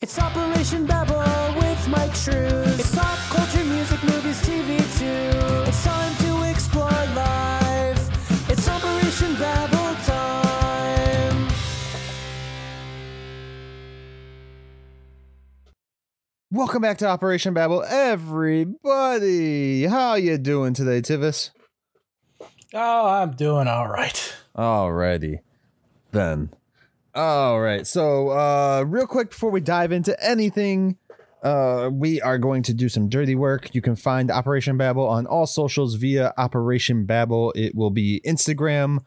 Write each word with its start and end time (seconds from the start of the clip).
It's 0.00 0.16
Operation 0.16 0.86
Babel 0.86 1.18
with 1.58 1.88
Mike 1.88 2.14
Shrews. 2.14 2.78
It's 2.78 2.94
pop 2.94 3.18
culture, 3.30 3.64
music, 3.64 4.00
movies, 4.04 4.40
TV 4.42 4.78
too. 4.96 5.68
It's 5.68 5.82
time 5.82 6.14
to 6.18 6.48
explore 6.48 6.88
life. 6.88 8.48
It's 8.48 8.68
Operation 8.68 9.34
Babel 9.34 9.96
time. 10.04 11.48
Welcome 16.52 16.82
back 16.82 16.98
to 16.98 17.08
Operation 17.08 17.52
Babel, 17.52 17.82
everybody. 17.82 19.86
How 19.86 20.14
you 20.14 20.38
doing 20.38 20.74
today, 20.74 21.02
Tivis? 21.02 21.50
Oh, 22.72 23.08
I'm 23.08 23.32
doing 23.32 23.66
all 23.66 23.88
right. 23.88 24.32
Alrighty, 24.56 25.40
then. 26.12 26.50
All 27.14 27.60
right. 27.60 27.86
So, 27.86 28.28
uh, 28.28 28.84
real 28.86 29.06
quick 29.06 29.30
before 29.30 29.50
we 29.50 29.60
dive 29.60 29.92
into 29.92 30.16
anything, 30.24 30.98
uh, 31.42 31.88
we 31.92 32.20
are 32.20 32.38
going 32.38 32.62
to 32.64 32.74
do 32.74 32.88
some 32.88 33.08
dirty 33.08 33.34
work. 33.34 33.74
You 33.74 33.80
can 33.80 33.96
find 33.96 34.30
Operation 34.30 34.76
Babel 34.76 35.06
on 35.06 35.26
all 35.26 35.46
socials 35.46 35.94
via 35.94 36.32
Operation 36.36 37.06
Babel. 37.06 37.52
It 37.56 37.74
will 37.74 37.90
be 37.90 38.20
Instagram, 38.26 39.04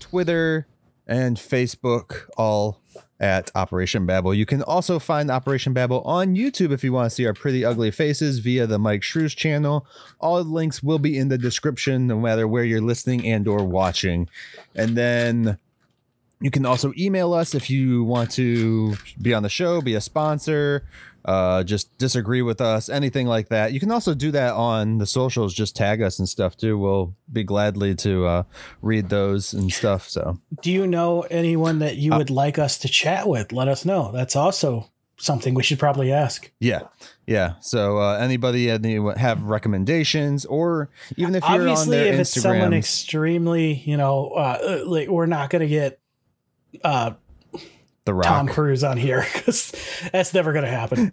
Twitter, 0.00 0.66
and 1.06 1.36
Facebook, 1.36 2.22
all 2.36 2.80
at 3.20 3.50
Operation 3.54 4.06
Babel. 4.06 4.34
You 4.34 4.46
can 4.46 4.62
also 4.62 4.98
find 4.98 5.30
Operation 5.30 5.72
Babel 5.72 6.00
on 6.02 6.34
YouTube 6.34 6.72
if 6.72 6.82
you 6.82 6.92
want 6.92 7.10
to 7.10 7.14
see 7.14 7.26
our 7.26 7.34
pretty 7.34 7.64
ugly 7.64 7.90
faces 7.90 8.38
via 8.40 8.66
the 8.66 8.78
Mike 8.78 9.02
Shrews 9.02 9.34
channel. 9.34 9.86
All 10.20 10.42
links 10.42 10.82
will 10.82 10.98
be 10.98 11.16
in 11.16 11.28
the 11.28 11.38
description, 11.38 12.06
no 12.06 12.18
matter 12.18 12.48
where 12.48 12.64
you're 12.64 12.80
listening 12.80 13.26
and 13.26 13.46
or 13.46 13.64
watching. 13.64 14.28
And 14.74 14.96
then 14.96 15.58
you 16.44 16.50
can 16.50 16.66
also 16.66 16.92
email 16.98 17.32
us 17.32 17.54
if 17.54 17.70
you 17.70 18.04
want 18.04 18.30
to 18.32 18.94
be 19.22 19.32
on 19.32 19.42
the 19.42 19.48
show, 19.48 19.80
be 19.80 19.94
a 19.94 20.00
sponsor, 20.00 20.86
uh, 21.24 21.64
just 21.64 21.96
disagree 21.96 22.42
with 22.42 22.60
us, 22.60 22.90
anything 22.90 23.26
like 23.26 23.48
that. 23.48 23.72
You 23.72 23.80
can 23.80 23.90
also 23.90 24.12
do 24.12 24.30
that 24.32 24.52
on 24.52 24.98
the 24.98 25.06
socials. 25.06 25.54
Just 25.54 25.74
tag 25.74 26.02
us 26.02 26.18
and 26.18 26.28
stuff 26.28 26.54
too. 26.54 26.76
We'll 26.76 27.14
be 27.32 27.44
gladly 27.44 27.94
to 27.94 28.26
uh, 28.26 28.42
read 28.82 29.08
those 29.08 29.54
and 29.54 29.72
stuff. 29.72 30.06
So 30.10 30.38
Do 30.60 30.70
you 30.70 30.86
know 30.86 31.22
anyone 31.30 31.78
that 31.78 31.96
you 31.96 32.14
would 32.14 32.28
like 32.28 32.58
us 32.58 32.76
to 32.80 32.88
chat 32.88 33.26
with? 33.26 33.50
Let 33.50 33.68
us 33.68 33.86
know. 33.86 34.12
That's 34.12 34.36
also 34.36 34.90
something 35.16 35.54
we 35.54 35.62
should 35.62 35.78
probably 35.78 36.12
ask. 36.12 36.52
yeah, 36.60 36.82
yeah. 37.26 37.54
So 37.60 37.96
uh, 38.00 38.18
anybody 38.18 38.68
any 38.68 39.00
have 39.16 39.44
recommendations, 39.44 40.44
or 40.44 40.90
even 41.16 41.36
if 41.36 41.42
you're 41.48 41.68
on 41.70 41.88
their 41.88 42.12
if 42.12 42.20
it's 42.20 42.38
someone 42.38 42.74
extremely, 42.74 43.72
you 43.86 43.96
know, 43.96 44.28
uh, 44.32 44.82
like 44.84 45.08
we're 45.08 45.24
not 45.24 45.48
going 45.48 45.62
to 45.62 45.68
get 45.68 46.00
uh, 46.82 47.12
the 48.04 48.14
Rock. 48.14 48.26
Tom 48.26 48.48
Cruise 48.48 48.84
on 48.84 48.96
here 48.96 49.26
because 49.34 49.72
that's 50.12 50.34
never 50.34 50.52
going 50.52 50.64
to 50.64 50.70
happen. 50.70 51.12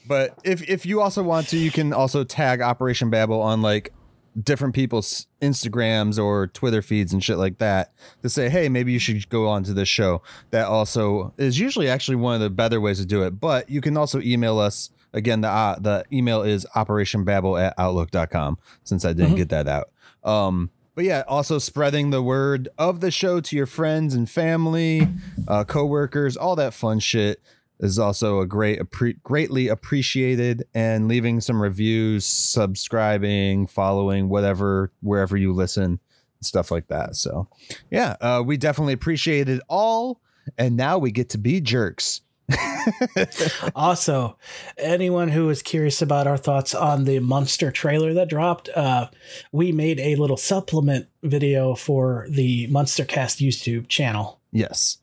but 0.08 0.38
if 0.44 0.68
if 0.68 0.86
you 0.86 1.00
also 1.00 1.22
want 1.22 1.48
to, 1.48 1.56
you 1.56 1.70
can 1.70 1.92
also 1.92 2.24
tag 2.24 2.60
Operation 2.60 3.10
Babel 3.10 3.40
on 3.40 3.62
like 3.62 3.92
different 4.40 4.74
people's 4.74 5.26
Instagrams 5.42 6.22
or 6.22 6.46
Twitter 6.46 6.82
feeds 6.82 7.12
and 7.12 7.22
shit 7.22 7.38
like 7.38 7.58
that 7.58 7.92
to 8.22 8.28
say, 8.28 8.48
hey, 8.48 8.68
maybe 8.68 8.92
you 8.92 8.98
should 8.98 9.28
go 9.28 9.48
on 9.48 9.64
to 9.64 9.72
this 9.72 9.88
show. 9.88 10.22
That 10.50 10.66
also 10.66 11.34
is 11.38 11.58
usually 11.58 11.88
actually 11.88 12.16
one 12.16 12.34
of 12.34 12.40
the 12.40 12.50
better 12.50 12.80
ways 12.80 12.98
to 12.98 13.06
do 13.06 13.22
it. 13.22 13.40
But 13.40 13.68
you 13.68 13.80
can 13.80 13.96
also 13.96 14.20
email 14.20 14.58
us. 14.58 14.90
Again, 15.14 15.40
the 15.40 15.48
uh, 15.48 15.78
the 15.78 16.04
email 16.12 16.42
is 16.42 16.66
operationbabel 16.76 17.60
at 17.60 17.74
outlook.com 17.78 18.58
since 18.84 19.04
I 19.04 19.12
didn't 19.14 19.36
get 19.36 19.48
that 19.48 19.66
out. 19.66 19.90
Um, 20.22 20.70
but 20.98 21.04
yeah, 21.04 21.22
also 21.28 21.60
spreading 21.60 22.10
the 22.10 22.20
word 22.20 22.68
of 22.76 22.98
the 22.98 23.12
show 23.12 23.40
to 23.40 23.54
your 23.54 23.66
friends 23.66 24.16
and 24.16 24.28
family, 24.28 25.06
uh, 25.46 25.62
coworkers, 25.62 26.36
all 26.36 26.56
that 26.56 26.74
fun 26.74 26.98
shit 26.98 27.40
is 27.78 28.00
also 28.00 28.40
a 28.40 28.46
great, 28.46 28.80
appre- 28.80 29.22
greatly 29.22 29.68
appreciated. 29.68 30.64
And 30.74 31.06
leaving 31.06 31.40
some 31.40 31.62
reviews, 31.62 32.26
subscribing, 32.26 33.68
following, 33.68 34.28
whatever, 34.28 34.90
wherever 35.00 35.36
you 35.36 35.52
listen, 35.52 36.00
stuff 36.40 36.72
like 36.72 36.88
that. 36.88 37.14
So 37.14 37.46
yeah, 37.92 38.16
uh, 38.20 38.42
we 38.44 38.56
definitely 38.56 38.94
appreciate 38.94 39.48
it 39.48 39.62
all. 39.68 40.20
And 40.58 40.76
now 40.76 40.98
we 40.98 41.12
get 41.12 41.28
to 41.28 41.38
be 41.38 41.60
jerks. 41.60 42.22
also, 43.74 44.36
anyone 44.78 45.28
who 45.28 45.50
is 45.50 45.62
curious 45.62 46.00
about 46.00 46.26
our 46.26 46.36
thoughts 46.36 46.74
on 46.74 47.04
the 47.04 47.18
Monster 47.18 47.70
trailer 47.70 48.14
that 48.14 48.28
dropped, 48.28 48.68
uh, 48.70 49.08
we 49.52 49.72
made 49.72 50.00
a 50.00 50.16
little 50.16 50.36
supplement 50.36 51.08
video 51.22 51.74
for 51.74 52.26
the 52.30 52.66
Monster 52.68 53.04
Cast 53.04 53.38
YouTube 53.38 53.88
channel. 53.88 54.40
Yes. 54.52 54.98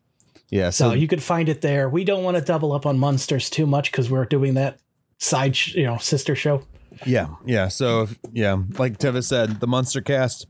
Yeah. 0.50 0.70
So 0.70 0.90
So, 0.90 0.94
you 0.96 1.08
could 1.08 1.24
find 1.24 1.50
it 1.50 1.62
there. 1.62 1.90
We 1.90 2.04
don't 2.04 2.24
want 2.24 2.38
to 2.38 2.42
double 2.42 2.72
up 2.74 2.86
on 2.86 2.98
Munsters 2.98 3.50
too 3.50 3.68
much 3.68 3.92
because 3.92 4.10
we're 4.10 4.26
doing 4.26 4.56
that 4.56 4.80
side, 5.20 5.56
sh- 5.56 5.76
you 5.76 5.84
know, 5.84 5.98
sister 5.98 6.36
show. 6.36 6.64
Yeah, 7.06 7.28
yeah. 7.46 7.68
So 7.68 8.04
if, 8.04 8.18
yeah, 8.32 8.58
like 8.78 8.98
Teva 8.98 9.24
said, 9.24 9.60
the 9.60 9.68
Monster 9.68 10.02
Cast 10.02 10.48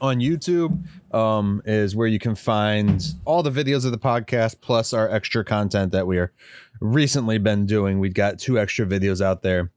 on 0.00 0.18
YouTube 0.18 0.84
um, 1.14 1.62
is 1.64 1.94
where 1.94 2.08
you 2.08 2.18
can 2.18 2.34
find 2.34 3.02
all 3.24 3.42
the 3.42 3.50
videos 3.50 3.84
of 3.84 3.92
the 3.92 3.98
podcast 3.98 4.60
plus 4.60 4.92
our 4.92 5.08
extra 5.08 5.44
content 5.44 5.92
that 5.92 6.06
we 6.06 6.18
are 6.18 6.32
recently 6.80 7.38
been 7.38 7.66
doing. 7.66 8.00
We've 8.00 8.14
got 8.14 8.38
two 8.38 8.58
extra 8.58 8.84
videos 8.84 9.20
out 9.20 9.42
there 9.42 9.70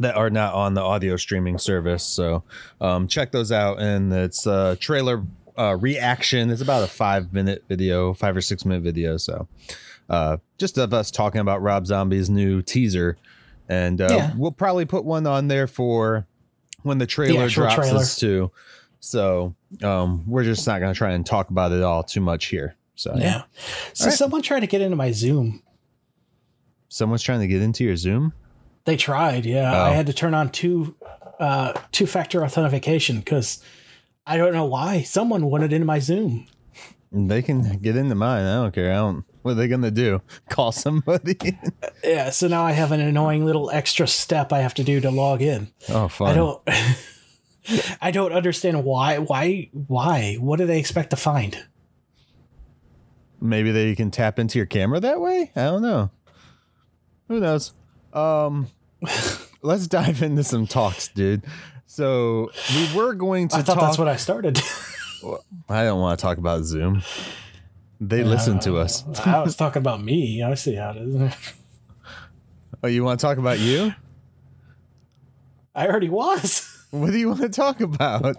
that 0.00 0.14
are 0.16 0.30
not 0.30 0.54
on 0.54 0.74
the 0.74 0.80
audio 0.80 1.16
streaming 1.16 1.58
service. 1.58 2.04
So 2.04 2.42
um, 2.80 3.06
check 3.08 3.32
those 3.32 3.52
out. 3.52 3.80
And 3.80 4.12
it's 4.12 4.46
a 4.46 4.76
trailer 4.80 5.24
uh, 5.58 5.76
reaction. 5.76 6.50
It's 6.50 6.62
about 6.62 6.84
a 6.84 6.86
five 6.86 7.32
minute 7.32 7.64
video, 7.68 8.14
five 8.14 8.36
or 8.36 8.40
six 8.40 8.64
minute 8.64 8.82
video. 8.82 9.16
So 9.16 9.48
uh, 10.08 10.38
just 10.56 10.78
of 10.78 10.94
us 10.94 11.10
talking 11.10 11.40
about 11.40 11.60
Rob 11.62 11.86
Zombie's 11.86 12.30
new 12.30 12.62
teaser. 12.62 13.18
And 13.68 14.00
uh, 14.00 14.06
Yeah. 14.10 14.32
we'll 14.36 14.52
probably 14.52 14.84
put 14.86 15.04
one 15.04 15.26
on 15.26 15.48
there 15.48 15.66
for 15.66 16.26
when 16.84 16.98
the 16.98 17.06
trailer 17.06 17.44
actual 17.44 17.64
drops 17.64 17.74
trailer. 17.74 17.98
us 18.00 18.16
too. 18.18 18.50
So 19.00 19.54
um, 19.82 20.24
we're 20.26 20.44
just 20.44 20.66
not 20.66 20.80
going 20.80 20.92
to 20.92 20.98
try 20.98 21.12
and 21.12 21.24
talk 21.24 21.50
about 21.50 21.72
it 21.72 21.82
all 21.82 22.02
too 22.02 22.20
much 22.20 22.46
here. 22.46 22.76
So 22.94 23.14
Yeah. 23.16 23.42
So 23.92 24.04
All 24.04 24.10
right. 24.10 24.18
someone 24.18 24.42
tried 24.42 24.60
to 24.60 24.66
get 24.66 24.80
into 24.80 24.96
my 24.96 25.12
Zoom. 25.12 25.62
someone's 26.88 27.22
trying 27.22 27.40
to 27.40 27.46
get 27.46 27.62
into 27.62 27.84
your 27.84 27.96
Zoom. 27.96 28.32
They 28.84 28.96
tried, 28.96 29.44
yeah. 29.44 29.70
Oh. 29.72 29.84
I 29.84 29.90
had 29.90 30.06
to 30.06 30.12
turn 30.12 30.34
on 30.34 30.50
two 30.50 30.96
uh 31.38 31.72
two 31.92 32.06
factor 32.06 32.42
authentication 32.44 33.18
because 33.18 33.62
I 34.26 34.36
don't 34.36 34.52
know 34.52 34.64
why. 34.64 35.02
Someone 35.02 35.46
wanted 35.50 35.72
into 35.72 35.86
my 35.86 35.98
Zoom. 36.00 36.46
They 37.12 37.40
can 37.42 37.78
get 37.78 37.96
into 37.96 38.14
mine. 38.14 38.44
I 38.44 38.56
don't 38.56 38.74
care. 38.74 38.90
I 38.92 38.96
don't. 38.96 39.24
What 39.42 39.52
are 39.52 39.54
they 39.54 39.68
going 39.68 39.82
to 39.82 39.90
do? 39.90 40.20
Call 40.50 40.72
somebody? 40.72 41.38
Yeah, 42.04 42.30
so 42.30 42.48
now 42.48 42.64
I 42.64 42.72
have 42.72 42.92
an 42.92 43.00
annoying 43.00 43.44
little 43.44 43.70
extra 43.70 44.06
step 44.06 44.52
I 44.52 44.60
have 44.60 44.74
to 44.74 44.84
do 44.84 45.00
to 45.00 45.10
log 45.10 45.42
in. 45.42 45.70
oh, 45.90 46.08
fun. 46.08 46.30
I 46.30 46.34
don't 46.34 46.62
I 48.00 48.10
don't 48.10 48.32
understand 48.32 48.84
why 48.84 49.18
why 49.18 49.70
why? 49.72 50.36
What 50.40 50.58
do 50.58 50.66
they 50.66 50.78
expect 50.78 51.10
to 51.10 51.16
find? 51.16 51.64
maybe 53.40 53.70
they 53.70 53.94
can 53.94 54.10
tap 54.10 54.38
into 54.40 54.58
your 54.58 54.66
camera 54.66 54.98
that 54.98 55.20
way 55.20 55.52
i 55.54 55.60
don't 55.60 55.80
know 55.80 56.10
who 57.28 57.38
knows 57.38 57.72
um 58.12 58.66
let's 59.62 59.86
dive 59.86 60.22
into 60.22 60.42
some 60.42 60.66
talks 60.66 61.06
dude 61.06 61.44
so 61.86 62.50
we 62.74 62.96
were 62.96 63.14
going 63.14 63.46
to 63.46 63.54
I 63.56 63.62
thought 63.62 63.74
talk 63.74 63.82
that's 63.84 63.98
what 63.98 64.08
I 64.08 64.16
started. 64.16 64.58
i 65.68 65.84
don't 65.84 66.00
want 66.00 66.18
to 66.18 66.22
talk 66.22 66.38
about 66.38 66.64
zoom 66.64 67.02
they 68.00 68.24
listen 68.24 68.58
to 68.58 68.76
us 68.78 69.04
I 69.24 69.40
was 69.42 69.54
talking 69.54 69.78
about 69.82 70.02
me. 70.02 70.42
I 70.42 70.54
see 70.54 70.74
how 70.74 70.90
it 70.90 70.96
is. 70.96 71.34
oh 72.82 72.88
you 72.88 73.04
want 73.04 73.20
to 73.20 73.24
talk 73.24 73.38
about 73.38 73.60
you 73.60 73.94
I 75.76 75.86
already 75.86 76.08
was. 76.08 76.67
What 76.90 77.10
do 77.10 77.18
you 77.18 77.28
want 77.28 77.40
to 77.42 77.48
talk 77.48 77.80
about 77.80 78.36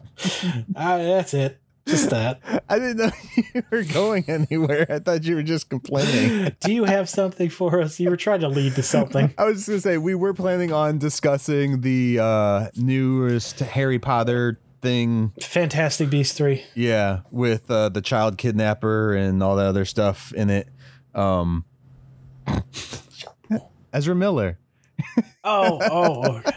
Ah, 0.76 0.98
that's 0.98 1.34
it. 1.34 1.60
Just 1.88 2.10
that. 2.12 2.40
i 2.70 2.78
didn't 2.78 2.98
know 2.98 3.12
you 3.54 3.64
were 3.72 3.84
going 3.84 4.24
anywhere 4.28 4.86
i 4.90 5.00
thought 5.00 5.24
you 5.24 5.36
were 5.36 5.44
just 5.44 5.70
complaining 5.70 6.56
Do 6.62 6.72
you 6.74 6.84
have 6.84 7.10
something 7.10 7.50
for 7.50 7.82
us? 7.82 8.00
You 8.00 8.10
were 8.12 8.18
trying 8.18 8.42
to 8.42 8.48
lead 8.48 8.76
to 8.76 8.84
something. 8.84 9.34
I 9.38 9.46
was 9.46 9.58
just 9.58 9.68
gonna 9.70 9.82
say 9.82 9.98
we 9.98 10.14
were 10.14 10.34
planning 10.34 10.72
on 10.72 10.98
discussing 11.00 11.82
the 11.82 12.20
uh 12.22 12.68
newest 12.76 13.60
Harry 13.60 13.98
Potter 14.00 14.60
thing 14.82 15.34
Fantastic 15.42 16.10
Beast 16.10 16.38
3. 16.38 16.64
Yeah, 16.76 17.22
with 17.32 17.70
uh, 17.72 17.90
the 17.90 18.02
child 18.02 18.38
kidnapper 18.38 19.14
and 19.14 19.42
all 19.44 19.56
that 19.58 19.66
other 19.66 19.84
stuff 19.86 20.32
in 20.34 20.50
it. 20.50 20.70
Um, 21.16 21.66
Ezra 23.92 24.16
Miller. 24.16 24.60
Oh, 25.44 25.80
oh. 25.82 26.38
okay. 26.38 26.52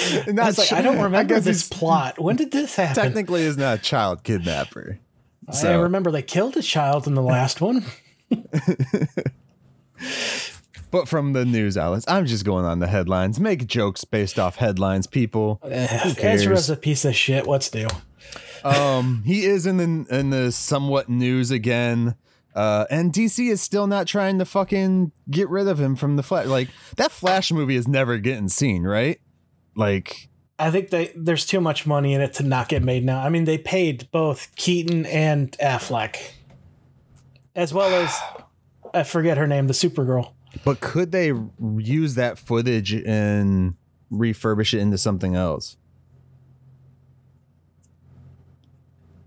And 0.26 0.40
I 0.40 0.46
was 0.46 0.58
like, 0.58 0.72
I 0.72 0.82
don't 0.82 1.00
remember 1.00 1.34
guess 1.34 1.44
this 1.44 1.68
plot. 1.68 2.18
When 2.18 2.36
did 2.36 2.50
this 2.50 2.76
happen? 2.76 2.94
Technically, 2.94 3.42
is 3.42 3.56
not 3.56 3.78
a 3.78 3.82
child 3.82 4.22
kidnapper. 4.24 4.98
I 5.62 5.74
remember 5.74 6.10
they 6.10 6.22
killed 6.22 6.56
a 6.56 6.62
child 6.62 7.06
in 7.06 7.14
the 7.14 7.22
last 7.22 7.60
one. 7.60 7.84
but 10.90 11.08
from 11.08 11.32
the 11.32 11.44
news 11.44 11.76
outlets, 11.76 12.04
I'm 12.08 12.26
just 12.26 12.44
going 12.44 12.64
on 12.64 12.78
the 12.78 12.86
headlines. 12.86 13.40
Make 13.40 13.66
jokes 13.66 14.04
based 14.04 14.38
off 14.38 14.56
headlines, 14.56 15.06
people. 15.06 15.60
Eh? 15.64 16.14
Ezra's 16.18 16.70
a 16.70 16.76
piece 16.76 17.04
of 17.04 17.16
shit. 17.16 17.46
What's 17.46 17.74
new? 17.74 17.88
Um, 18.62 19.22
he 19.24 19.44
is 19.44 19.66
in 19.66 19.76
the 19.78 20.18
in 20.18 20.30
the 20.30 20.52
somewhat 20.52 21.08
news 21.08 21.50
again. 21.50 22.14
Uh, 22.54 22.84
and 22.90 23.12
DC 23.12 23.48
is 23.48 23.60
still 23.60 23.86
not 23.86 24.06
trying 24.06 24.38
to 24.38 24.44
fucking 24.44 25.12
get 25.30 25.48
rid 25.48 25.68
of 25.68 25.78
him 25.78 25.94
from 25.94 26.16
the 26.16 26.22
Flash. 26.22 26.46
Like 26.46 26.68
that 26.96 27.12
Flash 27.12 27.52
movie 27.52 27.76
is 27.76 27.86
never 27.86 28.18
getting 28.18 28.48
seen, 28.48 28.82
right? 28.82 29.20
Like, 29.74 30.28
I 30.58 30.70
think 30.70 30.90
they 30.90 31.12
there's 31.16 31.46
too 31.46 31.60
much 31.60 31.86
money 31.86 32.14
in 32.14 32.20
it 32.20 32.34
to 32.34 32.42
not 32.42 32.68
get 32.68 32.82
made 32.82 33.04
now. 33.04 33.20
I 33.20 33.28
mean, 33.28 33.44
they 33.44 33.58
paid 33.58 34.10
both 34.10 34.54
Keaton 34.56 35.06
and 35.06 35.52
Affleck, 35.58 36.16
as 37.54 37.72
well 37.72 37.92
as 37.92 38.18
I 38.92 39.04
forget 39.04 39.38
her 39.38 39.46
name, 39.46 39.66
the 39.66 39.72
Supergirl. 39.72 40.32
but 40.64 40.80
could 40.80 41.12
they 41.12 41.32
use 41.78 42.14
that 42.16 42.38
footage 42.38 42.92
and 42.92 43.74
refurbish 44.12 44.74
it 44.74 44.80
into 44.80 44.98
something 44.98 45.34
else? 45.34 45.76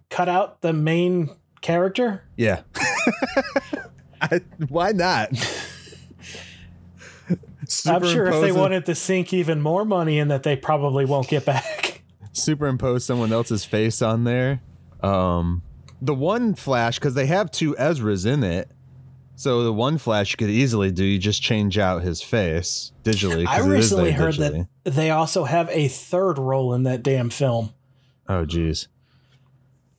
Cut 0.09 0.29
out 0.29 0.61
the 0.61 0.73
main 0.73 1.29
character. 1.61 2.23
Yeah. 2.37 2.61
I, 4.21 4.41
why 4.69 4.91
not? 4.91 5.31
I'm 7.85 8.03
sure 8.03 8.27
if 8.27 8.41
they 8.41 8.51
wanted 8.51 8.85
to 8.85 8.95
sink 8.95 9.33
even 9.33 9.61
more 9.61 9.85
money 9.85 10.19
in 10.19 10.27
that, 10.29 10.43
they 10.43 10.55
probably 10.55 11.05
won't 11.05 11.27
get 11.27 11.45
back. 11.45 12.01
superimpose 12.33 13.05
someone 13.05 13.31
else's 13.31 13.63
face 13.63 14.01
on 14.01 14.23
there. 14.23 14.61
Um, 15.01 15.61
the 16.01 16.13
one 16.13 16.55
flash 16.55 16.99
because 16.99 17.13
they 17.13 17.27
have 17.27 17.51
two 17.51 17.75
Ezras 17.75 18.25
in 18.25 18.43
it, 18.43 18.71
so 19.35 19.63
the 19.63 19.73
one 19.73 19.97
flash 19.97 20.31
you 20.31 20.37
could 20.37 20.49
easily 20.49 20.91
do. 20.91 21.03
You 21.03 21.19
just 21.19 21.41
change 21.41 21.77
out 21.77 22.01
his 22.01 22.21
face 22.21 22.91
digitally. 23.03 23.47
I 23.47 23.57
it 23.57 23.59
is 23.59 23.65
there 23.65 23.73
recently 23.73 24.11
heard 24.11 24.35
digitally. 24.35 24.67
that 24.83 24.91
they 24.91 25.11
also 25.11 25.45
have 25.45 25.69
a 25.69 25.87
third 25.87 26.37
role 26.37 26.73
in 26.73 26.83
that 26.83 27.03
damn 27.03 27.29
film. 27.29 27.73
Oh, 28.27 28.45
geez. 28.45 28.87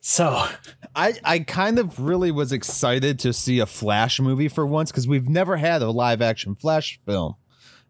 So 0.01 0.47
I, 0.95 1.15
I 1.25 1.39
kind 1.39 1.79
of 1.79 1.99
really 1.99 2.31
was 2.31 2.53
excited 2.53 3.19
to 3.21 3.33
see 3.33 3.59
a 3.59 3.67
Flash 3.67 4.21
movie 4.21 4.49
for 4.49 4.67
once 4.67 4.91
because 4.91 5.09
we've 5.09 5.31
never 5.31 5.57
had 5.57 5.81
a 5.81 5.91
live 5.91 6.21
action 6.21 6.55
Flash 6.55 7.01
film 7.07 7.37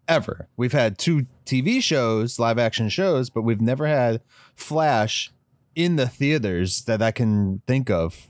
ever. 0.09 0.49
We've 0.57 0.73
had 0.73 0.99
two 0.99 1.27
TV 1.47 1.83
shows, 1.83 2.39
live 2.39 2.59
action 2.59 2.89
shows, 2.89 3.31
but 3.31 3.43
we've 3.43 3.61
never 3.61 3.87
had 3.87 4.21
Flash 4.55 5.31
in 5.75 5.97
the 5.97 6.07
theaters 6.09 6.83
that 6.85 7.03
I 7.03 7.11
can 7.11 7.63
think 7.67 7.91
of 7.91 8.27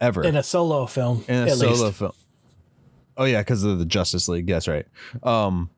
ever 0.00 0.24
in 0.24 0.36
a 0.36 0.42
solo 0.42 0.86
film, 0.86 1.24
in 1.28 1.48
a 1.48 1.50
solo 1.50 1.86
least. 1.86 1.98
film. 1.98 2.12
Oh 3.16 3.24
yeah, 3.24 3.40
because 3.40 3.64
of 3.64 3.78
the 3.78 3.86
Justice 3.86 4.28
League. 4.28 4.48
Yes, 4.48 4.68
right. 4.68 4.86
Um, 5.22 5.70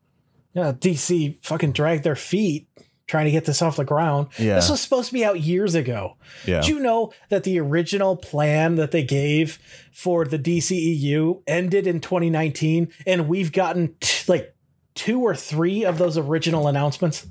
Yeah, 0.53 0.71
DC 0.73 1.37
fucking 1.43 1.71
dragged 1.73 2.03
their 2.03 2.15
feet 2.15 2.67
trying 3.07 3.25
to 3.25 3.31
get 3.31 3.45
this 3.45 3.61
off 3.61 3.75
the 3.75 3.83
ground. 3.83 4.27
Yeah. 4.37 4.55
This 4.55 4.69
was 4.69 4.79
supposed 4.81 5.07
to 5.07 5.13
be 5.13 5.25
out 5.25 5.39
years 5.41 5.73
ago. 5.73 6.15
yeah, 6.45 6.61
Did 6.61 6.69
you 6.69 6.79
know 6.79 7.11
that 7.29 7.43
the 7.43 7.59
original 7.59 8.15
plan 8.15 8.75
that 8.75 8.91
they 8.91 9.03
gave 9.03 9.57
for 9.91 10.25
the 10.25 10.37
DCEU 10.37 11.41
ended 11.47 11.87
in 11.87 12.01
2019 12.01 12.89
and 13.07 13.27
we've 13.27 13.51
gotten 13.51 13.95
t- 13.99 14.31
like 14.31 14.55
two 14.95 15.21
or 15.21 15.35
three 15.35 15.83
of 15.85 15.97
those 15.97 16.17
original 16.17 16.67
announcements? 16.67 17.27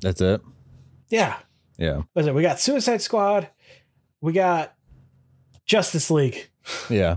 that's 0.00 0.20
it. 0.20 0.40
Yeah. 1.08 1.36
Yeah, 1.78 2.02
it? 2.16 2.34
We 2.34 2.40
got 2.40 2.58
Suicide 2.58 3.02
Squad, 3.02 3.48
we 4.22 4.32
got 4.32 4.74
Justice 5.66 6.10
League. 6.10 6.48
yeah, 6.88 7.16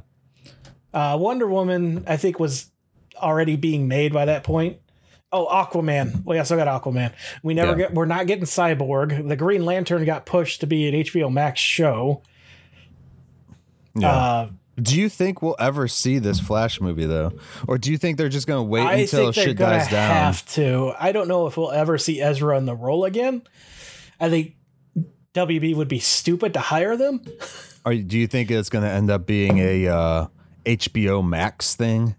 Uh, 0.93 1.17
Wonder 1.19 1.47
Woman, 1.47 2.03
I 2.07 2.17
think, 2.17 2.39
was 2.39 2.69
already 3.15 3.55
being 3.55 3.87
made 3.87 4.11
by 4.11 4.25
that 4.25 4.43
point. 4.43 4.77
Oh, 5.31 5.45
Aquaman. 5.47 6.25
We 6.25 6.37
also 6.39 6.57
got 6.57 6.67
Aquaman. 6.67 7.13
We 7.43 7.53
never 7.53 7.71
Yeah. 7.71 7.77
get. 7.77 7.93
We're 7.93 8.05
not 8.05 8.27
getting 8.27 8.43
Cyborg. 8.45 9.29
The 9.29 9.35
Green 9.37 9.63
Lantern 9.63 10.03
got 10.03 10.25
pushed 10.25 10.59
to 10.61 10.67
be 10.67 10.87
an 10.89 10.95
HBO 10.95 11.29
Max 11.31 11.59
show. 11.61 12.21
yeah. 13.95 14.11
Uh, 14.11 14.49
do 14.81 14.99
you 14.99 15.09
think 15.09 15.41
we'll 15.41 15.55
ever 15.59 15.87
see 15.87 16.19
this 16.19 16.39
Flash 16.39 16.79
movie 16.81 17.05
though, 17.05 17.33
or 17.67 17.77
do 17.77 17.91
you 17.91 17.97
think 17.97 18.17
they're 18.17 18.29
just 18.29 18.47
gonna 18.47 18.63
wait 18.63 18.85
I 18.85 18.93
until 18.95 19.31
shit 19.31 19.57
dies 19.57 19.87
down? 19.89 20.09
have 20.09 20.45
to. 20.53 20.93
I 20.99 21.11
don't 21.11 21.27
know 21.27 21.47
if 21.47 21.57
we'll 21.57 21.71
ever 21.71 21.97
see 21.97 22.21
Ezra 22.21 22.57
in 22.57 22.65
the 22.65 22.75
role 22.75 23.05
again. 23.05 23.41
I 24.19 24.29
think 24.29 24.55
WB 25.33 25.75
would 25.75 25.87
be 25.87 25.99
stupid 25.99 26.53
to 26.53 26.59
hire 26.59 26.95
them. 26.97 27.21
Or 27.85 27.95
do 27.95 28.19
you 28.19 28.27
think 28.27 28.51
it's 28.51 28.69
going 28.69 28.83
to 28.83 28.89
end 28.91 29.09
up 29.09 29.25
being 29.25 29.57
a 29.59 29.87
uh, 29.87 30.27
HBO 30.65 31.25
Max 31.25 31.75
thing 31.75 32.15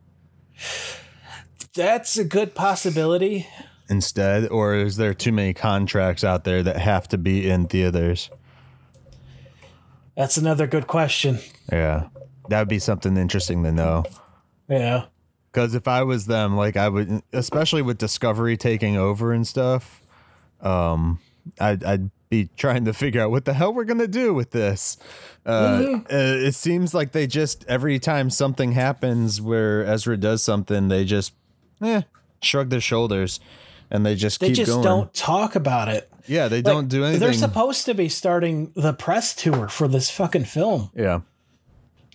That's 1.74 2.16
a 2.16 2.24
good 2.24 2.54
possibility. 2.54 3.46
instead, 3.90 4.48
or 4.48 4.74
is 4.74 4.96
there 4.96 5.12
too 5.12 5.32
many 5.32 5.52
contracts 5.52 6.24
out 6.24 6.44
there 6.44 6.62
that 6.62 6.78
have 6.78 7.06
to 7.08 7.18
be 7.18 7.48
in 7.48 7.66
theaters? 7.66 8.30
That's 10.16 10.38
another 10.38 10.66
good 10.66 10.86
question. 10.86 11.38
Yeah, 11.70 12.08
that 12.50 12.58
would 12.60 12.68
be 12.68 12.78
something 12.78 13.16
interesting 13.16 13.64
to 13.64 13.72
know. 13.72 14.04
Yeah. 14.68 15.06
Because 15.52 15.74
if 15.74 15.88
I 15.88 16.02
was 16.04 16.26
them, 16.26 16.56
like 16.56 16.76
I 16.76 16.88
would, 16.88 17.22
especially 17.32 17.82
with 17.82 17.98
Discovery 17.98 18.56
taking 18.56 18.96
over 18.96 19.32
and 19.32 19.44
stuff, 19.46 20.00
um, 20.60 21.18
I'd, 21.58 21.82
I'd 21.82 22.10
be 22.28 22.48
trying 22.56 22.84
to 22.84 22.92
figure 22.92 23.20
out 23.20 23.30
what 23.32 23.44
the 23.44 23.52
hell 23.54 23.72
we're 23.74 23.84
gonna 23.84 24.06
do 24.06 24.32
with 24.32 24.52
this. 24.52 24.96
Uh, 25.44 25.50
uh, 25.50 26.02
it 26.08 26.54
seems 26.54 26.94
like 26.94 27.10
they 27.10 27.26
just 27.26 27.64
every 27.66 27.98
time 27.98 28.30
something 28.30 28.72
happens 28.72 29.40
where 29.40 29.84
Ezra 29.84 30.16
does 30.16 30.42
something, 30.42 30.86
they 30.86 31.04
just 31.04 31.32
eh, 31.82 32.02
shrug 32.40 32.70
their 32.70 32.80
shoulders 32.80 33.40
and 33.90 34.06
they 34.06 34.14
just 34.14 34.38
They 34.38 34.48
keep 34.48 34.56
just 34.56 34.70
going. 34.70 34.84
don't 34.84 35.12
talk 35.14 35.56
about 35.56 35.88
it. 35.88 36.08
yeah, 36.26 36.46
they 36.46 36.58
Like, 36.58 36.64
don't 36.64 36.88
do 36.88 37.02
anything. 37.04 37.18
They're 37.20 37.32
supposed 37.32 37.86
to 37.86 37.94
be 37.94 38.08
starting 38.08 38.70
the 38.76 38.92
press 38.92 39.34
tour 39.34 39.66
for 39.66 39.88
this 39.88 40.08
fucking 40.10 40.44
film, 40.44 40.90
yeah, 40.94 41.22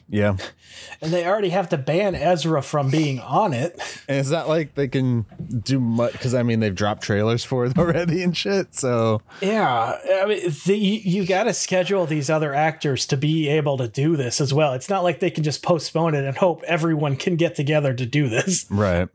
yeah. 0.07 0.38
and 1.02 1.12
they 1.12 1.25
already 1.25 1.50
have 1.50 1.69
to 1.69 1.78
ban 1.78 2.16
Ezra 2.16 2.62
from 2.62 2.90
being 2.90 3.19
on 3.19 3.54
it. 3.54 3.74
And 4.07 4.19
it's 4.19 4.30
not 4.30 4.48
like 4.48 4.75
they 4.75 4.88
can 4.88 5.25
do 5.63 5.80
much 5.80 6.13
because 6.13 6.34
I 6.34 6.44
mean 6.44 6.60
they've 6.60 6.75
dropped 6.75 7.04
trailers 7.04 7.44
for 7.44 7.66
it 7.66 7.78
already 7.78 8.22
and 8.22 8.36
shit. 8.36 8.75
So 8.75 9.22
Yeah, 9.42 9.98
I 10.22 10.25
mean, 10.25 10.42
the, 10.66 10.78
you, 10.78 11.00
you 11.22 11.25
got 11.25 11.44
to 11.46 11.54
schedule 11.54 12.06
these 12.06 12.30
other 12.30 12.54
actors 12.54 13.06
to 13.07 13.18
be 13.18 13.48
able 13.50 13.78
to 13.78 13.88
do 13.88 14.16
this 14.16 14.40
as 14.40 14.54
well. 14.54 14.74
It's 14.74 14.90
not 14.90 15.04
like 15.04 15.19
they 15.19 15.31
can 15.31 15.44
just 15.44 15.63
postpone 15.63 16.16
it 16.16 16.24
and 16.24 16.38
hope 16.38 16.63
everyone 16.63 17.16
can 17.16 17.36
get 17.36 17.56
together 17.56 17.94
to 17.94 18.06
do 18.06 18.30
this. 18.30 18.66
Right. 18.75 19.08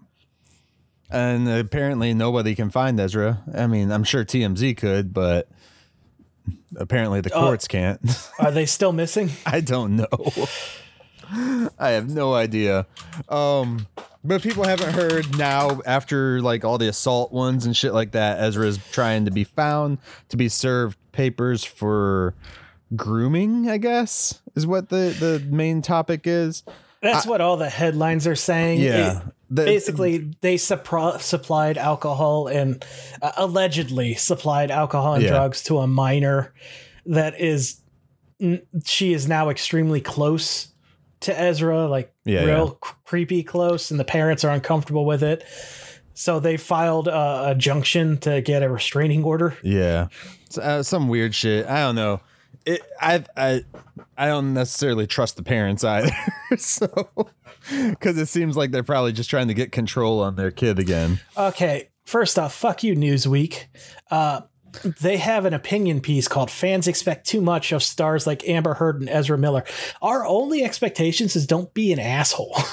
And 1.10 1.48
apparently 1.48 2.14
nobody 2.14 2.54
can 2.54 2.70
find 2.70 2.98
Ezra. 2.98 3.42
I 3.54 3.66
mean, 3.66 3.90
I'm 3.90 4.04
sure 4.04 4.24
TMZ 4.24 4.76
could, 4.76 5.12
but 5.12 5.48
apparently 6.76 7.20
the 7.20 7.30
courts 7.30 7.68
can't. 7.68 8.00
Are 8.38 8.50
they 8.50 8.66
still 8.66 8.92
missing? 8.92 9.30
I 9.46 9.60
don't 9.60 9.96
know. 9.96 10.08
I 11.78 11.90
have 11.90 12.08
no 12.10 12.34
idea. 12.34 12.86
Um 13.28 13.86
but 14.22 14.42
people 14.42 14.64
haven't 14.64 14.92
heard 14.92 15.38
now 15.38 15.80
after 15.86 16.42
like 16.42 16.64
all 16.64 16.76
the 16.76 16.88
assault 16.88 17.32
ones 17.32 17.64
and 17.64 17.76
shit 17.76 17.94
like 17.94 18.12
that. 18.12 18.40
Ezra's 18.40 18.78
trying 18.92 19.24
to 19.24 19.30
be 19.30 19.44
found 19.44 19.98
to 20.28 20.36
be 20.36 20.48
served 20.48 20.98
papers 21.12 21.64
for 21.64 22.34
grooming, 22.96 23.70
I 23.70 23.78
guess, 23.78 24.42
is 24.54 24.66
what 24.66 24.88
the 24.88 25.14
the 25.18 25.44
main 25.50 25.82
topic 25.82 26.26
is. 26.26 26.62
That's 27.02 27.26
what 27.26 27.40
all 27.40 27.56
the 27.56 27.70
headlines 27.70 28.26
are 28.26 28.36
saying. 28.36 28.80
Yeah. 28.80 29.22
It- 29.50 29.56
The- 29.56 29.64
basically, 29.64 30.30
they 30.42 30.54
suppro- 30.56 31.20
supplied 31.20 31.76
alcohol 31.76 32.46
and 32.46 32.84
uh, 33.20 33.32
allegedly 33.36 34.14
supplied 34.14 34.70
alcohol 34.70 35.14
and 35.14 35.22
Yeah. 35.24 35.30
drugs 35.30 35.62
to 35.64 35.78
a 35.78 35.86
minor 35.86 36.52
that 37.06 37.40
is, 37.40 37.80
she 38.84 39.12
is 39.12 39.26
now 39.28 39.48
extremely 39.48 40.00
close 40.00 40.68
to 41.20 41.38
Ezra, 41.38 41.86
like 41.88 42.12
Yeah, 42.24 42.44
real 42.44 42.78
yeah. 42.82 42.88
c- 42.88 42.94
creepy 43.04 43.42
close, 43.42 43.90
and 43.90 43.98
the 44.00 44.04
parents 44.04 44.44
are 44.44 44.50
uncomfortable 44.50 45.04
with 45.04 45.22
it. 45.22 45.44
So 46.14 46.38
they 46.40 46.56
filed 46.56 47.08
a, 47.08 47.50
a 47.50 47.54
junction 47.54 48.18
to 48.18 48.40
get 48.42 48.62
a 48.62 48.68
restraining 48.70 49.24
order. 49.24 49.56
Yeah, 49.62 50.08
uh, 50.60 50.82
some 50.82 51.08
weird 51.08 51.34
shit. 51.34 51.66
I 51.66 51.80
don't 51.80 51.94
know. 51.94 52.20
It. 52.66 52.82
I. 53.00 53.24
I. 53.36 53.64
I 54.16 54.26
don't 54.26 54.52
necessarily 54.52 55.06
trust 55.06 55.36
the 55.36 55.42
parents 55.42 55.82
either. 55.82 56.10
so, 56.58 57.08
because 57.70 58.18
it 58.18 58.26
seems 58.26 58.56
like 58.56 58.70
they're 58.70 58.82
probably 58.82 59.12
just 59.12 59.30
trying 59.30 59.48
to 59.48 59.54
get 59.54 59.72
control 59.72 60.20
on 60.20 60.36
their 60.36 60.50
kid 60.50 60.78
again. 60.78 61.20
Okay, 61.36 61.88
first 62.04 62.38
off, 62.38 62.54
fuck 62.54 62.82
you, 62.82 62.94
Newsweek. 62.94 63.66
Uh, 64.10 64.42
they 65.00 65.16
have 65.16 65.44
an 65.46 65.54
opinion 65.54 66.00
piece 66.00 66.28
called 66.28 66.50
Fans 66.50 66.86
Expect 66.86 67.26
Too 67.26 67.40
Much 67.40 67.72
of 67.72 67.82
stars 67.82 68.26
like 68.26 68.46
Amber 68.48 68.74
Heard 68.74 69.00
and 69.00 69.08
Ezra 69.08 69.36
Miller. 69.36 69.64
Our 70.00 70.24
only 70.26 70.62
expectations 70.62 71.34
is 71.34 71.46
don't 71.46 71.72
be 71.74 71.92
an 71.92 71.98
asshole. 71.98 72.56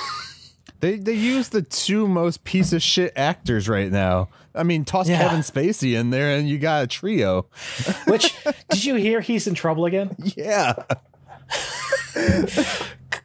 They 0.80 0.98
they 0.98 1.14
use 1.14 1.50
the 1.50 1.64
two 1.64 2.08
most 2.08 2.44
piece 2.44 2.72
of 2.72 2.84
shit 2.84 3.12
actors 3.16 3.68
right 3.68 3.92
now. 3.92 4.30
I 4.54 4.62
mean, 4.62 4.86
toss 4.86 5.10
Yeah. 5.10 5.18
Kevin 5.24 5.40
Spacey 5.40 6.00
in 6.00 6.12
there, 6.12 6.38
and 6.38 6.48
you 6.48 6.60
got 6.60 6.84
a 6.84 6.88
trio. 6.88 7.48
Which, 8.08 8.36
did 8.70 8.86
you 8.86 8.94
hear 8.94 9.20
he's 9.20 9.48
in 9.48 9.56
trouble 9.56 9.86
again? 9.88 10.16
Yeah, 10.36 10.76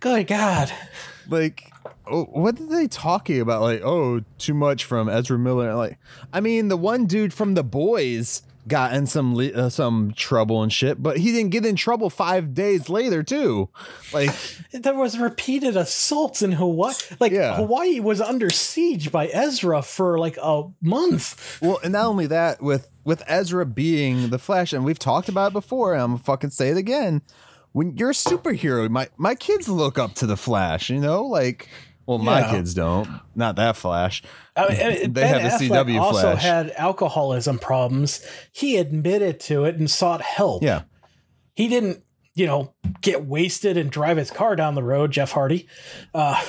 Good 0.01 0.27
God. 0.27 0.73
Like. 1.33 1.71
Oh, 2.05 2.25
what 2.25 2.61
are 2.61 2.67
they 2.67 2.89
talking 2.89 3.41
about? 3.41 3.63
Like, 3.63 3.81
oh, 3.83 4.23
too 4.37 4.55
much 4.55 4.85
from 4.85 5.09
Ezra 5.09 5.39
Miller. 5.39 5.75
Like, 5.77 5.99
I 6.33 6.41
mean, 6.41 6.67
the 6.67 6.77
one 6.77 7.07
dude 7.07 7.33
from 7.33 7.55
The 7.55 7.63
Boys 7.63 8.43
got 8.67 8.93
in 8.93 9.07
some 9.07 9.37
uh, 9.55 9.69
some 9.69 10.13
trouble 10.17 10.63
and 10.65 10.73
shit, 10.73 11.01
but 11.01 11.19
he 11.19 11.31
didn't 11.33 11.51
get 11.51 11.65
in 11.65 11.77
trouble 11.77 12.11
five 12.11 12.55
days 12.55 12.89
later 12.89 13.23
too. 13.23 13.69
Like, 14.13 14.31
There 14.73 14.95
was 14.95 15.17
repeated 15.19 15.77
assaults 15.77 16.43
in 16.43 16.53
Hawaii. 16.53 16.95
Like 17.21 17.31
Yeah. 17.33 17.55
Hawaii 17.55 18.01
was 18.01 18.21
under 18.21 18.51
siege 18.51 19.13
by 19.13 19.29
Ezra 19.29 19.81
for 19.83 20.19
like 20.19 20.37
a 20.43 20.65
month. 20.81 21.61
well, 21.63 21.79
and 21.85 21.93
not 21.93 22.07
only 22.07 22.27
that, 22.27 22.61
with 22.61 22.89
with 23.05 23.23
Ezra 23.29 23.65
being 23.65 24.31
the 24.31 24.39
Flash, 24.39 24.73
and 24.73 24.85
we've 24.85 24.99
talked 24.99 25.29
about 25.29 25.53
it 25.53 25.55
before, 25.55 25.95
and 25.95 26.03
I'm 26.03 26.11
gonna 26.13 26.23
fucking 26.23 26.51
say 26.51 26.71
it 26.71 26.77
again. 26.77 27.23
When 27.73 27.97
you're 27.97 28.11
a 28.11 28.15
superhero, 28.15 28.89
my 28.91 29.09
my 29.17 29.35
kids 29.35 29.69
look 29.69 29.99
up 29.99 30.15
to 30.17 30.27
the 30.27 30.37
Flash. 30.37 30.91
You 30.91 31.01
know, 31.01 31.25
like, 31.25 31.69
well, 32.07 32.19
my 32.19 32.41
Yeah. 32.41 32.51
kids 32.51 32.75
don't. 32.75 33.09
Not 33.35 33.57
that 33.57 33.77
Flash. 33.77 34.23
I 34.57 34.69
mean, 34.69 34.79
They 34.79 35.07
ben 35.09 35.41
have 35.41 35.59
the 35.59 35.67
Affleck 35.67 35.85
CW 35.87 36.01
also 36.01 36.21
Flash. 36.21 36.43
had 36.43 36.71
alcoholism 36.77 37.59
problems. 37.59 38.25
He 38.53 38.77
admitted 38.77 39.41
to 39.41 39.65
it 39.65 39.77
and 39.77 39.91
sought 39.91 40.21
help. 40.21 40.63
Yeah. 40.63 40.83
He 41.55 41.69
didn't, 41.69 42.03
you 42.35 42.47
know, 42.47 42.75
get 43.01 43.25
wasted 43.25 43.77
and 43.77 43.91
drive 43.91 44.17
his 44.19 44.31
car 44.31 44.55
down 44.57 44.75
the 44.75 44.83
road. 44.83 45.11
Jeff 45.13 45.33
Hardy. 45.33 45.67
Uh, 46.15 46.43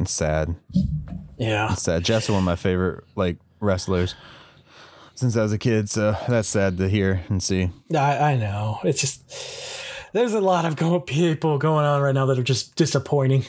It's 0.00 0.12
sad. 0.12 0.56
yeah. 1.38 1.72
It's 1.72 1.82
sad. 1.82 2.04
Jeff's 2.04 2.28
one 2.28 2.38
of 2.38 2.44
my 2.44 2.56
favorite 2.56 3.04
like 3.16 3.38
wrestlers 3.60 4.14
since 5.14 5.36
I 5.36 5.42
was 5.42 5.52
a 5.52 5.58
kid. 5.58 5.88
So 5.88 6.16
that's 6.28 6.48
sad 6.48 6.76
to 6.78 6.88
hear 6.88 7.24
and 7.28 7.42
see. 7.42 7.70
I, 7.94 8.32
I 8.32 8.36
know. 8.36 8.80
It's 8.84 9.00
just 9.00 9.22
there's 10.14 10.32
a 10.32 10.40
lot 10.40 10.64
of 10.64 10.76
go- 10.76 11.00
people 11.00 11.58
going 11.58 11.84
on 11.84 12.00
right 12.00 12.14
now 12.14 12.24
that 12.26 12.38
are 12.38 12.42
just 12.44 12.76
disappointing. 12.76 13.44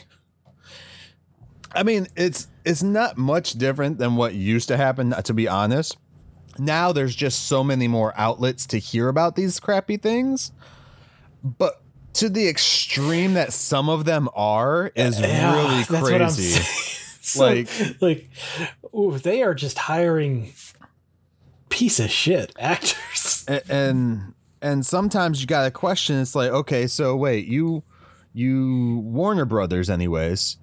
I 1.72 1.84
mean, 1.84 2.08
it's 2.16 2.48
it's 2.66 2.82
not 2.84 3.18
much 3.18 3.54
different 3.54 3.98
than 4.00 4.16
what 4.16 4.34
used 4.34 4.68
to 4.70 4.78
happen. 4.78 5.12
To 5.12 5.34
be 5.34 5.48
honest, 5.48 5.98
now 6.58 6.92
there's 6.92 7.16
just 7.16 7.46
so 7.48 7.64
many 7.64 7.88
more 7.88 8.14
outlets 8.18 8.66
to 8.68 8.78
hear 8.80 9.08
about 9.10 9.36
these 9.36 9.60
crappy 9.60 9.98
things, 9.98 10.52
but 11.44 11.82
to 12.14 12.30
the 12.30 12.48
extreme 12.48 13.34
that 13.34 13.52
some 13.54 13.90
of 13.90 14.06
them 14.06 14.30
are 14.36 14.92
is 14.96 15.20
Yeah, 15.20 15.54
really 15.56 15.84
that's 15.84 15.90
what 15.92 16.14
I'm 16.14 16.20
crazy. 16.28 16.62
So, 17.26 17.44
Like- 17.48 17.70
like, 18.02 18.30
ooh, 18.96 19.18
they 19.18 19.42
are 19.42 19.56
just 19.56 19.80
hiring 19.80 20.54
piece 21.70 22.00
of 22.00 22.12
shit 22.12 22.54
actors. 22.60 23.44
A- 23.48 23.70
and 23.70 24.35
and 24.66 24.86
sometimes 24.86 25.40
you 25.42 25.48
got 25.48 25.68
a 25.68 25.72
question 25.72 26.20
it's 26.20 26.34
like 26.36 26.50
okay 26.52 26.88
so 26.88 27.16
wait 27.16 27.46
you 27.48 27.84
you 28.34 28.98
warner 29.06 29.46
brothers 29.46 29.90
anyways 29.90 30.58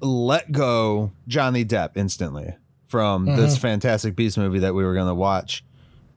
let 0.00 0.50
go 0.50 1.12
johnny 1.28 1.64
depp 1.64 1.90
instantly 1.96 2.54
from 2.86 3.26
this 3.26 3.58
fantastic 3.58 4.14
beast 4.16 4.38
movie 4.38 4.60
that 4.60 4.72
we 4.74 4.84
were 4.84 4.94
going 4.94 5.08
to 5.08 5.14
watch. 5.14 5.64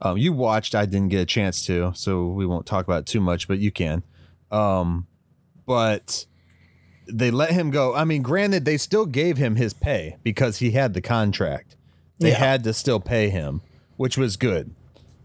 Um, 0.00 0.16
you 0.16 0.32
watched 0.32 0.74
i 0.76 0.86
didn't 0.86 1.08
get 1.08 1.20
a 1.20 1.26
chance 1.26 1.66
to 1.66 1.92
so 1.94 2.26
we 2.28 2.46
won't 2.46 2.66
talk 2.66 2.84
about 2.84 3.00
it 3.00 3.06
too 3.06 3.20
much 3.20 3.48
but 3.48 3.58
you 3.58 3.72
can. 3.72 4.04
Um, 4.50 5.06
but 5.66 6.24
they 7.08 7.30
let 7.30 7.50
him 7.50 7.70
go. 7.70 7.94
I 7.94 8.04
mean 8.04 8.22
granted 8.22 8.64
they 8.64 8.76
still 8.76 9.06
gave 9.06 9.38
him 9.38 9.56
his 9.56 9.74
pay 9.74 10.16
because 10.22 10.58
he 10.58 10.70
had 10.70 10.94
the 10.94 11.00
contract. 11.02 11.74
They 12.20 12.30
Yeah. 12.30 12.38
had 12.38 12.64
to 12.64 12.72
still 12.72 13.00
pay 13.00 13.28
him 13.28 13.60
which 13.96 14.16
was 14.16 14.36
good. 14.36 14.72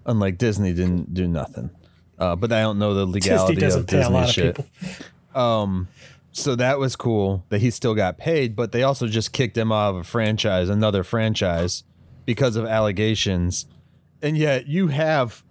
Unlike 0.07 0.39
Disney 0.39 0.74
didn't 0.74 1.13
do 1.13 1.27
nothing. 1.27 1.69
Uh, 2.24 2.36
but 2.36 2.51
I 2.51 2.62
don't 2.62 2.80
know 2.80 2.94
the 2.94 3.06
legality 3.06 3.56
Disney 3.56 3.65
doesn't 3.68 3.82
of 3.82 3.88
pay 3.88 3.98
Disney 3.98 4.15
a 4.15 4.18
lot 4.18 4.30
shit. 4.30 4.60
of 4.60 4.65
people. 5.34 5.88
So 6.36 6.56
that 6.56 6.80
was 6.80 6.96
cool 6.96 7.46
that 7.50 7.62
he 7.62 7.70
still 7.70 7.94
got 7.94 8.18
paid, 8.18 8.56
but 8.56 8.72
they 8.72 8.82
also 8.82 9.08
just 9.08 9.34
kicked 9.34 9.56
him 9.56 9.72
out 9.72 9.92
of 9.92 9.96
a 9.98 10.03
franchise, 10.03 10.68
another 10.68 11.03
franchise, 11.03 11.84
because 12.25 12.56
of 12.56 12.65
allegations. 12.65 13.68
And 14.22 14.36
yet 14.36 14.65
you 14.68 14.88
have 14.88 15.44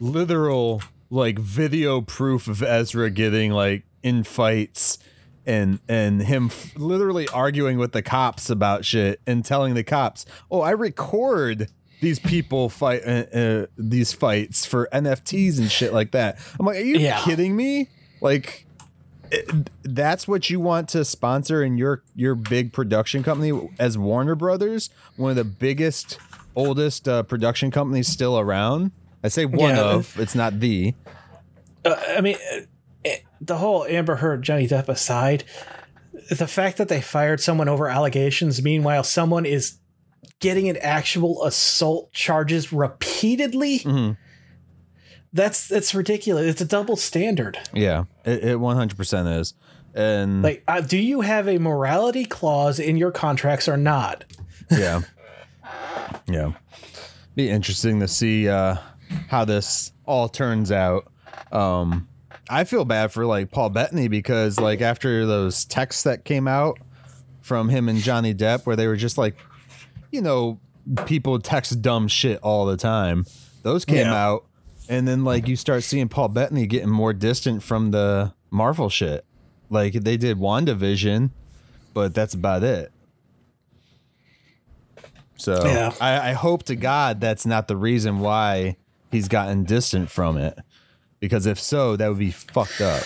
literal 0.00 0.82
like 1.10 1.38
video 1.38 2.00
proof 2.00 2.48
of 2.48 2.62
Ezra 2.62 3.10
getting 3.10 3.52
like 3.52 3.84
in 4.02 4.24
fights 4.24 4.98
and 5.46 5.78
and 5.88 6.22
him 6.22 6.46
f- 6.46 6.72
literally 6.76 7.28
arguing 7.28 7.78
with 7.78 7.92
the 7.92 8.00
cops 8.02 8.48
about 8.48 8.86
shit 8.86 9.20
and 9.26 9.44
telling 9.44 9.74
the 9.74 9.84
cops, 9.84 10.24
"Oh, 10.50 10.62
I 10.62 10.70
record 10.70 11.68
these 12.04 12.18
people 12.20 12.68
fight 12.68 13.02
uh, 13.06 13.24
uh, 13.36 13.66
these 13.76 14.12
fights 14.12 14.64
for 14.64 14.88
NFTs 14.92 15.58
and 15.58 15.70
shit 15.70 15.92
like 15.92 16.12
that." 16.12 16.38
I'm 16.60 16.66
like, 16.66 16.76
"Are 16.76 16.80
you 16.80 16.98
Yeah. 16.98 17.20
kidding 17.24 17.56
me?" 17.56 17.88
Like 18.20 18.66
it- 19.32 19.70
that's 19.82 20.28
what 20.28 20.50
you 20.50 20.60
want 20.60 20.88
to 20.90 21.04
sponsor 21.04 21.62
in 21.62 21.76
your 21.78 22.02
your 22.14 22.34
big 22.34 22.72
production 22.72 23.22
company 23.22 23.70
as 23.78 23.98
Warner 23.98 24.34
Brothers, 24.34 24.90
one 25.16 25.30
of 25.30 25.36
the 25.36 25.44
biggest 25.44 26.18
oldest 26.54 27.08
uh, 27.08 27.22
production 27.24 27.70
companies 27.72 28.06
still 28.08 28.38
around. 28.38 28.92
I 29.24 29.28
say 29.28 29.44
one 29.46 29.74
Yeah. 29.74 29.80
of, 29.94 30.18
it's 30.20 30.34
not 30.34 30.60
the. 30.60 30.94
Uh, 31.84 31.96
I 32.16 32.20
mean, 32.20 32.36
uh, 32.52 32.60
uh, 33.08 33.10
the 33.40 33.56
whole 33.56 33.84
Amber 33.86 34.16
Heard 34.16 34.42
Johnny 34.42 34.68
Depp 34.68 34.88
aside, 34.88 35.44
the 36.30 36.46
fact 36.46 36.76
that 36.78 36.88
they 36.88 37.00
fired 37.00 37.40
someone 37.40 37.68
over 37.68 37.88
allegations, 37.88 38.62
meanwhile 38.62 39.02
someone 39.02 39.44
is 39.46 39.78
getting 40.40 40.68
an 40.68 40.76
actual 40.78 41.44
assault 41.44 42.12
charges 42.12 42.72
repeatedly. 42.72 43.78
Mhm. 43.80 44.16
That's 45.32 45.66
that's 45.68 45.94
ridiculous. 45.94 46.46
It's 46.46 46.60
a 46.60 46.64
double 46.66 46.96
standard. 46.96 47.58
Yeah, 47.72 48.04
it, 48.24 48.44
it 48.44 48.58
100% 48.58 49.40
is. 49.40 49.54
And 49.94 50.42
Like, 50.42 50.62
uh, 50.68 50.80
do 50.80 50.96
you 50.98 51.22
have 51.22 51.48
a 51.48 51.58
morality 51.58 52.24
clause 52.24 52.78
in 52.78 52.96
your 52.96 53.10
contracts 53.12 53.68
or 53.68 53.76
not? 53.76 54.24
yeah. 54.70 55.00
Yeah. 56.28 56.52
Be 57.34 57.50
interesting 57.50 58.00
to 58.00 58.08
see 58.08 58.48
uh 58.48 58.76
how 59.28 59.44
this 59.44 59.92
all 60.06 60.28
turns 60.28 60.70
out. 60.70 61.10
Um 61.52 62.08
I 62.48 62.64
feel 62.64 62.84
bad 62.84 63.10
for 63.12 63.24
like 63.26 63.50
Paul 63.50 63.70
Bettany 63.70 64.08
because 64.08 64.60
like 64.60 64.80
after 64.82 65.26
those 65.26 65.64
texts 65.64 66.02
that 66.04 66.24
came 66.24 66.46
out 66.46 66.78
from 67.40 67.68
him 67.70 67.88
and 67.88 67.98
Johnny 67.98 68.34
Depp 68.34 68.66
where 68.66 68.76
they 68.76 68.86
were 68.86 68.96
just 68.96 69.18
like 69.18 69.36
you 70.14 70.22
know 70.22 70.60
people 71.06 71.38
text 71.40 71.82
dumb 71.82 72.06
shit 72.08 72.38
all 72.42 72.66
the 72.66 72.76
time. 72.76 73.26
Those 73.62 73.84
came 73.84 74.06
Yeah. 74.06 74.14
out 74.14 74.46
and 74.88 75.08
then 75.08 75.24
like 75.24 75.48
you 75.48 75.56
start 75.56 75.82
seeing 75.82 76.08
Paul 76.08 76.28
Bettany 76.28 76.66
getting 76.66 76.90
more 76.90 77.12
distant 77.12 77.62
from 77.62 77.90
the 77.90 78.32
Marvel 78.50 78.88
shit. 78.88 79.24
Like 79.70 79.94
they 79.94 80.16
did 80.16 80.38
WandaVision, 80.38 81.30
but 81.94 82.14
that's 82.14 82.34
about 82.34 82.62
it. 82.62 82.92
So 85.36 85.64
Yeah. 85.64 85.92
I, 86.00 86.30
I 86.30 86.32
hope 86.32 86.62
to 86.64 86.76
God 86.76 87.20
that's 87.20 87.44
not 87.46 87.66
the 87.68 87.76
reason 87.76 88.20
why 88.20 88.76
he's 89.10 89.28
gotten 89.28 89.64
distant 89.64 90.10
from 90.10 90.36
it. 90.36 90.58
Because 91.20 91.46
if 91.46 91.58
so, 91.58 91.96
that 91.96 92.08
would 92.08 92.18
be 92.18 92.30
fucked 92.30 92.80
up. 92.82 93.02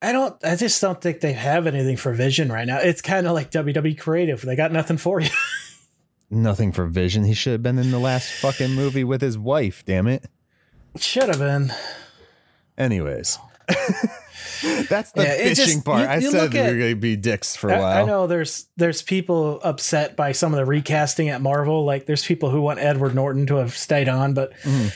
I 0.00 0.12
don't. 0.12 0.36
I 0.44 0.54
just 0.56 0.80
don't 0.80 1.00
think 1.00 1.20
they 1.20 1.32
have 1.32 1.66
anything 1.66 1.96
for 1.96 2.12
Vision 2.12 2.52
right 2.52 2.66
now. 2.66 2.78
It's 2.78 3.00
kind 3.02 3.26
of 3.26 3.32
like 3.32 3.50
WWE 3.50 3.98
Creative. 3.98 4.40
They 4.40 4.54
got 4.54 4.70
nothing 4.72 4.98
for 4.98 5.20
you. 5.20 5.30
Nothing 6.30 6.72
for 6.72 6.86
Vision. 6.86 7.24
He 7.24 7.34
should 7.34 7.52
have 7.52 7.62
been 7.62 7.78
in 7.78 7.90
the 7.90 7.98
last 7.98 8.32
fucking 8.40 8.72
movie 8.72 9.04
with 9.04 9.20
his 9.20 9.38
wife, 9.38 9.84
damn 9.84 10.06
it. 10.06 10.26
Should 10.96 11.28
have 11.28 11.38
been. 11.38 11.72
Anyways. 12.76 13.38
that's 14.88 15.12
the 15.12 15.22
Yeah, 15.22 15.36
fishing 15.36 15.54
just- 15.54 15.84
part. 15.84 16.02
you- 16.02 16.06
I 16.08 16.20
said 16.20 16.52
we 16.52 16.60
were 16.60 16.78
gonna 16.78 16.96
be 16.96 17.16
dicks 17.16 17.56
for 17.56 17.70
a 17.70 17.78
while. 17.78 18.02
I 18.02 18.06
know 18.06 18.26
there's 18.26 18.66
there's 18.76 19.02
people 19.02 19.60
upset 19.62 20.16
by 20.16 20.32
some 20.32 20.52
of 20.52 20.58
the 20.58 20.64
recasting 20.64 21.28
at 21.28 21.40
Marvel. 21.40 21.84
Like 21.84 22.06
there's 22.06 22.24
people 22.24 22.50
who 22.50 22.60
want 22.60 22.78
Edward 22.80 23.14
Norton 23.14 23.46
to 23.46 23.56
have 23.56 23.76
stayed 23.76 24.08
on, 24.08 24.34
but 24.34 24.52
Mm-hmm. 24.62 24.88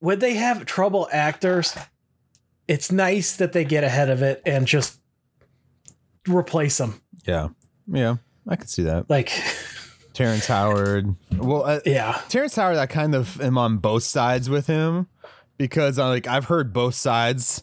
would 0.00 0.20
they 0.20 0.34
have 0.34 0.64
trouble 0.64 1.08
actors? 1.12 1.76
It's 2.68 2.90
nice 2.92 3.36
that 3.36 3.52
they 3.52 3.64
get 3.64 3.84
ahead 3.84 4.10
of 4.10 4.22
it 4.22 4.40
and 4.46 4.66
just 4.66 4.98
replace 6.28 6.78
them. 6.78 7.00
Yeah. 7.26 7.48
Yeah. 7.86 8.16
I 8.48 8.56
could 8.56 8.70
see 8.70 8.82
that. 8.84 9.08
Like, 9.10 9.30
Terrence 10.12 10.46
Howard. 10.46 11.14
Well, 11.36 11.64
uh, 11.64 11.80
yeah, 11.86 12.20
Terrence 12.28 12.56
Howard, 12.56 12.76
I 12.76 12.86
kind 12.86 13.14
of 13.14 13.40
am 13.40 13.56
on 13.58 13.78
both 13.78 14.02
sides 14.02 14.50
with 14.50 14.66
him 14.66 15.06
because 15.58 15.98
I 15.98 16.08
like 16.08 16.26
I've 16.26 16.46
heard 16.46 16.72
both 16.72 16.94
sides, 16.94 17.62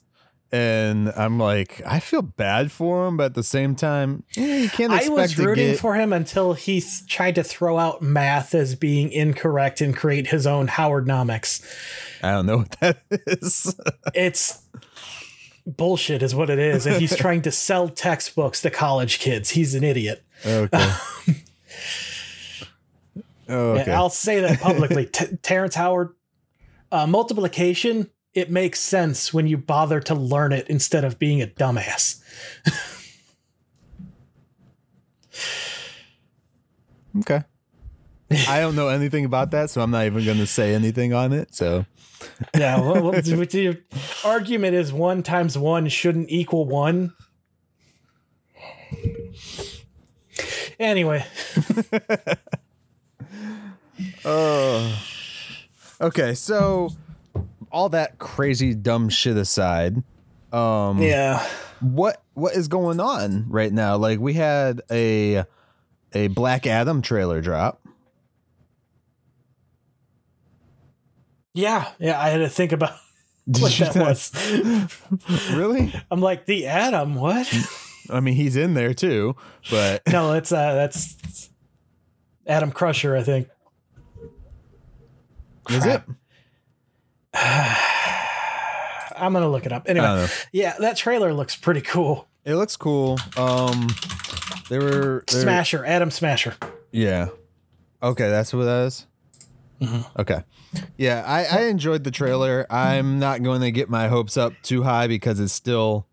and 0.52 1.12
I'm 1.18 1.40
like 1.40 1.82
I 1.86 2.00
feel 2.00 2.22
bad 2.22 2.72
for 2.72 3.08
him, 3.08 3.18
but 3.18 3.26
at 3.26 3.34
the 3.34 3.44
same 3.44 3.76
time, 3.76 4.24
eh, 4.38 4.58
you 4.64 4.70
can't 4.70 4.92
I 4.94 5.10
was 5.10 5.36
to 5.36 5.46
rooting 5.46 5.72
get. 5.72 5.80
for 5.80 5.96
him 5.96 6.14
until 6.14 6.54
he 6.54 6.80
th- 6.80 7.06
tried 7.08 7.36
to 7.36 7.44
throw 7.44 7.78
out 7.78 8.02
math 8.02 8.56
as 8.56 8.76
being 8.76 9.12
incorrect 9.12 9.82
and 9.82 9.96
create 9.96 10.28
his 10.28 10.48
own 10.48 10.68
Howardnomics. 10.68 11.64
I 12.24 12.32
don't 12.32 12.46
know 12.46 12.58
what 12.58 12.72
that 12.80 13.00
is. 13.10 13.76
It's 14.14 14.64
bullshit, 15.66 16.24
is 16.24 16.34
what 16.34 16.50
it 16.50 16.60
is, 16.60 16.86
and 16.86 16.96
he's 16.96 17.16
trying 17.18 17.42
to 17.44 17.52
sell 17.52 17.90
textbooks 17.90 18.62
to 18.62 18.70
college 18.70 19.20
kids. 19.20 19.50
He's 19.52 19.76
an 19.76 19.84
idiot. 19.84 20.24
okay. 20.46 20.94
Okay. 23.50 23.92
I'll 23.92 24.10
say 24.10 24.42
that 24.42 24.60
publicly. 24.60 25.06
T- 25.12 25.38
Terrence 25.42 25.76
Howard, 25.76 26.16
uh, 26.92 27.08
multiplication, 27.08 28.10
it 28.34 28.52
makes 28.52 28.80
sense 28.80 29.34
when 29.34 29.48
you 29.48 29.58
bother 29.58 30.00
to 30.02 30.16
learn 30.16 30.52
it 30.52 30.68
instead 30.68 31.04
of 31.04 31.18
being 31.20 31.42
a 31.42 31.48
dumbass. 31.48 32.22
okay. 37.20 37.44
I 38.50 38.60
don't 38.60 38.76
know 38.76 38.90
anything 38.90 39.24
about 39.24 39.52
that, 39.52 39.70
so 39.70 39.82
I'm 39.82 39.92
not 39.92 40.06
even 40.06 40.26
going 40.26 40.38
to 40.38 40.48
say 40.48 40.74
anything 40.76 41.14
on 41.14 41.32
it. 41.32 41.56
So 41.56 41.86
Yeah, 42.58 42.80
well, 42.80 43.04
well, 43.04 43.12
the 43.12 43.82
argument 44.24 44.76
is 44.76 44.92
one 44.92 45.24
times 45.24 45.58
one 45.58 45.88
shouldn't 45.88 46.30
equal 46.30 46.66
one. 46.66 47.14
Anyway, 50.80 51.26
okay, 56.02 56.34
so 56.34 56.90
all 57.72 57.90
that 57.90 58.18
crazy 58.20 58.74
dumb 58.74 59.10
shit 59.10 59.38
aside, 59.38 60.04
um, 60.52 61.02
yeah, 61.02 61.46
what 61.80 62.22
what 62.34 62.56
is 62.56 62.68
going 62.68 63.00
on 63.00 63.46
right 63.50 63.72
now? 63.72 63.98
Like 63.98 64.20
we 64.20 64.34
had 64.34 64.82
a 64.92 65.44
a 66.14 66.28
Black 66.30 66.66
Adam 66.68 67.02
trailer 67.02 67.42
drop. 67.42 67.82
yeah, 71.58 71.92
yeah. 72.00 72.22
I 72.22 72.30
had 72.30 72.38
to 72.38 72.50
think 72.50 72.72
about 72.72 72.94
what 73.46 73.72
that 73.74 73.96
was. 73.96 74.32
Really? 75.56 75.94
I'm 76.12 76.22
like 76.22 76.46
the 76.46 76.68
Adam. 76.68 77.16
What? 77.16 77.52
I 78.10 78.20
mean, 78.20 78.36
he's 78.36 78.56
in 78.56 78.74
there 78.74 78.94
too, 78.94 79.36
but 79.70 80.04
No, 80.08 80.34
it's 80.34 80.52
uh, 80.52 80.76
that's 80.76 81.50
Adam 82.46 82.72
Crusher. 82.72 83.16
I 83.16 83.24
think. 83.24 83.50
Is 85.70 85.86
it? 85.86 86.02
I'm 89.20 89.34
gonna 89.34 89.50
look 89.50 89.66
it 89.66 89.72
up 89.72 89.90
anyway. 89.90 90.28
Yeah, 90.52 90.76
that 90.80 90.98
trailer 90.98 91.34
looks 91.34 91.56
pretty 91.56 91.82
cool. 91.82 92.28
It 92.46 92.56
looks 92.56 92.78
cool. 92.78 93.18
Um, 93.36 93.88
they 94.70 94.78
were 94.80 95.24
they 95.28 95.38
were- 95.38 95.42
Smasher, 95.42 95.86
Adam 95.86 96.12
Smasher. 96.12 96.56
Yeah. 96.92 97.30
Okay, 98.02 98.30
that's 98.30 98.54
what 98.54 98.66
that 98.66 98.86
is? 98.86 99.08
Okay. 100.18 100.44
Yeah, 100.98 101.24
I, 101.26 101.46
I 101.46 101.62
enjoyed 101.66 102.04
the 102.04 102.12
trailer. 102.12 102.66
I'm 102.72 103.20
not 103.20 103.44
going 103.44 103.62
to 103.62 103.72
get 103.72 103.90
my 103.90 104.08
hopes 104.08 104.36
up 104.38 104.54
too 104.64 104.84
high 104.84 105.08
because 105.08 105.40
it's 105.40 105.54
still 105.54 106.08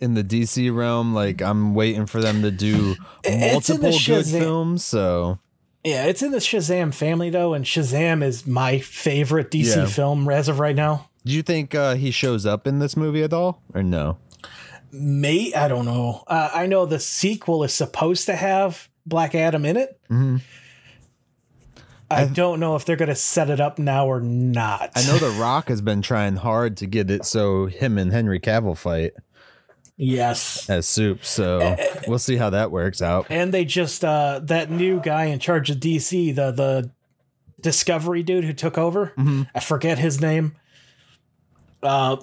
in 0.00 0.14
the 0.14 0.24
DC 0.24 0.74
realm. 0.74 1.14
Like 1.14 1.40
I'm 1.42 1.74
waiting 1.74 2.06
for 2.06 2.20
them 2.20 2.42
to 2.42 2.50
do 2.50 2.94
the 3.24 3.36
multiple 3.52 3.90
good 3.90 4.00
Shazam- 4.00 4.38
films. 4.38 4.84
So 4.84 5.38
Yeah, 5.86 6.04
it's 6.06 6.20
in 6.20 6.32
the 6.32 6.38
Shazam 6.38 6.92
family 6.92 7.30
though, 7.30 7.54
and 7.54 7.64
Shazam 7.64 8.22
is 8.22 8.46
my 8.46 8.78
favorite 8.80 9.50
DC 9.52 9.76
Yeah. 9.76 9.86
film 9.86 10.28
as 10.28 10.48
of 10.48 10.58
right 10.58 10.74
now. 10.76 11.08
do 11.24 11.32
you 11.32 11.42
think 11.42 11.74
uh, 11.74 11.94
he 11.94 12.10
shows 12.10 12.44
up 12.46 12.66
in 12.66 12.78
this 12.80 12.96
movie 12.96 13.22
at 13.22 13.32
all, 13.32 13.62
or 13.74 13.82
no? 13.82 14.18
May 14.92 15.52
I 15.54 15.66
don't 15.68 15.84
know. 15.84 16.22
Uh, 16.26 16.50
I 16.54 16.66
know 16.66 16.86
the 16.86 16.98
sequel 17.00 17.62
is 17.64 17.72
supposed 17.74 18.26
to 18.26 18.34
have 18.36 18.88
Black 19.06 19.34
Adam 19.34 19.64
in 19.64 19.76
it. 19.76 19.98
Mhm. 20.10 20.40
I 22.10 22.24
don't 22.26 22.60
know 22.60 22.76
if 22.76 22.84
they're 22.84 22.94
going 22.96 23.08
to 23.08 23.16
set 23.16 23.50
it 23.50 23.60
up 23.60 23.78
now 23.80 24.06
or 24.06 24.20
not. 24.20 24.90
I 24.94 25.04
know 25.06 25.18
The 25.18 25.30
Rock 25.40 25.68
has 25.68 25.80
been 25.80 26.02
trying 26.02 26.36
hard 26.36 26.76
to 26.78 26.86
get 26.86 27.10
it 27.10 27.24
so 27.24 27.66
him 27.66 27.98
and 27.98 28.12
Henry 28.12 28.38
Cavill 28.38 28.76
fight 28.76 29.12
Yes. 29.96 30.68
as 30.68 30.86
soup. 30.86 31.24
So 31.24 31.76
we'll 32.06 32.18
see 32.18 32.36
how 32.36 32.50
that 32.50 32.70
works 32.70 33.00
out. 33.00 33.26
And 33.30 33.52
they 33.52 33.64
just 33.64 34.04
uh 34.04 34.40
that 34.44 34.70
new 34.70 35.00
guy 35.00 35.26
in 35.26 35.38
charge 35.38 35.70
of 35.70 35.78
DC, 35.78 36.34
the 36.34 36.50
the 36.52 36.90
Discovery 37.60 38.22
dude 38.22 38.44
who 38.44 38.52
took 38.52 38.76
over. 38.78 39.12
I 39.54 39.60
forget 39.60 39.98
his 39.98 40.20
name. 40.20 40.56
Uh 41.82 42.18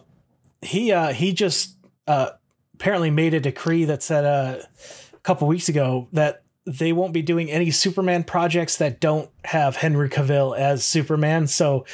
he 0.62 0.92
uh 0.92 1.14
he 1.14 1.34
just 1.34 1.76
uh 2.08 2.30
apparently 2.76 3.10
made 3.10 3.34
a 3.34 3.40
decree 3.40 3.86
that 3.86 4.04
said 4.04 4.26
uh, 4.26 4.58
a 5.14 5.20
couple 5.20 5.48
weeks 5.48 5.70
ago 5.70 6.08
that 6.12 6.44
they 6.66 6.94
won't 6.94 7.14
be 7.14 7.22
doing 7.22 7.50
any 7.50 7.72
Superman 7.72 8.24
projects 8.24 8.78
that 8.78 9.00
don't 9.00 9.30
have 9.46 9.78
Henry 9.78 10.10
Cavill 10.10 10.58
as 10.58 10.86
Superman. 10.86 11.48
So 11.48 11.86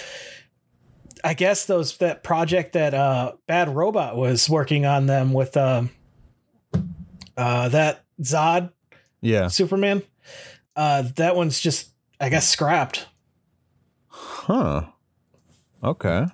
I 1.23 1.33
guess 1.33 1.65
those 1.65 1.97
that 1.97 2.23
project 2.23 2.73
that 2.73 2.93
uh 2.93 3.33
Bad 3.47 3.69
Robot 3.75 4.15
was 4.15 4.49
working 4.49 4.85
on 4.85 5.05
them 5.05 5.33
with 5.33 5.55
um 5.57 5.89
uh 7.37 7.69
that 7.69 8.03
Zod 8.21 8.71
Yeah. 9.21 9.47
Superman. 9.47 10.03
Uh, 10.75 11.03
that 11.17 11.35
one's 11.35 11.59
just, 11.59 11.89
I 12.21 12.29
guess, 12.29 12.47
scrapped. 12.47 13.07
Huh. 14.07 14.83
Okay. 15.83 16.25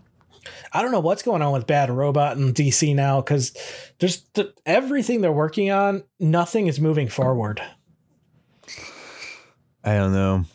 I 0.72 0.82
don't 0.84 0.92
know 0.92 1.00
what's 1.00 1.24
going 1.24 1.42
on 1.42 1.52
with 1.52 1.66
Bad 1.66 1.90
Robot 1.90 2.38
and 2.38 2.54
DC 2.54 2.94
now 2.94 3.22
because 3.22 3.56
there's 4.00 4.22
th- 4.34 4.54
everything 4.66 5.22
they're 5.22 5.32
working 5.32 5.72
on. 5.72 6.04
Nothing 6.20 6.68
is 6.68 6.80
moving 6.80 7.08
forward. 7.08 7.60
I 9.84 9.96
don't 9.96 10.14
know. 10.14 10.46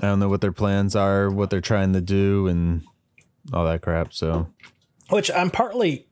I 0.00 0.06
don't 0.06 0.18
know 0.20 0.28
what 0.28 0.40
their 0.40 0.52
plans 0.52 0.96
are, 0.96 1.30
what 1.30 1.50
they're 1.50 1.60
trying 1.60 1.92
to 1.92 2.00
do, 2.00 2.46
and 2.48 2.82
all 3.52 3.64
that 3.64 3.82
crap. 3.82 4.12
So 4.12 4.48
Which 5.10 5.30
I'm 5.30 5.50
partly 5.50 6.06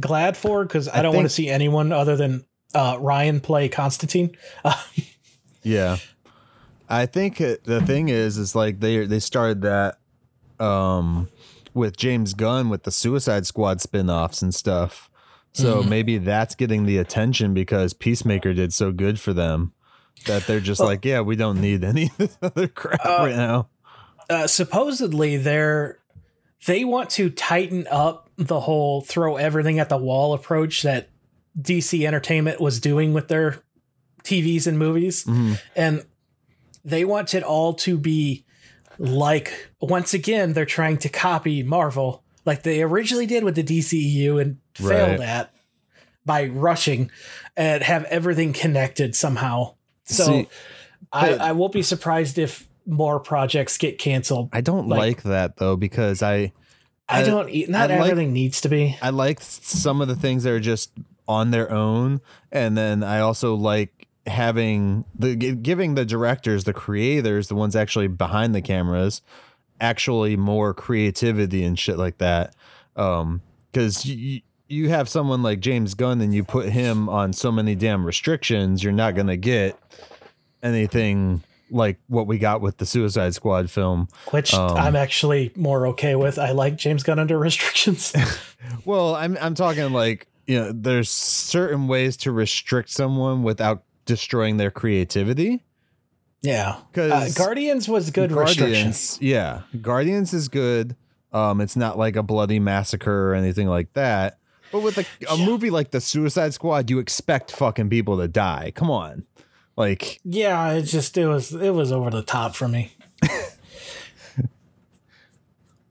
glad 0.00 0.36
for 0.36 0.64
because 0.64 0.88
I, 0.88 0.98
I 0.98 1.02
don't 1.02 1.14
want 1.14 1.26
to 1.26 1.34
see 1.34 1.48
anyone 1.48 1.92
other 1.92 2.16
than 2.16 2.44
uh, 2.74 2.98
Ryan 3.00 3.40
play 3.40 3.68
Constantine. 3.68 4.36
Uh, 4.64 4.80
yeah, 5.62 5.96
I 6.88 7.06
think 7.06 7.38
the 7.38 7.82
thing 7.86 8.08
is, 8.08 8.38
is 8.38 8.54
like 8.54 8.80
they 8.80 9.06
they 9.06 9.20
started 9.20 9.62
that 9.62 9.98
um 10.58 11.28
with 11.74 11.96
James 11.96 12.32
Gunn 12.34 12.70
with 12.70 12.84
the 12.84 12.90
Suicide 12.90 13.46
Squad 13.46 13.80
spin-offs 13.80 14.40
and 14.40 14.54
stuff. 14.54 15.10
So 15.52 15.82
maybe 15.82 16.18
that's 16.18 16.54
getting 16.54 16.84
the 16.84 16.98
attention 16.98 17.54
because 17.54 17.94
Peacemaker 17.94 18.52
did 18.52 18.74
so 18.74 18.92
good 18.92 19.18
for 19.18 19.32
them 19.32 19.72
that 20.26 20.46
they're 20.46 20.60
just 20.60 20.80
like, 20.80 21.02
yeah, 21.04 21.22
we 21.22 21.34
don't 21.34 21.62
need 21.62 21.82
any 21.82 22.04
of 22.04 22.16
this 22.18 22.38
other 22.42 22.68
crap 22.68 23.02
right 23.02 23.34
now. 23.34 23.68
uh, 24.28 24.46
supposedly 24.46 25.38
they're 25.38 25.98
they 26.66 26.84
want 26.84 27.10
to 27.10 27.30
tighten 27.30 27.86
up 27.90 28.28
the 28.36 28.60
whole 28.60 29.00
throw 29.00 29.36
everything 29.36 29.78
at 29.78 29.88
the 29.88 29.96
wall 29.96 30.34
approach 30.34 30.82
that 30.82 31.08
DC 31.60 32.06
Entertainment 32.06 32.60
was 32.60 32.80
doing 32.80 33.12
with 33.14 33.28
their 33.28 33.62
TVs 34.24 34.66
and 34.66 34.78
movies, 34.78 35.24
Mhm. 35.24 35.58
and 35.74 36.04
they 36.84 37.04
want 37.04 37.34
it 37.34 37.42
all 37.42 37.74
to 37.74 37.96
be 37.96 38.44
like 38.98 39.68
once 39.80 40.14
again 40.14 40.52
they're 40.52 40.64
trying 40.64 40.96
to 40.98 41.08
copy 41.08 41.62
Marvel 41.62 42.22
like 42.44 42.62
they 42.62 42.82
originally 42.82 43.26
did 43.26 43.44
with 43.44 43.54
the 43.54 43.62
DCEU 43.62 44.38
and 44.40 44.56
failed 44.74 45.18
Right. 45.18 45.28
at 45.28 45.52
by 46.24 46.46
rushing 46.46 47.10
and 47.56 47.82
have 47.82 48.04
everything 48.04 48.52
connected 48.52 49.14
somehow. 49.14 49.74
So 50.04 50.24
See, 50.24 50.48
I, 51.12 51.34
I 51.34 51.52
won't 51.52 51.72
be 51.72 51.82
surprised 51.82 52.38
if 52.38 52.66
more 52.86 53.18
projects 53.20 53.76
get 53.78 53.98
canceled. 53.98 54.48
I 54.52 54.60
don't 54.60 54.88
Like- 54.88 54.98
like, 54.98 55.22
that 55.24 55.56
though 55.56 55.76
because 55.76 56.22
I 56.22 56.52
I, 57.08 57.20
I- 57.20 57.22
don't. 57.24 57.68
Not 57.68 57.90
I 57.90 57.98
like- 58.00 58.10
everything 58.10 58.32
needs 58.32 58.60
to 58.62 58.68
be. 58.68 58.96
I 59.02 59.10
like 59.10 59.40
some 59.40 60.00
of 60.00 60.08
the 60.08 60.16
things 60.16 60.42
that 60.44 60.52
are 60.52 60.60
just 60.60 60.90
on 61.28 61.50
their 61.50 61.70
own, 61.70 62.20
and 62.52 62.76
then 62.76 63.02
I 63.02 63.20
also 63.20 63.54
like 63.54 64.06
having 64.26 65.04
the 65.16 65.34
giving 65.36 65.94
the 65.94 66.04
directors, 66.04 66.64
the 66.64 66.72
creators, 66.72 67.46
the 67.48 67.54
ones 67.54 67.76
actually 67.76 68.08
behind 68.08 68.54
the 68.54 68.62
cameras, 68.62 69.22
actually 69.80 70.36
more 70.36 70.74
creativity 70.74 71.62
and 71.64 71.78
shit 71.78 71.96
like 71.96 72.18
that. 72.18 72.54
Um, 72.96 73.42
because 73.72 74.04
you 74.06 74.40
you 74.68 74.88
have 74.88 75.08
someone 75.08 75.44
like 75.44 75.60
James 75.60 75.94
Gunn 75.94 76.20
and 76.20 76.34
you 76.34 76.42
put 76.42 76.70
him 76.70 77.08
on 77.08 77.32
so 77.32 77.52
many 77.52 77.76
damn 77.76 78.04
restrictions, 78.04 78.82
you're 78.82 78.92
not 78.92 79.14
gonna 79.14 79.36
get 79.36 79.78
anything 80.62 81.42
like 81.70 81.98
what 82.08 82.26
we 82.26 82.38
got 82.38 82.60
with 82.60 82.78
the 82.78 82.86
Suicide 82.86 83.34
Squad 83.34 83.70
film. 83.70 84.08
Which 84.30 84.54
Um, 84.54 84.76
I'm 84.76 84.96
actually 84.96 85.52
more 85.56 85.86
okay 85.88 86.14
with. 86.14 86.38
I 86.38 86.52
like 86.52 86.76
James 86.76 87.02
Gunn 87.02 87.18
under 87.18 87.38
restrictions. 87.48 88.12
Well, 88.84 89.14
I'm 89.14 89.36
I'm 89.40 89.54
talking 89.54 89.92
like 89.92 90.26
you 90.46 90.58
know, 90.58 90.72
there's 90.72 91.10
certain 91.10 91.88
ways 91.88 92.16
to 92.18 92.32
restrict 92.32 92.88
someone 92.90 93.42
without 93.42 93.82
destroying 94.06 94.56
their 94.56 94.70
creativity. 94.70 95.64
yeah, 96.42 96.68
uh, 96.70 96.82
'Cause 96.92 97.34
Guardians 97.34 97.88
was 97.88 98.10
good 98.10 98.30
restrictions. 98.32 99.18
Guardians, 99.18 99.18
yeah, 99.20 99.62
Guardians 99.82 100.32
is 100.32 100.48
good. 100.48 100.96
Um, 101.32 101.60
it's 101.60 101.76
not 101.76 101.98
like 101.98 102.16
a 102.16 102.22
bloody 102.22 102.58
massacre 102.60 103.30
or 103.30 103.34
anything 103.34 103.66
like 103.68 103.92
that. 103.94 104.38
But 104.72 104.80
with 104.80 104.98
a, 104.98 105.04
a 105.30 105.36
movie 105.36 105.70
like 105.70 105.90
the 105.90 106.00
Suicide 106.00 106.54
Squad, 106.54 106.90
you 106.90 106.98
expect 106.98 107.50
fucking 107.52 107.90
people 107.90 108.16
to 108.18 108.26
die. 108.28 108.72
Come 108.74 108.90
on, 108.90 109.24
like 109.76 110.20
Yeah, 110.24 110.72
it 110.72 110.82
just 110.82 111.16
it 111.18 111.26
was 111.26 111.52
it 111.52 111.70
was 111.70 111.92
over 111.92 112.10
the 112.10 112.22
top 112.22 112.54
for 112.56 112.68
me. 112.68 112.92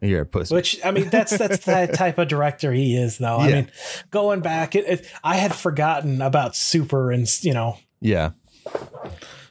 you're 0.01 0.21
a 0.21 0.25
pussy. 0.25 0.53
Which 0.53 0.79
I 0.85 0.91
mean, 0.91 1.09
that's 1.09 1.37
that's 1.37 1.65
the 1.65 1.87
type 1.93 2.17
of 2.17 2.27
director 2.27 2.71
he 2.71 2.95
is, 2.95 3.17
though. 3.17 3.37
I 3.37 3.51
mean, 3.51 3.71
going 4.11 4.41
back, 4.41 4.75
it, 4.75 4.85
it, 4.87 5.11
I 5.23 5.35
had 5.35 5.53
forgotten 5.55 6.21
about 6.21 6.55
Super, 6.55 7.11
and 7.11 7.27
you 7.43 7.53
know, 7.53 7.77
yeah. 8.01 8.31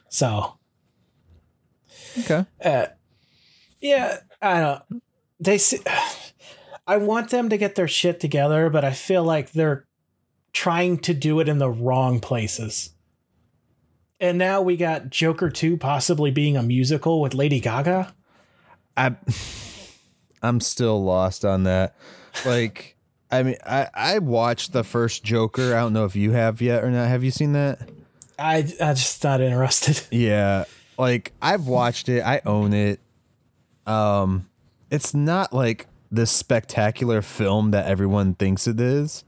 so 0.09 0.57
Okay. 2.19 2.45
uh, 2.63 2.85
yeah, 3.81 4.17
I 4.41 4.59
don't. 4.61 5.01
They, 5.39 5.57
se- 5.57 5.83
I 6.87 6.97
want 6.97 7.29
them 7.29 7.49
to 7.49 7.57
get 7.57 7.75
their 7.75 7.89
shit 7.89 8.21
together, 8.21 8.69
but 8.69 8.85
I 8.85 8.91
feel 8.93 9.23
like 9.23 9.51
they're 9.51 9.85
trying 10.53 10.99
to 10.99 11.13
do 11.13 11.41
it 11.41 11.49
in 11.49 11.57
the 11.57 11.69
wrong 11.69 12.21
places. 12.21 12.91
And 14.19 14.37
now 14.37 14.61
we 14.61 14.77
got 14.77 15.09
Joker 15.09 15.49
2 15.49 15.77
possibly 15.77 16.31
being 16.31 16.55
a 16.55 16.63
musical 16.63 17.21
with 17.21 17.33
Lady 17.33 17.59
Gaga. 17.59 18.13
I 18.95 19.15
I'm 20.41 20.59
still 20.59 21.03
lost 21.03 21.43
on 21.43 21.63
that. 21.63 21.95
Like, 22.45 22.95
I 23.31 23.43
mean, 23.43 23.55
I 23.65 23.89
I 23.93 24.19
watched 24.19 24.71
the 24.71 24.83
first 24.83 25.23
Joker. 25.23 25.75
I 25.75 25.81
don't 25.81 25.93
know 25.93 26.05
if 26.05 26.15
you 26.15 26.31
have 26.31 26.61
yet 26.61 26.83
or 26.83 26.91
not. 26.91 27.07
Have 27.07 27.23
you 27.23 27.31
seen 27.31 27.53
that? 27.53 27.89
I 28.39 28.57
I'm 28.81 28.95
just 28.95 29.23
not 29.23 29.41
interested. 29.41 30.01
Yeah, 30.11 30.65
like 30.97 31.33
I've 31.41 31.67
watched 31.67 32.07
it. 32.09 32.21
I 32.21 32.41
own 32.45 32.73
it. 32.73 32.99
Um, 33.85 34.47
it's 34.89 35.13
not 35.13 35.51
like 35.51 35.87
this 36.11 36.31
spectacular 36.31 37.21
film 37.21 37.71
that 37.71 37.85
everyone 37.87 38.35
thinks 38.35 38.67
it 38.67 38.79
is. 38.79 39.25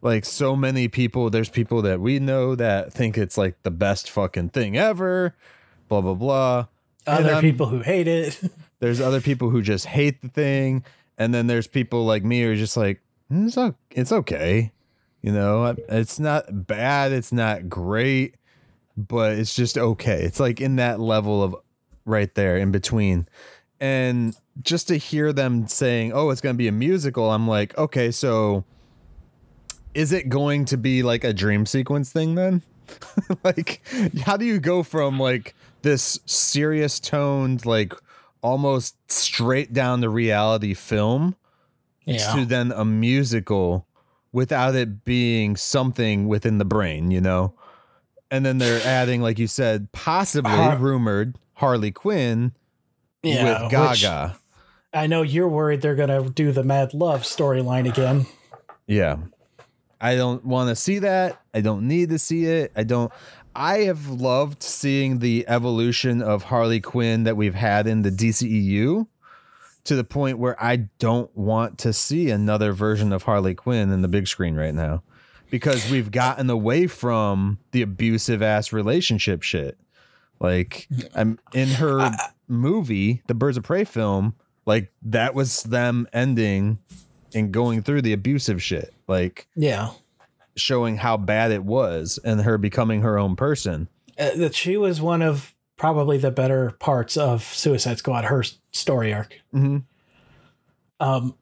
Like 0.00 0.24
so 0.24 0.54
many 0.54 0.88
people, 0.88 1.28
there's 1.30 1.48
people 1.48 1.82
that 1.82 2.00
we 2.00 2.18
know 2.18 2.54
that 2.54 2.92
think 2.92 3.18
it's 3.18 3.36
like 3.36 3.62
the 3.62 3.70
best 3.70 4.10
fucking 4.10 4.50
thing 4.50 4.76
ever. 4.76 5.34
Blah 5.88 6.02
blah 6.02 6.14
blah. 6.14 6.66
Other 7.06 7.40
people 7.40 7.66
who 7.66 7.80
hate 7.80 8.06
it. 8.06 8.38
There's 8.80 9.00
other 9.00 9.20
people 9.20 9.50
who 9.50 9.60
just 9.60 9.86
hate 9.86 10.22
the 10.22 10.28
thing, 10.28 10.84
and 11.16 11.34
then 11.34 11.48
there's 11.48 11.66
people 11.66 12.04
like 12.06 12.22
me 12.22 12.42
who 12.42 12.52
are 12.52 12.54
just 12.54 12.76
like, 12.76 13.00
"Mm, 13.32 13.48
it's 13.48 13.58
o- 13.58 13.74
it's 13.90 14.12
okay, 14.12 14.70
you 15.20 15.32
know, 15.32 15.74
it's 15.88 16.20
not 16.20 16.68
bad, 16.68 17.10
it's 17.10 17.32
not 17.32 17.68
great, 17.68 18.36
but 18.96 19.32
it's 19.32 19.52
just 19.56 19.76
okay. 19.76 20.22
It's 20.22 20.38
like 20.38 20.60
in 20.60 20.76
that 20.76 21.00
level 21.00 21.42
of 21.42 21.56
right 22.04 22.32
there 22.36 22.56
in 22.56 22.70
between, 22.70 23.26
and 23.80 24.36
just 24.62 24.86
to 24.88 24.96
hear 24.96 25.32
them 25.32 25.66
saying, 25.66 26.12
"Oh, 26.12 26.30
it's 26.30 26.40
gonna 26.40 26.54
be 26.54 26.68
a 26.68 26.72
musical," 26.72 27.32
I'm 27.32 27.48
like, 27.48 27.76
okay, 27.76 28.12
so 28.12 28.64
is 29.98 30.12
it 30.12 30.28
going 30.28 30.64
to 30.64 30.76
be 30.76 31.02
like 31.02 31.24
a 31.24 31.32
dream 31.32 31.66
sequence 31.66 32.12
thing 32.12 32.36
then? 32.36 32.62
like 33.44 33.82
how 34.22 34.36
do 34.36 34.44
you 34.44 34.60
go 34.60 34.84
from 34.84 35.18
like 35.18 35.56
this 35.82 36.20
serious 36.24 37.00
toned 37.00 37.66
like 37.66 37.92
almost 38.40 38.96
straight 39.10 39.72
down 39.72 40.00
the 40.00 40.08
reality 40.08 40.72
film 40.72 41.34
yeah. 42.04 42.32
to 42.32 42.44
then 42.44 42.70
a 42.70 42.84
musical 42.84 43.88
without 44.30 44.76
it 44.76 45.04
being 45.04 45.56
something 45.56 46.28
within 46.28 46.58
the 46.58 46.64
brain, 46.64 47.10
you 47.10 47.20
know? 47.20 47.54
And 48.30 48.46
then 48.46 48.58
they're 48.58 48.86
adding, 48.86 49.20
like 49.20 49.40
you 49.40 49.48
said, 49.48 49.90
possibly 49.90 50.52
Har- 50.52 50.76
rumored 50.76 51.40
Harley 51.54 51.90
Quinn 51.90 52.52
yeah, 53.24 53.62
with 53.62 53.72
Gaga. 53.72 54.38
I 54.92 55.08
know 55.08 55.22
you're 55.22 55.48
worried 55.48 55.80
they're 55.80 55.96
going 55.96 56.08
to 56.08 56.30
do 56.30 56.52
the 56.52 56.62
Mad 56.62 56.94
Love 56.94 57.22
storyline 57.22 57.88
again. 57.88 58.26
Yeah. 58.86 59.16
I 60.00 60.14
don't 60.14 60.44
want 60.44 60.68
to 60.68 60.76
see 60.76 60.98
that. 61.00 61.40
I 61.52 61.60
don't 61.60 61.88
need 61.88 62.10
to 62.10 62.18
see 62.18 62.46
it. 62.46 62.72
I 62.76 62.84
don't. 62.84 63.12
I 63.54 63.78
have 63.80 64.08
loved 64.08 64.62
seeing 64.62 65.18
the 65.18 65.44
evolution 65.48 66.22
of 66.22 66.44
Harley 66.44 66.80
Quinn 66.80 67.24
that 67.24 67.36
we've 67.36 67.56
had 67.56 67.86
in 67.86 68.02
the 68.02 68.10
DCEU 68.10 69.08
to 69.84 69.96
the 69.96 70.04
point 70.04 70.38
where 70.38 70.62
I 70.62 70.76
don't 70.98 71.34
want 71.36 71.78
to 71.78 71.92
see 71.92 72.30
another 72.30 72.72
version 72.72 73.12
of 73.12 73.24
Harley 73.24 73.54
Quinn 73.54 73.90
in 73.90 74.02
the 74.02 74.08
big 74.08 74.28
screen 74.28 74.54
right 74.54 74.74
now 74.74 75.02
because 75.50 75.90
we've 75.90 76.10
gotten 76.10 76.50
away 76.50 76.86
from 76.86 77.58
the 77.72 77.82
abusive 77.82 78.42
ass 78.42 78.72
relationship 78.72 79.42
shit. 79.42 79.78
Like 80.40 80.88
I'm 81.14 81.38
in 81.52 81.68
her 81.68 82.12
movie, 82.46 83.22
the 83.26 83.34
Birds 83.34 83.56
of 83.56 83.64
Prey 83.64 83.84
film, 83.84 84.36
like 84.66 84.92
that 85.02 85.34
was 85.34 85.64
them 85.64 86.06
ending 86.12 86.78
and 87.34 87.52
going 87.52 87.82
through 87.82 88.02
the 88.02 88.12
abusive 88.12 88.62
shit. 88.62 88.94
Like 89.08 89.48
Yeah. 89.56 89.90
showing 90.56 90.98
how 90.98 91.16
bad 91.16 91.50
it 91.50 91.64
was 91.64 92.18
and 92.24 92.42
her 92.42 92.58
becoming 92.58 93.00
her 93.02 93.18
own 93.18 93.34
person. 93.36 93.88
Uh, 94.18 94.30
that 94.36 94.54
she 94.54 94.76
was 94.76 95.00
one 95.00 95.22
of 95.22 95.54
probably 95.76 96.18
the 96.18 96.30
better 96.30 96.72
parts 96.80 97.16
of 97.16 97.42
Suicide 97.42 97.98
Squad, 97.98 98.24
her 98.26 98.42
story 98.72 99.12
arc. 99.12 99.38
Mhm. 99.54 99.84
Um, 101.00 101.34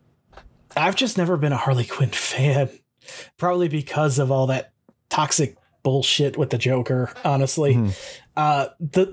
I've 0.77 0.97
just 0.97 1.17
never 1.17 1.37
been 1.37 1.53
a 1.53 1.57
Harley 1.57 1.85
Quinn 1.87 2.11
fan, 2.11 2.69
probably 3.39 3.69
because 3.69 4.19
of 4.19 4.31
all 4.31 4.47
that 4.49 4.73
toxic 5.09 5.57
bullshit 5.83 6.37
with 6.37 6.51
the 6.51 6.59
Joker. 6.59 7.13
Honestly, 7.25 7.75
Mhm. 7.75 7.97
uh, 8.37 8.69
the 8.81 9.07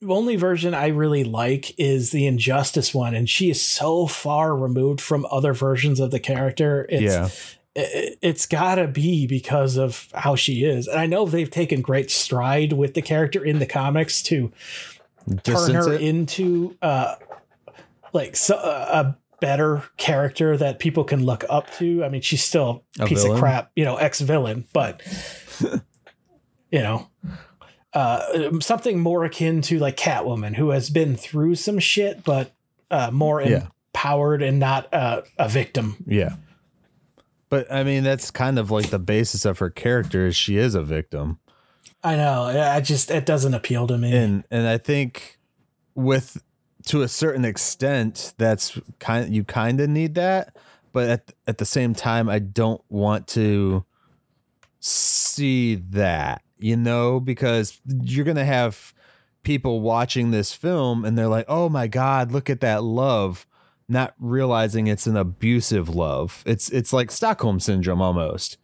the 0.00 0.12
only 0.12 0.36
version 0.36 0.72
I 0.74 0.88
really 0.88 1.24
like 1.24 1.74
is 1.78 2.10
the 2.10 2.26
Injustice 2.26 2.94
one, 2.94 3.14
and 3.14 3.28
she 3.28 3.50
is 3.50 3.60
so 3.62 4.06
far 4.06 4.54
removed 4.54 5.00
from 5.00 5.26
other 5.30 5.52
versions 5.52 6.00
of 6.00 6.10
the 6.10 6.20
character. 6.20 6.86
It's, 6.90 7.02
yeah. 7.02 7.28
It- 7.76 8.18
it's 8.22 8.46
gotta 8.46 8.86
be 8.88 9.26
because 9.26 9.76
of 9.76 10.08
how 10.14 10.34
she 10.34 10.64
is. 10.64 10.86
And 10.88 10.98
I 10.98 11.06
know 11.06 11.26
they've 11.26 11.50
taken 11.50 11.80
great 11.82 12.10
stride 12.10 12.72
with 12.72 12.94
the 12.94 13.02
character 13.02 13.44
in 13.44 13.58
the 13.58 13.66
comics 13.66 14.22
to 14.24 14.50
turn 15.44 15.74
her 15.74 15.92
it. 15.92 16.00
into 16.00 16.76
uh 16.82 17.16
like 18.12 18.34
so, 18.36 18.56
a 18.56 19.16
better 19.40 19.82
character 19.98 20.56
that 20.56 20.78
people 20.78 21.04
can 21.04 21.24
look 21.24 21.44
up 21.50 21.70
to. 21.74 22.02
I 22.02 22.08
mean, 22.08 22.22
she's 22.22 22.42
still 22.42 22.84
a 22.98 23.04
A 23.04 23.06
piece 23.06 23.20
villain? 23.22 23.32
of 23.36 23.40
crap, 23.40 23.70
you 23.76 23.84
know, 23.84 23.96
ex 23.96 24.20
villain, 24.20 24.64
but 24.72 25.02
you 26.70 26.80
know, 26.80 27.08
uh, 27.92 28.58
something 28.60 29.00
more 29.00 29.24
akin 29.24 29.60
to 29.62 29.78
like 29.78 29.96
Catwoman, 29.96 30.54
who 30.56 30.70
has 30.70 30.90
been 30.90 31.16
through 31.16 31.54
some 31.56 31.78
shit, 31.78 32.24
but 32.24 32.52
uh, 32.90 33.10
more 33.10 33.42
Yeah. 33.42 33.68
empowered 33.94 34.42
and 34.42 34.58
not 34.58 34.92
uh, 34.94 35.22
a 35.38 35.48
victim. 35.48 35.96
Yeah. 36.06 36.36
But 37.48 37.70
I 37.72 37.84
mean, 37.84 38.02
that's 38.02 38.30
kind 38.30 38.58
of 38.58 38.70
like 38.70 38.90
the 38.90 38.98
basis 38.98 39.44
of 39.44 39.58
her 39.58 39.70
character 39.70 40.26
is 40.26 40.36
she 40.36 40.56
is 40.56 40.74
a 40.74 40.82
victim. 40.82 41.38
I 42.02 42.16
know. 42.16 42.44
I 42.44 42.80
just 42.80 43.10
it 43.10 43.26
doesn't 43.26 43.54
appeal 43.54 43.86
to 43.86 43.98
me. 43.98 44.14
And 44.16 44.44
and 44.50 44.66
I 44.66 44.78
think 44.78 45.38
with 45.94 46.42
to 46.86 47.02
a 47.02 47.08
certain 47.08 47.44
extent 47.44 48.34
that's 48.38 48.78
kind 48.98 49.34
you 49.34 49.44
kind 49.44 49.80
of 49.80 49.88
need 49.88 50.14
that, 50.14 50.56
but 50.92 51.08
at 51.08 51.32
at 51.46 51.58
the 51.58 51.64
same 51.64 51.94
time 51.94 52.28
I 52.28 52.38
don't 52.38 52.82
want 52.88 53.26
to 53.28 53.84
see 54.80 55.76
that, 55.76 56.42
you 56.58 56.76
know, 56.76 57.18
because 57.18 57.80
you're 57.86 58.24
going 58.24 58.36
to 58.36 58.44
have 58.44 58.94
people 59.42 59.80
watching 59.80 60.30
this 60.30 60.52
film 60.52 61.04
and 61.04 61.16
they're 61.16 61.28
like, 61.28 61.46
"Oh 61.48 61.68
my 61.68 61.86
god, 61.86 62.32
look 62.32 62.50
at 62.50 62.60
that 62.60 62.82
love." 62.82 63.46
Not 63.88 64.14
realizing 64.18 64.86
it's 64.88 65.06
an 65.06 65.16
abusive 65.16 65.88
love. 65.88 66.42
It's 66.46 66.68
it's 66.70 66.92
like 66.92 67.10
Stockholm 67.10 67.60
syndrome 67.60 68.02
almost 68.02 68.58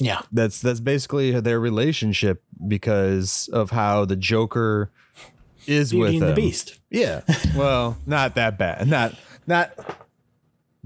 yeah. 0.00 0.22
that's 0.32 0.60
that's 0.60 0.80
basically 0.80 1.38
their 1.40 1.60
relationship 1.60 2.42
because 2.66 3.48
of 3.52 3.70
how 3.70 4.04
the 4.04 4.16
Joker 4.16 4.90
is 5.66 5.90
Beauty 5.90 6.14
with 6.14 6.22
and 6.22 6.30
the. 6.30 6.34
Beast. 6.34 6.80
Yeah, 6.90 7.22
well, 7.56 7.98
not 8.06 8.34
that 8.34 8.58
bad. 8.58 8.88
Not 8.88 9.14
not 9.46 9.72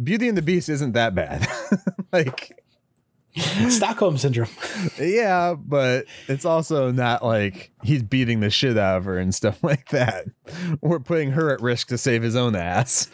Beauty 0.03 0.29
and 0.29 0.37
the 0.37 0.43
Beast 0.43 0.69
isn't 0.69 0.93
that 0.93 1.15
bad. 1.15 1.47
like, 2.13 2.64
Stockholm 3.69 4.17
syndrome. 4.19 4.49
yeah, 5.01 5.55
but 5.59 6.07
it's 6.29 6.45
also 6.45 6.91
not 6.93 7.25
like 7.25 7.73
he's 7.83 8.03
beating 8.03 8.41
the 8.41 8.51
shit 8.51 8.79
out 8.79 8.99
of 8.99 9.05
her 9.07 9.19
and 9.19 9.35
stuff 9.35 9.59
like 9.65 9.89
that. 9.91 10.27
We're 10.81 11.01
putting 11.01 11.33
her 11.33 11.53
at 11.53 11.61
risk 11.61 11.89
to 11.89 11.99
save 11.99 12.23
his 12.23 12.37
own 12.37 12.55
ass 12.57 13.09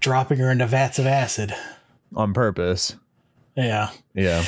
Dropping 0.00 0.38
her 0.38 0.50
into 0.50 0.66
vats 0.66 0.98
of 1.00 1.06
acid. 1.06 1.52
on 2.14 2.32
purpose. 2.32 2.94
Yeah. 3.56 3.90
Yeah. 4.14 4.44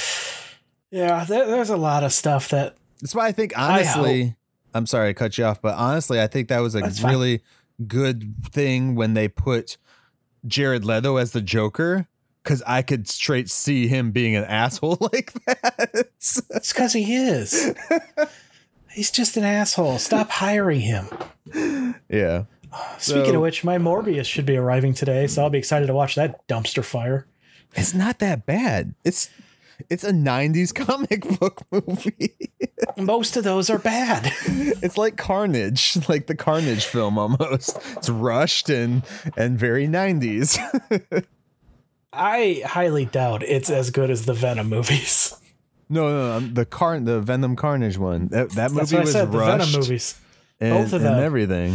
Yeah, 0.92 1.24
there, 1.24 1.46
there's 1.46 1.70
a 1.70 1.76
lot 1.76 2.04
of 2.04 2.12
stuff 2.12 2.48
that 2.50 2.76
That's 3.00 3.14
why 3.14 3.26
I 3.26 3.32
think 3.32 3.52
honestly, 3.56 4.36
I'm 4.74 4.86
sorry 4.86 5.10
to 5.10 5.14
cut 5.14 5.36
you 5.38 5.44
off, 5.44 5.60
but 5.60 5.74
honestly, 5.74 6.20
I 6.20 6.28
think 6.28 6.48
that 6.48 6.60
was 6.60 6.74
a 6.76 6.80
That's 6.80 7.00
fine. 7.00 7.10
really 7.12 7.42
good 7.86 8.34
thing 8.52 8.94
when 8.94 9.14
they 9.14 9.26
put 9.28 9.76
Jared 10.46 10.84
Leto 10.84 11.16
as 11.16 11.32
the 11.32 11.40
Joker 11.40 12.06
because 12.42 12.62
I 12.66 12.82
could 12.82 13.08
straight 13.08 13.50
see 13.50 13.86
him 13.88 14.10
being 14.12 14.34
an 14.36 14.44
asshole 14.44 14.98
like 15.12 15.32
that. 15.46 16.08
it's 16.14 16.40
because 16.72 16.92
he 16.92 17.14
is. 17.14 17.74
He's 18.92 19.10
just 19.10 19.36
an 19.36 19.44
asshole. 19.44 19.98
Stop 19.98 20.30
hiring 20.30 20.80
him. 20.80 21.06
yeah. 22.08 22.44
Speaking 22.98 23.24
So- 23.26 23.34
of 23.36 23.40
which, 23.40 23.62
my 23.64 23.78
Morbius 23.78 24.26
should 24.26 24.46
be 24.46 24.56
arriving 24.56 24.94
today, 24.94 25.26
so 25.26 25.42
I'll 25.42 25.50
be 25.50 25.58
excited 25.58 25.86
to 25.86 25.94
watch 25.94 26.14
that 26.16 26.46
dumpster 26.48 26.84
fire. 26.84 27.26
It's 27.74 27.94
not 27.94 28.18
that 28.18 28.46
bad. 28.46 28.94
It's 29.04 29.30
it's 29.88 30.04
a 30.04 30.10
90s 30.12 30.74
comic 30.74 31.22
book 31.40 31.62
movie. 31.70 32.34
Most 32.98 33.36
of 33.36 33.44
those 33.44 33.70
are 33.70 33.78
bad. 33.78 34.30
it's 34.46 34.98
like 34.98 35.16
Carnage, 35.16 35.96
like 36.08 36.26
the 36.26 36.34
Carnage 36.34 36.84
film 36.84 37.16
almost. 37.16 37.78
It's 37.96 38.10
rushed 38.10 38.68
and 38.70 39.02
and 39.36 39.56
very 39.58 39.86
90s. 39.86 40.58
I 42.12 42.62
highly 42.66 43.04
doubt 43.06 43.42
it's 43.42 43.70
as 43.70 43.90
good 43.90 44.10
as 44.10 44.26
the 44.26 44.34
Venom 44.34 44.68
movies. 44.68 45.34
No, 45.92 46.06
no, 46.08 46.38
no, 46.38 46.46
the 46.46 46.64
car, 46.64 47.00
the 47.00 47.20
Venom 47.20 47.56
Carnage 47.56 47.98
one. 47.98 48.28
That, 48.28 48.50
that 48.50 48.70
movie 48.70 48.78
That's 48.80 48.92
what 48.92 48.98
I 49.00 49.02
was 49.02 49.12
said. 49.12 49.32
The 49.32 49.38
rushed 49.38 49.50
Venom 49.72 49.80
movies. 49.80 50.20
and, 50.60 50.72
both 50.84 50.92
of 50.92 51.04
and 51.04 51.16
them. 51.16 51.24
everything. 51.24 51.74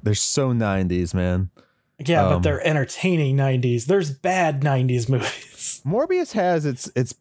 They're 0.00 0.14
so 0.14 0.52
nineties, 0.52 1.12
man. 1.12 1.50
Yeah, 1.98 2.24
Um, 2.24 2.34
but 2.34 2.38
they're 2.44 2.64
entertaining 2.64 3.36
90s. 3.36 3.86
There's 3.86 4.12
bad 4.12 4.60
90s 4.60 5.08
movies. 5.08 5.82
Morbius 5.84 6.34
has 6.34 6.64
its 6.64 6.88
its 6.94 7.16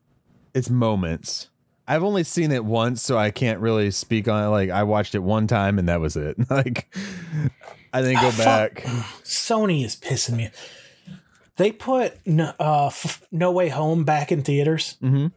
its 0.54 0.70
moments. 0.70 1.50
I've 1.88 2.04
only 2.04 2.24
seen 2.24 2.52
it 2.52 2.64
once, 2.64 3.02
so 3.02 3.18
I 3.18 3.32
can't 3.32 3.60
really 3.60 3.90
speak 3.90 4.28
on 4.28 4.44
it. 4.44 4.50
Like 4.50 4.70
I 4.70 4.84
watched 4.84 5.16
it 5.16 5.24
one 5.24 5.48
time 5.48 5.80
and 5.80 5.90
that 5.90 6.00
was 6.00 6.16
it. 6.16 6.38
Like 6.52 6.88
I 7.92 8.04
didn't 8.04 8.22
go 8.22 8.30
Ah, 8.32 8.38
back. 8.38 8.84
Sony 9.24 9.84
is 9.84 9.96
pissing 9.96 10.36
me. 10.38 10.50
They 11.58 11.72
put 11.72 12.14
uh, 12.60 12.88
F- 12.88 13.24
No 13.32 13.52
Way 13.52 13.70
Home 13.70 14.04
back 14.04 14.32
in 14.32 14.44
theaters 14.44 14.96
Mhm. 15.02 15.32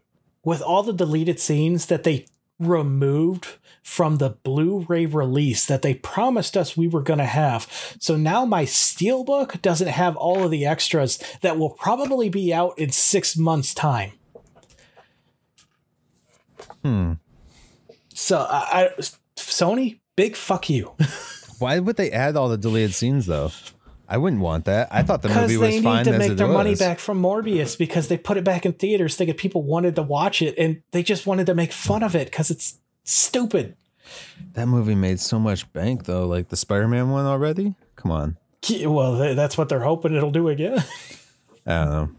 with 0.44 0.60
all 0.62 0.82
the 0.82 0.92
deleted 0.92 1.40
scenes 1.40 1.86
that 1.86 2.04
they 2.04 2.26
removed 2.58 3.46
from 3.82 4.18
the 4.18 4.28
Blu-ray 4.30 5.06
release 5.06 5.64
that 5.64 5.80
they 5.80 5.94
promised 5.94 6.56
us 6.56 6.76
we 6.76 6.86
were 6.86 7.00
going 7.02 7.18
to 7.18 7.24
have. 7.24 7.66
So 7.98 8.16
now 8.16 8.44
my 8.44 8.64
Steelbook 8.66 9.62
doesn't 9.62 9.88
have 9.88 10.14
all 10.16 10.44
of 10.44 10.50
the 10.50 10.66
extras 10.66 11.18
that 11.40 11.58
will 11.58 11.70
probably 11.70 12.28
be 12.28 12.52
out 12.52 12.78
in 12.78 12.92
six 12.92 13.36
months' 13.38 13.72
time. 13.72 14.12
Hmm. 16.84 17.12
So 18.14 18.38
I, 18.38 18.90
I 18.98 19.00
Sony, 19.36 20.00
big 20.16 20.36
fuck 20.36 20.68
you. 20.68 20.92
Why 21.58 21.78
would 21.78 21.96
they 21.96 22.10
add 22.10 22.36
all 22.36 22.48
the 22.48 22.58
deleted 22.58 22.94
scenes 22.94 23.26
though? 23.26 23.50
I 24.10 24.16
wouldn't 24.16 24.42
want 24.42 24.64
that. 24.64 24.88
I 24.90 25.04
thought 25.04 25.22
the 25.22 25.28
movie 25.28 25.56
was 25.56 25.80
fine. 25.80 25.82
Because 25.82 26.04
they 26.04 26.12
need 26.12 26.18
to 26.18 26.18
make 26.18 26.36
their 26.36 26.48
was. 26.48 26.54
money 26.54 26.74
back 26.74 26.98
from 26.98 27.22
Morbius 27.22 27.78
because 27.78 28.08
they 28.08 28.18
put 28.18 28.36
it 28.36 28.42
back 28.42 28.66
in 28.66 28.72
theaters 28.72 29.14
thinking 29.14 29.36
people 29.36 29.62
wanted 29.62 29.94
to 29.94 30.02
watch 30.02 30.42
it 30.42 30.56
and 30.58 30.82
they 30.90 31.04
just 31.04 31.26
wanted 31.26 31.46
to 31.46 31.54
make 31.54 31.70
fun 31.72 32.02
of 32.02 32.16
it 32.16 32.26
because 32.28 32.50
it's 32.50 32.80
stupid. 33.04 33.76
That 34.54 34.66
movie 34.66 34.96
made 34.96 35.20
so 35.20 35.38
much 35.38 35.72
bank 35.72 36.06
though, 36.06 36.26
like 36.26 36.48
the 36.48 36.56
Spider-Man 36.56 37.10
one 37.10 37.24
already. 37.24 37.76
Come 37.94 38.10
on. 38.10 38.36
Well, 38.82 39.34
that's 39.36 39.56
what 39.56 39.68
they're 39.68 39.80
hoping 39.80 40.14
it'll 40.16 40.32
do 40.32 40.48
again. 40.48 40.82
I 41.66 41.84
don't 41.84 41.90
know. 41.90 42.10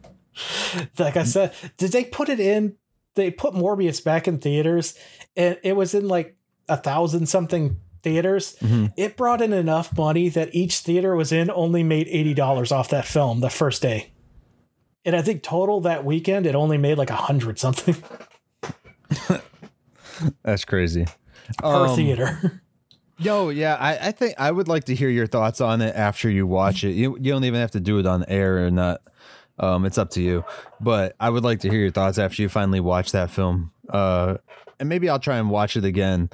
like 0.97 1.17
I 1.17 1.23
said, 1.23 1.53
did 1.75 1.91
they 1.91 2.05
put 2.05 2.29
it 2.29 2.39
in? 2.39 2.77
They 3.15 3.31
put 3.31 3.53
Morbius 3.53 4.01
back 4.01 4.29
in 4.29 4.39
theaters 4.39 4.97
and 5.35 5.59
it 5.61 5.75
was 5.75 5.93
in 5.93 6.07
like 6.07 6.37
a 6.69 6.77
thousand 6.77 7.27
something 7.27 7.81
theaters. 8.03 8.55
Mhm. 8.61 8.93
It 8.97 9.15
brought 9.17 9.41
in 9.41 9.53
enough 9.53 9.95
money 9.97 10.29
that 10.29 10.53
each 10.53 10.77
theater 10.79 11.15
was 11.15 11.31
in 11.31 11.49
only 11.51 11.83
made 11.83 12.07
$80 12.07 12.71
off 12.71 12.89
that 12.89 13.05
film 13.05 13.39
the 13.41 13.49
first 13.49 13.81
day. 13.81 14.11
And 15.05 15.15
I 15.15 15.21
think 15.21 15.41
total 15.43 15.81
that 15.81 16.05
weekend, 16.05 16.45
it 16.45 16.53
only 16.55 16.77
made 16.77 16.97
like 16.97 17.09
a 17.09 17.15
hundred 17.15 17.57
something 17.59 17.95
That's 20.43 20.65
crazy. 20.65 21.05
per 21.57 21.65
Um, 21.87 21.95
theater. 21.95 22.61
Yo, 23.17 23.49
yeah, 23.49 23.75
I, 23.75 24.07
I 24.07 24.11
think 24.11 24.35
I 24.39 24.51
would 24.51 24.67
like 24.67 24.85
to 24.85 24.95
hear 24.95 25.09
your 25.09 25.27
thoughts 25.27 25.61
on 25.61 25.81
it 25.81 25.95
after 25.95 26.29
you 26.29 26.47
watch 26.47 26.83
it. 26.83 26.91
You 26.93 27.17
you 27.19 27.31
don't 27.31 27.43
even 27.43 27.59
have 27.59 27.71
to 27.71 27.79
do 27.79 27.99
it 27.99 28.05
on 28.07 28.25
air 28.27 28.65
or 28.65 28.71
not. 28.71 29.01
Um, 29.59 29.85
it's 29.85 29.97
up 29.99 30.09
to 30.11 30.21
you. 30.21 30.43
But 30.79 31.15
I 31.19 31.29
would 31.29 31.43
like 31.43 31.59
to 31.61 31.69
hear 31.69 31.79
your 31.79 31.91
thoughts 31.91 32.17
after 32.17 32.41
you 32.41 32.49
finally 32.49 32.79
watch 32.79 33.11
that 33.11 33.29
film. 33.29 33.71
Uh, 33.89 34.37
and 34.79 34.89
maybe 34.89 35.07
I'll 35.09 35.19
try 35.19 35.37
and 35.37 35.49
watch 35.51 35.75
it 35.77 35.85
again 35.85 36.29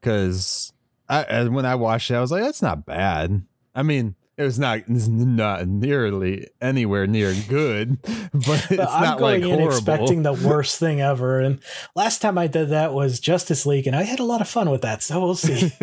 because 0.00 0.72
I, 1.14 1.22
and 1.22 1.54
when 1.54 1.66
I 1.66 1.74
watched 1.74 2.10
it, 2.10 2.14
I 2.14 2.20
was 2.20 2.30
like, 2.30 2.42
that's 2.42 2.62
not 2.62 2.86
bad. 2.86 3.42
I 3.74 3.82
mean, 3.82 4.14
it 4.36 4.42
was 4.42 4.58
not 4.58 4.88
not 4.88 5.66
nearly 5.68 6.48
anywhere 6.60 7.06
near 7.06 7.34
good, 7.48 8.00
but 8.02 8.66
it's 8.70 8.80
I'm 8.80 9.02
not 9.02 9.18
going 9.18 9.42
like 9.42 9.50
in 9.50 9.58
horrible. 9.58 9.76
expecting 9.76 10.22
the 10.22 10.32
worst 10.32 10.78
thing 10.78 11.00
ever. 11.00 11.40
And 11.40 11.60
last 11.94 12.20
time 12.20 12.38
I 12.38 12.46
did 12.46 12.70
that 12.70 12.92
was 12.92 13.20
Justice 13.20 13.64
League, 13.66 13.86
and 13.86 13.94
I 13.94 14.02
had 14.02 14.18
a 14.18 14.24
lot 14.24 14.40
of 14.40 14.48
fun 14.48 14.70
with 14.70 14.82
that. 14.82 15.02
So 15.02 15.20
we'll 15.20 15.34
see. 15.34 15.72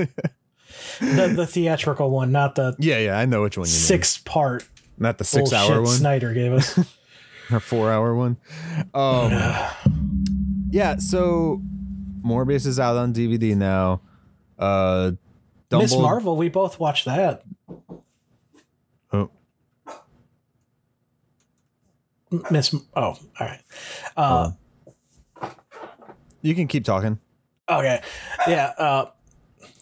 the 0.99 1.33
the 1.35 1.47
theatrical 1.47 2.09
one, 2.09 2.31
not 2.31 2.55
the 2.55 2.75
yeah, 2.79 2.97
yeah, 2.99 3.17
I 3.17 3.25
know 3.25 3.43
which 3.43 3.57
one 3.57 3.67
you 3.67 3.71
mean. 3.71 3.79
six 3.79 4.17
part 4.17 4.67
not 5.01 5.17
the 5.17 5.23
six 5.23 5.51
hour 5.51 5.81
one. 5.81 5.95
Snyder 5.95 6.33
gave 6.33 6.53
us. 6.53 6.77
a 7.49 7.59
four 7.59 7.91
hour 7.91 8.15
one. 8.15 8.37
Um, 8.93 9.31
yeah, 10.69 10.97
so 10.97 11.61
Morbius 12.23 12.67
is 12.67 12.79
out 12.79 12.97
on 12.97 13.13
DVD 13.13 13.55
now. 13.55 14.01
Uh, 14.61 15.11
Miss 15.71 15.95
Marvel, 15.95 16.37
we 16.37 16.49
both 16.49 16.79
watched 16.79 17.05
that. 17.05 17.43
Oh, 19.11 19.31
Miss, 22.49 22.73
oh, 22.73 23.01
all 23.01 23.17
right. 23.39 23.61
Uh, 24.15 24.51
you 26.41 26.53
can 26.55 26.67
keep 26.67 26.85
talking. 26.85 27.19
Okay. 27.67 28.01
Yeah. 28.47 28.73
Uh, 28.77 29.05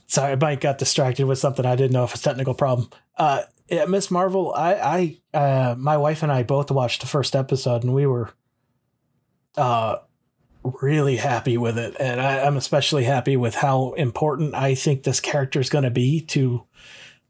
sorry, 0.07 0.37
Mike 0.37 0.61
got 0.61 0.77
distracted 0.77 1.25
with 1.25 1.39
something. 1.39 1.65
I 1.65 1.75
didn't 1.75 1.91
know 1.91 2.05
if 2.05 2.13
it's 2.13 2.21
a 2.21 2.29
technical 2.29 2.53
problem. 2.53 2.89
Uh, 3.17 3.43
yeah, 3.69 3.85
Miss 3.85 4.09
Marvel, 4.09 4.53
I, 4.55 5.17
I, 5.33 5.37
uh, 5.37 5.75
my 5.77 5.97
wife 5.97 6.23
and 6.23 6.31
I 6.31 6.43
both 6.43 6.71
watched 6.71 7.01
the 7.01 7.07
first 7.07 7.35
episode 7.35 7.83
and 7.83 7.93
we 7.93 8.05
were, 8.05 8.29
uh, 9.57 9.97
really 10.81 11.17
happy 11.17 11.57
with 11.57 11.77
it. 11.77 11.95
And 11.99 12.21
I, 12.21 12.39
I'm 12.39 12.57
especially 12.57 13.03
happy 13.03 13.37
with 13.37 13.55
how 13.55 13.93
important 13.93 14.55
I 14.55 14.75
think 14.75 15.03
this 15.03 15.19
character 15.19 15.59
is 15.59 15.69
going 15.69 15.83
to 15.83 15.89
be 15.89 16.21
to 16.21 16.63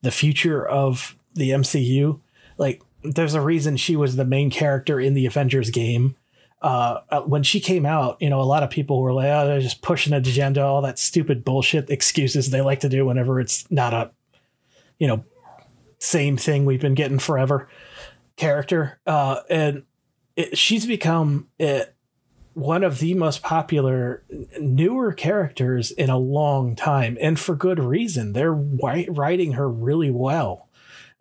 the 0.02 0.12
future 0.12 0.66
of 0.66 1.16
the 1.34 1.52
MCU. 1.52 2.20
Like, 2.58 2.82
there's 3.04 3.34
a 3.34 3.42
reason 3.42 3.78
she 3.78 3.96
was 3.96 4.16
the 4.16 4.26
main 4.26 4.50
character 4.50 5.00
in 5.00 5.14
the 5.14 5.26
Avengers 5.26 5.70
game 5.70 6.16
uh, 6.62 7.02
uh, 7.10 7.22
when 7.22 7.44
she 7.44 7.60
came 7.60 7.86
out, 7.86 8.22
you 8.22 8.30
know, 8.30 8.42
a 8.42 8.44
lot 8.44 8.64
of 8.64 8.70
people 8.70 9.00
were 9.00 9.14
like, 9.14 9.28
oh, 9.28 9.48
they're 9.48 9.62
just 9.62 9.82
pushing 9.82 10.14
an 10.14 10.20
agenda, 10.20 10.62
all 10.62 10.82
that 10.82 11.00
stupid 11.00 11.46
bullshit 11.46 11.90
excuses 11.90 12.50
they 12.50 12.62
like 12.62 12.82
to 12.82 12.90
do 12.90 13.06
whenever 13.06 13.40
it's 13.40 13.70
not 13.72 13.94
a, 13.94 14.12
you 14.98 15.08
know, 15.08 15.24
same 16.00 16.36
thing 16.36 16.66
we've 16.66 16.82
been 16.82 16.96
getting 16.96 17.20
forever 17.20 17.70
character. 18.36 19.00
Uh, 19.08 19.40
and 19.50 19.84
it, 20.36 20.58
she's 20.58 20.86
become 20.86 21.48
uh 21.60 21.82
one 22.60 22.84
of 22.84 23.00
the 23.00 23.14
most 23.14 23.42
popular 23.42 24.24
newer 24.60 25.14
characters 25.14 25.92
in 25.92 26.10
a 26.10 26.18
long 26.18 26.76
time, 26.76 27.18
and 27.22 27.40
for 27.40 27.56
good 27.56 27.80
reason. 27.80 28.34
They're 28.34 28.54
writing 28.54 29.54
her 29.54 29.70
really 29.70 30.12
well. 30.12 30.68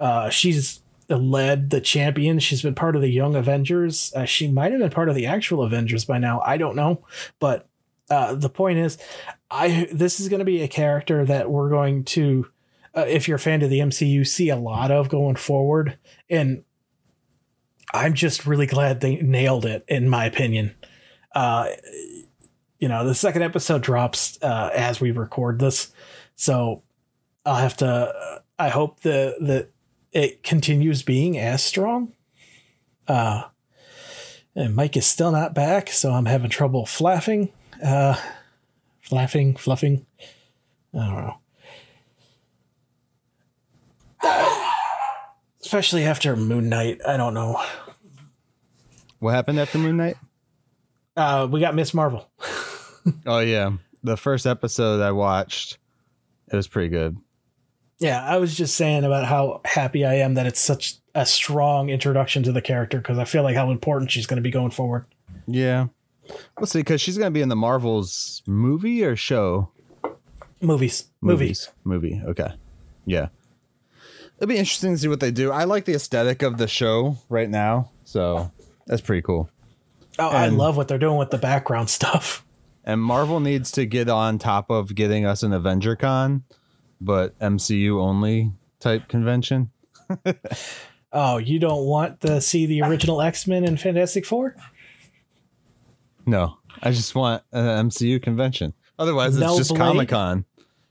Uh, 0.00 0.30
she's 0.30 0.80
led 1.08 1.70
the 1.70 1.80
champion. 1.80 2.38
She's 2.38 2.62
been 2.62 2.74
part 2.74 2.96
of 2.96 3.02
the 3.02 3.10
Young 3.10 3.34
Avengers. 3.34 4.12
Uh, 4.14 4.24
she 4.24 4.48
might 4.48 4.72
have 4.72 4.80
been 4.80 4.90
part 4.90 5.08
of 5.08 5.14
the 5.14 5.26
actual 5.26 5.62
Avengers 5.62 6.04
by 6.04 6.18
now. 6.18 6.40
I 6.44 6.56
don't 6.56 6.76
know, 6.76 7.04
but 7.38 7.68
uh, 8.10 8.34
the 8.34 8.50
point 8.50 8.78
is, 8.78 8.98
I 9.50 9.88
this 9.92 10.20
is 10.20 10.28
going 10.28 10.40
to 10.40 10.44
be 10.44 10.62
a 10.62 10.68
character 10.68 11.24
that 11.24 11.50
we're 11.50 11.70
going 11.70 12.04
to, 12.04 12.48
uh, 12.94 13.04
if 13.06 13.28
you're 13.28 13.36
a 13.36 13.40
fan 13.40 13.62
of 13.62 13.70
the 13.70 13.80
MCU, 13.80 14.26
see 14.26 14.48
a 14.48 14.56
lot 14.56 14.90
of 14.90 15.08
going 15.08 15.36
forward, 15.36 15.98
and 16.28 16.64
I'm 17.94 18.14
just 18.14 18.46
really 18.46 18.66
glad 18.66 19.00
they 19.00 19.16
nailed 19.16 19.64
it. 19.64 19.84
In 19.88 20.08
my 20.08 20.26
opinion, 20.26 20.74
uh, 21.38 21.68
you 22.80 22.88
know, 22.88 23.06
the 23.06 23.14
second 23.14 23.42
episode 23.42 23.80
drops 23.80 24.42
uh, 24.42 24.70
as 24.74 25.00
we 25.00 25.12
record 25.12 25.60
this, 25.60 25.92
so 26.34 26.82
I'll 27.46 27.54
have 27.54 27.76
to. 27.76 28.42
I 28.58 28.70
hope 28.70 29.00
the 29.00 29.36
the 29.38 29.68
it 30.10 30.42
continues 30.42 31.04
being 31.04 31.38
as 31.38 31.62
strong. 31.62 32.12
Uh, 33.06 33.44
and 34.56 34.74
Mike 34.74 34.96
is 34.96 35.06
still 35.06 35.30
not 35.30 35.54
back, 35.54 35.90
so 35.90 36.10
I'm 36.10 36.24
having 36.24 36.50
trouble 36.50 36.86
flapping, 36.86 37.52
uh, 37.84 38.20
flapping, 39.00 39.54
fluffing. 39.54 40.06
I 40.92 40.98
don't 40.98 41.14
know. 44.24 44.48
Especially 45.62 46.02
after 46.02 46.34
Moon 46.34 46.68
Knight, 46.68 47.00
I 47.06 47.16
don't 47.16 47.34
know. 47.34 47.62
What 49.20 49.34
happened 49.34 49.60
after 49.60 49.78
Moon 49.78 49.98
Knight? 49.98 50.16
Uh, 51.18 51.48
we 51.50 51.58
got 51.58 51.74
Miss 51.74 51.92
Marvel. 51.92 52.30
Oh 53.24 53.38
yeah, 53.38 53.70
the 54.02 54.18
first 54.18 54.44
episode 54.46 55.00
I 55.00 55.12
watched, 55.12 55.78
it 56.52 56.56
was 56.56 56.68
pretty 56.68 56.90
good. 56.90 57.16
Yeah, 58.00 58.22
I 58.22 58.36
was 58.36 58.54
just 58.54 58.76
saying 58.76 59.04
about 59.04 59.24
how 59.24 59.62
happy 59.64 60.04
I 60.04 60.14
am 60.16 60.34
that 60.34 60.44
it's 60.46 60.60
such 60.60 60.96
a 61.14 61.24
strong 61.24 61.88
introduction 61.88 62.42
to 62.42 62.52
the 62.52 62.60
character 62.60 62.98
because 62.98 63.16
I 63.16 63.24
feel 63.24 63.44
like 63.44 63.56
how 63.56 63.70
important 63.70 64.10
she's 64.10 64.26
going 64.26 64.36
to 64.36 64.42
be 64.42 64.50
going 64.50 64.72
forward. 64.72 65.06
Yeah, 65.46 65.86
we'll 66.58 66.66
see 66.66 66.80
because 66.80 67.00
she's 67.00 67.16
gonna 67.16 67.30
be 67.30 67.40
in 67.40 67.48
the 67.48 67.56
Marvels 67.56 68.42
movie 68.46 69.02
or 69.02 69.16
show. 69.16 69.70
Movies, 70.60 71.06
movies. 71.22 71.70
movie. 71.82 72.20
Okay, 72.26 72.52
yeah. 73.06 73.28
It'll 74.36 74.48
be 74.48 74.58
interesting 74.58 74.92
to 74.92 74.98
see 74.98 75.08
what 75.08 75.20
they 75.20 75.30
do. 75.30 75.50
I 75.50 75.64
like 75.64 75.86
the 75.86 75.94
aesthetic 75.94 76.42
of 76.42 76.58
the 76.58 76.68
show 76.68 77.16
right 77.30 77.48
now, 77.48 77.90
so 78.04 78.52
that's 78.86 79.00
pretty 79.00 79.22
cool. 79.22 79.48
Oh, 80.18 80.28
I 80.28 80.48
love 80.48 80.76
what 80.76 80.88
they're 80.88 80.98
doing 80.98 81.16
with 81.18 81.30
the 81.30 81.38
background 81.38 81.90
stuff. 81.90 82.44
And 82.84 83.00
Marvel 83.00 83.40
needs 83.40 83.70
to 83.72 83.86
get 83.86 84.08
on 84.08 84.38
top 84.38 84.70
of 84.70 84.94
getting 84.94 85.26
us 85.26 85.42
an 85.42 85.52
Avenger 85.52 85.94
Con, 85.94 86.44
but 87.00 87.38
MCU 87.38 88.00
only 88.00 88.52
type 88.80 89.08
convention. 89.08 89.70
Oh, 91.12 91.38
you 91.38 91.58
don't 91.58 91.86
want 91.86 92.20
to 92.20 92.40
see 92.40 92.66
the 92.66 92.82
original 92.82 93.22
X 93.22 93.46
Men 93.46 93.64
and 93.64 93.80
Fantastic 93.80 94.26
Four? 94.26 94.56
No, 96.26 96.58
I 96.82 96.90
just 96.90 97.14
want 97.14 97.42
an 97.52 97.88
MCU 97.88 98.20
convention. 98.22 98.74
Otherwise, 98.98 99.34
it's 99.34 99.40
No 99.40 99.56
just 99.56 99.74
Comic 99.74 100.10
Con. 100.10 100.44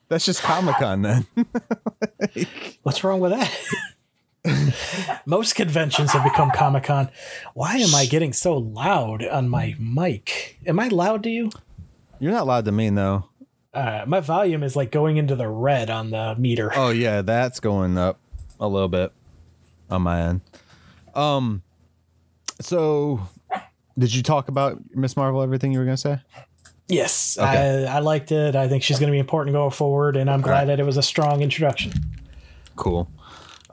That's 0.10 0.26
just 0.26 0.42
Comic 0.42 0.76
Con 0.78 1.04
then. 1.04 1.28
What's 2.84 3.04
wrong 3.04 3.20
with 3.20 3.32
that? 3.32 3.52
Most 5.26 5.56
conventions 5.56 6.12
have 6.12 6.24
become 6.24 6.52
Comic 6.52 6.84
Con. 6.84 7.10
Why 7.54 7.78
am 7.78 7.94
I 7.96 8.06
getting 8.06 8.34
so 8.34 8.56
loud 8.58 9.26
on 9.26 9.50
my 9.50 9.76
mic? 9.80 10.60
Am 10.66 10.80
I 10.80 10.88
loud 10.88 11.24
to 11.24 11.30
you? 11.30 11.50
You're 12.20 12.32
not 12.32 12.48
loud 12.48 12.66
to 12.66 12.72
me 12.72 12.90
though. 12.90 13.26
Uh, 13.74 14.04
my 14.08 14.20
volume 14.20 14.64
is 14.64 14.76
like 14.76 14.92
going 14.92 15.18
into 15.18 15.36
the 15.36 15.48
red 15.48 15.90
on 15.90 16.10
the 16.10 16.36
meter. 16.38 16.72
Oh 16.76 16.90
yeah, 16.90 17.22
that's 17.22 17.60
going 17.60 17.98
up 17.98 18.20
a 18.60 18.68
little 18.68 18.88
bit 18.88 19.12
on 19.90 20.02
my 20.02 20.22
end. 20.22 20.42
Um, 21.14 21.62
so 22.60 23.22
did 23.98 24.14
you 24.14 24.24
talk 24.24 24.48
about 24.48 24.80
Miss 24.96 25.16
Marvel? 25.16 25.42
Everything 25.42 25.72
you 25.74 25.80
were 25.80 25.86
gonna 25.86 25.98
say? 25.98 26.20
Yes, 26.90 27.38
Okay. 27.38 27.86
I, 27.86 27.98
I 27.98 28.00
liked 28.00 28.32
it. 28.32 28.56
I 28.56 28.70
think 28.70 28.82
she's 28.82 28.98
going 28.98 29.08
to 29.08 29.12
be 29.12 29.20
important 29.20 29.54
going 29.54 29.72
forward, 29.72 30.16
and 30.16 30.30
I'm 30.30 30.40
glad 30.40 30.60
Right. 30.60 30.66
that 30.68 30.80
it 30.80 30.86
was 30.86 30.96
a 30.96 31.04
strong 31.04 31.42
introduction. 31.42 31.92
Cool. 32.78 33.12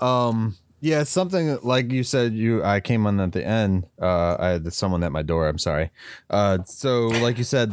Um, 0.01 0.57
yeah, 0.85 1.03
something 1.05 1.59
like 1.63 1.91
you 1.91 2.03
said. 2.03 2.35
You, 2.35 2.63
I 2.63 2.81
came 2.81 3.07
on 3.07 3.19
at 3.19 3.33
the 3.33 3.43
end. 3.43 3.87
Uh, 3.99 4.37
I 4.39 4.49
had 4.49 4.71
someone 4.75 5.03
at 5.03 5.13
my 5.13 5.23
door. 5.23 5.49
I'm 5.49 5.57
sorry. 5.57 5.91
Uh, 6.29 6.59
so 6.65 7.07
like 7.07 7.39
you 7.39 7.45
said, 7.45 7.73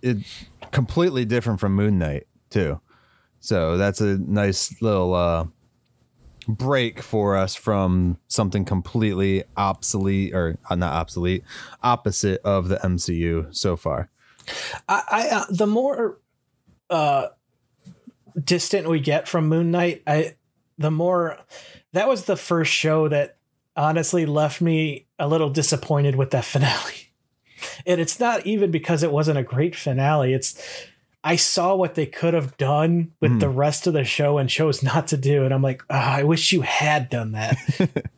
it 0.00 0.18
completely 0.70 1.24
different 1.24 1.58
from 1.58 1.74
Moon 1.74 1.98
Knight 1.98 2.28
too. 2.50 2.80
So 3.40 3.76
that's 3.76 4.00
a 4.00 4.16
nice 4.16 4.80
little 4.80 5.12
uh 5.12 5.46
break 6.46 7.02
for 7.02 7.36
us 7.36 7.56
from 7.56 8.18
something 8.28 8.64
completely 8.64 9.42
obsolete 9.56 10.32
or 10.32 10.56
uh, 10.70 10.76
not 10.76 10.92
obsolete, 10.92 11.42
opposite 11.82 12.40
of 12.44 12.68
the 12.68 12.76
MCU 12.76 13.52
so 13.52 13.76
far. 13.76 14.08
I, 14.88 15.02
I 15.10 15.28
uh, 15.30 15.44
the 15.50 15.66
more 15.66 16.20
uh, 16.90 17.26
distant 18.40 18.88
we 18.88 19.00
get 19.00 19.26
from 19.26 19.48
Moon 19.48 19.72
Knight, 19.72 20.04
I 20.06 20.36
the 20.78 20.92
more 20.92 21.38
that 21.92 22.08
was 22.08 22.24
the 22.24 22.36
first 22.36 22.72
show 22.72 23.08
that 23.08 23.36
honestly 23.76 24.26
left 24.26 24.60
me 24.60 25.06
a 25.18 25.28
little 25.28 25.50
disappointed 25.50 26.16
with 26.16 26.30
that 26.30 26.44
finale. 26.54 27.12
And 27.86 28.00
it's 28.00 28.18
not 28.18 28.46
even 28.46 28.70
because 28.70 29.02
it 29.02 29.12
wasn't 29.12 29.38
a 29.38 29.42
great 29.42 29.76
finale. 29.76 30.34
It's 30.34 30.60
I 31.24 31.36
saw 31.36 31.76
what 31.76 31.94
they 31.94 32.06
could 32.06 32.34
have 32.34 32.56
done 32.56 33.12
with 33.20 33.38
the 33.38 33.48
rest 33.48 33.86
of 33.86 33.92
the 33.92 34.02
show 34.02 34.38
and 34.38 34.50
chose 34.50 34.82
not 34.82 35.06
to 35.08 35.16
do. 35.16 35.44
And 35.44 35.54
I'm 35.54 35.62
like, 35.62 35.82
"Ah, 35.88 36.16
I 36.16 36.24
wish 36.24 36.52
you 36.52 36.62
had 36.62 37.08
done 37.08 37.32
that. 37.32 37.56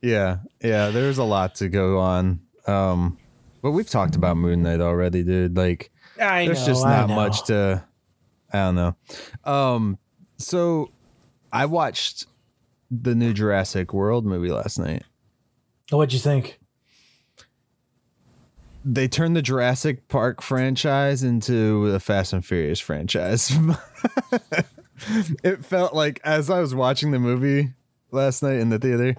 Yeah, 0.00 0.38
yeah, 0.60 0.90
there's 0.90 1.18
a 1.18 1.24
lot 1.24 1.56
to 1.56 1.68
go 1.68 1.98
on. 1.98 2.40
Um, 2.66 3.18
but 3.62 3.72
we've 3.72 3.88
talked 3.88 4.16
about 4.16 4.36
Moon 4.36 4.62
Knight 4.62 4.80
already, 4.80 5.22
dude. 5.22 5.56
Like, 5.56 5.90
I 6.20 6.46
there's 6.46 6.60
know, 6.60 6.66
just 6.66 6.84
not 6.84 7.08
much 7.08 7.44
to. 7.44 7.84
I 8.52 8.56
don't 8.58 8.74
know. 8.74 8.96
Um, 9.44 9.98
so 10.36 10.90
I 11.52 11.66
watched 11.66 12.26
the 13.02 13.14
new 13.14 13.32
Jurassic 13.32 13.92
World 13.92 14.24
movie 14.24 14.50
last 14.50 14.78
night. 14.78 15.02
Oh, 15.92 15.98
what'd 15.98 16.12
you 16.12 16.18
think? 16.18 16.58
They 18.84 19.08
turned 19.08 19.34
the 19.34 19.42
Jurassic 19.42 20.08
Park 20.08 20.42
franchise 20.42 21.22
into 21.22 21.90
the 21.90 22.00
Fast 22.00 22.32
and 22.32 22.44
Furious 22.44 22.80
franchise. 22.80 23.50
it 25.42 25.64
felt 25.64 25.94
like 25.94 26.20
as 26.22 26.50
I 26.50 26.60
was 26.60 26.74
watching 26.74 27.10
the 27.10 27.18
movie 27.18 27.72
last 28.10 28.42
night 28.42 28.58
in 28.58 28.68
the 28.68 28.78
theater, 28.78 29.14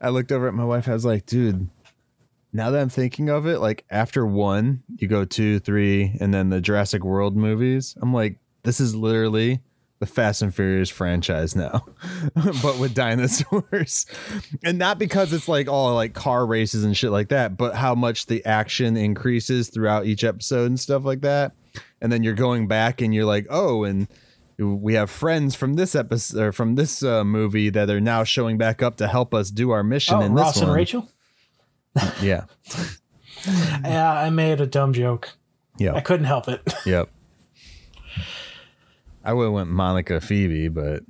I 0.00 0.10
looked 0.10 0.32
over 0.32 0.46
at 0.46 0.54
my 0.54 0.64
wife. 0.64 0.88
I 0.88 0.92
was 0.92 1.06
like, 1.06 1.24
dude, 1.24 1.68
now 2.52 2.70
that 2.70 2.80
I'm 2.80 2.90
thinking 2.90 3.30
of 3.30 3.46
it, 3.46 3.58
like 3.58 3.84
after 3.90 4.26
one, 4.26 4.82
you 4.98 5.08
go 5.08 5.24
two, 5.24 5.58
three, 5.60 6.16
and 6.20 6.32
then 6.32 6.50
the 6.50 6.60
Jurassic 6.60 7.02
World 7.02 7.36
movies. 7.36 7.96
I'm 8.00 8.12
like, 8.12 8.38
this 8.64 8.80
is 8.80 8.94
literally 8.94 9.60
the 9.98 10.06
Fast 10.06 10.42
and 10.42 10.54
Furious 10.54 10.90
franchise 10.90 11.56
now, 11.56 11.86
but 12.62 12.78
with 12.78 12.94
dinosaurs. 12.94 14.04
And 14.62 14.78
not 14.78 14.98
because 14.98 15.32
it's 15.32 15.48
like 15.48 15.68
all 15.68 15.94
like 15.94 16.12
car 16.12 16.46
races 16.46 16.84
and 16.84 16.96
shit 16.96 17.10
like 17.10 17.28
that, 17.28 17.56
but 17.56 17.76
how 17.76 17.94
much 17.94 18.26
the 18.26 18.44
action 18.44 18.96
increases 18.96 19.68
throughout 19.70 20.06
each 20.06 20.22
episode 20.24 20.66
and 20.66 20.78
stuff 20.78 21.04
like 21.04 21.22
that. 21.22 21.52
And 22.00 22.12
then 22.12 22.22
you're 22.22 22.34
going 22.34 22.68
back 22.68 23.00
and 23.00 23.14
you're 23.14 23.24
like, 23.24 23.46
oh, 23.48 23.84
and 23.84 24.06
we 24.58 24.94
have 24.94 25.10
friends 25.10 25.54
from 25.54 25.74
this 25.74 25.94
episode 25.94 26.40
or 26.40 26.52
from 26.52 26.74
this 26.74 27.02
uh, 27.02 27.24
movie 27.24 27.70
that 27.70 27.88
are 27.90 28.00
now 28.00 28.22
showing 28.24 28.58
back 28.58 28.82
up 28.82 28.96
to 28.96 29.08
help 29.08 29.32
us 29.34 29.50
do 29.50 29.70
our 29.70 29.82
mission 29.82 30.16
Oh, 30.16 30.20
in 30.20 30.32
Ross 30.34 30.54
this 30.54 30.62
and 30.62 30.68
one. 30.70 30.76
Rachel? 30.76 31.08
Yeah. 32.20 32.44
Yeah, 33.46 34.12
I 34.12 34.30
made 34.30 34.60
a 34.60 34.66
dumb 34.66 34.92
joke. 34.92 35.30
Yeah, 35.78 35.92
I 35.94 36.00
couldn't 36.00 36.26
help 36.26 36.48
it. 36.48 36.62
Yep. 36.84 37.10
I 39.26 39.32
would 39.32 39.44
have 39.44 39.52
went 39.52 39.68
Monica 39.68 40.20
Phoebe, 40.20 40.68
but 40.68 41.02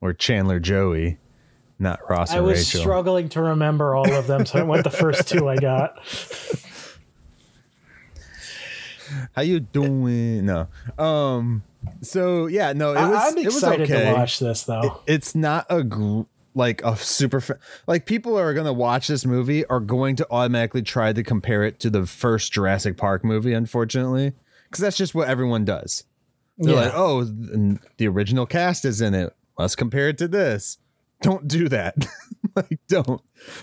or 0.00 0.12
Chandler 0.14 0.58
Joey, 0.58 1.18
not 1.78 2.00
Ross 2.08 2.32
I 2.32 2.38
and 2.38 2.46
was 2.46 2.58
Rachel. 2.58 2.80
struggling 2.80 3.28
to 3.30 3.42
remember 3.42 3.94
all 3.94 4.10
of 4.12 4.26
them, 4.26 4.46
so 4.46 4.58
I 4.58 4.62
went 4.62 4.84
the 4.84 4.90
first 4.90 5.28
two 5.28 5.48
I 5.48 5.56
got. 5.56 5.98
How 9.32 9.42
you 9.42 9.60
doing? 9.60 10.46
No. 10.46 10.66
Um. 10.98 11.62
So 12.00 12.46
yeah, 12.46 12.72
no. 12.72 12.92
It 12.92 12.96
I- 12.98 13.08
was. 13.08 13.18
I'm 13.22 13.38
it 13.38 13.44
was 13.44 13.56
excited 13.56 13.90
okay. 13.90 14.06
to 14.06 14.12
watch 14.14 14.38
this 14.38 14.64
though. 14.64 15.00
It's 15.06 15.34
not 15.34 15.66
a 15.68 15.82
gr- 15.84 16.22
like 16.54 16.82
a 16.84 16.96
super 16.96 17.40
fa- 17.40 17.58
like 17.86 18.06
people 18.06 18.38
are 18.38 18.54
gonna 18.54 18.72
watch 18.72 19.08
this 19.08 19.26
movie 19.26 19.64
are 19.66 19.80
going 19.80 20.16
to 20.16 20.26
automatically 20.30 20.82
try 20.82 21.12
to 21.12 21.22
compare 21.22 21.64
it 21.64 21.78
to 21.80 21.90
the 21.90 22.06
first 22.06 22.52
Jurassic 22.52 22.96
Park 22.96 23.24
movie. 23.24 23.52
Unfortunately, 23.52 24.32
because 24.70 24.80
that's 24.82 24.96
just 24.96 25.14
what 25.14 25.28
everyone 25.28 25.64
does. 25.66 26.04
They're 26.58 26.74
yeah. 26.74 26.80
like, 26.80 26.92
oh, 26.94 27.24
the 27.24 28.08
original 28.08 28.46
cast 28.46 28.84
is 28.84 29.00
in 29.00 29.14
it. 29.14 29.34
Let's 29.58 29.76
compare 29.76 30.08
it 30.08 30.18
to 30.18 30.28
this. 30.28 30.78
Don't 31.20 31.48
do 31.48 31.68
that. 31.68 32.06
like, 32.56 32.78
don't. 32.88 33.20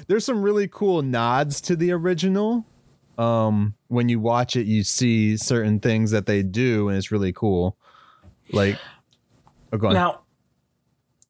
There's 0.07 0.25
some 0.25 0.41
really 0.41 0.67
cool 0.67 1.01
nods 1.01 1.61
to 1.61 1.75
the 1.75 1.91
original. 1.91 2.65
Um, 3.17 3.75
when 3.87 4.09
you 4.09 4.19
watch 4.19 4.55
it, 4.55 4.65
you 4.65 4.83
see 4.83 5.37
certain 5.37 5.79
things 5.79 6.11
that 6.11 6.25
they 6.25 6.43
do, 6.43 6.89
and 6.89 6.97
it's 6.97 7.11
really 7.11 7.33
cool. 7.33 7.77
Like, 8.51 8.77
oh, 9.71 9.77
go 9.77 9.87
on. 9.87 9.93
now, 9.93 10.21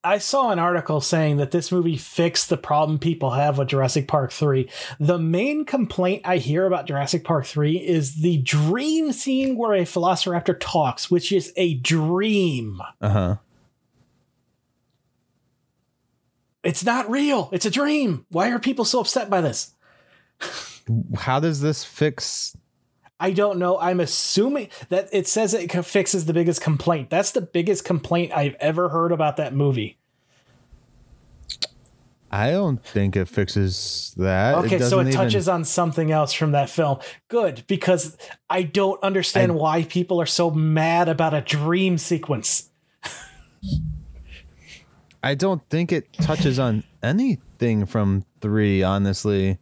I 0.04 0.18
saw 0.18 0.50
an 0.50 0.58
article 0.58 1.00
saying 1.00 1.38
that 1.38 1.52
this 1.52 1.72
movie 1.72 1.98
fixed 1.98 2.50
the 2.50 2.58
problem 2.58 2.98
people 2.98 3.32
have 3.32 3.60
with 3.60 3.68
Jurassic 3.68 4.08
Park 4.08 4.32
3. 4.32 4.68
The 5.00 5.20
main 5.20 5.64
complaint 5.64 6.24
I 6.26 6.38
hear 6.38 6.66
about 6.66 6.88
Jurassic 6.88 7.24
Park 7.24 7.46
3 7.46 7.78
is 7.78 8.16
the 8.16 8.38
dream 8.38 9.12
scene 9.12 9.56
where 9.56 9.74
a 9.74 9.82
velociraptor 9.82 10.58
talks, 10.60 11.12
which 11.12 11.32
is 11.32 11.54
a 11.56 11.76
dream. 11.76 12.82
uh 13.00 13.10
huh. 13.10 13.36
It's 16.64 16.84
not 16.84 17.10
real. 17.10 17.50
It's 17.52 17.66
a 17.66 17.72
dream. 17.72 18.26
Why 18.30 18.52
are 18.52 18.60
people 18.60 18.86
so 18.86 19.00
upset 19.00 19.30
by 19.30 19.42
this? 19.42 19.74
How 21.16 21.40
does 21.40 21.62
this 21.62 21.84
fix? 21.84 22.56
I 23.22 23.32
don't 23.32 23.60
know. 23.60 23.80
I'm 23.80 24.00
assuming 24.00 24.70
that 24.90 25.08
it 25.14 25.28
says 25.28 25.54
it 25.54 25.72
fixes 25.86 26.26
the 26.26 26.34
biggest 26.34 26.60
complaint. 26.60 27.12
That's 27.12 27.32
the 27.32 27.42
biggest 27.42 27.86
complaint 27.86 28.32
I've 28.36 28.56
ever 28.56 28.90
heard 28.90 29.12
about 29.12 29.38
that 29.38 29.54
movie. 29.54 30.00
I 32.32 32.50
don't 32.50 32.84
think 32.84 33.16
it 33.16 33.28
fixes 33.28 34.14
that. 34.18 34.56
Okay, 34.56 34.80
so 34.80 35.00
it 35.02 35.12
touches 35.12 35.48
on 35.48 35.66
something 35.66 36.12
else 36.12 36.34
from 36.34 36.54
that 36.54 36.70
film. 36.70 36.98
Good, 37.28 37.64
because 37.68 38.18
I 38.50 38.64
don't 38.64 39.02
understand 39.04 39.52
I- 39.52 39.56
why 39.56 39.84
people 39.84 40.20
are 40.20 40.26
so 40.26 40.50
mad 40.50 41.08
about 41.08 41.36
a 41.36 41.42
dream 41.42 42.00
sequence. 42.00 42.70
I 45.22 45.36
don't 45.36 45.62
think 45.70 45.92
it 45.92 46.12
touches 46.14 46.58
on 46.58 46.84
anything 47.04 47.86
from 47.86 48.26
three. 48.42 48.82
Honestly, 48.82 49.60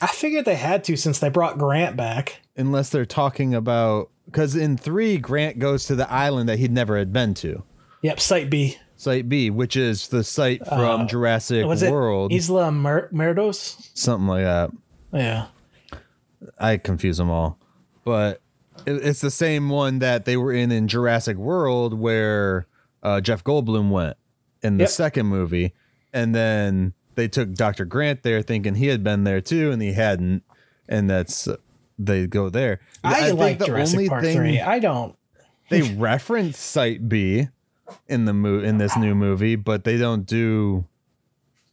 I 0.00 0.06
figured 0.06 0.44
they 0.44 0.54
had 0.56 0.84
to 0.84 0.96
since 0.96 1.18
they 1.18 1.28
brought 1.28 1.58
Grant 1.58 1.96
back. 1.96 2.40
unless 2.56 2.90
they're 2.90 3.04
talking 3.06 3.54
about 3.54 4.10
because 4.26 4.54
in 4.54 4.76
three, 4.76 5.16
Grant 5.18 5.58
goes 5.58 5.86
to 5.86 5.94
the 5.94 6.10
island 6.10 6.48
that 6.48 6.58
he'd 6.58 6.70
never 6.72 6.98
had 6.98 7.12
been 7.12 7.34
to. 7.34 7.62
Yep, 8.02 8.20
Site 8.20 8.50
B. 8.50 8.76
Site 8.96 9.28
B, 9.28 9.48
which 9.50 9.76
is 9.76 10.08
the 10.08 10.22
site 10.24 10.66
from 10.66 11.06
Jurassic 11.08 11.64
Uh, 11.64 11.68
Was 11.68 11.82
it 11.82 11.90
World, 11.92 12.32
Isla 12.32 12.70
Mer- 12.72 13.08
Merdos? 13.12 13.88
something 13.94 14.26
like 14.26 14.44
that. 14.44 14.70
Yeah. 15.12 15.46
I 16.58 16.76
confuse 16.76 17.16
them 17.16 17.30
all, 17.30 17.58
but 18.04 18.40
it's 18.86 19.20
the 19.20 19.30
same 19.30 19.68
one 19.68 19.98
that 20.00 20.24
they 20.24 20.36
were 20.36 20.52
in 20.52 20.70
in 20.70 20.86
Jurassic 20.88 21.36
World, 21.36 21.94
where 21.94 22.66
uh, 23.02 23.20
Jeff 23.20 23.42
Goldblum 23.44 23.90
went 23.90 24.16
in 24.62 24.76
the 24.78 24.82
Yep. 24.84 24.90
second 24.90 25.26
movie, 25.26 25.72
and 26.12 26.34
then 26.34 26.92
they 27.18 27.28
took 27.28 27.52
Dr. 27.52 27.84
Grant 27.84 28.22
there, 28.22 28.42
thinking 28.42 28.76
he 28.76 28.86
had 28.86 29.02
been 29.02 29.24
there 29.24 29.40
too, 29.40 29.72
and 29.72 29.82
he 29.82 29.92
hadn't, 29.92 30.44
and 30.88 31.10
that's 31.10 31.48
they 31.98 32.28
go 32.28 32.48
there. 32.48 32.80
I, 33.02 33.26
think 33.26 33.38
like 33.38 33.58
the 33.58 33.66
Jurassic 33.66 33.98
only 33.98 34.08
Park 34.08 34.22
thing 34.22 34.36
3. 34.36 34.60
I 34.60 34.78
don't. 34.78 35.16
they 35.68 35.82
reference 35.82 36.58
Site 36.58 37.08
B 37.08 37.48
in 38.06 38.24
the 38.24 38.32
mo- 38.32 38.60
in 38.60 38.78
this 38.78 38.96
new 38.96 39.16
movie, 39.16 39.56
but 39.56 39.82
they 39.82 39.98
don't 39.98 40.26
do. 40.26 40.86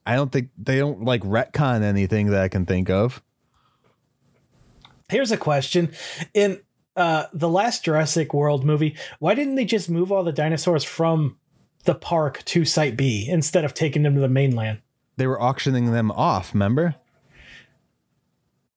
I 0.04 0.16
don't 0.16 0.32
think 0.32 0.50
they 0.58 0.80
don't 0.80 1.04
like 1.04 1.22
retcon 1.22 1.84
anything 1.84 2.32
that 2.32 2.42
I 2.42 2.48
can 2.48 2.66
think 2.66 2.90
of. 2.90 3.22
Here's 5.10 5.32
a 5.32 5.38
question. 5.38 5.92
In 6.34 6.62
uh, 6.96 7.26
the 7.34 7.50
last 7.50 7.86
Jurassic 7.86 8.34
World 8.34 8.66
movie, 8.66 8.96
why 9.20 9.36
didn't 9.36 9.56
they 9.56 9.66
just 9.66 9.92
move 9.92 10.12
all 10.12 10.24
the 10.24 10.32
dinosaurs 10.32 10.84
from 10.84 11.38
the 11.84 11.94
park 11.94 12.44
to 12.46 12.66
Site 12.66 12.98
B 12.98 13.28
instead 13.30 13.64
of 13.64 13.76
taking 13.76 14.02
them 14.02 14.16
to 14.16 14.22
the 14.22 14.28
mainland? 14.28 14.80
They 15.18 15.28
were 15.28 15.42
auctioning 15.42 15.92
them 15.92 16.12
off. 16.12 16.54
Remember? 16.54 16.96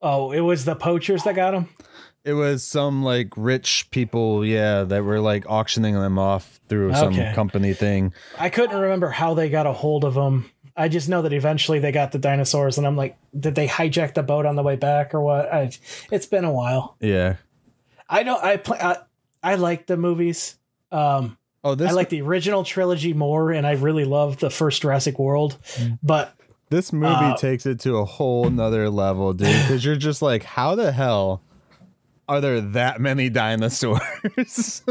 Oh, 0.00 0.30
it 0.30 0.40
was 0.40 0.64
the 0.64 0.76
poachers 0.76 1.24
that 1.24 1.34
got 1.34 1.52
them? 1.52 1.68
It 2.24 2.34
was 2.34 2.62
some 2.62 3.02
like 3.02 3.32
rich 3.36 3.88
people, 3.90 4.44
yeah, 4.44 4.82
that 4.84 5.02
were 5.04 5.20
like 5.20 5.48
auctioning 5.48 5.94
them 5.94 6.18
off 6.18 6.60
through 6.68 6.92
some 6.94 7.14
Okay. 7.14 7.32
company 7.34 7.72
thing. 7.72 8.12
I 8.38 8.48
couldn't 8.50 8.78
remember 8.78 9.08
how 9.08 9.34
they 9.34 9.48
got 9.48 9.66
a 9.66 9.72
hold 9.72 10.04
of 10.04 10.14
them. 10.14 10.50
I 10.76 10.88
just 10.88 11.08
know 11.08 11.22
that 11.22 11.32
eventually 11.32 11.78
they 11.80 11.90
got 11.90 12.12
the 12.12 12.18
dinosaurs, 12.18 12.78
and 12.78 12.86
I'm 12.86 12.96
like, 12.96 13.16
did 13.38 13.54
they 13.54 13.66
hijack 13.66 14.14
the 14.14 14.22
boat 14.22 14.46
on 14.46 14.54
the 14.56 14.62
way 14.62 14.76
back 14.76 15.14
or 15.14 15.20
what? 15.20 15.52
I, 15.52 15.70
it's 16.12 16.26
been 16.26 16.44
a 16.44 16.52
while. 16.52 16.96
Yeah. 17.00 17.36
I 18.08 18.22
know 18.22 18.38
I 18.40 18.58
play. 18.58 18.78
I, 18.78 18.98
I 19.42 19.54
like 19.56 19.86
the 19.86 19.96
movies. 19.96 20.56
Um, 20.92 21.37
Oh, 21.64 21.74
this 21.74 21.90
I 21.90 21.92
like 21.92 22.08
the 22.08 22.22
original 22.22 22.62
trilogy 22.64 23.12
more, 23.12 23.50
and 23.52 23.66
I 23.66 23.72
really 23.72 24.04
love 24.04 24.38
the 24.38 24.50
first 24.50 24.82
Jurassic 24.82 25.18
World. 25.18 25.58
But 26.02 26.34
this 26.70 26.92
movie 26.92 27.14
uh, 27.14 27.36
takes 27.36 27.66
it 27.66 27.80
to 27.80 27.96
a 27.96 28.04
whole 28.04 28.48
nother 28.50 28.88
level, 28.90 29.32
dude. 29.32 29.48
Because 29.62 29.84
you're 29.84 29.96
just 29.96 30.22
like, 30.22 30.44
how 30.44 30.74
the 30.74 30.92
hell 30.92 31.42
are 32.28 32.40
there 32.40 32.60
that 32.60 33.00
many 33.00 33.28
dinosaurs? 33.30 34.02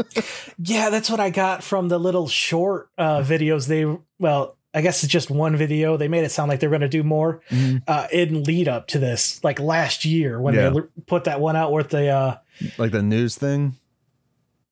yeah, 0.62 0.90
that's 0.90 1.08
what 1.08 1.20
I 1.20 1.30
got 1.30 1.62
from 1.62 1.88
the 1.88 1.98
little 1.98 2.28
short 2.28 2.90
uh, 2.98 3.20
videos. 3.22 3.66
They 3.68 3.86
well, 4.18 4.56
I 4.74 4.82
guess 4.82 5.02
it's 5.02 5.12
just 5.12 5.30
one 5.30 5.56
video. 5.56 5.96
They 5.96 6.08
made 6.08 6.24
it 6.24 6.30
sound 6.30 6.50
like 6.50 6.60
they're 6.60 6.68
going 6.68 6.82
to 6.82 6.88
do 6.88 7.02
more 7.02 7.40
uh, 7.86 8.08
in 8.12 8.42
lead 8.44 8.68
up 8.68 8.88
to 8.88 8.98
this, 8.98 9.42
like 9.42 9.58
last 9.58 10.04
year 10.04 10.38
when 10.40 10.54
Yeah. 10.54 10.70
they 10.70 10.80
put 11.06 11.24
that 11.24 11.40
one 11.40 11.56
out 11.56 11.72
with 11.72 11.88
the. 11.88 12.08
Uh, 12.08 12.36
like 12.76 12.90
the 12.90 13.02
news 13.02 13.36
thing. 13.36 13.76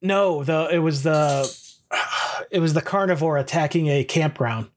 No, 0.03 0.44
the 0.44 0.68
it 0.70 0.78
was 0.80 1.03
the 1.05 1.44
it 2.51 2.61
was 2.61 2.74
the 2.74 2.82
carnivore 2.82 3.36
attacking 3.38 3.88
a 3.88 4.05
campground. 4.05 4.68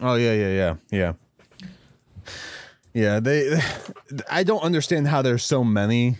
Oh 0.00 0.14
yeah, 0.16 0.32
yeah, 0.32 0.48
yeah, 0.48 0.74
yeah. 0.90 1.12
Yeah, 2.92 3.20
they 3.20 3.60
I 4.30 4.44
don't 4.44 4.62
understand 4.62 5.08
how 5.08 5.22
there's 5.22 5.44
so 5.44 5.64
many 5.64 6.18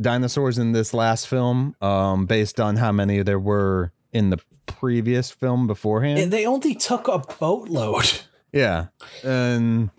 dinosaurs 0.00 0.58
in 0.58 0.72
this 0.72 0.94
last 0.94 1.28
film 1.28 1.76
um 1.82 2.24
based 2.26 2.58
on 2.58 2.76
how 2.76 2.90
many 2.92 3.22
there 3.22 3.38
were 3.38 3.92
in 4.12 4.30
the 4.30 4.38
previous 4.66 5.30
film 5.30 5.66
beforehand. 5.66 6.18
And 6.18 6.32
they 6.32 6.46
only 6.46 6.74
took 6.74 7.08
a 7.08 7.18
boatload. 7.18 8.20
yeah. 8.52 8.86
And 9.24 9.90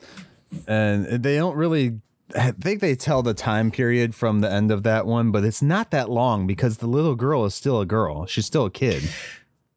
and 0.67 1.05
they 1.05 1.37
don't 1.37 1.55
really 1.55 2.01
I 2.35 2.51
think 2.51 2.79
they 2.79 2.95
tell 2.95 3.21
the 3.23 3.33
time 3.33 3.71
period 3.71 4.15
from 4.15 4.39
the 4.39 4.49
end 4.51 4.71
of 4.71 4.83
that 4.83 5.05
one, 5.05 5.31
but 5.31 5.43
it's 5.43 5.61
not 5.61 5.91
that 5.91 6.09
long 6.09 6.47
because 6.47 6.77
the 6.77 6.87
little 6.87 7.15
girl 7.15 7.45
is 7.45 7.53
still 7.53 7.81
a 7.81 7.85
girl. 7.85 8.25
She's 8.25 8.45
still 8.45 8.65
a 8.65 8.71
kid. 8.71 9.03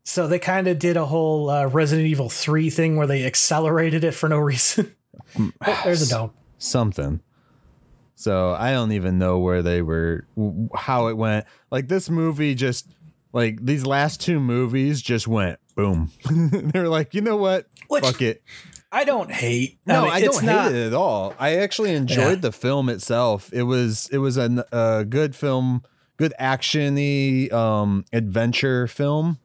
So 0.05 0.27
they 0.29 0.39
kind 0.39 0.69
of 0.69 0.79
did 0.79 0.97
a 0.97 1.07
whole 1.07 1.49
uh, 1.51 1.67
Resident 1.67 2.07
Evil 2.07 2.29
3 2.29 2.69
thing 2.71 2.97
where 2.97 3.07
they 3.07 3.25
accelerated 3.25 4.05
it 4.05 4.13
for 4.13 4.29
no 4.29 4.39
reason. 4.51 4.95
oh, 5.39 5.81
there's 5.85 6.03
a 6.03 6.11
dome. 6.11 6.33
something. 6.59 7.21
So 8.15 8.53
I 8.53 8.73
don't 8.73 8.93
even 8.93 9.19
know 9.19 9.39
where 9.39 9.63
they 9.63 9.83
were, 9.83 10.27
how 10.75 11.09
it 11.09 11.17
went. 11.17 11.47
Like 11.71 11.89
this 11.89 12.09
movie 12.09 12.55
just, 12.55 12.95
like 13.33 13.65
these 13.65 13.85
last 13.87 14.21
two 14.21 14.39
movies 14.41 15.03
just 15.03 15.27
went 15.27 15.59
boom. 15.75 16.11
they 16.31 16.79
were 16.81 16.89
like, 16.89 17.15
you 17.15 17.21
know 17.23 17.37
what? 17.37 17.67
Which- 17.89 18.05
Fuck 18.05 18.23
it. 18.23 18.43
I 18.93 19.03
don't 19.03 19.33
hate. 19.33 19.81
No, 19.87 20.03
mean, 20.03 20.13
I, 20.13 20.21
don't 20.21 20.45
not, 20.45 20.67
hate 20.71 20.77
it 20.77 20.87
at 20.89 20.95
all. 20.95 21.35
I 21.37 21.57
actually 21.57 21.95
enjoyed 21.95 22.37
Yeah. 22.37 22.43
the 22.43 22.53
film 22.53 22.89
itself. 22.89 23.51
It 23.53 23.65
was 23.65 24.09
it 24.13 24.19
was 24.19 24.37
a, 24.37 24.65
a 24.71 25.05
good 25.05 25.35
film, 25.35 25.83
good 26.17 26.33
actiony 26.39 27.53
um, 27.53 28.05
adventure 28.13 28.87
film 28.87 29.41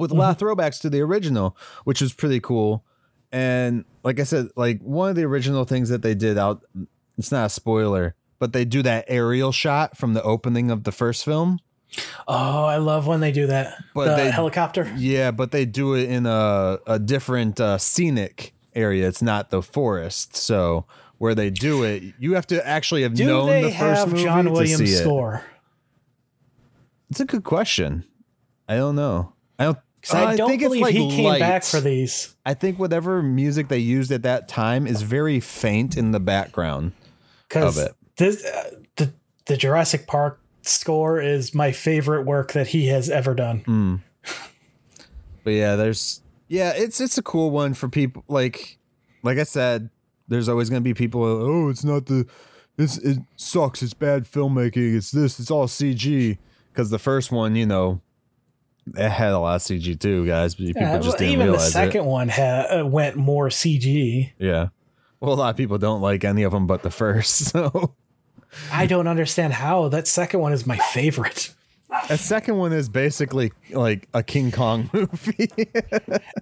with 0.00 0.10
a 0.10 0.14
lot 0.14 0.30
of 0.30 0.36
Mm-hmm. 0.38 0.60
throwbacks 0.60 0.80
to 0.80 0.90
the 0.90 1.00
original, 1.00 1.56
which 1.84 2.00
was 2.00 2.12
pretty 2.12 2.40
cool. 2.40 2.84
And 3.32 3.84
like 4.02 4.18
I 4.18 4.24
said, 4.24 4.48
like 4.56 4.80
one 4.80 5.10
of 5.10 5.16
the 5.16 5.24
original 5.24 5.64
things 5.64 5.88
that 5.90 6.02
they 6.02 6.14
did 6.14 6.36
out, 6.38 6.62
it's 7.16 7.30
not 7.30 7.46
a 7.46 7.50
spoiler, 7.50 8.14
but 8.40 8.52
they 8.52 8.64
do 8.64 8.82
that 8.82 9.04
aerial 9.08 9.52
shot 9.52 9.96
from 9.96 10.14
the 10.14 10.22
opening 10.22 10.70
of 10.70 10.82
the 10.84 10.90
first 10.92 11.24
film. 11.24 11.58
Oh, 12.28 12.64
I 12.64 12.76
love 12.78 13.06
when 13.06 13.20
they 13.20 13.32
do 13.32 13.46
that. 13.48 13.74
But 13.94 14.16
the 14.16 14.24
they- 14.24 14.30
helicopter. 14.30 14.92
Yeah, 14.96 15.30
but 15.32 15.50
they 15.52 15.64
do 15.66 15.94
it 15.94 16.08
in 16.08 16.24
a 16.26 16.78
a 16.86 16.98
different 16.98 17.60
uh, 17.60 17.78
scenic 17.78 18.54
area. 18.74 19.06
It's 19.08 19.22
not 19.22 19.50
the 19.50 19.60
forest. 19.62 20.36
So 20.36 20.86
where 21.18 21.34
they 21.34 21.50
do 21.50 21.82
it, 21.82 22.02
you 22.18 22.34
have 22.34 22.46
to 22.46 22.64
actually 22.66 23.02
have 23.02 23.14
Do 23.14 23.26
known 23.26 23.62
the 23.62 23.72
first 23.72 24.06
movie 24.08 24.22
John 24.22 24.44
to 24.46 24.50
Williams 24.52 24.78
see 24.78 24.84
it. 24.96 25.02
score? 25.02 25.42
It's 27.10 27.20
a 27.20 27.24
good 27.24 27.44
question. 27.44 28.04
I 28.68 28.76
don't 28.76 28.94
know. 28.96 29.32
I 29.58 29.64
don't. 29.64 29.78
Because 30.00 30.14
I 30.14 30.32
uh, 30.32 30.36
don't 30.36 30.48
think 30.48 30.62
it's, 30.62 30.68
believe 30.68 30.82
like, 30.82 30.94
he 30.94 31.10
came 31.10 31.24
light. 31.24 31.40
back 31.40 31.62
for 31.62 31.80
these. 31.80 32.34
I 32.46 32.54
think 32.54 32.78
whatever 32.78 33.22
music 33.22 33.68
they 33.68 33.78
used 33.78 34.10
at 34.10 34.22
that 34.22 34.48
time 34.48 34.86
is 34.86 35.02
very 35.02 35.40
faint 35.40 35.96
in 35.96 36.12
the 36.12 36.20
background. 36.20 36.92
Of 37.54 37.78
it. 37.78 37.94
this 38.16 38.44
uh, 38.44 38.70
the 38.96 39.12
the 39.46 39.56
Jurassic 39.56 40.06
Park 40.06 40.40
score 40.62 41.20
is 41.20 41.52
my 41.54 41.72
favorite 41.72 42.24
work 42.24 42.52
that 42.52 42.68
he 42.68 42.86
has 42.86 43.10
ever 43.10 43.34
done. 43.34 43.58
Hmm. 43.60 43.96
But 45.42 45.50
yeah, 45.50 45.76
there's 45.76 46.22
yeah, 46.48 46.72
it's 46.76 47.00
it's 47.00 47.18
a 47.18 47.22
cool 47.22 47.50
one 47.50 47.74
for 47.74 47.88
people 47.88 48.24
like 48.28 48.78
like 49.22 49.38
I 49.38 49.42
said, 49.42 49.90
there's 50.28 50.48
always 50.48 50.70
gonna 50.70 50.80
be 50.80 50.94
people 50.94 51.24
oh, 51.24 51.68
it's 51.68 51.84
not 51.84 52.06
the 52.06 52.26
it's 52.78 52.98
it 52.98 53.18
sucks, 53.36 53.82
it's 53.82 53.94
bad 53.94 54.24
filmmaking, 54.24 54.96
it's 54.96 55.10
this, 55.10 55.40
it's 55.40 55.50
all 55.50 55.66
CG. 55.66 56.38
Cause 56.72 56.90
the 56.90 57.00
first 57.00 57.32
one, 57.32 57.56
you 57.56 57.66
know, 57.66 58.00
it 58.96 59.08
had 59.10 59.32
a 59.32 59.38
lot 59.38 59.56
of 59.56 59.62
CG 59.62 59.98
too, 59.98 60.26
guys, 60.26 60.54
but 60.54 60.66
people 60.66 60.82
Yeah, 60.82 60.98
just 60.98 61.18
didn't 61.18 61.32
even 61.34 61.52
the 61.52 61.58
second 61.58 62.02
it. 62.02 62.06
one 62.06 62.28
ha- 62.28 62.66
uh, 62.80 62.86
went 62.86 63.16
more 63.16 63.48
CG. 63.48 64.32
Yeah. 64.38 64.68
Well, 65.20 65.32
a 65.32 65.34
lot 65.34 65.50
of 65.50 65.56
people 65.56 65.78
don't 65.78 66.00
like 66.00 66.24
any 66.24 66.42
of 66.44 66.52
them 66.52 66.66
but 66.66 66.82
the 66.82 66.90
first. 66.90 67.54
So 67.54 67.94
I 68.72 68.86
don't 68.86 69.06
understand 69.06 69.52
how 69.52 69.88
that 69.88 70.08
second 70.08 70.40
one 70.40 70.52
is 70.52 70.66
my 70.66 70.76
favorite. 70.76 71.54
the 72.08 72.16
second 72.16 72.56
one 72.56 72.72
is 72.72 72.88
basically 72.88 73.52
like 73.70 74.08
a 74.14 74.22
King 74.22 74.50
Kong 74.50 74.88
movie. 74.94 75.48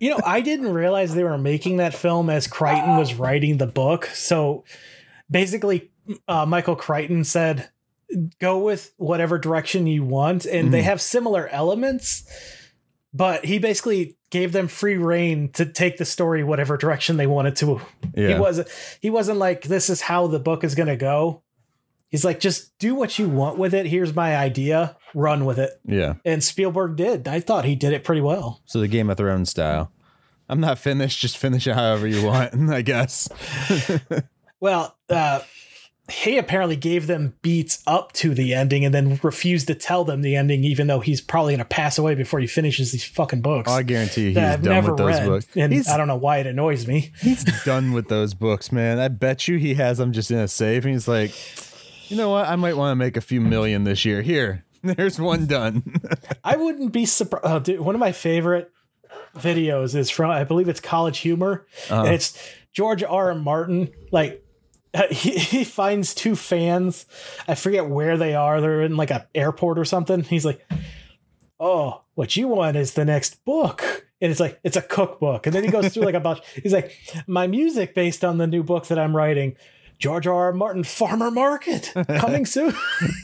You 0.00 0.10
know, 0.10 0.20
I 0.24 0.40
didn't 0.40 0.72
realize 0.72 1.14
they 1.14 1.24
were 1.24 1.36
making 1.38 1.78
that 1.78 1.94
film 1.94 2.30
as 2.30 2.46
Crichton 2.46 2.96
was 2.96 3.14
writing 3.14 3.58
the 3.58 3.66
book. 3.66 4.06
So 4.06 4.64
basically, 5.30 5.90
uh, 6.28 6.46
Michael 6.46 6.76
Crichton 6.76 7.24
said, 7.24 7.68
go 8.40 8.58
with 8.58 8.92
whatever 8.96 9.38
direction 9.38 9.86
you 9.86 10.04
want. 10.04 10.46
And 10.46 10.72
they 10.72 10.82
have 10.82 11.00
similar 11.00 11.48
elements, 11.48 12.24
but 13.12 13.44
he 13.44 13.58
basically 13.58 14.16
gave 14.30 14.52
them 14.52 14.68
free 14.68 14.96
reign 14.96 15.50
to 15.52 15.64
take 15.64 15.96
the 15.96 16.04
story 16.04 16.44
whatever 16.44 16.76
direction 16.76 17.16
they 17.16 17.26
wanted 17.26 17.56
to. 17.56 17.80
Yeah. 18.14 18.28
He 18.28 18.34
wasn't 18.40 18.68
he 19.00 19.10
wasn't 19.10 19.38
like, 19.38 19.62
this 19.62 19.88
is 19.90 20.02
how 20.02 20.26
the 20.26 20.38
book 20.40 20.64
is 20.64 20.74
gonna 20.74 20.96
go. 20.96 21.42
He's 22.10 22.24
like, 22.24 22.40
just 22.40 22.76
do 22.78 22.94
what 22.94 23.18
you 23.18 23.28
want 23.28 23.58
with 23.58 23.74
it. 23.74 23.84
Here's 23.86 24.14
my 24.14 24.34
idea. 24.36 24.96
Run 25.14 25.44
with 25.44 25.58
it. 25.58 25.78
yeah. 25.84 26.14
And 26.24 26.42
Spielberg 26.42 26.96
did. 26.96 27.28
I 27.28 27.40
thought 27.40 27.66
he 27.66 27.74
did 27.76 27.92
it 27.92 28.04
pretty 28.04 28.22
well. 28.22 28.62
So 28.64 28.80
the 28.80 28.88
Game 28.88 29.10
of 29.10 29.18
Thrones 29.18 29.50
style. 29.50 29.92
I'm 30.48 30.60
not 30.60 30.78
finished, 30.78 31.20
just 31.20 31.36
finish 31.36 31.66
it 31.66 31.74
however 31.74 32.06
you 32.06 32.24
want, 32.24 32.54
I 32.70 32.80
guess. 32.82 33.28
Well, 34.60 34.96
uh, 35.08 35.40
he 36.10 36.38
apparently 36.38 36.76
gave 36.76 37.06
them 37.06 37.34
beats 37.42 37.82
up 37.86 38.12
to 38.12 38.32
the 38.32 38.54
ending 38.54 38.84
and 38.84 38.94
then 38.94 39.20
refused 39.22 39.66
to 39.66 39.74
tell 39.74 40.04
them 40.04 40.22
the 40.22 40.36
ending, 40.36 40.64
even 40.64 40.86
though 40.86 41.00
he's 41.00 41.20
probably 41.20 41.52
going 41.52 41.58
to 41.58 41.64
pass 41.66 41.98
away 41.98 42.14
before 42.14 42.40
he 42.40 42.46
finishes 42.46 42.92
these 42.92 43.04
fucking 43.04 43.42
books 43.42 43.70
I 43.70 43.82
guarantee 43.82 44.22
you 44.22 44.28
he's 44.28 44.38
I've 44.38 44.62
done 44.62 44.72
never 44.72 44.92
with 44.92 44.98
those 44.98 45.16
read. 45.18 45.26
books. 45.26 45.46
And 45.54 45.72
He's, 45.72 45.86
I 45.88 45.98
don't 45.98 46.08
know 46.08 46.16
why 46.16 46.38
it 46.38 46.46
annoys 46.46 46.86
me. 46.86 47.12
he's 47.20 47.44
done 47.64 47.92
with 47.92 48.08
those 48.08 48.32
books, 48.32 48.72
man. 48.72 48.98
I 48.98 49.08
bet 49.08 49.48
you 49.48 49.58
he 49.58 49.74
has 49.74 49.98
them 49.98 50.12
just 50.12 50.30
in 50.30 50.38
a 50.38 50.48
safe. 50.48 50.84
And 50.84 50.92
he's 50.94 51.08
like, 51.08 51.32
you 52.10 52.16
know 52.16 52.30
what? 52.30 52.48
I 52.48 52.56
might 52.56 52.76
want 52.76 52.92
to 52.92 52.96
make 52.96 53.18
a 53.18 53.20
few 53.20 53.42
million 53.42 53.84
this 53.84 54.06
year. 54.06 54.22
Here, 54.22 54.64
there's 54.82 55.20
one 55.20 55.46
done. 55.46 56.00
I 56.44 56.56
wouldn't 56.56 56.92
be 56.92 57.04
surprised. 57.04 57.44
Oh, 57.46 57.58
dude, 57.58 57.80
one 57.80 57.94
of 57.94 57.98
my 58.00 58.12
favorite 58.12 58.72
videos 59.36 59.94
is 59.94 60.08
from, 60.08 60.30
I 60.30 60.44
believe 60.44 60.68
it's 60.70 60.80
College 60.80 61.18
Humor. 61.18 61.66
Uh-huh. 61.90 62.04
And 62.04 62.14
it's 62.14 62.38
George 62.72 63.02
R. 63.02 63.28
R. 63.30 63.34
Martin. 63.34 63.90
Like, 64.10 64.42
Uh, 64.94 65.06
he, 65.10 65.38
he 65.38 65.64
finds 65.64 66.14
two 66.14 66.36
fans. 66.36 67.06
I 67.46 67.54
forget 67.54 67.88
where 67.88 68.16
they 68.16 68.34
are. 68.34 68.60
They're 68.60 68.82
in 68.82 68.96
like 68.96 69.10
an 69.10 69.22
airport 69.34 69.78
or 69.78 69.84
something. 69.84 70.22
He's 70.22 70.44
like, 70.44 70.64
oh, 71.60 72.02
what 72.14 72.36
you 72.36 72.48
want 72.48 72.76
is 72.76 72.94
the 72.94 73.04
next 73.04 73.44
book. 73.44 74.06
And 74.20 74.30
it's 74.30 74.40
like, 74.40 74.58
it's 74.64 74.76
a 74.76 74.82
cookbook. 74.82 75.46
And 75.46 75.54
then 75.54 75.64
he 75.64 75.70
goes 75.70 75.94
through 75.94 76.04
like 76.04 76.14
a 76.14 76.20
bunch. 76.20 76.40
He's 76.62 76.72
like, 76.72 76.92
my 77.26 77.46
music 77.46 77.94
based 77.94 78.24
on 78.24 78.38
the 78.38 78.48
new 78.48 78.64
book 78.64 78.86
that 78.88 78.98
I'm 78.98 79.14
writing. 79.14 79.56
George 79.98 80.28
R. 80.28 80.46
R. 80.46 80.52
Martin 80.52 80.84
Farmer 80.84 81.30
Market 81.30 81.92
coming 82.18 82.46
soon. 82.46 82.72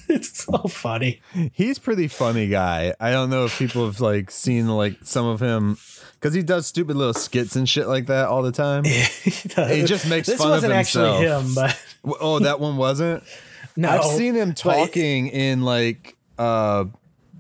it's 0.09 0.45
so 0.45 0.59
funny. 0.59 1.21
he's 1.53 1.79
pretty 1.79 2.09
funny 2.09 2.49
guy. 2.49 2.95
I 2.99 3.13
don't 3.13 3.31
know 3.31 3.45
if 3.45 3.57
people 3.57 3.87
have 3.87 4.01
like 4.01 4.29
seen 4.33 4.67
like 4.67 4.99
some 5.03 5.25
of 5.25 5.41
him 5.41 5.79
because 6.15 6.35
he 6.35 6.43
does 6.43 6.67
stupid 6.67 6.97
little 6.97 7.15
skits 7.15 7.57
and 7.57 7.69
shit 7.69 7.87
like 7.87 8.07
that 8.07 8.29
all 8.29 8.43
the 8.43 8.53
time. 8.53 8.85
he 8.85 9.85
just 9.85 10.09
makes 10.09 10.27
this 10.27 10.39
fun 10.39 10.49
of 10.49 10.53
wasn't 10.53 10.73
actually 10.73 11.27
him, 11.27 11.55
but 11.55 11.79
oh, 12.21 12.39
that 12.41 12.61
one 12.61 12.77
wasn't. 12.77 13.23
no, 13.77 13.89
I've 13.91 14.05
seen 14.05 14.35
him 14.35 14.55
talking 14.55 15.29
in 15.29 15.63
like 15.63 16.17
uh 16.39 16.85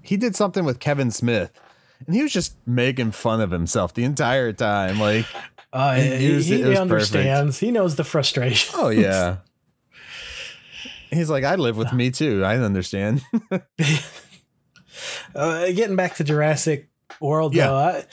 he 0.03 0.17
did 0.17 0.37
something 0.37 0.65
with 0.65 0.79
Kevin 0.81 1.11
Smith 1.11 1.53
and 2.07 2.15
he 2.15 2.23
was 2.23 2.33
just 2.33 2.57
making 2.67 3.13
fun 3.13 3.41
of 3.41 3.51
himself 3.51 3.95
the 3.95 4.05
entire 4.05 4.53
time 4.53 4.99
like 5.01 5.27
Uh, 5.73 5.95
he 5.95 6.33
was- 6.33 6.47
he 6.47 6.63
was 6.63 6.79
understands. 6.79 7.59
He 7.59 7.71
knows 7.73 7.97
the 7.97 8.05
frustration. 8.05 8.75
oh 8.79 8.91
yeah 8.91 9.39
He's 11.11 11.31
like, 11.31 11.45
I 11.45 11.55
live 11.55 11.77
with 11.77 11.93
me 11.93 12.11
too. 12.11 12.45
I 12.45 12.57
understand. 12.57 13.23
Uh, 15.35 15.67
getting 15.73 15.97
back 15.97 16.17
to 16.17 16.25
Jurassic 16.25 16.89
World, 17.21 17.55
Yeah. 17.55 17.67
though, 17.69 17.77
I, 17.77 18.05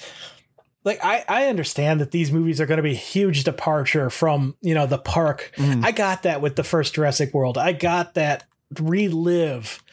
like 0.83 0.99
I, 1.03 1.23
I 1.27 1.45
understand 1.45 2.01
that 2.01 2.11
these 2.11 2.31
movies 2.31 2.59
are 2.59 2.65
going 2.65 2.77
to 2.77 2.83
be 2.83 2.91
a 2.91 2.95
huge 2.95 3.43
departure 3.43 4.09
from 4.09 4.55
you 4.61 4.73
know 4.73 4.85
the 4.87 4.97
park. 4.97 5.51
Mhm. 5.57 5.83
I 5.85 5.91
got 5.91 6.23
that 6.23 6.41
with 6.41 6.55
the 6.55 6.63
first 6.63 6.93
Jurassic 6.95 7.33
World. 7.33 7.57
I 7.57 7.73
got 7.73 8.15
that 8.15 8.45
relive 8.79 9.83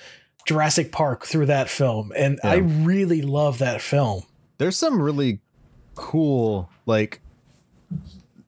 Jurassic 0.47 0.93
Park 0.93 1.27
through 1.27 1.47
that 1.47 1.69
film, 1.69 2.13
and 2.17 2.41
I 2.43 2.57
really 2.57 3.23
love 3.23 3.59
that 3.59 3.81
film. 3.83 4.23
There's 4.59 4.77
some 4.79 5.01
really 5.01 5.41
cool, 5.95 6.71
like, 6.87 7.21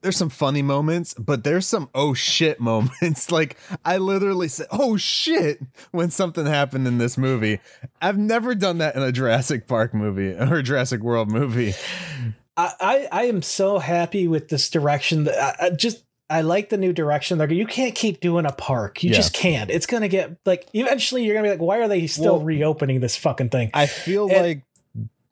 there's 0.02 0.16
some 0.16 0.30
funny 0.30 0.62
moments, 0.62 1.14
but 1.14 1.44
there's 1.44 1.66
some 1.66 1.90
oh 1.94 2.14
shit 2.14 2.60
moments. 2.60 3.30
like, 3.32 3.56
I 3.84 3.98
literally 3.98 4.48
said, 4.48 4.66
oh 4.70 4.96
shit, 4.96 5.60
when 5.90 6.10
something 6.10 6.46
happened 6.46 6.86
in 6.86 6.98
this 6.98 7.18
movie. 7.18 7.60
I've 8.00 8.18
never 8.18 8.54
done 8.54 8.78
that 8.78 8.96
in 8.96 9.02
a 9.02 9.12
Jurassic 9.12 9.66
Park 9.66 9.92
movie 9.94 10.32
or 10.32 10.56
a 10.56 10.62
Jurassic 10.62 11.02
World 11.02 11.30
movie. 11.30 11.74
I, 12.56 12.72
I, 12.80 13.08
I 13.12 13.24
am 13.24 13.42
so 13.42 13.78
happy 13.78 14.26
with 14.28 14.48
this 14.48 14.68
direction. 14.70 15.24
That 15.24 15.62
I, 15.62 15.66
I 15.66 15.70
just 15.70 16.04
I 16.28 16.42
like 16.42 16.68
the 16.68 16.76
new 16.76 16.92
direction. 16.92 17.38
They're 17.38 17.52
you 17.52 17.66
can't 17.66 17.94
keep 17.94 18.20
doing 18.20 18.46
a 18.46 18.52
park. 18.52 19.02
You 19.02 19.10
Yeah. 19.10 19.16
just 19.16 19.32
can't. 19.34 19.70
It's 19.70 19.86
gonna 19.86 20.08
get 20.08 20.36
like 20.46 20.68
eventually 20.72 21.24
you're 21.24 21.34
gonna 21.34 21.46
be 21.48 21.50
like, 21.50 21.60
why 21.60 21.78
are 21.80 21.88
they 21.88 22.06
still 22.06 22.36
Well- 22.36 22.44
reopening 22.44 23.00
this 23.00 23.16
fucking 23.16 23.48
thing? 23.50 23.70
I 23.74 23.86
feel 23.86 24.28
And- 24.30 24.46
like 24.46 24.62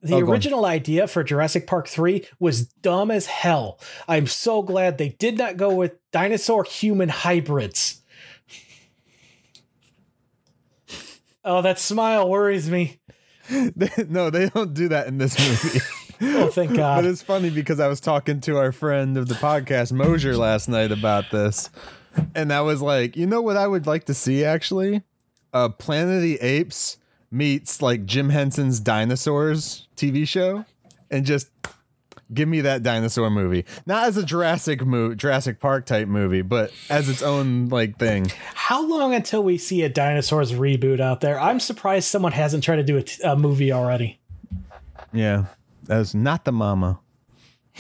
The 0.01 0.14
Oh, 0.14 0.18
original 0.20 0.64
idea 0.64 1.09
for 1.09 1.24
Jurassic 1.24 1.66
Park 1.66 1.88
3 1.88 2.24
was 2.38 2.66
dumb 2.66 3.11
as 3.11 3.26
hell. 3.26 3.80
I'm 4.07 4.26
so 4.28 4.62
glad 4.62 4.96
they 4.96 5.09
did 5.11 5.36
not 5.36 5.57
go 5.57 5.74
with 5.74 5.94
dinosaur 6.12 6.62
human 6.64 7.09
hybrids. 7.09 8.01
Oh, 11.44 11.62
that 11.62 11.78
smile 11.78 12.28
worries 12.28 12.68
me. 12.70 13.01
no, 14.09 14.30
they 14.30 14.49
don't 14.51 14.74
do 14.74 14.88
that 14.88 15.07
in 15.07 15.18
this 15.18 15.38
movie. 15.38 15.80
Oh, 16.20 16.49
thank 16.49 16.74
God. 16.74 16.96
But 17.03 17.05
it's 17.09 17.22
funny 17.22 17.49
because 17.49 17.78
I 17.78 17.86
was 17.86 18.01
talking 18.01 18.40
to 18.40 18.57
our 18.59 18.72
friend 18.72 19.16
of 19.16 19.28
the 19.28 19.36
podcast, 19.36 19.92
Mosier, 19.92 20.36
last 20.36 20.68
night 20.68 20.90
about 20.90 21.30
this. 21.30 21.70
And 22.34 22.53
I 22.53 22.61
was 22.62 22.82
like, 22.82 23.16
you 23.16 23.24
know 23.24 23.40
what 23.40 23.57
I 23.57 23.68
would 23.68 23.86
like 23.86 24.03
to 24.07 24.14
see 24.14 24.44
actually? 24.44 25.03
Uh 25.53 25.68
Planet 25.68 26.16
of 26.16 26.22
the 26.22 26.40
Apes 26.40 26.97
meets 27.30 27.82
like 27.82 28.06
Jim 28.06 28.30
Henson's 28.30 28.80
Dinosaurs 28.80 29.88
TV 29.96 30.26
show 30.26 30.64
and 31.10 31.24
just 31.24 31.48
give 32.32 32.48
me 32.48 32.60
that 32.62 32.82
dinosaur 32.82 33.30
movie. 33.30 33.64
Not 33.86 34.04
as 34.08 34.16
a 34.16 34.22
Jurassic 34.24 34.84
mo- 34.84 35.14
Jurassic 35.14 35.60
Park 35.60 35.86
type 35.86 36.08
movie, 36.08 36.42
but 36.42 36.72
as 36.90 37.08
its 37.08 37.22
own 37.22 37.68
like 37.68 37.98
thing. 37.98 38.30
How 38.54 38.86
long 38.86 39.14
until 39.14 39.42
we 39.42 39.58
see 39.58 39.82
a 39.82 39.88
dinosaurs 39.88 40.52
reboot 40.52 41.00
out 41.00 41.20
there? 41.20 41.40
I'm 41.40 41.60
surprised 41.60 42.08
someone 42.08 42.32
hasn't 42.32 42.64
tried 42.64 42.76
to 42.76 42.82
do 42.82 42.96
a, 42.98 43.02
t- 43.02 43.22
a 43.22 43.36
movie 43.36 43.72
already. 43.72 44.20
Yeah. 45.12 45.46
That's 45.84 46.14
not 46.14 46.44
the 46.44 46.52
mama. 46.52 47.00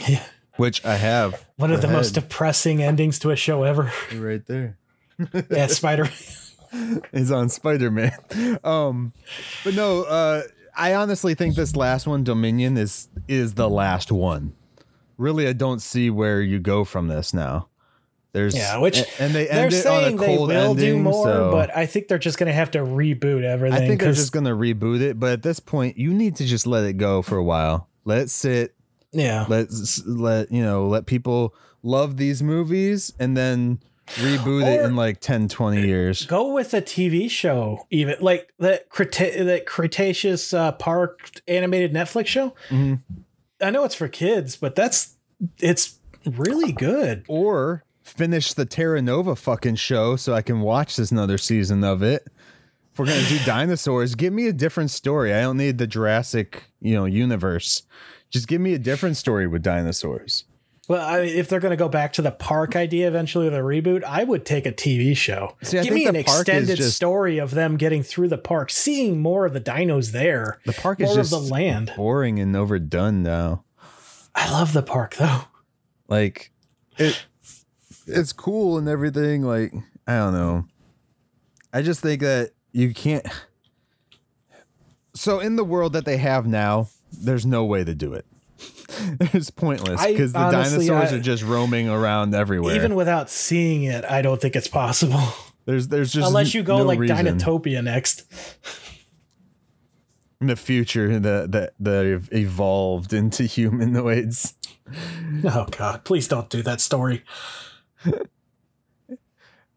Yeah. 0.08 0.24
Which 0.56 0.84
I 0.84 0.96
have. 0.96 1.46
One 1.56 1.70
of 1.70 1.82
the 1.82 1.88
most 1.88 2.12
depressing 2.12 2.82
endings 2.82 3.18
to 3.20 3.30
a 3.30 3.36
show 3.36 3.62
ever. 3.64 3.92
right 4.14 4.44
there. 4.46 4.76
yeah, 5.50 5.66
Spider. 5.66 6.08
is 7.12 7.30
on 7.30 7.48
Spider-Man. 7.48 8.58
Um 8.64 9.12
but 9.64 9.74
no, 9.74 10.02
uh 10.02 10.42
I 10.76 10.94
honestly 10.94 11.34
think 11.34 11.56
this 11.56 11.74
last 11.74 12.06
one 12.06 12.24
Dominion 12.24 12.76
is 12.76 13.08
is 13.26 13.54
the 13.54 13.68
last 13.68 14.12
one. 14.12 14.54
Really 15.16 15.48
I 15.48 15.52
don't 15.52 15.80
see 15.80 16.10
where 16.10 16.40
you 16.40 16.58
go 16.58 16.84
from 16.84 17.08
this 17.08 17.34
now. 17.34 17.68
There's 18.32 18.54
Yeah, 18.54 18.78
which 18.78 19.02
and 19.18 19.34
they 19.34 19.46
They're 19.46 19.64
end 19.64 19.72
it 19.72 19.86
on 19.86 19.98
a 19.98 20.02
saying 20.04 20.16
they 20.18 20.36
will 20.36 20.50
ending, 20.50 20.96
do 20.96 21.02
more, 21.02 21.24
so 21.24 21.50
but 21.50 21.74
I 21.76 21.86
think 21.86 22.08
they're 22.08 22.18
just 22.18 22.38
going 22.38 22.46
to 22.46 22.52
have 22.52 22.70
to 22.72 22.78
reboot 22.78 23.42
everything. 23.42 23.82
I 23.82 23.86
think 23.86 24.00
they're 24.00 24.12
just 24.12 24.32
going 24.32 24.44
to 24.44 24.52
reboot 24.52 25.00
it, 25.00 25.18
but 25.18 25.32
at 25.32 25.42
this 25.42 25.60
point 25.60 25.96
you 25.96 26.12
need 26.12 26.36
to 26.36 26.44
just 26.44 26.66
let 26.66 26.84
it 26.84 26.98
go 26.98 27.22
for 27.22 27.36
a 27.36 27.42
while. 27.42 27.88
Let 28.04 28.20
it 28.20 28.30
sit, 28.30 28.74
yeah. 29.12 29.46
let 29.48 29.68
let 30.06 30.52
you 30.52 30.62
know, 30.62 30.86
let 30.86 31.06
people 31.06 31.54
love 31.82 32.16
these 32.16 32.42
movies 32.42 33.12
and 33.18 33.36
then 33.36 33.80
reboot 34.16 34.66
it 34.66 34.84
in 34.84 34.96
like 34.96 35.20
10 35.20 35.48
20 35.48 35.82
years. 35.86 36.26
Go 36.26 36.52
with 36.52 36.74
a 36.74 36.82
TV 36.82 37.30
show, 37.30 37.86
even 37.90 38.16
like 38.20 38.52
that 38.58 38.88
Creta- 38.90 39.44
that 39.44 39.66
Cretaceous 39.66 40.52
uh, 40.54 40.72
Park 40.72 41.30
animated 41.46 41.92
Netflix 41.92 42.26
show. 42.26 42.54
Mhm. 42.70 43.00
I 43.60 43.70
know 43.70 43.84
it's 43.84 43.94
for 43.94 44.08
kids, 44.08 44.56
but 44.56 44.74
that's 44.74 45.14
it's 45.58 45.98
really 46.24 46.72
good. 46.72 47.24
or 47.28 47.84
finish 48.02 48.54
the 48.54 48.64
Terra 48.64 49.02
Nova 49.02 49.36
fucking 49.36 49.74
show 49.76 50.16
so 50.16 50.32
I 50.32 50.40
can 50.42 50.60
watch 50.60 50.96
this 50.96 51.10
another 51.10 51.36
season 51.38 51.84
of 51.84 52.02
it. 52.02 52.26
If 52.92 52.98
we're 52.98 53.06
gonna 53.06 53.22
do 53.28 53.38
dinosaurs, 53.46 54.14
give 54.14 54.32
me 54.32 54.46
a 54.48 54.52
different 54.52 54.90
story. 54.90 55.34
I 55.34 55.42
don't 55.42 55.56
need 55.58 55.78
the 55.78 55.86
Jurassic, 55.86 56.64
you 56.80 56.94
know, 56.94 57.04
universe. 57.04 57.82
Just 58.30 58.48
give 58.48 58.60
me 58.60 58.74
a 58.74 58.78
different 58.78 59.16
story 59.16 59.46
with 59.46 59.62
dinosaurs. 59.62 60.44
Well, 60.88 61.06
I 61.06 61.20
mean, 61.26 61.36
if 61.36 61.48
they're 61.48 61.60
going 61.60 61.70
to 61.70 61.76
go 61.76 61.88
back 61.90 62.14
to 62.14 62.22
the 62.22 62.30
park 62.30 62.74
idea 62.74 63.06
eventually, 63.08 63.50
the 63.50 63.58
reboot, 63.58 64.02
I 64.04 64.24
would 64.24 64.46
take 64.46 64.64
a 64.64 64.72
TV 64.72 65.14
show. 65.14 65.54
See, 65.62 65.80
Give 65.82 65.92
me 65.92 66.06
an 66.06 66.14
the 66.14 66.24
park 66.24 66.34
is 66.34 66.40
extended 66.40 66.76
just- 66.78 66.96
story 66.96 67.36
of 67.38 67.50
them 67.50 67.76
getting 67.76 68.02
through 68.02 68.28
the 68.28 68.38
park, 68.38 68.70
seeing 68.70 69.20
more 69.20 69.44
of 69.44 69.52
the 69.52 69.60
dinos 69.60 70.12
there. 70.12 70.60
The 70.64 70.72
park 70.72 71.00
is 71.00 71.14
just 71.14 71.32
of 71.32 71.42
the 71.42 71.52
land. 71.52 71.92
boring 71.94 72.40
and 72.40 72.56
overdone 72.56 73.22
now. 73.22 73.64
I 74.34 74.50
love 74.50 74.72
the 74.72 74.82
park 74.82 75.16
though. 75.16 75.42
Like 76.08 76.52
it 76.96 77.22
it's 78.06 78.32
cool 78.32 78.78
and 78.78 78.88
everything. 78.88 79.42
Like, 79.42 79.74
I 80.06 80.16
don't 80.16 80.32
know. 80.32 80.64
I 81.70 81.82
just 81.82 82.00
think 82.00 82.22
that 82.22 82.52
you 82.72 82.94
can't 82.94 83.26
so 85.14 85.40
in 85.40 85.56
the 85.56 85.64
world 85.64 85.92
that 85.92 86.04
they 86.04 86.16
have 86.16 86.46
now, 86.46 86.88
there's 87.12 87.44
no 87.44 87.64
way 87.64 87.84
to 87.84 87.94
do 87.94 88.14
it. 88.14 88.24
it's 89.20 89.50
pointless 89.50 90.04
because 90.04 90.32
the 90.32 90.38
honestly, 90.38 90.86
dinosaurs 90.86 91.12
I- 91.12 91.16
are 91.16 91.20
just 91.20 91.42
roaming 91.42 91.88
around 91.88 92.34
everywhere. 92.34 92.74
Even 92.76 92.94
without 92.94 93.30
seeing 93.30 93.84
it, 93.84 94.04
I 94.04 94.22
don't 94.22 94.40
think 94.40 94.56
it's 94.56 94.68
possible. 94.68 95.22
there's 95.66 95.88
there's 95.88 96.12
just 96.12 96.26
Unless 96.26 96.54
you 96.54 96.62
go 96.62 96.78
no 96.78 96.84
like 96.84 96.98
reason 96.98 97.16
Dinotopia 97.16 97.82
next. 97.82 98.24
in 100.40 100.46
the 100.46 100.56
future 100.56 101.18
that 101.18 101.52
that 101.52 101.74
that 101.80 102.28
evolved 102.32 103.12
into 103.12 103.42
humanoids. 103.44 104.54
Oh 105.44 105.66
God! 105.70 106.04
Please 106.04 106.28
don't 106.28 106.48
do 106.48 106.62
that 106.62 106.80
story. 106.80 107.22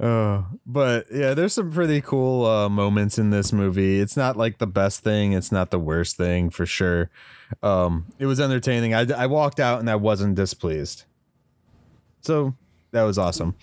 Oh, 0.02 0.48
but 0.66 1.06
yeah, 1.14 1.36
there's 1.36 1.54
some 1.54 1.72
pretty 1.72 2.02
cool 2.02 2.46
uh, 2.46 2.68
moments 2.70 3.20
in 3.20 3.30
this 3.30 3.54
movie. 3.54 4.00
It's 4.00 4.18
not 4.18 4.36
like 4.36 4.58
the 4.58 4.66
best 4.66 5.04
thing. 5.04 5.34
It's 5.34 5.52
not 5.52 5.70
the 5.70 5.78
worst 5.80 6.18
thing 6.18 6.50
for 6.50 6.66
sure. 6.66 7.12
Um, 7.62 8.08
it 8.18 8.26
was 8.26 8.40
entertaining. 8.40 8.96
I, 8.96 9.02
I 9.16 9.28
walked 9.28 9.60
out 9.60 9.80
and 9.80 9.90
I 9.90 9.96
wasn't 9.96 10.34
displeased. 10.36 11.04
So 12.22 12.56
that 12.92 13.04
was 13.04 13.20
awesome. 13.20 13.56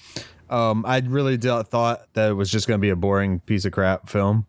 Um, 0.48 0.84
I 0.86 0.98
really 1.00 1.36
d- 1.36 1.62
thought 1.64 2.06
that 2.14 2.30
it 2.30 2.34
was 2.34 2.50
just 2.50 2.68
going 2.68 2.78
to 2.78 2.82
be 2.82 2.90
a 2.90 2.96
boring 2.96 3.40
piece 3.40 3.64
of 3.64 3.72
crap 3.72 4.08
film. 4.08 4.46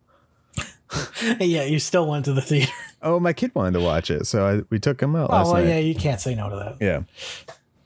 yeah, 1.39 1.63
you 1.63 1.79
still 1.79 2.07
went 2.07 2.25
to 2.25 2.33
the 2.33 2.41
theater. 2.41 2.71
Oh, 3.01 3.17
my 3.17 3.31
kid 3.31 3.55
wanted 3.55 3.79
to 3.79 3.79
watch 3.79 4.11
it, 4.11 4.27
so 4.27 4.45
I, 4.45 4.61
we 4.69 4.77
took 4.77 5.01
him 5.01 5.15
out 5.15 5.29
Oh 5.29 5.33
last 5.33 5.45
well, 5.45 5.53
night. 5.63 5.69
yeah, 5.69 5.77
you 5.77 5.95
can't 5.95 6.19
say 6.19 6.35
no 6.35 6.49
to 6.49 6.55
that. 6.57 6.77
Yeah. 6.81 7.03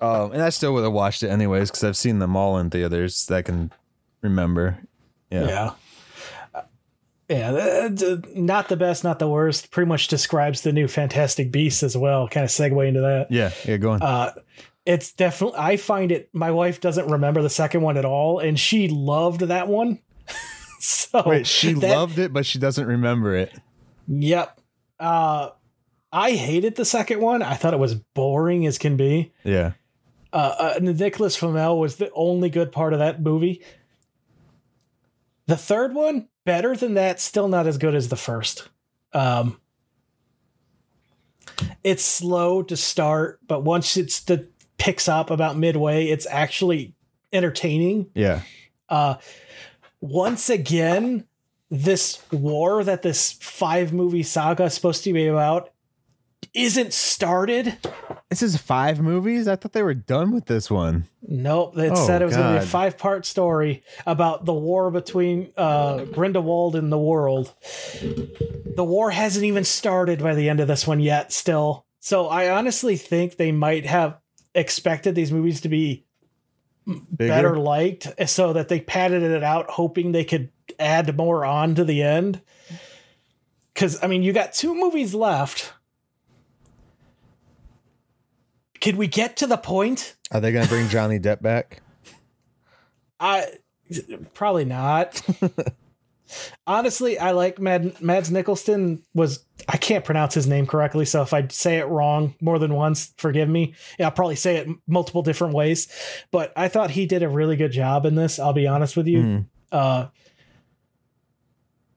Um, 0.02 0.32
and 0.32 0.42
I 0.42 0.50
still 0.50 0.74
would 0.74 0.84
have 0.84 0.92
watched 0.92 1.22
it 1.22 1.30
anyways 1.30 1.70
because 1.70 1.84
I've 1.84 1.96
seen 1.96 2.18
them 2.18 2.36
all 2.36 2.58
in 2.58 2.72
theaters 2.72 3.28
that 3.28 3.46
can 3.46 3.72
remember. 4.24 4.80
Yeah. 5.30 5.46
Yeah. 5.48 5.72
Uh, 6.54 6.62
Yeah, 7.30 7.90
not 8.36 8.68
the 8.70 8.76
best, 8.78 9.04
not 9.04 9.20
the 9.20 9.28
worst. 9.28 9.72
Pretty 9.72 9.88
much 9.88 10.08
describes 10.08 10.62
the 10.62 10.72
new 10.74 10.88
Fantastic 10.88 11.52
Beasts 11.52 11.82
as 11.84 11.96
well. 11.98 12.28
Kind 12.28 12.44
of 12.44 12.50
segue 12.50 12.88
into 12.88 13.02
that. 13.02 13.28
Yeah. 13.32 13.52
Yeah. 13.66 13.78
Go 13.78 13.92
on. 13.92 14.02
Uh, 14.02 14.32
it's 14.86 15.14
definitely. 15.14 15.58
I 15.60 15.78
find 15.78 16.12
it. 16.12 16.30
My 16.34 16.52
wife 16.52 16.82
doesn't 16.82 17.10
remember 17.10 17.42
the 17.42 17.50
second 17.50 17.82
one 17.82 17.98
at 17.98 18.06
all, 18.06 18.40
and 18.40 18.60
she 18.60 18.88
loved 18.90 19.42
that 19.42 19.68
one. 19.68 20.00
so 20.80 21.24
Wait, 21.26 21.48
she 21.48 21.74
that- 21.74 21.96
loved 21.96 22.20
it, 22.20 22.34
but 22.34 22.46
she 22.46 22.60
doesn't 22.60 22.86
remember 22.86 23.36
it. 23.36 23.54
Yep. 24.08 24.60
Uh, 25.00 25.50
I 26.12 26.32
hated 26.32 26.76
the 26.76 26.86
second 26.86 27.22
one. 27.22 27.42
I 27.42 27.54
thought 27.56 27.74
it 27.74 27.80
was 27.80 27.96
boring 27.96 28.68
as 28.68 28.78
can 28.78 28.98
be. 28.98 29.32
Yeah. 29.46 29.72
uh, 30.34 30.76
uh, 30.76 30.80
Nicholas 30.82 31.36
Flamel 31.38 31.80
was 31.80 31.96
the 31.96 32.12
only 32.14 32.50
good 32.50 32.72
part 32.74 32.92
of 32.94 33.00
that 33.00 33.22
movie. 33.22 33.62
The 35.46 35.58
third 35.58 35.94
one, 35.94 36.30
better 36.46 36.76
than 36.76 36.94
that, 36.94 37.20
still 37.20 37.48
not 37.48 37.68
as 37.68 37.78
good 37.78 37.96
as 37.96 38.10
the 38.10 38.16
first. 38.16 38.70
Um, 39.14 39.60
it's 41.84 42.04
slow 42.04 42.64
to 42.64 42.78
start, 42.78 43.40
but 43.46 43.64
once 43.64 43.98
it's 43.98 44.22
the 44.22 44.48
picks 44.78 45.08
up 45.08 45.30
about 45.30 45.58
midway, 45.58 46.06
it's 46.06 46.26
actually 46.30 46.94
entertaining. 47.32 48.10
Yeah. 48.14 48.42
Uh, 48.88 49.16
once 50.00 50.50
again, 50.50 51.26
this 51.70 52.22
war 52.32 52.84
that 52.84 53.02
this 53.02 53.34
five 53.34 53.92
movie 53.92 54.24
saga 54.24 54.66
is 54.66 54.74
supposed 54.74 55.04
to 55.04 55.14
be 55.14 55.28
about 55.28 55.73
isn't 56.54 56.94
started 56.94 57.78
This 58.30 58.42
is 58.42 58.58
five 58.58 59.00
movies. 59.00 59.48
I 59.48 59.56
thought 59.56 59.74
they 59.74 59.84
were 59.84 59.94
done 59.94 60.32
with 60.32 60.46
this 60.46 60.70
one. 60.72 61.06
Nope. 61.22 61.78
It 61.78 61.92
Oh, 61.92 62.08
said 62.08 62.22
it 62.22 62.26
was 62.26 62.36
going 62.36 62.54
to 62.56 62.60
be 62.60 62.66
a 62.66 62.68
five 62.68 62.98
part 62.98 63.26
story 63.26 63.84
about 64.08 64.46
the 64.46 64.54
war 64.54 64.90
between 64.92 65.52
uh, 65.56 66.06
Grindelwald 66.06 66.76
and 66.76 66.92
the 66.92 66.98
world. 66.98 67.54
The 68.76 68.84
war 68.84 69.12
hasn't 69.12 69.46
even 69.46 69.64
started 69.64 70.20
by 70.22 70.34
the 70.36 70.50
end 70.50 70.60
of 70.60 70.68
this 70.68 70.88
one 70.88 71.00
yet, 71.00 71.32
still. 71.32 71.86
So 72.00 72.28
I 72.28 72.50
honestly 72.50 72.98
think 72.98 73.38
they 73.38 73.52
might 73.52 73.86
have 73.86 74.18
expected 74.56 75.14
these 75.16 75.32
movies 75.32 75.62
to 75.62 75.70
be 75.70 76.06
Bigger? 76.86 77.02
better 77.18 77.58
liked 77.58 78.08
so 78.30 78.52
that 78.54 78.68
they 78.68 78.80
padded 78.80 79.22
it 79.24 79.44
out, 79.44 79.70
hoping 79.72 80.12
they 80.12 80.26
could 80.26 80.50
add 80.80 81.16
more 81.16 81.46
on 81.46 81.76
to 81.76 81.84
the 81.84 82.02
end. 82.04 82.42
Because, 83.74 84.04
I 84.04 84.08
mean, 84.08 84.22
you 84.24 84.34
got 84.34 84.54
two 84.54 84.74
movies 84.76 85.14
left. 85.14 85.74
Could 88.84 88.98
we 88.98 89.08
get 89.08 89.38
to 89.38 89.48
the 89.48 89.56
point? 89.56 90.14
Are 90.30 90.42
they 90.42 90.52
going 90.52 90.66
to 90.66 90.70
bring 90.70 90.90
Johnny 90.90 91.18
Depp 91.18 91.42
back? 91.42 91.82
I 93.18 93.46
probably 94.34 94.66
not. 94.66 95.22
Honestly, 96.68 97.18
I 97.18 97.32
like 97.32 97.60
Mad, 97.60 98.02
Mads 98.02 98.30
Nicholson 98.30 99.02
was 99.14 99.46
I 99.70 99.78
can't 99.78 100.04
pronounce 100.04 100.34
his 100.34 100.48
name 100.48 100.68
correctly, 100.68 101.06
so 101.06 101.22
if 101.22 101.34
I 101.34 101.48
say 101.48 101.78
it 101.78 101.86
wrong 101.86 102.36
more 102.42 102.60
than 102.60 102.74
once, 102.74 103.14
forgive 103.16 103.48
me. 103.48 103.74
Yeah, 103.98 104.08
I'll 104.08 104.12
probably 104.12 104.36
say 104.36 104.58
it 104.58 104.68
multiple 104.86 105.22
different 105.22 105.54
ways, 105.54 105.88
but 106.30 106.52
I 106.58 106.68
thought 106.68 106.92
he 106.92 107.06
did 107.06 107.24
a 107.24 107.30
really 107.30 107.56
good 107.56 107.72
job 107.72 108.06
in 108.06 108.16
this. 108.16 108.38
I'll 108.38 108.52
be 108.52 108.68
honest 108.68 108.98
with 108.98 109.08
you. 109.08 109.20
Mm. 109.20 109.46
Uh, 109.72 110.08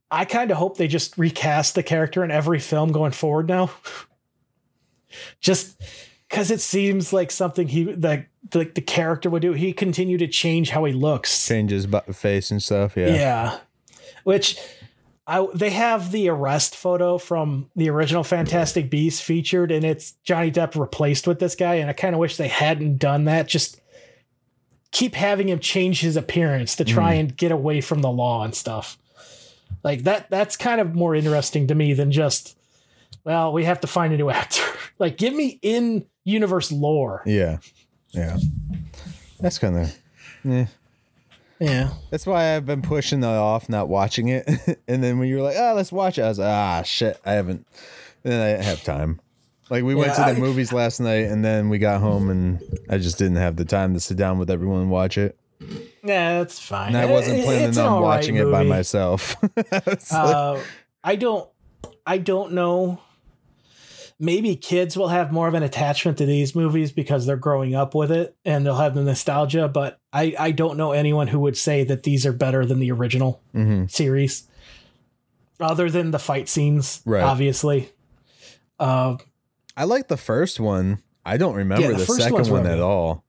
I 0.08 0.24
kind 0.24 0.52
of 0.52 0.56
hope 0.56 0.76
they 0.76 0.86
just 0.86 1.18
recast 1.18 1.74
the 1.74 1.82
character 1.82 2.22
in 2.22 2.30
every 2.30 2.60
film 2.60 2.92
going 2.92 3.10
forward 3.10 3.48
now. 3.48 3.72
just 5.40 5.82
because 6.28 6.50
it 6.50 6.60
seems 6.60 7.12
like 7.12 7.30
something 7.30 7.68
he 7.68 7.84
like 7.84 8.28
the, 8.50 8.64
the 8.64 8.80
character 8.80 9.30
would 9.30 9.42
do. 9.42 9.52
He 9.52 9.72
continue 9.72 10.18
to 10.18 10.26
change 10.26 10.70
how 10.70 10.84
he 10.84 10.92
looks. 10.92 11.46
Changes 11.46 11.86
bu- 11.86 12.12
face 12.12 12.50
and 12.50 12.62
stuff. 12.62 12.96
Yeah. 12.96 13.08
Yeah. 13.08 13.58
Which 14.24 14.58
I 15.26 15.46
they 15.54 15.70
have 15.70 16.12
the 16.12 16.28
arrest 16.28 16.76
photo 16.76 17.18
from 17.18 17.70
the 17.74 17.90
original 17.90 18.24
Fantastic 18.24 18.90
Beasts 18.90 19.20
featured, 19.20 19.70
and 19.70 19.84
it's 19.84 20.12
Johnny 20.24 20.50
Depp 20.50 20.78
replaced 20.78 21.26
with 21.26 21.38
this 21.38 21.54
guy, 21.54 21.74
and 21.74 21.90
I 21.90 21.92
kind 21.92 22.14
of 22.14 22.20
wish 22.20 22.36
they 22.36 22.48
hadn't 22.48 22.98
done 22.98 23.24
that. 23.24 23.48
Just 23.48 23.80
keep 24.92 25.14
having 25.14 25.48
him 25.48 25.58
change 25.58 26.00
his 26.00 26.16
appearance 26.16 26.76
to 26.76 26.84
try 26.84 27.14
mm. 27.14 27.20
and 27.20 27.36
get 27.36 27.52
away 27.52 27.80
from 27.80 28.02
the 28.02 28.10
law 28.10 28.44
and 28.44 28.54
stuff. 28.54 28.98
Like 29.82 30.04
that 30.04 30.30
that's 30.30 30.56
kind 30.56 30.80
of 30.80 30.94
more 30.94 31.14
interesting 31.14 31.66
to 31.66 31.74
me 31.74 31.92
than 31.92 32.12
just 32.12 32.56
well, 33.24 33.52
we 33.52 33.64
have 33.64 33.80
to 33.80 33.86
find 33.86 34.14
a 34.14 34.16
new 34.16 34.30
actor. 34.42 34.62
like 34.98 35.16
give 35.16 35.34
me 35.34 35.58
in 35.62 36.06
universe 36.26 36.70
lore. 36.70 37.22
Yeah. 37.24 37.58
Yeah. 38.10 38.36
That's 39.40 39.58
kind 39.58 39.78
of. 39.78 39.98
Yeah. 40.44 40.66
Yeah. 41.58 41.90
That's 42.10 42.26
why 42.26 42.54
I've 42.54 42.66
been 42.66 42.82
pushing 42.82 43.22
it 43.22 43.26
off, 43.26 43.68
not 43.70 43.88
watching 43.88 44.28
it. 44.28 44.46
and 44.88 45.02
then 45.02 45.18
when 45.18 45.28
you 45.28 45.36
were 45.36 45.42
like, 45.42 45.56
"Oh, 45.58 45.72
let's 45.74 45.90
watch 45.90 46.18
it," 46.18 46.22
I 46.22 46.28
was 46.28 46.38
like, 46.38 46.48
"Ah, 46.48 46.82
shit, 46.82 47.18
I 47.24 47.32
haven't." 47.32 47.66
And 48.24 48.32
then 48.32 48.42
I 48.42 48.52
didn't 48.52 48.64
have 48.64 48.82
time. 48.84 49.20
Like 49.70 49.82
we 49.82 49.94
went 49.94 50.14
to 50.14 50.20
the 50.20 50.26
I- 50.26 50.34
movies 50.34 50.72
last 50.72 51.00
night, 51.00 51.26
and 51.26 51.44
then 51.44 51.68
we 51.70 51.78
got 51.78 52.00
home, 52.00 52.28
and 52.28 52.60
I 52.90 52.98
just 52.98 53.18
didn't 53.18 53.36
have 53.36 53.56
the 53.56 53.64
time 53.64 53.94
to 53.94 54.00
sit 54.00 54.16
down 54.16 54.38
with 54.38 54.50
everyone 54.50 54.82
and 54.82 54.90
watch 54.90 55.16
it. 55.16 55.38
Yeah, 56.04 56.38
that's 56.38 56.58
fine. 56.58 56.88
And 56.88 56.98
I 56.98 57.06
wasn't 57.06 57.42
planning 57.44 57.70
it's 57.70 57.78
on 57.78 57.86
all 57.86 58.00
right 58.02 58.16
watching 58.18 58.36
it 58.36 58.50
by 58.50 58.62
myself. 58.62 59.36
I 59.42 59.82
was 59.86 60.12
like, 60.12 60.34
uh, 60.34 60.60
I 61.02 61.16
don't 61.16 61.48
I 62.06 62.18
don't 62.18 62.52
know. 62.52 63.00
Maybe 64.18 64.56
kids 64.56 64.96
will 64.96 65.08
have 65.08 65.30
more 65.30 65.46
of 65.46 65.52
an 65.54 65.62
attachment 65.62 66.16
to 66.18 66.26
these 66.26 66.54
movies 66.54 66.90
because 66.90 67.26
they're 67.26 67.36
growing 67.36 67.74
up 67.74 67.94
with 67.94 68.10
it 68.10 68.34
and 68.46 68.64
they'll 68.64 68.76
have 68.76 68.94
the 68.94 69.02
nostalgia, 69.02 69.68
but 69.68 70.00
I, 70.10 70.34
I 70.38 70.50
don't 70.52 70.78
know 70.78 70.92
anyone 70.92 71.26
who 71.28 71.38
would 71.40 71.56
say 71.56 71.84
that 71.84 72.04
these 72.04 72.24
are 72.24 72.32
better 72.32 72.64
than 72.64 72.78
the 72.78 72.90
original 72.92 73.42
mhm. 73.54 73.90
series. 73.90 74.48
Other 75.60 75.90
than 75.90 76.12
the 76.12 76.18
fight 76.18 76.48
scenes, 76.48 77.02
Right. 77.04 77.22
obviously. 77.22 77.90
Uh, 78.78 79.16
I 79.76 79.84
like 79.84 80.08
the 80.08 80.16
first 80.16 80.58
one. 80.60 81.02
I 81.24 81.36
don't 81.36 81.54
remember 81.54 81.82
Yeah, 81.82 81.92
the 81.92 82.04
the, 82.04 82.06
second 82.06 82.48
one 82.48 82.66
at 82.66 82.80
all. 82.80 83.22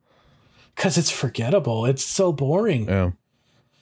because 0.75 0.97
it's 0.97 1.11
forgettable. 1.11 1.85
It's 1.85 2.03
so 2.03 2.31
boring. 2.31 2.87
Yeah. 2.87 3.11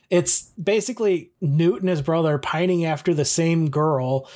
It's 0.09 0.51
basically 0.61 1.31
Newt 1.41 1.81
and 1.81 1.89
his 1.89 2.01
brother 2.01 2.37
pining 2.37 2.85
after 2.85 3.13
the 3.13 3.25
same 3.25 3.69
girl 3.69 4.27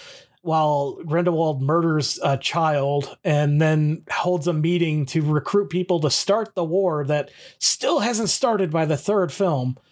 while 0.42 0.98
Grindelwald 1.06 1.62
murders 1.62 2.18
a 2.24 2.38
child 2.38 3.18
and 3.24 3.62
then 3.62 4.04
holds 4.10 4.48
a 4.48 4.54
meeting 4.54 5.06
to 5.08 5.22
recruit 5.22 5.70
people 5.70 6.00
to 6.00 6.10
start 6.10 6.56
the 6.56 6.64
war 6.64 7.04
that 7.06 7.30
still 7.60 8.00
hasn't 8.00 8.30
started 8.30 8.72
by 8.72 8.86
the 8.86 8.98
third 8.98 9.32
film. 9.32 9.78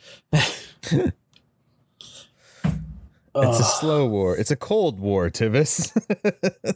It's 3.40 3.60
a 3.60 3.64
slow 3.64 4.08
war. 4.08 4.36
It's 4.36 4.50
a 4.50 4.56
cold 4.56 5.00
war, 5.00 5.30
Tivis. 5.30 5.92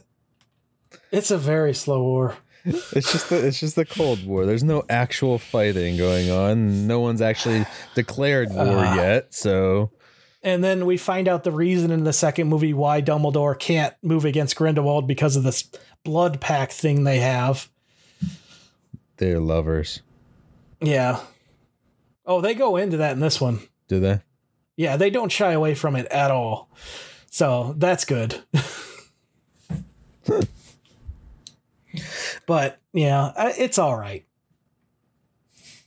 It's 1.10 1.30
a 1.30 1.36
very 1.36 1.74
slow 1.74 2.02
war. 2.02 2.36
it's 2.64 3.12
just 3.12 3.28
the, 3.28 3.46
it's 3.46 3.60
just 3.60 3.76
the 3.76 3.84
cold 3.84 4.24
war. 4.26 4.46
There's 4.46 4.64
no 4.64 4.82
actual 4.88 5.38
fighting 5.38 5.98
going 5.98 6.30
on. 6.30 6.86
No 6.86 7.00
one's 7.00 7.20
actually 7.20 7.66
declared 7.94 8.50
war 8.50 8.78
Uh. 8.78 8.94
yet. 8.96 9.34
So 9.34 9.90
And 10.42 10.64
then 10.64 10.86
we 10.86 10.96
find 10.96 11.28
out 11.28 11.44
the 11.44 11.52
reason 11.52 11.90
in 11.90 12.04
the 12.04 12.12
second 12.12 12.48
movie 12.48 12.74
why 12.74 13.00
Dumbledore 13.00 13.56
can't 13.58 13.94
move 14.02 14.24
against 14.24 14.56
Grindelwald 14.56 15.06
because 15.06 15.36
of 15.36 15.44
this 15.44 15.70
blood 16.04 16.40
pact 16.40 16.72
thing 16.72 17.04
they 17.04 17.20
have. 17.20 17.68
they're 19.18 19.38
lovers. 19.38 20.00
Yeah. 20.80 21.20
Oh, 22.26 22.40
they 22.40 22.54
go 22.54 22.76
into 22.76 22.96
that 22.96 23.12
in 23.12 23.20
this 23.20 23.40
one. 23.40 23.60
Do 23.86 24.00
they? 24.00 24.20
Yeah, 24.76 24.96
they 24.96 25.10
don't 25.10 25.30
shy 25.30 25.52
away 25.52 25.74
from 25.74 25.94
it 25.96 26.06
at 26.06 26.30
all. 26.30 26.70
So 27.30 27.74
that's 27.78 28.04
good. 28.04 28.42
but 32.46 32.78
yeah, 32.92 33.32
it's 33.58 33.78
all 33.78 33.96
right. 33.96 34.24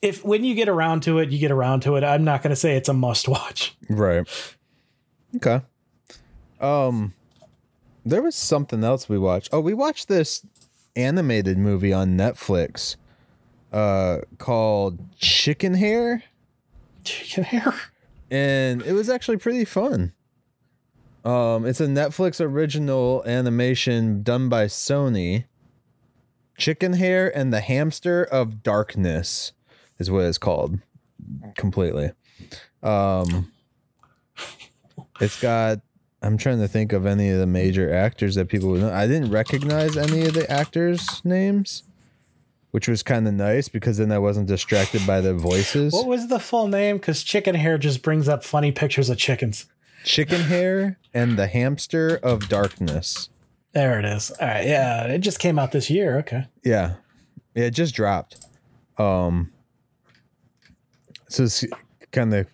If 0.06 0.24
when 0.24 0.43
you 0.43 0.53
get 0.53 0.70
around 0.70 1.01
to 1.03 1.18
it, 1.18 1.32
you 1.32 1.39
get 1.39 1.49
around 1.49 1.80
to 1.82 1.95
it. 1.95 2.03
I'm 2.03 2.24
not 2.24 2.43
going 2.43 2.51
to 2.51 2.56
say 2.56 2.76
it's 2.76 2.89
a 2.89 2.93
must 2.93 3.28
watch. 3.28 3.76
Right. 3.89 4.28
Okay. 5.36 5.62
Um 6.62 7.14
there 8.06 8.22
was 8.22 8.36
something 8.36 8.84
else 8.84 9.10
we 9.10 9.18
watched. 9.18 9.49
Oh, 9.51 9.60
we 9.60 9.74
watched 9.74 10.08
this 10.08 10.45
animated 10.95 11.58
movie 11.58 11.91
on 11.91 12.16
Netflix 12.16 12.97
uh 13.74 14.20
called 14.38 15.12
Chickenhare 15.20 16.22
Chicken 17.03 17.43
hair. 17.43 17.74
and 18.30 18.84
it 18.84 18.93
was 18.93 19.10
actually 19.10 19.38
pretty 19.38 19.66
fun. 19.66 20.14
Um 21.26 21.66
it's 21.66 21.82
a 21.82 21.88
Netflix 21.88 22.39
original 22.39 23.24
animation 23.26 24.22
done 24.22 24.49
by 24.49 24.66
Sony. 24.68 25.45
Chickenhare 26.60 27.32
and 27.34 27.51
the 27.51 27.60
Hamster 27.60 28.24
of 28.24 28.62
Darkness 28.62 29.51
is 30.00 30.12
what 30.12 30.26
it's 30.26 30.38
called 30.38 30.80
completely. 31.56 32.12
Um 32.84 33.52
it's 35.20 35.39
got 35.41 35.80
I'm 36.22 36.38
trying 36.38 36.60
to 36.60 36.68
think 36.68 36.91
of 36.91 37.06
any 37.06 37.30
of 37.30 37.39
the 37.39 37.46
major 37.46 37.93
actors 37.93 38.36
that 38.36 38.48
people 38.48 38.70
would 38.70 38.82
know. 38.82 38.91
I 38.91 39.06
didn't 39.06 39.32
recognize 39.32 39.96
any 39.96 40.26
of 40.26 40.34
the 40.34 40.50
actors' 40.50 41.22
names, 41.24 41.84
which 42.72 42.88
was 42.88 43.04
kind 43.04 43.28
of 43.28 43.34
nice 43.36 43.70
because 43.70 43.98
then 43.98 44.12
I 44.12 44.18
wasn't 44.18 44.48
distracted 44.48 45.06
by 45.06 45.22
their 45.22 45.36
voices. 45.36 45.93
What 45.93 46.08
was 46.08 46.28
the 46.28 46.39
full 46.39 46.68
name? 46.68 46.98
Because 46.98 47.22
chicken 47.22 47.56
hair 47.56 47.78
just 47.78 48.02
brings 48.02 48.28
up 48.28 48.43
funny 48.43 48.72
pictures 48.72 49.10
of 49.10 49.18
chickens. 49.18 49.68
Chickenhare 50.04 50.96
and 51.14 51.38
the 51.38 51.48
Hamster 51.48 52.18
of 52.22 52.48
Darkness. 52.48 53.30
There 53.74 54.00
it 54.00 54.06
is. 54.06 54.32
All 54.32 54.48
right. 54.48 54.66
Yeah. 54.66 55.04
It 55.06 55.20
just 55.20 55.39
came 55.39 55.60
out 55.60 55.74
this 55.74 55.89
year. 55.89 56.18
Okay. 56.20 56.46
Yeah. 56.64 56.96
Yeah, 57.54 57.66
it 57.66 57.72
just 57.72 57.93
dropped. 57.93 58.38
Um 58.98 59.52
so 61.28 61.43
it's 61.43 61.63
kind 62.11 62.34
of 62.34 62.47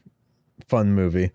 fun 0.67 0.93
movie 0.93 1.31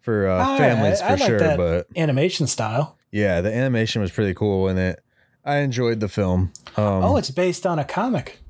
for 0.00 0.28
uh, 0.28 0.42
Ah, 0.44 0.56
families 0.58 1.00
I- 1.00 1.04
for 1.06 1.12
I 1.12 1.16
like 1.16 1.22
sure, 1.26 1.56
but 1.56 1.86
Animation 1.96 2.46
style. 2.46 2.96
yeah, 3.10 3.40
the 3.40 3.52
animation 3.54 4.00
was 4.02 4.10
pretty 4.10 4.34
cool 4.34 4.68
in 4.68 4.78
it. 4.78 5.02
I 5.44 5.56
enjoyed 5.58 6.00
the 6.00 6.08
film. 6.08 6.52
Um 6.76 7.02
oh, 7.04 7.16
it's 7.16 7.30
based 7.30 7.66
on 7.66 7.78
a 7.78 7.84
comic. 7.84 8.40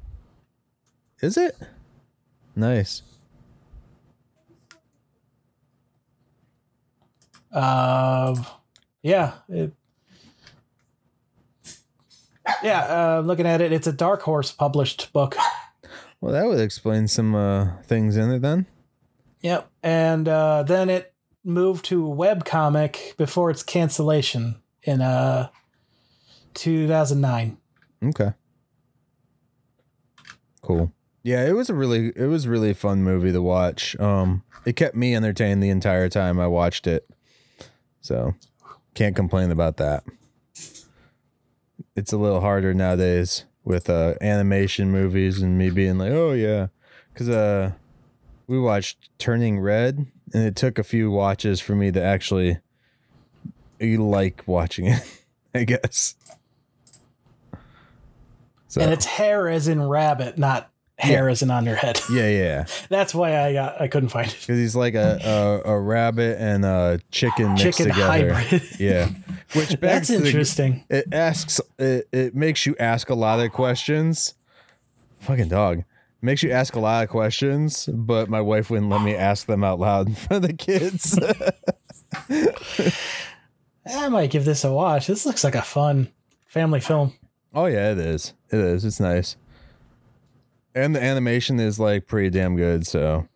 Is 1.23 1.37
it? 1.37 1.57
Nice. 2.57 3.03
Uh, 7.53 8.35
yeah. 9.03 9.35
It, 9.49 9.73
yeah, 12.63 12.81
uh, 13.19 13.23
looking 13.25 13.47
at 13.47 13.61
it, 13.61 13.73
it's 13.73 13.87
a 13.87 13.93
Dark 13.93 14.23
Horse 14.23 14.51
published 14.53 15.13
book. 15.13 15.37
Well, 16.21 16.33
that 16.33 16.47
would 16.47 16.61
explain 16.61 17.09
some 17.09 17.35
uh, 17.35 17.83
things 17.83 18.17
in 18.17 18.31
it 18.31 18.41
then. 18.43 18.67
Yep. 19.41 19.71
And 19.83 20.29
uh, 20.29 20.63
then 20.65 20.91
it 20.91 21.15
moved 21.43 21.87
to 21.87 22.13
a 22.13 22.15
webcomic 22.15 23.17
before 23.17 23.51
its 23.51 23.63
cancellation 23.63 24.61
in 24.83 25.01
uh, 25.01 25.49
2009. 26.55 27.57
Okay. 28.05 28.33
cool. 30.63 30.93
Yeah, 31.23 31.45
it 31.47 31.53
was 31.53 31.69
a 31.69 31.75
really 31.75 32.13
it 32.17 32.27
was 32.29 32.49
really 32.49 32.73
fun 32.73 33.03
movie 33.03 33.31
to 33.33 33.43
watch. 33.43 33.95
Um 34.01 34.43
it 34.65 34.75
kept 34.75 34.97
me 34.97 35.15
entertained 35.15 35.63
the 35.63 35.69
entire 35.69 36.09
time 36.09 36.41
I 36.41 36.47
watched 36.47 36.87
it. 36.87 37.09
So, 38.01 38.35
can't 38.95 39.15
complain 39.15 39.51
about 39.51 39.77
that. 39.77 40.05
It's 41.95 42.13
a 42.13 42.17
little 42.17 42.41
harder 42.41 42.73
nowadays 42.73 43.45
with 43.65 43.89
uh 43.91 44.15
animation 44.21 44.91
movies 44.91 45.41
and 45.43 45.57
me 45.59 45.71
being 45.71 45.99
like, 45.99 46.13
"Oh 46.13 46.33
yeah." 46.33 46.69
Cuz 47.15 47.29
uh 47.29 47.73
we 48.47 48.59
watched 48.59 49.11
Turning 49.19 49.61
Red 49.61 50.07
and 50.33 50.45
it 50.45 50.57
took 50.57 50.79
a 50.79 50.83
few 50.85 51.11
watches 51.11 51.61
for 51.61 51.75
me 51.75 51.91
to 51.93 52.03
actually 52.03 52.59
like 53.81 54.43
watching 54.47 54.87
it, 54.87 55.03
I 55.55 55.65
guess. 55.65 56.15
So, 58.69 58.81
And 58.81 58.93
it's 58.93 59.05
hare 59.05 59.49
as 59.49 59.67
in 59.69 59.83
rabbit, 59.83 60.39
not 60.39 60.71
hair 60.99 61.29
as 61.29 61.43
in 61.43 61.51
on 61.51 61.65
your 61.67 61.75
head. 61.77 62.01
yeah, 62.13 62.29
yeah. 62.29 62.67
That's 62.89 63.15
why 63.15 63.41
I 63.41 63.53
got 63.53 63.81
I 63.81 63.89
couldn't 63.89 64.11
find 64.11 64.29
it. 64.29 64.37
Because 64.41 64.59
he's 64.59 64.77
like 64.77 64.95
a, 64.95 65.63
a 65.65 65.73
a 65.73 65.81
rabbit 65.81 66.37
and 66.39 66.65
a 66.65 67.01
chicken 67.11 67.55
mixed 67.55 67.79
Chicken 67.79 67.87
together. 67.93 68.33
hybrid. 68.35 68.63
Yeah, 68.79 69.09
which 69.55 69.81
begs 69.81 69.81
That's 69.81 70.07
to 70.09 70.19
the- 70.19 70.27
interesting. 70.27 70.85
it 70.89 71.07
asks. 71.13 71.61
It, 71.79 72.09
it 72.13 72.35
makes 72.35 72.67
you 72.67 72.75
ask 72.79 73.11
a 73.11 73.15
lot 73.15 73.41
of 73.41 73.51
questions. 73.53 74.35
Fucking 75.21 75.49
dog 75.49 75.85
makes 76.23 76.43
you 76.43 76.51
ask 76.51 76.75
a 76.77 76.81
lot 76.81 77.03
of 77.03 77.09
questions, 77.09 77.89
but 77.93 78.29
my 78.29 78.41
wife 78.43 78.69
wouldn't 78.71 78.91
let 78.91 79.01
me 79.03 79.15
ask 79.15 79.47
them 79.47 79.65
out 79.65 79.79
loud 79.81 80.07
in 80.09 80.15
front 80.15 80.45
of 80.45 80.51
the 80.51 80.57
kids. 80.57 81.19
I 83.87 84.09
might 84.09 84.31
give 84.31 84.45
this 84.45 84.65
a 84.65 84.73
watch. 84.73 85.07
This 85.07 85.25
looks 85.27 85.43
like 85.45 85.55
a 85.55 85.63
fun 85.63 86.11
family 86.47 86.81
film. 86.81 87.15
oh 87.55 87.67
yeah, 87.67 87.93
it 87.93 87.99
is. 87.99 88.35
It 88.51 88.59
is. 88.61 88.85
It's 88.85 89.01
nice, 89.01 89.37
and 90.75 90.95
the 90.95 91.03
animation 91.03 91.59
is 91.59 91.81
like 91.81 92.07
pretty 92.07 92.31
damn 92.31 92.57
good. 92.57 92.87
So, 92.87 93.27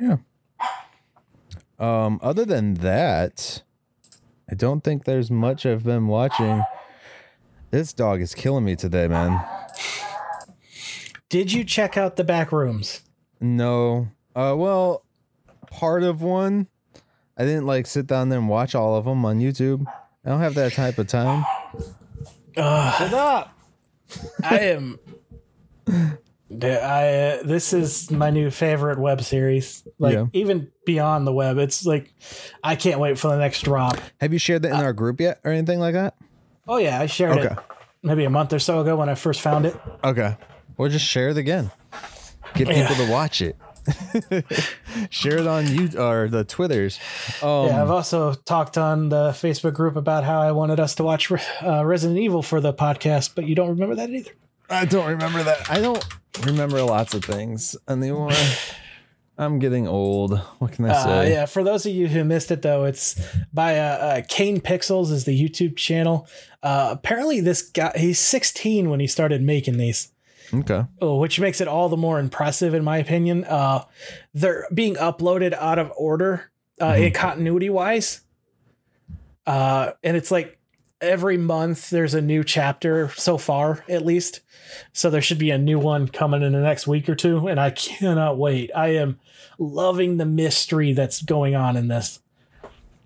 yeah. 0.00 0.16
Um. 1.78 2.18
Other 2.22 2.44
than 2.44 2.74
that, 2.74 3.62
I 4.50 4.54
don't 4.54 4.82
think 4.82 5.04
there's 5.04 5.30
much 5.30 5.66
I've 5.66 5.84
been 5.84 6.06
watching. 6.06 6.62
This 7.70 7.92
dog 7.92 8.20
is 8.20 8.34
killing 8.34 8.64
me 8.64 8.76
today, 8.76 9.08
man. 9.08 9.40
Did 11.28 11.52
you 11.52 11.64
check 11.64 11.96
out 11.98 12.16
the 12.16 12.24
back 12.24 12.50
rooms? 12.52 13.02
No. 13.40 14.08
Uh. 14.34 14.54
Well, 14.56 15.04
part 15.70 16.02
of 16.02 16.22
one. 16.22 16.68
I 17.36 17.44
didn't 17.44 17.66
like 17.66 17.86
sit 17.86 18.06
down 18.06 18.30
there 18.30 18.38
and 18.38 18.48
watch 18.48 18.74
all 18.74 18.96
of 18.96 19.04
them 19.04 19.24
on 19.24 19.38
YouTube. 19.38 19.86
I 20.24 20.30
don't 20.30 20.40
have 20.40 20.54
that 20.54 20.72
type 20.72 20.98
of 20.98 21.06
time. 21.06 21.44
Shut 22.56 23.12
up. 23.14 23.56
I 24.42 24.58
am. 24.60 24.98
I 25.90 25.92
uh, 26.60 27.42
this 27.44 27.72
is 27.74 28.10
my 28.10 28.30
new 28.30 28.50
favorite 28.50 28.98
web 28.98 29.22
series. 29.22 29.86
Like 29.98 30.14
Yeah. 30.14 30.26
even 30.32 30.72
beyond 30.88 31.26
the 31.26 31.32
web, 31.32 31.58
it's 31.58 31.84
like 31.86 32.12
I 32.64 32.74
can't 32.74 32.98
wait 32.98 33.18
for 33.18 33.28
the 33.28 33.36
next 33.38 33.60
drop. 33.62 33.96
Have 34.20 34.32
you 34.32 34.38
shared 34.38 34.62
that 34.62 34.72
in 34.72 34.80
our 34.84 34.92
group 34.92 35.20
yet, 35.20 35.38
or 35.44 35.52
anything 35.52 35.78
like 35.78 35.92
that? 35.94 36.14
Oh 36.66 36.78
yeah, 36.78 36.98
I 37.00 37.06
shared 37.06 37.38
Okay. 37.38 37.54
it 37.54 37.58
maybe 38.02 38.24
a 38.24 38.30
month 38.30 38.52
or 38.52 38.58
so 38.58 38.80
ago 38.80 38.96
when 38.96 39.08
I 39.08 39.14
first 39.14 39.40
found 39.42 39.66
it. 39.66 39.76
Okay. 40.02 40.36
Or 40.76 40.88
just 40.88 41.04
share 41.04 41.28
it 41.28 41.36
again. 41.36 41.70
Get 42.54 42.68
Yeah. 42.68 42.88
people 42.88 43.04
to 43.06 43.12
watch 43.12 43.40
it. 43.42 43.56
share 45.10 45.38
it 45.38 45.46
on 45.46 45.66
you 45.66 45.88
or 45.98 46.28
the 46.28 46.44
Twitters. 46.44 46.98
Um, 47.42 47.66
Yeah, 47.66 47.82
I've 47.82 47.90
also 47.90 48.34
talked 48.34 48.76
on 48.78 49.08
the 49.08 49.30
Facebook 49.30 49.74
group 49.74 49.96
about 49.96 50.24
how 50.24 50.40
I 50.40 50.52
wanted 50.52 50.78
us 50.80 50.94
to 50.96 51.04
watch 51.04 51.30
uh, 51.62 51.84
Resident 51.84 52.18
Evil 52.18 52.42
for 52.42 52.60
the 52.60 52.72
podcast, 52.72 53.30
but 53.34 53.44
you 53.46 53.54
don't 53.54 53.68
remember 53.70 53.94
that 53.96 54.10
either. 54.10 54.30
I 54.70 54.84
don't 54.84 55.06
remember 55.08 55.42
that. 55.42 55.70
I 55.70 55.80
don't 55.80 56.04
remember 56.44 56.82
lots 56.82 57.14
of 57.14 57.24
things 57.24 57.76
anymore. 57.88 58.32
I'm 59.38 59.58
getting 59.60 59.86
old. 59.86 60.36
What 60.58 60.72
can 60.72 60.86
I 60.86 60.88
Uh, 60.90 61.04
say? 61.04 61.30
yeah, 61.32 61.46
for 61.46 61.62
those 61.62 61.86
of 61.86 61.92
you 61.92 62.08
who 62.08 62.24
missed 62.24 62.50
it 62.50 62.62
though, 62.62 62.84
it's 62.84 63.14
by 63.52 63.78
uh, 63.78 63.82
uh, 63.82 64.22
Kane 64.28 64.60
Pixels 64.60 65.12
is 65.12 65.24
the 65.24 65.40
YouTube 65.40 65.76
channel. 65.76 66.26
Uh, 66.62 66.88
apparently, 66.92 67.40
this 67.40 67.62
guy 67.62 67.92
he's 67.96 68.18
16 68.18 68.90
when 68.90 68.98
he 69.00 69.06
started 69.06 69.40
making 69.42 69.76
these. 69.78 70.10
Okay. 70.52 70.84
Oh, 71.00 71.18
which 71.18 71.38
makes 71.38 71.60
it 71.60 71.68
all 71.68 71.88
the 71.88 71.96
more 71.96 72.18
impressive 72.18 72.74
in 72.74 72.82
my 72.82 72.96
opinion. 72.98 73.44
Uh, 73.44 73.84
they're 74.34 74.66
being 74.74 74.94
uploaded 74.96 75.52
out 75.52 75.78
of 75.78 75.92
order, 75.96 76.50
uh, 76.80 76.94
in 76.98 77.12
continuity 77.12 77.70
wise. 77.70 78.22
Uh, 79.46 79.92
and 80.02 80.16
it's 80.16 80.30
like 80.30 80.58
every 81.00 81.36
month 81.36 81.90
there's 81.90 82.14
a 82.14 82.20
new 82.20 82.42
chapter 82.42 83.08
so 83.10 83.38
far, 83.38 83.84
at 83.88 84.04
least. 84.04 84.40
So 84.92 85.10
there 85.10 85.22
should 85.22 85.38
be 85.38 85.50
a 85.50 85.58
new 85.58 85.78
one 85.78 86.08
coming 86.08 86.42
in 86.42 86.52
the 86.52 86.60
next 86.60 86.86
week 86.86 87.08
or 87.08 87.14
two, 87.14 87.48
and 87.48 87.58
I 87.60 87.70
cannot 87.70 88.36
wait. 88.38 88.70
I 88.74 88.88
am 88.96 89.18
loving 89.58 90.16
the 90.16 90.24
mystery 90.26 90.92
that's 90.92 91.22
going 91.22 91.54
on 91.54 91.76
in 91.76 91.88
this. 91.88 92.20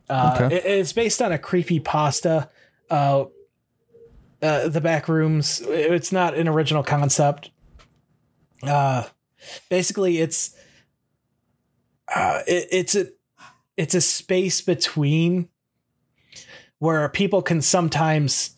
Uh, 0.09 0.33
Okay. 0.41 0.57
it- 0.57 0.65
it's 0.65 0.93
based 0.93 1.23
on 1.23 1.33
a 1.33 1.39
creepy 1.39 1.81
pasta. 1.81 2.49
Uh, 2.91 3.25
uh, 4.43 4.69
the 4.69 4.81
back 4.81 5.09
rooms. 5.09 5.61
It's 5.67 6.11
not 6.13 6.35
an 6.35 6.49
original 6.49 6.83
concept. 6.83 7.51
Uh, 8.63 9.05
basically, 9.69 10.19
it's 10.19 10.55
uh, 12.15 12.41
it, 12.47 12.69
it's 12.71 12.95
a 12.95 13.07
it's 13.77 13.95
a 13.95 14.01
space 14.01 14.61
between 14.61 15.49
where 16.79 17.09
people 17.09 17.41
can 17.43 17.63
sometimes 17.63 18.57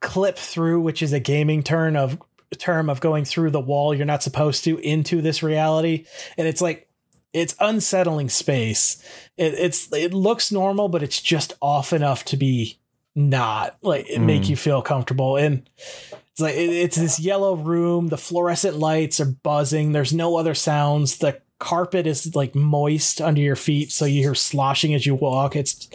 clip 0.00 0.36
through, 0.36 0.80
which 0.80 1.02
is 1.02 1.12
a 1.12 1.20
gaming 1.20 1.62
term 1.62 1.96
of 1.96 2.20
term 2.58 2.90
of 2.90 3.00
going 3.00 3.24
through 3.24 3.50
the 3.50 3.60
wall 3.60 3.94
you're 3.94 4.04
not 4.04 4.24
supposed 4.24 4.64
to 4.64 4.78
into 4.78 5.22
this 5.22 5.42
reality, 5.42 6.04
and 6.36 6.48
it's 6.48 6.60
like 6.60 6.88
it's 7.32 7.54
unsettling 7.60 8.28
space. 8.28 9.02
It, 9.36 9.54
it's 9.54 9.92
it 9.92 10.12
looks 10.12 10.50
normal, 10.50 10.88
but 10.88 11.02
it's 11.02 11.20
just 11.20 11.54
off 11.60 11.92
enough 11.92 12.24
to 12.26 12.36
be 12.36 12.78
not 13.14 13.76
like 13.82 14.08
it 14.08 14.20
make 14.20 14.44
hmm. 14.44 14.50
you 14.50 14.56
feel 14.56 14.82
comfortable. 14.82 15.36
And 15.36 15.68
it's 15.78 16.40
like 16.40 16.54
it, 16.54 16.70
it's 16.70 16.96
this 16.96 17.20
yellow 17.20 17.54
room. 17.54 18.08
The 18.08 18.18
fluorescent 18.18 18.76
lights 18.76 19.20
are 19.20 19.26
buzzing. 19.26 19.92
There's 19.92 20.12
no 20.12 20.36
other 20.36 20.54
sounds. 20.54 21.18
The 21.18 21.40
carpet 21.58 22.06
is 22.06 22.34
like 22.34 22.54
moist 22.54 23.20
under 23.20 23.40
your 23.40 23.56
feet 23.56 23.92
so 23.92 24.06
you 24.06 24.22
hear 24.22 24.34
sloshing 24.34 24.94
as 24.94 25.06
you 25.06 25.14
walk. 25.14 25.54
It's 25.56 25.88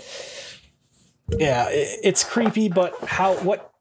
yeah 1.40 1.68
it, 1.70 2.00
it's 2.04 2.24
creepy 2.24 2.70
but 2.70 2.94
how 3.04 3.34
what 3.38 3.74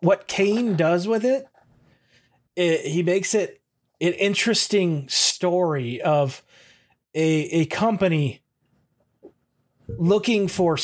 what 0.00 0.26
kane 0.26 0.76
does 0.76 1.06
with 1.06 1.24
it, 1.24 1.46
it 2.56 2.86
he 2.86 3.02
makes 3.02 3.34
it 3.34 3.60
an 4.00 4.12
interesting 4.14 5.08
story 5.08 6.00
of 6.02 6.42
a 7.14 7.22
a 7.22 7.66
company 7.66 8.42
looking 9.98 10.48
for 10.48 10.78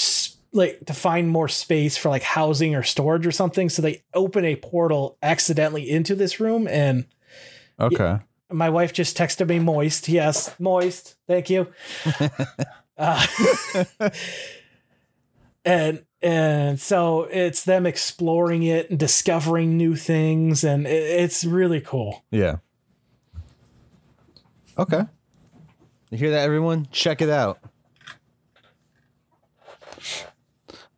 like 0.52 0.80
to 0.86 0.94
find 0.94 1.28
more 1.28 1.48
space 1.48 1.96
for 1.96 2.08
like 2.08 2.22
housing 2.22 2.74
or 2.74 2.82
storage 2.82 3.26
or 3.26 3.32
something. 3.32 3.68
So 3.68 3.82
they 3.82 4.02
open 4.14 4.44
a 4.44 4.56
portal 4.56 5.18
accidentally 5.22 5.88
into 5.88 6.14
this 6.14 6.40
room 6.40 6.66
and 6.66 7.06
Okay. 7.78 8.20
my 8.50 8.70
wife 8.70 8.92
just 8.94 9.16
texted 9.16 9.48
me 9.48 9.58
moist. 9.58 10.08
Yes 10.08 10.58
moist. 10.58 11.16
Thank 11.26 11.50
you. 11.50 11.68
Uh, 12.98 13.26
and 15.66 16.02
and 16.26 16.80
so 16.80 17.24
it's 17.30 17.64
them 17.64 17.86
exploring 17.86 18.64
it 18.64 18.90
and 18.90 18.98
discovering 18.98 19.76
new 19.76 19.94
things 19.94 20.64
and 20.64 20.86
it's 20.86 21.44
really 21.44 21.80
cool 21.80 22.24
Yeah. 22.30 22.56
Okay. 24.78 25.02
You 26.10 26.18
hear 26.18 26.30
that, 26.32 26.42
everyone? 26.44 26.86
Check 26.92 27.22
it 27.22 27.30
out. 27.30 27.58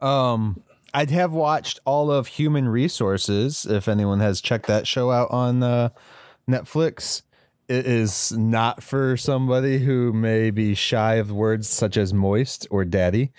Um, 0.00 0.62
I'd 0.92 1.10
have 1.10 1.32
watched 1.32 1.80
all 1.84 2.10
of 2.10 2.26
Human 2.26 2.68
Resources 2.68 3.66
if 3.66 3.88
anyone 3.88 4.20
has 4.20 4.40
checked 4.40 4.66
that 4.66 4.86
show 4.86 5.10
out 5.10 5.30
on 5.30 5.62
uh, 5.62 5.90
Netflix. 6.48 7.22
It 7.68 7.86
is 7.86 8.32
not 8.32 8.82
for 8.82 9.18
somebody 9.18 9.78
who 9.78 10.12
may 10.12 10.50
be 10.50 10.74
shy 10.74 11.16
of 11.16 11.30
words 11.30 11.68
such 11.68 11.98
as 11.98 12.14
moist 12.14 12.66
or 12.70 12.84
daddy. 12.84 13.30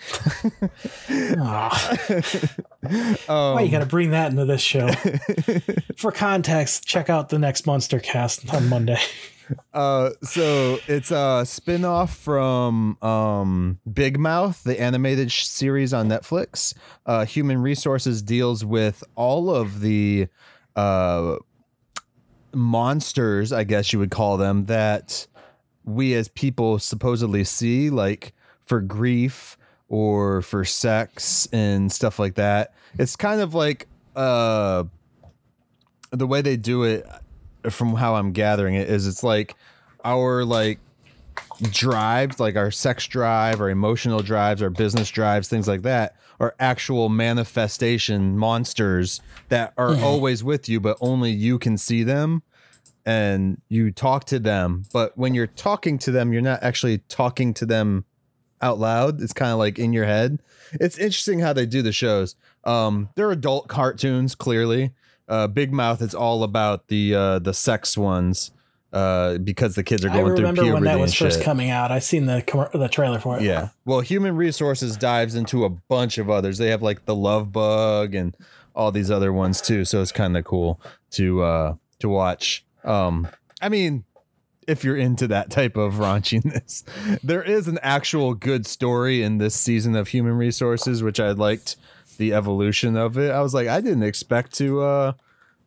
Aw. 1.10 1.96
why 3.26 3.62
you 3.62 3.70
gotta 3.70 3.86
bring 3.86 4.10
that 4.10 4.30
into 4.30 4.44
this 4.44 4.62
show 4.62 4.88
for 5.96 6.10
context 6.10 6.86
check 6.86 7.10
out 7.10 7.28
the 7.28 7.38
next 7.38 7.66
monster 7.66 7.98
cast 8.00 8.52
on 8.54 8.68
monday 8.68 8.98
Uh, 9.74 10.10
so 10.22 10.78
it's 10.86 11.10
a 11.10 11.44
spin-off 11.44 12.16
from 12.16 12.96
um, 13.02 13.80
Big 13.92 14.16
Mouth, 14.16 14.62
the 14.62 14.80
animated 14.80 15.32
sh- 15.32 15.44
series 15.44 15.92
on 15.92 16.08
Netflix. 16.08 16.72
Uh, 17.04 17.24
Human 17.24 17.60
Resources 17.60 18.22
deals 18.22 18.64
with 18.64 19.02
all 19.16 19.52
of 19.52 19.80
the 19.80 20.28
uh, 20.76 21.36
monsters, 22.52 23.52
I 23.52 23.64
guess 23.64 23.92
you 23.92 23.98
would 23.98 24.10
call 24.10 24.36
them, 24.36 24.66
that 24.66 25.26
we 25.84 26.14
as 26.14 26.28
people 26.28 26.78
supposedly 26.78 27.44
see, 27.44 27.90
like 27.90 28.34
for 28.66 28.80
grief 28.80 29.56
or 29.88 30.42
for 30.42 30.64
sex 30.64 31.48
and 31.52 31.90
stuff 31.90 32.18
like 32.18 32.34
that. 32.34 32.74
It's 32.98 33.16
kind 33.16 33.40
of 33.40 33.54
like 33.54 33.88
uh, 34.14 34.84
the 36.10 36.26
way 36.26 36.42
they 36.42 36.56
do 36.56 36.84
it 36.84 37.06
from 37.68 37.94
how 37.94 38.14
I'm 38.16 38.32
gathering 38.32 38.74
it, 38.74 38.88
is 38.88 39.06
it's 39.06 39.22
like 39.22 39.54
our 40.04 40.44
like 40.44 40.78
drives, 41.62 42.40
like 42.40 42.56
our 42.56 42.70
sex 42.70 43.06
drive, 43.06 43.60
our 43.60 43.70
emotional 43.70 44.22
drives, 44.22 44.62
our 44.62 44.70
business 44.70 45.10
drives, 45.10 45.48
things 45.48 45.68
like 45.68 45.82
that, 45.82 46.16
are 46.38 46.54
actual 46.58 47.08
manifestation 47.08 48.38
monsters 48.38 49.20
that 49.48 49.74
are 49.76 49.94
always 49.96 50.42
with 50.42 50.68
you, 50.68 50.80
but 50.80 50.96
only 51.00 51.30
you 51.30 51.58
can 51.58 51.76
see 51.76 52.02
them 52.02 52.42
and 53.04 53.60
you 53.68 53.90
talk 53.90 54.24
to 54.24 54.38
them. 54.38 54.84
But 54.92 55.16
when 55.18 55.34
you're 55.34 55.46
talking 55.46 55.98
to 55.98 56.10
them, 56.10 56.32
you're 56.32 56.42
not 56.42 56.62
actually 56.62 56.98
talking 57.08 57.52
to 57.54 57.66
them 57.66 58.04
out 58.62 58.78
loud. 58.78 59.20
It's 59.20 59.32
kind 59.32 59.52
of 59.52 59.58
like 59.58 59.78
in 59.78 59.92
your 59.92 60.04
head. 60.04 60.42
It's 60.72 60.98
interesting 60.98 61.40
how 61.40 61.52
they 61.52 61.66
do 61.66 61.82
the 61.82 61.92
shows. 61.92 62.36
Um, 62.64 63.08
they're 63.16 63.30
adult 63.30 63.68
cartoons, 63.68 64.34
clearly. 64.34 64.92
Uh, 65.28 65.46
Big 65.46 65.72
Mouth 65.72 66.02
is 66.02 66.14
all 66.14 66.42
about 66.42 66.88
the 66.88 67.14
uh, 67.14 67.38
the 67.38 67.54
sex 67.54 67.96
ones 67.96 68.50
uh, 68.92 69.38
because 69.38 69.74
the 69.74 69.82
kids 69.84 70.04
are 70.04 70.10
I 70.10 70.14
going 70.14 70.36
through 70.36 70.46
remember 70.46 70.74
when 70.74 70.84
that 70.84 70.98
was 70.98 71.14
first 71.14 71.36
shit. 71.38 71.44
coming 71.44 71.70
out. 71.70 71.92
I 71.92 72.00
seen 72.00 72.26
the 72.26 72.42
commer- 72.42 72.72
the 72.72 72.88
trailer 72.88 73.20
for 73.20 73.36
it. 73.38 73.42
Yeah. 73.42 73.68
Well, 73.84 74.00
Human 74.00 74.36
Resources 74.36 74.96
dives 74.96 75.34
into 75.34 75.64
a 75.64 75.68
bunch 75.68 76.18
of 76.18 76.28
others. 76.28 76.58
They 76.58 76.70
have 76.70 76.82
like 76.82 77.04
the 77.04 77.14
Love 77.14 77.52
Bug 77.52 78.14
and 78.14 78.36
all 78.74 78.90
these 78.92 79.10
other 79.10 79.32
ones 79.32 79.60
too. 79.60 79.84
So 79.84 80.02
it's 80.02 80.12
kind 80.12 80.36
of 80.36 80.44
cool 80.44 80.80
to 81.12 81.42
uh 81.42 81.74
to 82.00 82.08
watch. 82.08 82.64
Um 82.84 83.28
I 83.62 83.68
mean, 83.68 84.04
if 84.66 84.84
you're 84.84 84.96
into 84.96 85.26
that 85.28 85.50
type 85.50 85.76
of 85.76 85.94
raunchiness, 85.94 86.82
there 87.22 87.42
is 87.42 87.68
an 87.68 87.78
actual 87.82 88.34
good 88.34 88.66
story 88.66 89.22
in 89.22 89.38
this 89.38 89.54
season 89.54 89.94
of 89.96 90.08
Human 90.08 90.36
Resources, 90.36 91.02
which 91.02 91.20
I 91.20 91.30
liked 91.32 91.76
the 92.18 92.32
evolution 92.32 92.96
of 92.96 93.16
it. 93.18 93.30
I 93.30 93.40
was 93.40 93.54
like, 93.54 93.68
I 93.68 93.80
didn't 93.80 94.02
expect 94.02 94.52
to 94.54 94.82
uh 94.82 95.12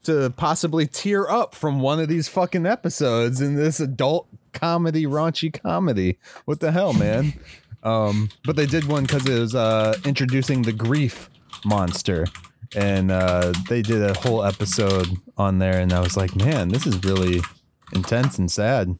to 0.04 0.30
possibly 0.38 0.86
tear 0.88 1.30
up 1.30 1.56
from 1.56 1.80
one 1.80 2.00
of 2.00 2.08
these 2.10 2.28
fucking 2.28 2.66
episodes 2.66 3.42
in 3.42 3.56
this 3.56 3.80
adult 3.80 4.28
comedy, 4.52 5.06
raunchy 5.06 5.52
comedy. 5.54 6.18
What 6.46 6.60
the 6.60 6.72
hell, 6.72 6.94
man? 6.94 7.34
Um, 7.84 8.30
but 8.46 8.56
they 8.56 8.66
did 8.66 8.86
one 8.86 9.04
because 9.04 9.28
it 9.28 9.38
was 9.38 9.54
uh, 9.54 9.98
introducing 10.06 10.62
the 10.62 10.72
grief 10.72 11.30
monster, 11.66 12.26
and 12.74 13.12
uh, 13.12 13.52
they 13.68 13.82
did 13.82 14.02
a 14.02 14.14
whole 14.14 14.42
episode 14.46 15.10
on 15.36 15.60
there, 15.60 15.82
and 15.82 15.92
I 15.92 16.00
was 16.00 16.16
like, 16.16 16.34
man, 16.34 16.70
this 16.70 16.88
is 16.88 17.04
really 17.04 17.42
intense 17.92 18.38
and 18.40 18.50
sad. 18.50 18.98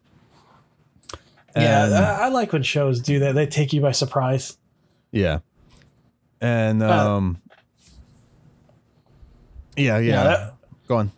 Yeah, 1.56 2.18
I, 2.20 2.26
I 2.26 2.28
like 2.28 2.52
when 2.52 2.62
shows 2.64 3.00
do 3.00 3.20
that. 3.20 3.36
They 3.36 3.46
take 3.46 3.72
you 3.72 3.80
by 3.80 3.92
surprise. 3.94 4.58
yeah, 5.14 5.40
and 6.42 6.84
um, 6.84 7.42
yeah, 9.78 9.98
yeah. 9.98 10.00
Yeah, 10.00 10.24
that- 10.24 10.54
Go 10.88 10.98
on. 10.98 11.12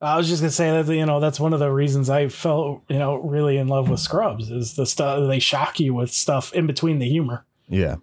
I 0.00 0.16
was 0.18 0.28
just 0.28 0.42
gonna 0.42 0.50
say 0.50 0.82
that 0.82 0.94
you 0.94 1.06
know 1.06 1.18
that's 1.20 1.40
one 1.40 1.52
of 1.54 1.60
the 1.60 1.70
reasons 1.70 2.10
I 2.10 2.28
felt 2.28 2.82
you 2.88 2.98
know 2.98 3.16
really 3.16 3.56
in 3.56 3.68
love 3.68 3.88
with 3.88 4.00
Scrubs 4.00 4.50
is 4.50 4.74
the 4.74 4.84
stuff 4.86 5.26
they 5.28 5.38
shock 5.38 5.80
you 5.80 5.94
with 5.94 6.10
stuff 6.10 6.52
in 6.52 6.66
between 6.66 6.98
the 6.98 7.08
humor. 7.08 7.44
Yeah. 7.68 7.96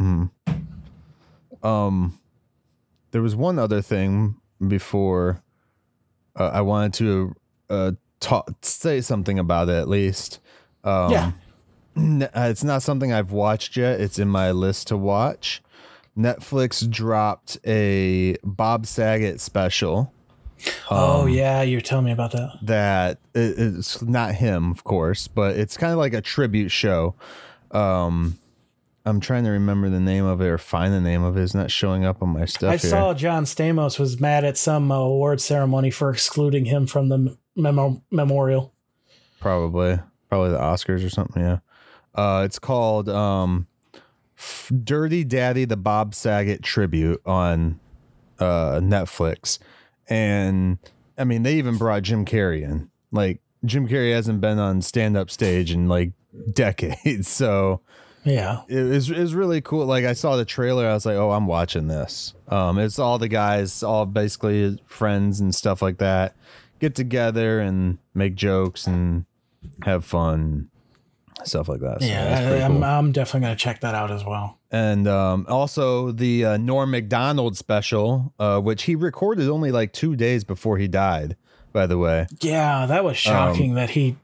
Mhm. 0.00 0.30
Um, 1.62 2.18
there 3.10 3.22
was 3.22 3.34
one 3.34 3.58
other 3.58 3.82
thing 3.82 4.36
before 4.66 5.42
uh, 6.38 6.50
I 6.52 6.60
wanted 6.60 6.94
to 6.94 7.34
uh 7.70 7.92
talk 8.20 8.50
say 8.62 9.00
something 9.00 9.38
about 9.38 9.68
it 9.68 9.72
at 9.74 9.88
least. 9.88 10.38
Um, 10.84 11.10
Yeah. 11.10 11.32
uh, 11.96 12.48
it's 12.48 12.62
not 12.64 12.82
something 12.82 13.12
I've 13.12 13.32
watched 13.32 13.76
yet. 13.76 14.00
It's 14.00 14.18
in 14.20 14.28
my 14.28 14.52
list 14.52 14.86
to 14.88 14.96
watch. 14.96 15.62
Netflix 16.16 16.88
dropped 16.88 17.58
a 17.66 18.36
Bob 18.44 18.86
Saget 18.86 19.40
special 19.40 20.12
oh 20.90 21.22
Um, 21.22 21.28
yeah, 21.28 21.62
you're 21.62 21.80
telling 21.80 22.04
me 22.06 22.12
about 22.12 22.32
that. 22.32 22.50
that 22.62 23.18
it- 23.34 23.58
it's 23.58 24.02
not 24.02 24.34
him, 24.34 24.70
of 24.70 24.84
course, 24.84 25.28
but 25.28 25.56
it's 25.56 25.76
kind 25.76 25.92
of 25.92 25.98
like 25.98 26.14
a 26.14 26.20
tribute 26.20 26.70
show. 26.70 27.14
Um, 27.70 28.38
I'm 29.04 29.20
trying 29.20 29.44
to 29.44 29.50
remember 29.50 29.88
the 29.88 30.00
name 30.00 30.24
of 30.26 30.40
it 30.40 30.46
or 30.46 30.58
find 30.58 30.92
the 30.92 31.00
name 31.00 31.22
of 31.22 31.36
it. 31.36 31.42
It's 31.42 31.54
not 31.54 31.70
showing 31.70 32.04
up 32.04 32.22
on 32.22 32.28
my 32.30 32.44
stuff 32.44 32.70
I 32.74 32.76
here. 32.76 32.90
saw 32.90 33.14
John 33.14 33.44
Stamos 33.44 33.98
was 33.98 34.20
mad 34.20 34.44
at 34.44 34.58
some 34.58 34.90
uh, 34.92 34.96
award 34.96 35.40
ceremony 35.40 35.90
for 35.90 36.10
excluding 36.10 36.66
him 36.66 36.86
from 36.86 37.08
the 37.08 37.36
memo- 37.56 38.02
memorial. 38.10 38.74
Probably, 39.40 39.98
probably 40.28 40.50
the 40.50 40.58
Oscars 40.58 41.04
or 41.04 41.08
something. 41.10 41.42
Yeah. 41.42 41.58
Uh, 42.14 42.42
it's 42.44 42.58
called 42.58 43.08
um, 43.08 43.66
F- 44.36 44.70
Dirty 44.84 45.24
Daddy: 45.24 45.64
The 45.64 45.76
Bob 45.76 46.14
Saget 46.14 46.62
Tribute 46.62 47.22
on 47.24 47.78
uh, 48.40 48.80
Netflix, 48.80 49.58
and 50.08 50.78
I 51.16 51.24
mean 51.24 51.42
they 51.42 51.54
even 51.56 51.76
brought 51.78 52.02
Jim 52.02 52.24
Carrey 52.24 52.62
in. 52.62 52.90
Like 53.10 53.40
Jim 53.64 53.88
Carrey 53.88 54.12
hasn't 54.12 54.40
been 54.40 54.58
on 54.58 54.82
stand 54.82 55.16
up 55.16 55.30
stage 55.30 55.72
in 55.72 55.88
like 55.88 56.12
decades, 56.52 57.28
so 57.28 57.80
Yeah, 58.24 58.62
it 58.68 58.82
was, 58.82 59.10
it 59.10 59.18
was 59.18 59.34
really 59.34 59.60
cool. 59.60 59.86
Like 59.86 60.04
I 60.04 60.12
saw 60.12 60.36
the 60.36 60.44
trailer, 60.44 60.86
I 60.86 60.92
was 60.92 61.06
like, 61.06 61.16
"Oh, 61.16 61.30
I'm 61.32 61.46
watching 61.46 61.88
this." 61.88 62.34
Um, 62.48 62.78
it's 62.78 62.98
all 62.98 63.18
the 63.18 63.28
guys, 63.28 63.82
all 63.82 64.04
basically 64.06 64.78
friends 64.86 65.40
and 65.40 65.54
stuff 65.54 65.80
like 65.80 65.98
that, 65.98 66.34
get 66.78 66.94
together 66.94 67.60
and 67.60 67.98
make 68.14 68.34
jokes 68.34 68.86
and 68.86 69.24
have 69.84 70.04
fun, 70.04 70.70
stuff 71.44 71.68
like 71.68 71.80
that. 71.80 72.00
So 72.00 72.06
yeah, 72.06 72.38
I, 72.60 72.64
I'm, 72.64 72.74
cool. 72.74 72.84
I'm 72.84 73.12
definitely 73.12 73.46
gonna 73.46 73.56
check 73.56 73.80
that 73.80 73.94
out 73.94 74.10
as 74.10 74.24
well. 74.24 74.58
And 74.70 75.06
um, 75.08 75.46
also 75.48 76.12
the 76.12 76.44
uh, 76.44 76.56
Norm 76.56 76.90
Macdonald 76.90 77.56
special, 77.56 78.32
uh, 78.38 78.60
which 78.60 78.82
he 78.84 78.94
recorded 78.94 79.48
only 79.48 79.70
like 79.72 79.92
two 79.92 80.14
days 80.16 80.44
before 80.44 80.78
he 80.78 80.88
died. 80.88 81.36
By 81.72 81.86
the 81.86 81.98
way, 81.98 82.26
Yeah, 82.40 82.86
that 82.86 83.04
was 83.04 83.16
shocking 83.18 83.74
that 83.74 83.90
he 83.90 84.16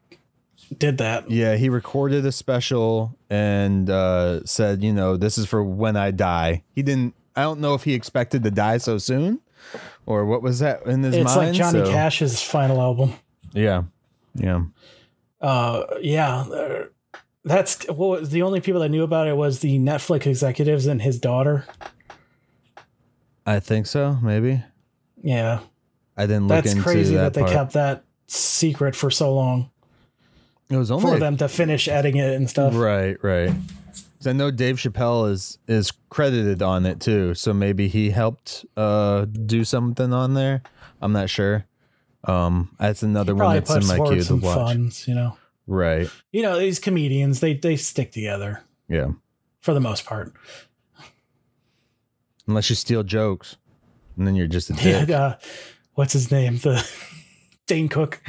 did 0.78 0.98
that. 0.98 1.30
Yeah, 1.30 1.56
he 1.56 1.68
recorded 1.68 2.24
a 2.24 2.32
special 2.32 3.16
and 3.28 3.88
uh, 3.90 4.44
said, 4.44 4.82
you 4.82 4.92
know, 4.92 5.16
this 5.16 5.36
is 5.36 5.46
for 5.46 5.62
when 5.62 5.94
I 5.96 6.10
die. 6.10 6.62
He 6.74 6.82
didn't. 6.82 7.14
I 7.36 7.42
don't 7.42 7.60
know 7.60 7.74
if 7.74 7.84
he 7.84 7.92
expected 7.94 8.42
to 8.44 8.50
die 8.50 8.78
so 8.78 8.96
soon, 8.98 9.40
or 10.06 10.24
what 10.24 10.40
was 10.42 10.60
that 10.60 10.86
in 10.86 11.02
his 11.02 11.14
It's 11.16 11.36
mind. 11.36 11.50
It's 11.50 11.58
like 11.60 11.72
Johnny 11.72 11.84
so- 11.84 11.92
Cash's 11.92 12.42
final 12.42 12.80
album. 12.80 13.12
Yeah, 13.52 13.84
yeah, 14.34 14.62
Uh, 15.40 15.84
yeah, 16.00 16.38
uh, 16.40 16.84
that's 17.45 17.86
well. 17.88 18.20
The 18.20 18.42
only 18.42 18.61
people 18.61 18.80
that 18.80 18.88
knew 18.88 19.03
about 19.03 19.28
it 19.28 19.36
was 19.36 19.61
the 19.61 19.78
Netflix 19.78 20.26
executives 20.26 20.86
and 20.86 21.03
his 21.03 21.18
daughter. 21.18 21.66
I 23.47 23.61
think 23.61 23.86
so. 23.86 24.18
Maybe 24.22 24.62
Yeah, 25.22 25.61
I 26.16 26.26
didn't 26.26 26.49
look 26.49 26.64
that's 26.64 26.80
crazy 26.80 27.14
that, 27.14 27.34
that, 27.34 27.34
they 27.34 27.40
part. 27.42 27.53
kept 27.53 27.72
that 27.74 28.05
secret 28.26 28.97
for 28.97 29.11
so 29.11 29.34
long 29.34 29.70
It 30.70 30.78
was 30.78 30.90
only 30.90 31.12
for 31.12 31.18
them 31.18 31.36
to 31.36 31.49
finish 31.49 31.86
editing 31.86 32.16
it 32.16 32.34
and 32.34 32.49
stuff. 32.49 32.74
right, 32.74 33.22
right. 33.22 33.53
I 34.26 34.32
know 34.32 34.51
Dave 34.51 34.76
Chappelle 34.76 35.30
is 35.30 35.59
is 35.68 35.92
credited 36.09 36.62
on 36.62 36.86
it 36.86 37.01
too, 37.01 37.34
so 37.34 37.53
maybe 37.53 37.88
he 37.88 38.11
helped 38.11 38.64
uh, 38.74 39.26
do 39.26 39.64
something 39.64 40.14
on 40.14 40.32
there. 40.32 40.62
I'm 41.03 41.12
not 41.12 41.28
sure. 41.28 41.66
Um, 42.26 42.74
that's 42.78 43.03
another 43.03 43.34
one 43.34 43.55
that's 43.57 43.74
in 43.74 43.86
my 43.86 43.99
queue 43.99 44.22
to 44.22 44.36
watch. 44.36 44.55
funds, 44.55 45.07
you 45.07 45.14
know. 45.14 45.36
Right. 45.66 46.08
You 46.32 46.42
know 46.42 46.58
these 46.58 46.78
comedians, 46.78 47.40
they 47.40 47.54
they 47.54 47.76
stick 47.76 48.12
together 48.12 48.62
Yeah. 48.88 49.12
for 49.60 49.72
the 49.74 49.80
most 49.80 50.04
part. 50.04 50.32
Unless 52.46 52.68
you 52.68 52.76
steal 52.76 53.02
jokes, 53.02 53.56
and 54.18 54.26
then 54.26 54.34
you're 54.34 54.46
just 54.46 54.68
a 54.70 54.72
dick. 54.74 54.84
And, 55.02 55.10
uh, 55.10 55.36
what's 55.94 56.12
his 56.12 56.30
name? 56.30 56.58
The 56.58 56.86
Dane 57.66 57.88
Cook. 57.88 58.20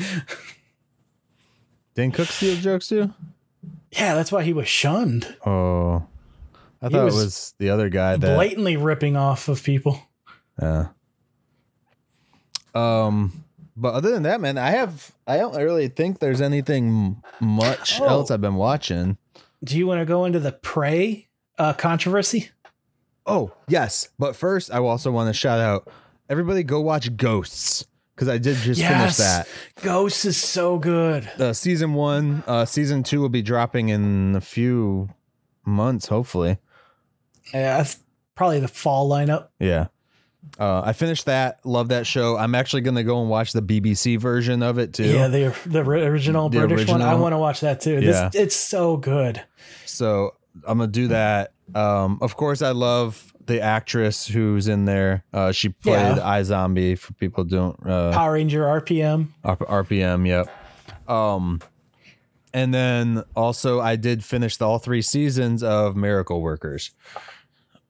Dane 1.95 2.11
Cook 2.11 2.27
steal 2.27 2.55
jokes 2.57 2.87
too? 2.87 3.13
Yeah, 3.91 4.15
that's 4.15 4.31
why 4.31 4.43
he 4.43 4.53
was 4.53 4.67
shunned. 4.67 5.35
Oh, 5.45 6.05
I 6.81 6.89
thought 6.89 7.05
was 7.05 7.15
it 7.15 7.23
was 7.25 7.53
the 7.59 7.69
other 7.69 7.89
guy 7.89 8.15
that. 8.17 8.35
Blatantly 8.35 8.77
ripping 8.77 9.15
off 9.17 9.47
of 9.49 9.63
people. 9.63 9.99
Yeah. 10.61 10.87
Um, 12.73 13.44
but 13.75 13.93
other 13.93 14.11
than 14.11 14.23
that, 14.23 14.39
man, 14.41 14.57
I 14.57 14.71
have 14.71 15.11
I 15.27 15.37
don't 15.37 15.55
really 15.55 15.87
think 15.87 16.19
there's 16.19 16.41
anything 16.41 17.21
much 17.39 17.99
Oh. 18.01 18.05
else 18.07 18.31
I've 18.31 18.41
been 18.41 18.55
watching. 18.55 19.17
Do 19.63 19.77
you 19.77 19.87
want 19.87 19.99
to 20.01 20.05
go 20.05 20.25
into 20.25 20.39
the 20.39 20.51
prey 20.51 21.27
uh, 21.57 21.73
controversy? 21.73 22.49
Oh 23.25 23.51
yes, 23.67 24.09
but 24.19 24.35
first 24.35 24.71
I 24.73 24.77
also 24.77 25.11
want 25.11 25.29
to 25.29 25.33
shout 25.33 25.59
out 25.59 25.89
everybody 26.29 26.63
go 26.63 26.79
watch 26.81 27.15
Ghosts 27.17 27.85
because 28.13 28.27
I 28.29 28.37
did 28.37 28.55
just 28.57 28.81
finish 28.81 29.17
that. 29.17 29.47
Ghost 29.81 30.23
is 30.25 30.37
so 30.37 30.77
good. 30.77 31.29
Uh, 31.39 31.51
season 31.53 31.93
one, 31.95 32.43
uh, 32.47 32.65
season 32.65 33.03
two 33.03 33.19
will 33.19 33.29
be 33.29 33.41
dropping 33.41 33.89
in 33.89 34.35
a 34.35 34.41
few 34.41 35.09
months, 35.65 36.07
hopefully. 36.07 36.59
Yeah, 37.53 37.77
that's 37.77 38.01
probably 38.35 38.59
the 38.59 38.67
fall 38.67 39.09
lineup. 39.09 39.49
Yeah. 39.59 39.87
Uh, 40.59 40.81
I 40.85 40.93
finished 40.93 41.25
that. 41.25 41.59
Love 41.65 41.89
that 41.89 42.07
show. 42.07 42.37
I'm 42.37 42.55
actually 42.55 42.81
gonna 42.81 43.03
go 43.03 43.19
and 43.21 43.29
watch 43.29 43.51
the 43.51 43.61
BBC 43.61 44.17
version 44.19 44.63
of 44.63 44.77
it 44.77 44.93
too. 44.93 45.05
Yeah, 45.05 45.27
the 45.27 45.55
the 45.65 45.81
original 45.81 46.49
The 46.49 46.59
British 46.67 46.87
one. 46.87 47.01
I 47.01 47.15
want 47.15 47.33
to 47.33 47.37
watch 47.37 47.59
that 47.61 47.81
too. 47.81 47.95
Yeah. 47.99 48.29
This, 48.29 48.35
it's 48.41 48.55
so 48.55 48.97
good. 48.97 49.43
So 49.85 50.35
I'm 50.67 50.77
gonna 50.77 50.91
do 50.91 51.07
that 51.09 51.51
Um, 51.73 52.19
of 52.21 52.35
course, 52.37 52.61
I 52.61 52.71
love 52.71 53.33
the 53.47 53.59
actress 53.61 54.25
who's 54.27 54.67
in 54.67 54.85
there. 54.85 55.23
Uh, 55.33 55.51
she 55.51 55.69
played 55.69 56.17
Yeah. 56.17 56.39
iZombie 56.41 56.97
for 56.97 57.13
people 57.13 57.43
who 57.43 57.49
don't 57.49 57.85
uh, 57.85 58.11
Power 58.13 58.33
Ranger 58.33 58.63
RPM. 58.63 59.27
R- 59.43 59.57
RPM. 59.57 60.25
Yep. 60.27 61.09
Um, 61.09 61.59
and 62.53 62.73
then 62.73 63.23
also 63.35 63.79
I 63.81 63.95
did 63.97 64.23
finish 64.23 64.57
the, 64.57 64.65
all 64.67 64.79
three 64.79 65.01
seasons 65.01 65.61
of 65.63 65.95
Miracle 65.95 66.41
Workers, 66.41 66.91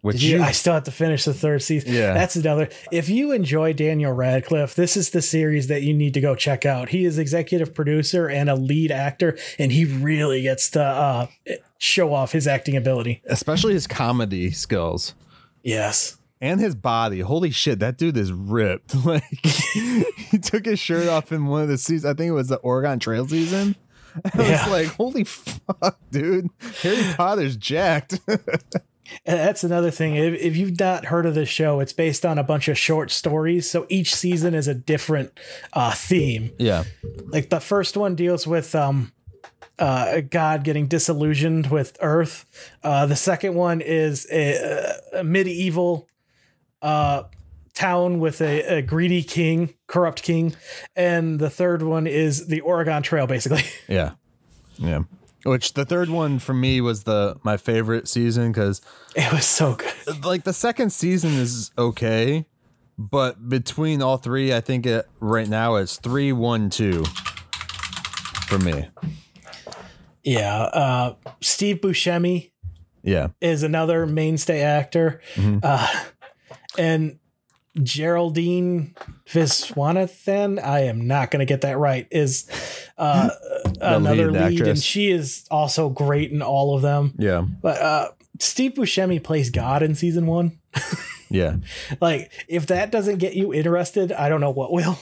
which 0.06 0.22
you, 0.22 0.42
I 0.42 0.52
still 0.52 0.74
have 0.76 0.84
to 0.86 0.92
finish 0.92 1.26
the 1.26 1.34
third 1.34 1.62
season. 1.64 1.94
Yeah. 1.94 2.14
That's 2.14 2.36
another. 2.36 2.70
If 2.92 3.10
you 3.10 3.32
enjoy 3.32 3.74
Daniel 3.74 4.12
Radcliffe, 4.14 4.76
this 4.76 4.96
is 4.96 5.10
the 5.10 5.22
series 5.22 5.68
that 5.68 5.82
you 5.82 5.94
need 5.94 6.14
to 6.14 6.22
go 6.22 6.36
check 6.36 6.66
out. 6.66 6.90
He 6.90 7.06
is 7.06 7.18
executive 7.18 7.74
producer 7.74 8.28
and 8.28 8.50
a 8.50 8.56
lead 8.56 8.92
actor, 8.92 9.38
and 9.60 9.72
he 9.72 9.86
really 9.86 10.42
gets 10.44 10.70
to 10.72 10.82
uh, 10.84 11.28
show 11.78 12.14
off 12.14 12.32
his 12.32 12.48
acting 12.48 12.76
ability. 12.78 13.22
especially 13.26 13.74
his 13.74 13.88
comedy 13.88 14.52
skills. 14.52 15.14
Yes. 15.64 16.18
and 16.40 16.60
his 16.60 16.76
body. 16.76 17.22
Holy 17.22 17.50
shit, 17.50 17.80
that 17.80 17.98
dude 17.98 18.18
is 18.18 18.32
ripped. 18.32 18.94
Like 19.06 19.24
he 20.32 20.38
took 20.38 20.66
his 20.66 20.80
shirt 20.80 21.08
off 21.08 21.32
in 21.32 21.46
one 21.48 21.64
of 21.64 21.68
the 21.70 21.78
seasons. 21.78 22.06
I 22.06 22.14
think 22.14 22.30
it 22.30 22.34
was 22.34 22.50
the 22.50 22.58
Oregon 22.58 23.00
Trail 23.00 23.28
season. 23.28 23.76
I 24.34 24.44
Yeah. 24.44 24.64
was 24.64 24.72
like, 24.72 24.88
holy 24.96 25.24
fuck, 25.24 25.98
dude. 26.12 26.50
Harry 26.84 27.04
Potter's 27.16 27.58
jacked. 27.58 28.20
And 29.26 29.40
that's 29.40 29.64
another 29.64 29.92
thing. 29.92 30.16
If, 30.16 30.34
if 30.42 30.58
you've 30.58 30.80
not 30.80 31.06
heard 31.06 31.26
of 31.26 31.36
this 31.36 31.50
show, 31.50 31.80
it's 31.80 31.94
based 31.94 32.26
on 32.26 32.38
a 32.38 32.44
bunch 32.44 32.68
of 32.68 32.78
short 32.78 33.12
stories. 33.12 33.70
So 33.70 33.86
each 33.90 34.14
season 34.14 34.54
is 34.54 34.68
a 34.68 34.74
different 34.74 35.40
uh, 35.74 35.92
theme. 35.92 36.52
yeah. 36.58 36.84
Like 37.28 37.50
the 37.50 37.60
first 37.60 37.98
one 37.98 38.16
deals 38.16 38.48
with 38.48 38.74
um, 38.76 39.12
uh, 39.78 40.22
God 40.22 40.64
getting 40.64 40.88
disillusioned 40.88 41.68
with 41.68 41.98
Earth. 42.02 42.46
Uh, 42.84 43.06
the 43.06 43.16
second 43.16 43.56
one 43.56 43.82
is 43.82 44.28
a, 44.32 44.98
a 45.14 45.24
medieval 45.24 46.08
uh, 46.82 47.24
town 47.74 48.20
with 48.20 48.42
a, 48.42 48.78
a 48.78 48.82
greedy 48.82 49.22
king, 49.22 49.74
corrupt 49.88 50.24
king, 50.24 50.56
and 50.96 51.40
the 51.40 51.50
third 51.50 51.84
one 51.84 52.08
is 52.08 52.48
the 52.48 52.62
Oregon 52.62 53.04
Trail, 53.04 53.28
basically. 53.28 53.64
Yeah. 53.88 54.14
Yeah. 54.78 55.04
Which 55.46 55.74
the 55.74 55.86
third 55.86 56.10
one 56.10 56.40
for 56.40 56.54
me 56.54 56.82
was 56.82 57.04
the 57.04 57.38
my 57.44 57.56
favorite 57.58 58.08
season 58.08 58.52
because 58.52 58.82
it 59.16 59.32
was 59.32 59.46
so 59.46 59.76
good. 59.76 60.24
like 60.26 60.44
the 60.44 60.54
second 60.54 60.92
season 60.92 61.34
is 61.34 61.72
okay, 61.78 62.46
but 62.98 63.48
between 63.48 64.02
all 64.02 64.18
three, 64.18 64.54
I 64.54 64.62
think 64.62 64.86
it 64.88 65.08
right 65.20 65.48
now 65.48 65.76
it's 65.76 65.98
three, 65.98 66.32
one, 66.34 66.70
two 66.72 67.04
for 68.48 68.58
me. 68.60 68.88
Yeah, 70.24 70.56
uh, 70.64 71.16
Steve 71.42 71.78
Buscemi 71.82 72.52
Yeah. 73.04 73.28
is 73.40 73.62
another 73.62 74.08
mainstay 74.08 74.62
actor, 74.62 75.22
uh, 75.62 75.88
and 76.78 77.20
Geraldine 77.84 78.96
Viswanathan. 79.28 80.64
I 80.64 80.82
am 80.82 81.08
not 81.08 81.32
going 81.32 81.40
to 81.40 81.46
get 81.46 81.62
that 81.62 81.78
right. 81.78 82.08
Is 82.12 82.50
uh, 82.98 83.30
another 83.82 84.32
lead 84.32 84.52
lead, 84.60 84.68
and 84.68 84.80
she 84.82 85.12
is 85.12 85.46
also 85.52 85.90
great 85.90 86.32
in 86.32 86.42
all 86.42 86.76
of 86.76 86.82
them. 86.82 87.14
Yeah. 87.18 87.42
But 87.62 87.82
uh, 87.82 88.10
Steve 88.40 88.74
Buscemi 88.74 89.24
plays 89.24 89.50
God 89.50 89.84
in 89.84 89.96
season 89.96 90.26
one. 90.28 90.60
Yeah. 91.28 91.56
Like, 92.00 92.32
if 92.48 92.68
that 92.68 92.92
doesn't 92.92 93.18
get 93.18 93.34
you 93.34 93.52
interested, 93.52 94.12
I 94.12 94.30
don't 94.30 94.42
know 94.42 94.52
what 94.52 94.72
will. 94.72 95.00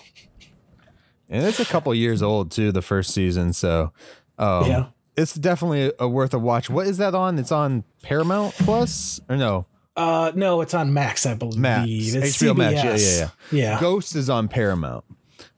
And 1.30 1.46
it's 1.46 1.60
a 1.60 1.66
couple 1.66 1.94
years 1.94 2.22
old 2.22 2.50
too, 2.50 2.72
the 2.72 2.82
first 2.82 3.14
season. 3.14 3.52
So 3.52 3.92
um, 4.38 4.66
Yeah. 4.66 4.86
it's 5.18 5.34
definitely 5.34 5.92
a 6.00 6.08
worth 6.08 6.34
a 6.34 6.40
watch. 6.40 6.70
What 6.70 6.88
is 6.88 6.98
that 6.98 7.14
on? 7.14 7.38
It's 7.38 7.52
on 7.52 7.84
Paramount 8.04 8.54
Plus 8.56 9.20
or 9.30 9.36
no? 9.36 9.66
Uh, 9.96 10.32
no, 10.36 10.62
it's 10.62 10.74
on 10.74 10.94
Max, 10.94 11.26
I 11.26 11.36
believe. 11.36 11.60
Max. 11.60 11.88
It's 11.90 12.38
HBO 12.42 12.56
Max. 12.56 12.74
Yeah, 12.74 12.94
CBS. 12.94 13.20
yeah, 13.52 13.60
yeah. 13.60 13.80
Ghost 13.80 14.16
is 14.16 14.30
on 14.30 14.48
Paramount. 14.48 15.06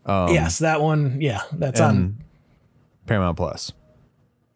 Um, 0.05 0.33
yes, 0.33 0.59
that 0.59 0.81
one. 0.81 1.21
Yeah, 1.21 1.41
that's 1.53 1.79
on. 1.79 2.23
Paramount 3.05 3.38
Plus. 3.38 3.71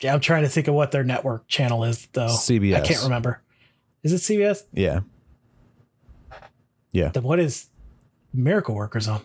Yeah, 0.02 0.14
I'm 0.14 0.20
trying 0.20 0.44
to 0.44 0.50
think 0.50 0.68
of 0.68 0.74
what 0.74 0.92
their 0.92 1.04
network 1.04 1.48
channel 1.48 1.84
is, 1.84 2.08
though. 2.14 2.28
CBS. 2.28 2.76
I 2.76 2.80
can't 2.82 3.04
remember. 3.04 3.42
Is 4.04 4.14
it 4.14 4.18
CBS? 4.18 4.64
Yeah. 4.74 5.02
Yeah. 6.92 7.10
Then 7.10 7.24
what 7.24 7.40
is 7.40 7.68
Miracle 8.34 8.76
Workers 8.76 9.08
on? 9.08 9.22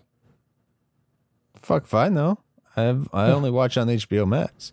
Fuck 1.62 1.84
if 1.84 1.94
I 1.94 2.08
know. 2.08 2.38
I 2.76 2.82
have 2.82 3.08
I 3.12 3.30
only 3.30 3.50
watch 3.52 3.76
on 3.76 3.88
HBO 3.88 4.26
Max. 4.26 4.72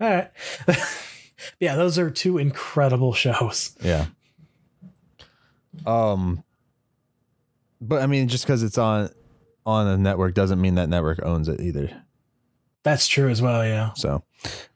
All 0.00 0.08
right. 0.08 0.30
yeah, 1.60 1.76
those 1.76 1.98
are 1.98 2.10
two 2.10 2.38
incredible 2.38 3.12
shows. 3.12 3.76
Yeah. 3.82 4.06
Um 5.86 6.44
but 7.80 8.02
I 8.02 8.06
mean 8.06 8.28
just 8.28 8.44
because 8.44 8.62
it's 8.62 8.78
on 8.78 9.10
on 9.64 9.86
a 9.86 9.96
network 9.96 10.34
doesn't 10.34 10.60
mean 10.60 10.74
that 10.76 10.88
network 10.88 11.20
owns 11.22 11.48
it 11.48 11.60
either. 11.60 12.02
That's 12.82 13.06
true 13.06 13.28
as 13.28 13.40
well. 13.40 13.64
Yeah. 13.64 13.92
So, 13.94 14.24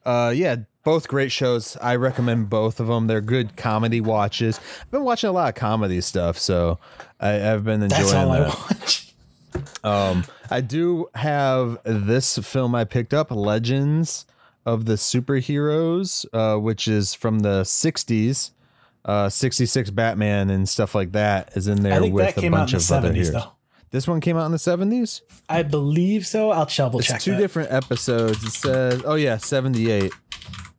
uh, 0.04 0.32
yeah, 0.34 0.56
both 0.84 1.08
great 1.08 1.32
shows. 1.32 1.76
I 1.82 1.96
recommend 1.96 2.48
both 2.48 2.78
of 2.78 2.86
them. 2.86 3.08
They're 3.08 3.20
good 3.20 3.56
comedy 3.56 4.00
watches. 4.00 4.60
I've 4.80 4.90
been 4.92 5.02
watching 5.02 5.28
a 5.28 5.32
lot 5.32 5.48
of 5.48 5.54
comedy 5.56 6.00
stuff, 6.00 6.38
so 6.38 6.78
I, 7.18 7.50
I've 7.50 7.64
been 7.64 7.82
enjoying 7.82 8.02
That's 8.02 8.12
all 8.12 8.30
I 8.30 8.38
that. 8.40 8.48
watch. 8.70 9.14
Um, 9.82 10.24
I 10.50 10.60
do 10.60 11.08
have 11.14 11.78
this 11.84 12.38
film 12.38 12.74
I 12.74 12.84
picked 12.84 13.12
up, 13.14 13.30
Legends 13.32 14.26
of 14.64 14.84
the 14.84 14.94
Superheroes, 14.94 16.26
uh, 16.32 16.60
which 16.60 16.86
is 16.86 17.14
from 17.14 17.40
the 17.40 17.62
'60s. 17.62 18.52
Uh, 19.06 19.28
66 19.28 19.90
Batman 19.90 20.50
and 20.50 20.68
stuff 20.68 20.92
like 20.94 21.12
that 21.12 21.56
is 21.56 21.68
in 21.68 21.82
there 21.84 21.94
I 21.94 22.00
think 22.00 22.12
with 22.14 22.24
that 22.26 22.36
a 22.36 22.40
came 22.40 22.52
out 22.54 22.68
bunch 22.68 22.72
in 22.72 22.78
the 22.80 22.84
of 22.84 22.90
other 23.04 23.10
70s, 23.10 23.14
heroes. 23.14 23.32
though. 23.32 23.52
This 23.92 24.08
one 24.08 24.20
came 24.20 24.36
out 24.36 24.46
in 24.46 24.52
the 24.52 24.58
70s. 24.58 25.20
I 25.48 25.62
believe 25.62 26.26
so. 26.26 26.50
I'll 26.50 26.66
double 26.66 26.98
It's 26.98 27.08
check 27.08 27.20
two 27.20 27.30
that. 27.30 27.38
different 27.38 27.70
episodes. 27.72 28.42
It 28.42 28.50
says, 28.50 29.02
oh 29.06 29.14
yeah, 29.14 29.36
78. 29.36 30.12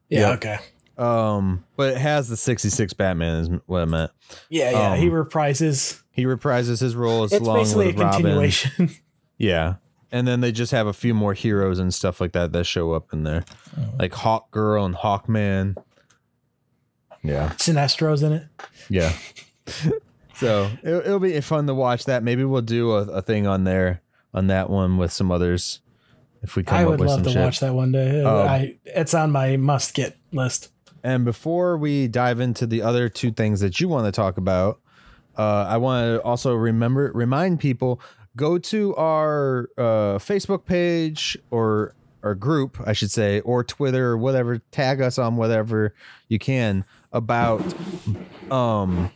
Yeah. 0.10 0.20
yeah. 0.20 0.30
Okay. 0.34 0.58
Um, 0.98 1.64
but 1.78 1.94
it 1.94 2.00
has 2.00 2.28
the 2.28 2.36
66 2.36 2.92
Batman 2.94 3.36
is 3.38 3.50
what 3.66 3.82
I 3.82 3.86
meant. 3.86 4.12
Yeah. 4.50 4.72
Yeah. 4.72 4.96
he 4.98 5.08
Um, 5.08 5.14
reprises. 5.14 6.02
He 6.12 6.26
reprises 6.26 6.82
his 6.82 6.96
role 6.96 7.20
roles 7.20 7.32
It's 7.32 7.48
basically 7.48 7.92
a 7.92 7.94
Robin. 7.94 8.12
continuation. 8.24 8.90
Yeah. 9.38 9.76
And 10.12 10.28
then 10.28 10.42
they 10.42 10.52
just 10.52 10.72
have 10.72 10.88
a 10.88 10.94
few 10.94 11.14
more 11.14 11.34
heroes 11.34 11.80
and 11.80 11.94
stuff 11.94 12.20
like 12.20 12.32
that 12.32 12.52
that 12.54 12.66
show 12.66 12.94
up 12.94 13.14
in 13.14 13.24
there. 13.24 13.46
Oh. 13.78 13.84
Like 14.00 14.14
Hawk 14.14 14.50
Girl 14.52 14.84
and 14.84 14.96
Hawkman. 14.96 15.76
Yeah. 17.28 17.50
Sinestro's 17.58 18.24
in 18.24 18.34
it. 18.34 18.44
Yeah. 18.90 19.14
so 20.36 20.70
it'll, 20.84 21.02
it'll 21.02 21.20
be 21.20 21.40
fun 21.42 21.68
to 21.68 21.74
watch 21.74 22.06
that. 22.06 22.24
Maybe 22.24 22.44
we'll 22.44 22.62
do 22.62 22.92
a, 22.92 23.02
a 23.04 23.22
thing 23.22 23.48
on 23.48 23.64
there 23.64 24.02
on 24.34 24.48
that 24.48 24.70
one 24.70 24.98
with 24.98 25.12
some 25.12 25.32
others 25.32 25.82
if 26.44 26.56
we 26.56 26.64
come 26.64 26.78
I 26.78 26.84
up 26.84 26.90
would 26.90 27.00
with 27.00 27.10
love 27.10 27.18
some 27.18 27.24
to 27.26 27.30
shit. 27.32 27.42
watch 27.42 27.60
that 27.60 27.74
one 27.74 27.92
day. 27.92 28.24
Um, 28.24 28.48
I 28.48 28.78
it's 28.86 29.14
on 29.14 29.32
my 29.32 29.58
must 29.58 29.94
get 29.94 30.18
list. 30.32 30.72
And 31.04 31.26
before 31.26 31.78
we 31.78 32.08
dive 32.08 32.40
into 32.40 32.66
the 32.66 32.82
other 32.82 33.10
two 33.10 33.32
things 33.32 33.60
that 33.62 33.80
you 33.80 33.88
want 33.88 34.06
to 34.06 34.12
talk 34.12 34.38
about, 34.38 34.80
uh, 35.38 35.66
I 35.70 35.78
want 35.78 36.06
to 36.06 36.22
also 36.24 36.54
remember 36.54 37.12
remind 37.14 37.60
people 37.60 38.02
go 38.36 38.58
to 38.58 38.96
our 38.96 39.70
uh, 39.78 40.18
Facebook 40.18 40.66
page 40.66 41.38
or 41.52 41.94
our 42.24 42.36
group, 42.36 42.78
I 42.86 42.94
should 42.94 43.12
say, 43.12 43.40
or 43.42 43.64
Twitter 43.64 44.10
or 44.12 44.18
whatever. 44.18 44.60
Tag 44.72 45.02
us 45.02 45.18
on 45.18 45.38
whatever 45.38 45.94
you 46.28 46.40
can 46.40 46.84
about 47.18 47.63
um 48.51 49.11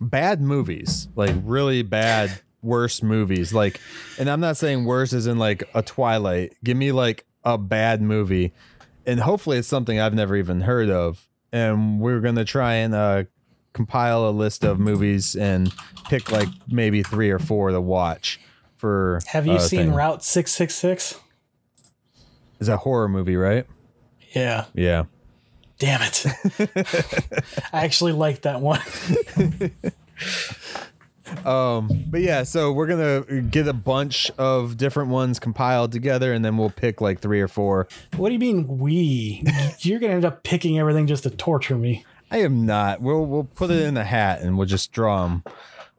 bad 0.00 0.40
movies, 0.40 1.08
like 1.16 1.34
really 1.44 1.82
bad, 1.82 2.40
worse 2.62 3.02
movies. 3.02 3.52
Like, 3.52 3.80
and 4.18 4.28
I'm 4.30 4.40
not 4.40 4.56
saying 4.56 4.84
worse 4.84 5.12
as 5.12 5.26
in 5.26 5.38
like 5.38 5.68
a 5.74 5.82
Twilight. 5.82 6.54
Give 6.62 6.76
me 6.76 6.92
like 6.92 7.26
a 7.44 7.58
bad 7.58 8.02
movie, 8.02 8.52
and 9.06 9.20
hopefully 9.20 9.58
it's 9.58 9.68
something 9.68 9.98
I've 9.98 10.14
never 10.14 10.36
even 10.36 10.62
heard 10.62 10.90
of. 10.90 11.26
And 11.52 12.00
we're 12.00 12.20
gonna 12.20 12.44
try 12.44 12.74
and 12.74 12.94
uh, 12.94 13.24
compile 13.72 14.28
a 14.28 14.30
list 14.30 14.62
of 14.62 14.78
movies 14.78 15.34
and 15.34 15.72
pick 16.08 16.30
like 16.30 16.48
maybe 16.68 17.02
three 17.02 17.30
or 17.30 17.38
four 17.38 17.70
to 17.70 17.80
watch. 17.80 18.38
For 18.76 19.20
Have 19.26 19.46
you 19.46 19.54
uh, 19.54 19.58
seen 19.58 19.80
thing. 19.80 19.92
Route 19.92 20.22
Six 20.22 20.52
Six 20.52 20.74
Six? 20.74 21.18
Is 22.60 22.68
a 22.68 22.76
horror 22.76 23.08
movie, 23.08 23.36
right? 23.36 23.66
Yeah. 24.34 24.66
Yeah. 24.74 25.04
Damn 25.80 26.02
it. 26.02 26.26
I 27.72 27.84
actually 27.84 28.12
like 28.12 28.42
that 28.42 28.60
one. 28.60 28.80
Um, 31.44 31.88
but 32.08 32.22
yeah, 32.22 32.42
so 32.42 32.72
we're 32.72 32.88
gonna 32.88 33.42
get 33.42 33.68
a 33.68 33.72
bunch 33.72 34.32
of 34.36 34.76
different 34.76 35.10
ones 35.10 35.38
compiled 35.38 35.92
together, 35.92 36.32
and 36.32 36.44
then 36.44 36.56
we'll 36.56 36.70
pick 36.70 37.00
like 37.00 37.20
three 37.20 37.40
or 37.40 37.46
four. 37.46 37.86
What 38.16 38.30
do 38.30 38.32
you 38.32 38.40
mean 38.40 38.78
we? 38.78 39.44
You're 39.78 40.00
gonna 40.00 40.14
end 40.14 40.24
up 40.24 40.42
picking 40.42 40.80
everything 40.80 41.06
just 41.06 41.22
to 41.22 41.30
torture 41.30 41.76
me. 41.76 42.04
I 42.32 42.38
am 42.38 42.66
not. 42.66 43.00
We'll 43.00 43.24
we'll 43.26 43.44
put 43.44 43.70
it 43.70 43.80
in 43.82 43.96
a 43.96 44.02
hat 44.02 44.40
and 44.40 44.58
we'll 44.58 44.66
just 44.66 44.90
draw 44.90 45.22
them. 45.22 45.44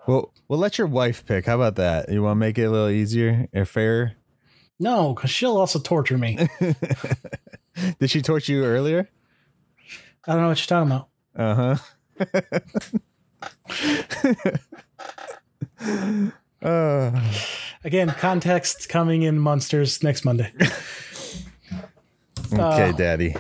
We'll 0.05 0.33
we'll 0.49 0.59
let 0.59 0.77
your 0.77 0.87
wife 0.87 1.25
pick. 1.25 1.45
How 1.45 1.55
about 1.55 1.75
that? 1.75 2.09
You 2.09 2.23
want 2.23 2.33
to 2.35 2.39
make 2.39 2.57
it 2.57 2.63
a 2.63 2.69
little 2.69 2.89
easier 2.89 3.47
or 3.53 3.63
fairer? 3.63 4.13
No, 4.79 5.13
because 5.13 5.29
she'll 5.29 5.57
also 5.57 5.79
torture 5.79 6.17
me. 6.17 6.49
Did 7.99 8.09
she 8.09 8.21
torture 8.21 8.51
you 8.51 8.65
earlier? 8.65 9.09
I 10.27 10.33
don't 10.33 10.41
know 10.41 10.47
what 10.49 10.59
you're 10.59 10.67
talking 10.67 10.91
about. 10.91 11.07
Uh 11.35 11.75
huh. 11.75 12.59
Uh, 16.61 17.33
Again, 17.83 18.09
context 18.09 18.87
coming 18.89 19.23
in 19.23 19.39
monsters 19.39 20.03
next 20.03 20.23
Monday. 20.23 20.53
okay, 22.53 22.91
daddy. 22.95 23.35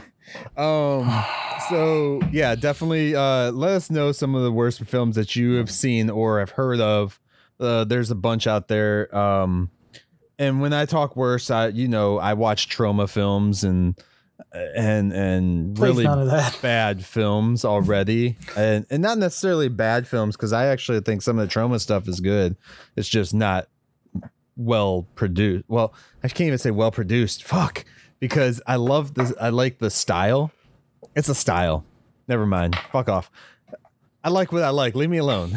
Um 0.57 1.23
so 1.69 2.19
yeah, 2.31 2.55
definitely 2.55 3.15
uh 3.15 3.51
let 3.51 3.73
us 3.73 3.91
know 3.91 4.11
some 4.11 4.33
of 4.33 4.41
the 4.41 4.51
worst 4.51 4.83
films 4.85 5.15
that 5.15 5.35
you 5.35 5.53
have 5.55 5.69
seen 5.69 6.09
or 6.09 6.39
have 6.39 6.51
heard 6.51 6.79
of. 6.79 7.19
Uh 7.59 7.83
there's 7.83 8.09
a 8.09 8.15
bunch 8.15 8.47
out 8.47 8.67
there. 8.67 9.15
Um 9.15 9.69
and 10.39 10.59
when 10.59 10.73
I 10.73 10.85
talk 10.85 11.15
worse, 11.15 11.51
I 11.51 11.67
you 11.67 11.87
know, 11.87 12.17
I 12.17 12.33
watch 12.33 12.67
trauma 12.67 13.07
films 13.07 13.63
and 13.63 13.95
and 14.53 15.13
and 15.13 15.75
Please 15.75 15.81
really 15.81 16.03
none 16.03 16.19
of 16.19 16.27
that. 16.27 16.57
bad 16.61 17.03
films 17.05 17.65
already. 17.65 18.37
And 18.55 18.85
and 18.89 19.01
not 19.01 19.17
necessarily 19.17 19.69
bad 19.69 20.07
films 20.07 20.35
because 20.35 20.53
i 20.53 20.65
actually 20.67 21.01
think 21.01 21.21
some 21.21 21.39
of 21.39 21.47
the 21.47 21.53
Troma 21.53 21.79
stuff 21.79 22.07
is 22.07 22.19
good. 22.19 22.55
It's 22.95 23.09
just 23.09 23.33
not 23.33 23.67
well 24.55 25.07
produced. 25.15 25.65
Well 25.67 25.93
i 26.23 26.27
can't 26.27 26.47
even 26.47 26.57
say 26.57 26.71
well 26.71 26.91
produced. 26.91 27.43
Fuck. 27.43 27.85
Because 28.19 28.61
i 28.67 28.75
love 28.75 29.13
this 29.13 29.33
i 29.39 29.49
like 29.49 29.79
the 29.79 29.89
style. 29.89 30.51
It's 31.15 31.29
a 31.29 31.35
style. 31.35 31.85
Never 32.27 32.45
mind. 32.45 32.77
Fuck 32.91 33.09
off. 33.09 33.31
I 34.23 34.29
like 34.29 34.51
what 34.51 34.63
i 34.63 34.69
like. 34.69 34.95
Leave 34.95 35.09
me 35.09 35.17
alone. 35.17 35.53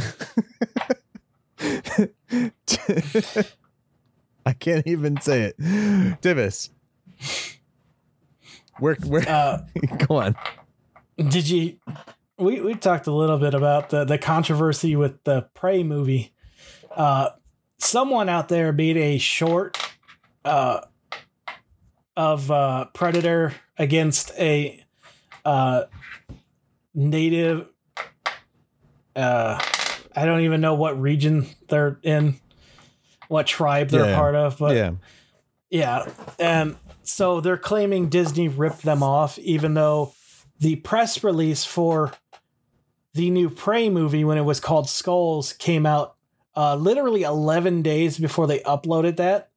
I 4.47 4.53
can't 4.53 4.87
even 4.87 5.21
say 5.21 5.43
it. 5.43 5.59
Divis 5.59 6.69
where 8.79 8.97
where 9.07 9.29
Uh, 9.29 9.63
go 10.07 10.17
on 10.17 10.37
Did 11.17 11.49
you? 11.49 11.79
We 12.39 12.61
we 12.61 12.75
talked 12.75 13.07
a 13.07 13.13
little 13.13 13.39
bit 13.39 13.55
about 13.55 13.91
the 13.91 14.05
the 14.05 14.19
controversy 14.19 14.97
with 14.97 15.23
the 15.25 15.43
Prey 15.55 15.83
movie. 15.85 16.33
Uh, 16.91 17.31
someone 17.79 18.29
out 18.29 18.49
there 18.49 18.73
made 18.73 18.97
a 18.97 19.19
short 19.19 19.79
uh, 20.45 20.81
of 22.17 22.51
uh, 22.51 22.87
Predator 22.95 23.55
against 23.79 24.33
a 24.39 24.85
uh, 25.45 25.85
native. 26.95 27.69
Uh, 29.15 29.61
I 30.17 30.25
don't 30.27 30.41
even 30.41 30.61
know 30.61 30.75
what 30.75 31.01
region 31.01 31.47
they're 31.69 31.99
in, 32.03 32.35
what 33.29 33.47
tribe 33.47 33.89
they're 33.91 34.07
Yeah. 34.07 34.15
part 34.17 34.35
of, 34.35 34.59
but 34.59 34.75
yeah 34.77 34.93
yeah, 35.71 36.09
and 36.39 36.77
so 37.07 37.41
they're 37.41 37.57
claiming 37.57 38.09
Disney 38.09 38.49
ripped 38.49 38.83
them 38.83 39.03
off, 39.03 39.39
even 39.39 39.75
though 39.75 40.15
the 40.59 40.77
press 40.77 41.23
release 41.25 41.65
for 41.65 42.13
the 43.15 43.31
new 43.31 43.49
Prey 43.51 43.89
movie, 43.89 44.25
when 44.25 44.39
it 44.39 44.43
was 44.45 44.61
called 44.61 44.89
Skulls, 44.89 45.53
came 45.53 45.87
out 45.87 46.17
uh, 46.57 46.77
literally 46.77 47.23
11 47.23 47.83
days 47.83 48.19
before 48.19 48.47
they 48.47 48.61
uploaded 48.61 49.17
that. 49.17 49.51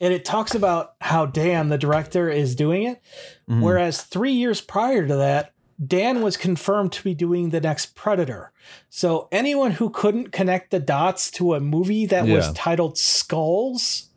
And 0.00 0.12
it 0.12 0.24
talks 0.24 0.54
about 0.54 0.94
how 1.00 1.26
Dan, 1.26 1.68
the 1.68 1.78
director, 1.78 2.28
is 2.28 2.54
doing 2.54 2.84
it. 2.84 3.00
Mhm. 3.48 3.62
Whereas 3.62 4.02
three 4.02 4.32
years 4.32 4.60
prior 4.60 5.06
to 5.06 5.16
that, 5.16 5.52
Dan 5.84 6.22
was 6.22 6.36
confirmed 6.36 6.92
to 6.92 7.04
be 7.04 7.14
doing 7.14 7.50
the 7.50 7.60
next 7.60 7.94
Predator. 7.94 8.52
So 8.88 9.28
anyone 9.30 9.72
who 9.72 9.90
couldn't 9.90 10.32
connect 10.32 10.70
the 10.70 10.78
dots 10.80 11.30
to 11.32 11.54
a 11.54 11.60
movie 11.60 12.06
that 12.06 12.26
was 12.36 12.52
titled 12.54 12.96
Skulls 12.98 14.08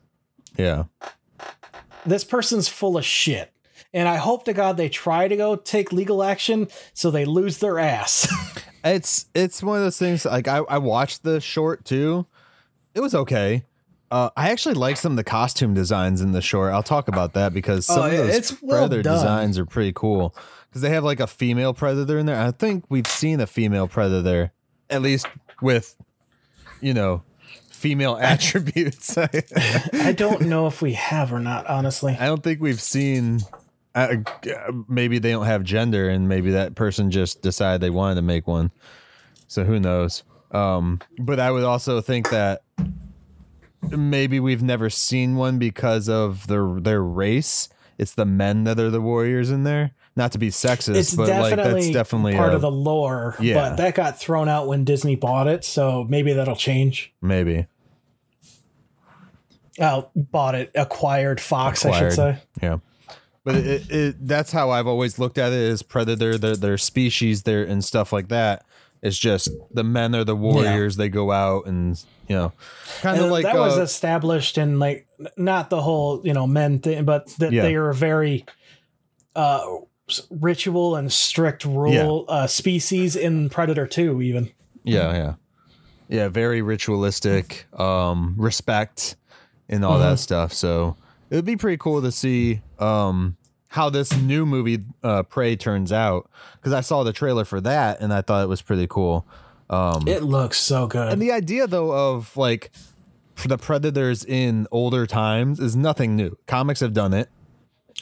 yeah 0.56 0.84
this 2.06 2.24
person's 2.24 2.68
full 2.68 2.96
of 2.96 3.04
shit. 3.04 3.52
And 3.92 4.08
I 4.08 4.16
hope 4.16 4.44
to 4.44 4.52
God 4.52 4.76
they 4.76 4.88
try 4.88 5.26
to 5.28 5.36
go 5.36 5.56
take 5.56 5.92
legal 5.92 6.22
action 6.22 6.68
so 6.94 7.10
they 7.10 7.24
lose 7.24 7.58
their 7.58 7.78
ass. 7.78 8.26
It's 8.82 9.26
it's 9.34 9.62
one 9.62 9.76
of 9.76 9.84
those 9.84 9.98
things. 9.98 10.24
Like 10.24 10.48
I, 10.48 10.58
I 10.60 10.78
watched 10.78 11.22
the 11.22 11.38
short 11.38 11.84
too. 11.84 12.24
It 12.94 13.00
was 13.00 13.14
okay. 13.14 13.64
Uh, 14.10 14.30
I 14.38 14.48
actually 14.52 14.74
like 14.74 14.96
some 14.96 15.12
of 15.12 15.16
the 15.16 15.22
costume 15.24 15.74
designs 15.74 16.22
in 16.22 16.32
the 16.32 16.40
short. 16.40 16.72
I'll 16.72 16.82
talk 16.82 17.06
about 17.06 17.34
that 17.34 17.52
because 17.52 17.84
some 17.84 18.00
Oh, 18.00 18.04
of 18.06 18.12
those 18.12 18.34
it's 18.34 18.62
well 18.62 18.88
predator 18.88 19.02
done. 19.02 19.16
designs 19.16 19.58
are 19.58 19.66
pretty 19.66 19.92
cool. 19.94 20.34
Because 20.70 20.80
they 20.80 20.88
have 20.88 21.04
like 21.04 21.20
a 21.20 21.26
female 21.26 21.74
predator 21.74 22.18
in 22.18 22.24
there. 22.24 22.40
I 22.40 22.52
think 22.52 22.86
we've 22.88 23.06
seen 23.06 23.38
a 23.42 23.46
female 23.46 23.86
predator, 23.86 24.50
at 24.88 25.02
least 25.02 25.26
with, 25.60 25.94
you 26.80 26.94
know, 26.94 27.22
female 27.80 28.16
attributes. 28.20 29.16
I 29.92 30.12
don't 30.12 30.42
know 30.42 30.66
if 30.66 30.82
we 30.82 30.92
have 30.92 31.32
or 31.32 31.40
not, 31.40 31.66
honestly. 31.66 32.16
I 32.18 32.26
don't 32.26 32.42
think 32.42 32.60
we've 32.60 32.80
seen. 32.80 33.40
Uh, 33.94 34.16
maybe 34.88 35.18
they 35.18 35.32
don't 35.32 35.46
have 35.46 35.64
gender, 35.64 36.08
and 36.08 36.28
maybe 36.28 36.52
that 36.52 36.76
person 36.76 37.10
just 37.10 37.42
decided 37.42 37.80
they 37.80 37.90
wanted 37.90 38.16
to 38.16 38.22
make 38.22 38.46
one. 38.46 38.70
So 39.48 39.64
who 39.64 39.80
knows? 39.80 40.22
Um, 40.52 41.00
but 41.18 41.40
I 41.40 41.50
would 41.50 41.64
also 41.64 42.00
think 42.00 42.30
that 42.30 42.62
maybe 43.90 44.38
we've 44.38 44.62
never 44.62 44.90
seen 44.90 45.36
one 45.36 45.58
because 45.58 46.08
of 46.08 46.46
their 46.46 46.78
their 46.80 47.02
race. 47.02 47.68
It's 47.98 48.14
the 48.14 48.24
men 48.24 48.64
that 48.64 48.78
are 48.78 48.90
the 48.90 49.00
warriors 49.00 49.50
in 49.50 49.64
there. 49.64 49.92
Not 50.20 50.32
to 50.32 50.38
be 50.38 50.48
sexist, 50.50 50.96
It's 50.96 51.14
but 51.14 51.28
like 51.30 51.56
definitely, 51.56 51.80
that's 51.80 51.92
definitely 51.94 52.34
part 52.36 52.52
a- 52.52 52.56
of 52.56 52.60
the 52.60 52.70
lore, 52.70 53.36
Yeah. 53.40 53.54
but 53.54 53.76
that 53.76 53.94
got 53.94 54.18
thrown 54.18 54.50
out 54.50 54.66
when 54.68 54.84
Disney 54.84 55.16
bought 55.16 55.46
it, 55.48 55.64
so 55.64 56.04
maybe 56.10 56.34
that'll 56.34 56.56
change. 56.56 57.12
maybe. 57.22 57.66
Oh, 59.80 60.10
bought 60.14 60.54
it, 60.56 60.70
acquired 60.74 61.40
Fox, 61.40 61.86
I 61.86 61.98
should 61.98 62.12
say. 62.12 62.38
Yeah. 62.62 62.78
But 63.44 63.54
it, 63.54 63.90
it, 63.90 64.26
that's 64.28 64.52
how 64.52 64.68
I've 64.70 64.86
always 64.86 65.18
looked 65.18 65.38
at 65.38 65.52
it 65.52 65.70
as 65.70 65.82
predator, 65.82 66.36
their, 66.36 66.54
their 66.56 66.76
species 66.76 67.44
there 67.44 67.62
and 67.64 67.82
stuff 67.82 68.12
like 68.12 68.28
that. 68.28 68.66
It's 69.02 69.16
just 69.16 69.48
the 69.72 69.82
men 69.84 70.14
are 70.14 70.24
the 70.24 70.36
warriors. 70.36 70.96
They 70.96 71.08
go 71.08 71.32
out 71.32 71.64
and, 71.64 71.98
you 72.28 72.36
know, 72.36 72.52
kind 73.00 73.18
of 73.18 73.30
like, 73.30 73.44
that 73.44 73.54
was 73.56 73.78
uh, 73.78 73.82
established 73.82 74.58
in 74.58 74.78
like 74.78 75.06
not 75.38 75.70
the 75.70 75.80
whole 75.80 76.20
you 76.22 76.34
know 76.34 76.46
men 76.46 76.80
thing, 76.80 77.06
but 77.06 77.28
that 77.38 77.50
Yeah. 77.50 77.62
they 77.62 77.76
are 77.76 77.94
very 77.94 78.44
uh, 79.34 79.64
ritual 80.30 80.96
and 80.96 81.12
strict 81.12 81.64
rule 81.64 82.24
uh, 82.28 82.46
species 82.46 83.16
in 83.16 83.48
Predator 83.50 83.86
Two. 83.86 84.20
Even 84.22 84.50
yeah, 84.84 85.12
yeah. 85.12 85.34
Yeah. 86.08 86.28
Very 86.28 86.62
ritualistic, 86.62 87.66
um, 87.78 88.34
respect 88.36 89.16
and 89.68 89.84
all 89.84 89.98
that 89.98 90.18
stuff. 90.18 90.52
So 90.52 90.96
it 91.30 91.36
would 91.36 91.44
be 91.44 91.56
pretty 91.56 91.76
cool 91.76 92.02
to 92.02 92.10
see, 92.10 92.60
um, 92.78 93.36
how 93.68 93.88
this 93.88 94.16
new 94.16 94.44
movie, 94.44 94.80
uh, 95.04 95.22
Prey 95.22 95.54
turns 95.54 95.92
out. 95.92 96.28
Cause 96.62 96.72
I 96.72 96.80
saw 96.80 97.04
the 97.04 97.12
trailer 97.12 97.44
for 97.44 97.60
that 97.60 98.00
and 98.00 98.12
I 98.12 98.20
thought 98.22 98.42
it 98.42 98.48
was 98.48 98.62
pretty 98.62 98.88
cool. 98.88 99.24
Um, 99.68 100.08
it 100.08 100.24
looks 100.24 100.58
so 100.58 100.88
good. 100.88 101.12
And 101.12 101.22
the 101.22 101.30
idea, 101.30 101.68
though, 101.68 101.92
of 101.92 102.36
like 102.36 102.72
for 103.36 103.46
the 103.46 103.56
predators 103.56 104.24
in 104.24 104.66
older 104.72 105.06
times 105.06 105.60
is 105.60 105.76
nothing 105.76 106.16
new. 106.16 106.36
Comics 106.48 106.80
have 106.80 106.92
done 106.92 107.14
it. 107.14 107.28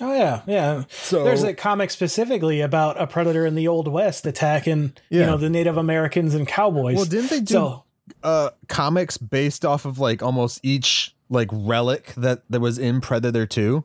Oh 0.01 0.12
yeah, 0.14 0.42
yeah. 0.46 0.84
So 0.88 1.24
There's 1.24 1.42
a 1.42 1.55
comic 1.55 1.90
specifically 1.90 2.61
about 2.61 3.01
a 3.01 3.07
predator 3.07 3.44
in 3.46 3.55
the 3.55 3.68
Old 3.68 3.88
West 3.88 4.26
attacking 4.26 4.92
you 5.11 5.20
know 5.20 5.36
the 5.36 5.51
Native 5.51 5.76
Americans 5.76 6.34
and 6.34 6.46
cowboys. 6.46 6.96
well, 6.96 7.05
didn't 7.05 7.30
they 7.30 7.40
do 7.40 7.53
so 7.55 7.84
uh, 8.22 8.51
comics 8.68 9.16
based 9.18 9.64
off 9.64 9.84
of 9.84 9.99
like 9.99 10.22
almost 10.22 10.61
each 10.62 11.14
like 11.28 11.49
relic 11.53 12.14
that 12.16 12.42
that 12.51 12.61
was 12.61 12.78
in 12.78 13.01
Predator 13.01 13.46
Two? 13.46 13.84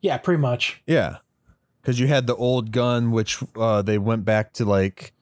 yeah, 0.00 0.18
pretty 0.18 0.40
much. 0.40 0.82
Yeah, 0.86 1.18
because 1.80 1.98
you 1.98 2.06
had 2.06 2.26
the 2.26 2.36
old 2.36 2.72
gun, 2.72 3.10
which 3.10 3.38
uh, 3.56 3.82
they 3.82 3.98
went 3.98 4.24
back 4.24 4.52
to 4.54 4.64
like 4.64 5.12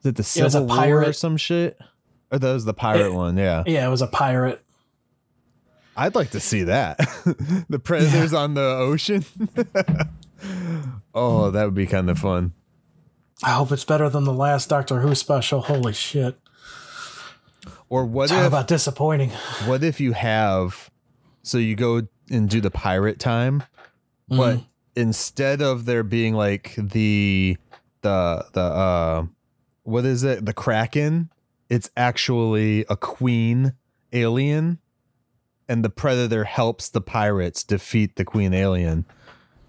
is 0.00 0.06
it 0.06 0.16
the 0.16 0.20
It 0.20 0.24
Civil 0.24 0.66
War 0.66 1.04
or 1.04 1.12
some 1.12 1.36
shit. 1.36 1.76
Or 2.32 2.38
that 2.38 2.52
was 2.52 2.64
the 2.64 2.72
pirate 2.74 3.06
It- 3.06 3.12
one, 3.14 3.36
yeah. 3.36 3.64
Yeah, 3.66 3.86
it 3.86 3.90
was 3.90 4.02
a 4.02 4.06
pirate. 4.06 4.62
I'd 6.00 6.14
like 6.14 6.30
to 6.30 6.40
see 6.40 6.62
that. 6.64 6.96
the 7.68 7.78
predators 7.78 8.32
on 8.32 8.54
the 8.54 8.62
ocean. 8.62 9.22
oh, 11.14 11.50
that 11.50 11.64
would 11.64 11.74
be 11.74 11.86
kind 11.86 12.08
of 12.08 12.18
fun. 12.18 12.52
I 13.42 13.50
hope 13.50 13.70
it's 13.72 13.84
better 13.84 14.08
than 14.08 14.24
the 14.24 14.32
last 14.32 14.68
Doctor 14.70 15.00
Who 15.00 15.14
special. 15.14 15.60
Holy 15.60 15.92
shit! 15.92 16.38
Or 17.88 18.04
what 18.06 18.28
Talk 18.30 18.40
if 18.40 18.46
about 18.46 18.66
disappointing. 18.68 19.30
what 19.66 19.82
if 19.84 20.00
you 20.00 20.12
have 20.12 20.90
so 21.42 21.58
you 21.58 21.74
go 21.76 22.02
and 22.30 22.48
do 22.48 22.60
the 22.60 22.70
pirate 22.70 23.18
time, 23.18 23.62
but 24.28 24.56
Mm-hmm. 24.56 24.62
instead 24.96 25.60
of 25.60 25.84
there 25.84 26.02
being 26.02 26.34
like 26.34 26.74
the 26.76 27.56
the 28.02 28.44
the 28.52 28.60
uh 28.60 29.24
what 29.82 30.04
is 30.04 30.22
it? 30.24 30.46
The 30.46 30.52
Kraken, 30.54 31.30
it's 31.68 31.90
actually 31.96 32.84
a 32.88 32.96
queen 32.96 33.74
alien 34.12 34.78
and 35.70 35.84
the 35.84 35.88
predator 35.90 36.44
helps 36.44 36.88
the 36.90 37.00
pirates 37.00 37.62
defeat 37.64 38.16
the 38.16 38.24
queen 38.24 38.52
alien 38.52 39.04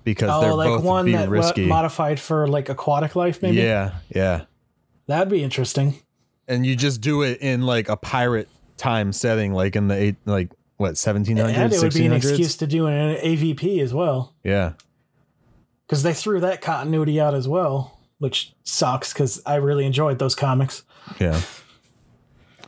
because 0.03 0.41
they're 0.41 0.52
Oh, 0.52 0.56
like 0.56 0.68
both 0.68 0.84
one 0.84 1.06
being 1.06 1.18
that 1.18 1.30
risky. 1.30 1.68
modified 1.68 2.19
for 2.19 2.48
like 2.48 2.69
aquatic 2.69 3.15
life, 3.15 3.41
maybe. 3.41 3.57
yeah, 3.57 3.94
yeah. 4.10 4.45
that'd 5.07 5.30
be 5.30 5.44
interesting. 5.44 5.95
And 6.48 6.65
you 6.65 6.76
just 6.76 6.99
do 7.02 7.22
it 7.22 7.40
in 7.40 7.61
like 7.61 7.88
a 7.88 7.95
pirate 7.95 8.49
time 8.78 9.14
setting 9.14 9.53
like 9.53 9.76
in 9.76 9.88
the 9.88 9.95
eight 9.95 10.15
like 10.26 10.49
what 10.78 10.95
1700s 10.95 11.53
And 11.53 11.72
it 11.72 11.80
would 11.84 11.94
be 11.94 12.06
an 12.07 12.14
excuse 12.14 12.57
to 12.57 12.65
do 12.68 12.88
an 12.88 13.15
AVP 13.18 13.80
as 13.82 13.94
well, 13.94 14.34
Yeah. 14.44 14.73
because 15.86 16.02
they 16.03 16.14
threw 16.14 16.40
that 16.41 16.61
continuity 16.61 17.22
out 17.22 17.34
as 17.36 17.48
well. 17.48 17.99
which 18.18 18.53
sucks 18.64 19.14
because 19.14 19.41
I 19.48 19.56
really 19.56 19.84
enjoyed 19.86 20.19
those 20.19 20.36
comics. 20.36 20.84
Yeah. 21.19 21.41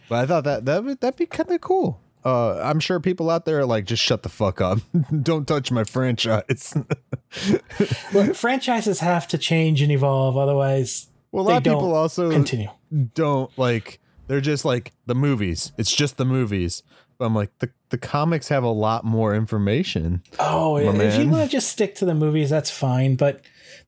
But 0.09 0.15
I 0.23 0.25
thought 0.25 0.43
that 0.45 0.65
that 0.65 0.83
would 0.83 0.99
that'd 0.99 1.17
be 1.17 1.25
kind 1.25 1.49
of 1.51 1.61
cool. 1.61 1.99
Uh, 2.25 2.59
I'm 2.61 2.79
sure 2.79 2.99
people 2.99 3.29
out 3.29 3.45
there 3.45 3.59
are 3.59 3.65
like, 3.65 3.85
just 3.85 4.01
shut 4.01 4.23
the 4.23 4.29
fuck 4.29 4.61
up. 4.61 4.79
Don't 5.21 5.47
touch 5.47 5.71
my 5.71 5.83
franchise. 5.83 6.73
Look, 8.13 8.35
franchises 8.35 8.99
have 8.99 9.27
to 9.29 9.37
change 9.37 9.81
and 9.81 9.91
evolve, 9.91 10.37
otherwise 10.37 11.07
well, 11.31 11.43
a 11.43 11.47
lot 11.49 11.57
of 11.57 11.63
people 11.63 11.93
also 11.95 12.31
continue. 12.31 12.69
don't 13.15 13.51
like. 13.57 13.99
They're 14.27 14.39
just 14.41 14.63
like 14.65 14.93
the 15.07 15.15
movies. 15.15 15.73
It's 15.77 15.93
just 15.93 16.17
the 16.17 16.25
movies. 16.25 16.83
But 17.17 17.25
I'm 17.25 17.35
like 17.35 17.57
the 17.59 17.69
the 17.89 17.97
comics 17.97 18.47
have 18.49 18.63
a 18.63 18.69
lot 18.69 19.03
more 19.03 19.35
information. 19.35 20.21
Oh, 20.39 20.77
if 20.77 21.17
you 21.19 21.27
want 21.27 21.43
to 21.43 21.49
just 21.49 21.69
stick 21.69 21.95
to 21.95 22.05
the 22.05 22.13
movies, 22.15 22.49
that's 22.49 22.69
fine. 22.71 23.15
But 23.15 23.41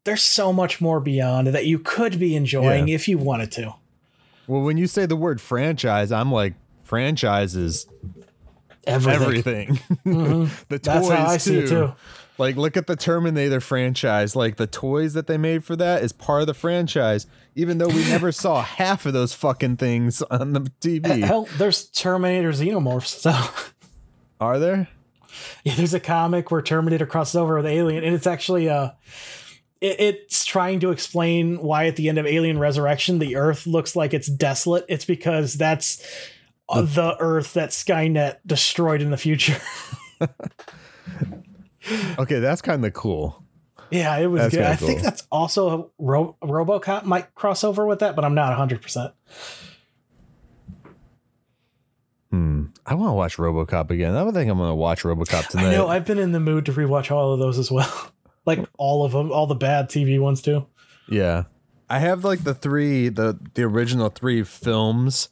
there's 0.03 0.23
so 0.23 0.51
much 0.51 0.81
more 0.81 0.99
beyond 0.99 1.47
that 1.47 1.65
you 1.65 1.79
could 1.79 2.19
be 2.19 2.35
enjoying 2.35 2.87
Yeah. 2.87 2.95
if 2.95 3.07
you 3.07 3.17
wanted 3.17 3.51
to. 3.53 3.75
Well, 4.47 4.61
when 4.61 4.77
you 4.77 4.87
say 4.87 5.05
the 5.05 5.15
word 5.15 5.39
franchise, 5.41 6.11
I'm 6.11 6.31
like 6.31 6.53
franchises 6.83 7.87
Everything. 8.87 9.79
everything. 9.79 9.79
the 10.69 10.79
toys 10.79 11.07
That's 11.09 11.43
see 11.43 11.59
it, 11.59 11.67
too. 11.67 11.93
Like, 12.37 12.57
look 12.57 12.75
at 12.75 12.87
the 12.87 12.95
Terminator 12.95 13.61
franchise. 13.61 14.35
Like 14.35 14.57
the 14.57 14.67
toys 14.67 15.13
that 15.13 15.27
they 15.27 15.37
made 15.37 15.63
for 15.63 15.75
that 15.77 16.03
is 16.03 16.11
part 16.11 16.41
of 16.41 16.47
the 16.47 16.53
franchise, 16.53 17.27
even 17.55 17.77
though 17.77 17.87
we 17.87 18.03
never 18.09 18.31
saw 18.31 18.61
half 18.61 19.05
of 19.05 19.13
those 19.13 19.33
fucking 19.33 19.77
things 19.77 20.21
on 20.23 20.53
the 20.53 20.61
TV. 20.81 21.23
Hell, 21.23 21.47
there's 21.57 21.87
Terminator 21.89 22.51
Xenomorphs. 22.51 23.07
So 23.07 23.33
Are 24.39 24.59
there? 24.59 24.89
yeah, 25.63 25.75
there's 25.75 25.93
a 25.93 25.99
comic 25.99 26.51
where 26.51 26.61
Terminator 26.61 27.05
crosses 27.05 27.35
over 27.35 27.55
with 27.57 27.65
Alien, 27.65 28.03
and 28.03 28.13
it's 28.13 28.27
actually 28.27 28.69
uh 28.69 28.91
it, 29.81 29.99
it's 29.99 30.45
trying 30.45 30.79
to 30.81 30.91
explain 30.91 31.61
why 31.61 31.87
at 31.87 31.95
the 31.95 32.09
end 32.09 32.17
of 32.17 32.25
Alien 32.25 32.59
Resurrection 32.59 33.19
the 33.19 33.35
Earth 33.35 33.65
looks 33.65 33.95
like 33.95 34.13
it's 34.13 34.27
desolate. 34.27 34.85
It's 34.87 35.05
because 35.05 35.55
that's 35.55 36.05
uh, 36.69 36.81
the 36.81 37.15
Earth 37.19 37.53
that 37.53 37.69
Skynet 37.69 38.37
destroyed 38.45 39.01
in 39.01 39.11
the 39.11 39.17
future. 39.17 39.57
Okay, 42.17 42.39
that's 42.39 42.63
kind 42.63 42.83
of 42.83 42.93
cool. 42.93 43.43
yeah, 43.91 44.17
it 44.17 44.25
was 44.25 44.41
That's 44.41 44.55
good. 44.55 44.61
kinda 44.61 44.71
I 44.71 44.75
think 44.75 44.99
cool. 44.99 45.03
that's 45.03 45.27
also 45.31 45.91
Ro- 45.99 46.35
RoboCop 46.43 47.03
might 47.03 47.35
cross 47.35 47.63
over 47.63 47.85
with 47.85 47.99
that, 47.99 48.15
but 48.15 48.25
I'm 48.25 48.33
not 48.33 48.49
100. 48.49 48.81
percent 48.81 49.13
I 52.87 52.93
want 52.93 53.09
to 53.09 53.13
watch 53.13 53.37
RoboCop 53.37 53.89
again. 53.89 54.15
I 54.15 54.23
don't 54.23 54.33
think 54.33 54.49
I'm 54.49 54.57
going 54.57 54.69
to 54.69 54.75
watch 54.75 55.03
RoboCop 55.03 55.47
tonight. 55.47 55.69
I 55.69 55.71
know 55.71 55.87
I've 55.87 56.05
been 56.05 56.19
in 56.19 56.33
the 56.33 56.39
mood 56.39 56.65
to 56.67 56.73
rewatch 56.73 57.09
all 57.09 57.33
of 57.33 57.39
those 57.39 57.57
as 57.57 57.71
well, 57.71 58.11
like 58.45 58.59
all 58.77 59.03
of 59.03 59.11
them, 59.13 59.31
all 59.31 59.47
the 59.47 59.55
bad 59.55 59.89
TV 59.89 60.19
ones 60.19 60.41
too. 60.41 60.67
Yeah. 61.09 61.45
I 61.89 61.99
have 61.99 62.23
like 62.23 62.43
the 62.43 62.53
three 62.53 63.09
the 63.09 63.39
the 63.53 63.63
original 63.63 64.09
three 64.09 64.43
films 64.43 65.29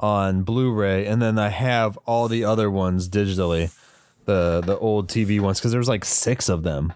on 0.00 0.42
Blu-ray 0.42 1.06
and 1.06 1.22
then 1.22 1.38
I 1.38 1.48
have 1.48 1.96
all 2.06 2.28
the 2.28 2.44
other 2.44 2.70
ones 2.70 3.08
digitally. 3.08 3.74
The 4.24 4.62
the 4.64 4.78
old 4.78 5.08
TV 5.08 5.40
ones 5.40 5.60
cuz 5.60 5.72
there's 5.72 5.88
like 5.88 6.04
6 6.04 6.48
of 6.48 6.62
them. 6.62 6.92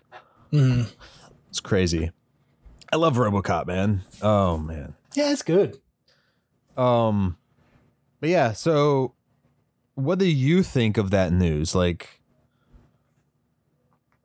It's 0.52 1.60
crazy. 1.60 2.10
I 2.92 2.96
love 2.96 3.16
RoboCop, 3.16 3.66
man. 3.66 4.02
Oh 4.22 4.58
man. 4.58 4.94
Yeah, 5.14 5.32
it's 5.32 5.42
good. 5.42 5.78
Um 6.76 7.36
but 8.20 8.30
yeah, 8.30 8.52
so 8.52 9.14
what 9.94 10.18
do 10.18 10.26
you 10.26 10.62
think 10.62 10.96
of 10.96 11.10
that 11.10 11.32
news? 11.32 11.74
Like 11.74 12.18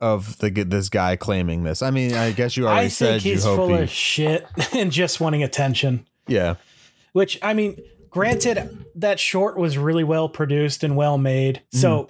of 0.00 0.36
the 0.38 0.50
this 0.50 0.88
guy 0.88 1.16
claiming 1.16 1.64
this. 1.64 1.80
I 1.80 1.90
mean, 1.90 2.14
I 2.14 2.32
guess 2.32 2.56
you 2.56 2.66
already 2.66 2.86
I 2.86 2.88
said 2.88 3.22
think 3.22 3.22
he's 3.22 3.44
you 3.44 3.50
hope 3.50 3.56
full 3.56 3.76
he, 3.76 3.82
of 3.82 3.90
shit 3.90 4.46
and 4.74 4.92
just 4.92 5.20
wanting 5.20 5.42
attention. 5.42 6.06
Yeah. 6.26 6.56
Which 7.12 7.38
I 7.42 7.54
mean, 7.54 7.80
granted, 8.14 8.86
that 8.94 9.18
short 9.18 9.58
was 9.58 9.76
really 9.76 10.04
well 10.04 10.28
produced 10.28 10.84
and 10.84 10.96
well 10.96 11.18
made, 11.18 11.62
so 11.72 12.08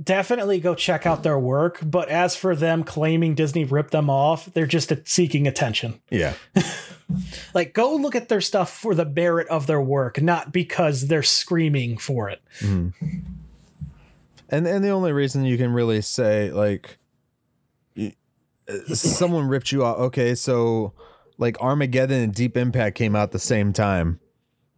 definitely 0.00 0.60
go 0.60 0.74
check 0.74 1.06
out 1.06 1.22
their 1.22 1.38
work. 1.38 1.80
But 1.82 2.10
as 2.10 2.36
for 2.36 2.54
them 2.54 2.84
claiming 2.84 3.34
Disney 3.34 3.64
ripped 3.64 3.90
them 3.90 4.10
off, 4.10 4.52
they're 4.52 4.66
just 4.66 4.92
seeking 5.06 5.48
attention. 5.48 6.00
Yeah. 6.10 6.34
Like, 7.52 7.74
go 7.74 7.96
look 7.96 8.14
at 8.14 8.28
their 8.28 8.40
stuff 8.40 8.70
for 8.72 8.94
the 8.94 9.04
merit 9.04 9.48
of 9.48 9.66
their 9.66 9.80
work, 9.80 10.22
not 10.22 10.52
because 10.52 11.08
they're 11.08 11.24
screaming 11.24 11.98
for 11.98 12.30
it. 12.30 12.40
And 12.62 12.94
and 14.48 14.84
the 14.84 14.90
only 14.90 15.10
reason 15.10 15.44
you 15.44 15.56
can 15.58 15.72
really 15.72 16.02
say 16.02 16.52
like 16.52 16.98
uh, 17.98 18.94
someone 18.94 19.48
ripped 19.48 19.72
you 19.72 19.84
off. 19.84 19.98
Okay, 19.98 20.36
so 20.36 20.92
like 21.36 21.60
Armageddon 21.60 22.22
and 22.22 22.32
Deep 22.32 22.56
Impact 22.56 22.96
came 22.96 23.16
out 23.16 23.32
the 23.32 23.40
same 23.40 23.72
time. 23.72 24.20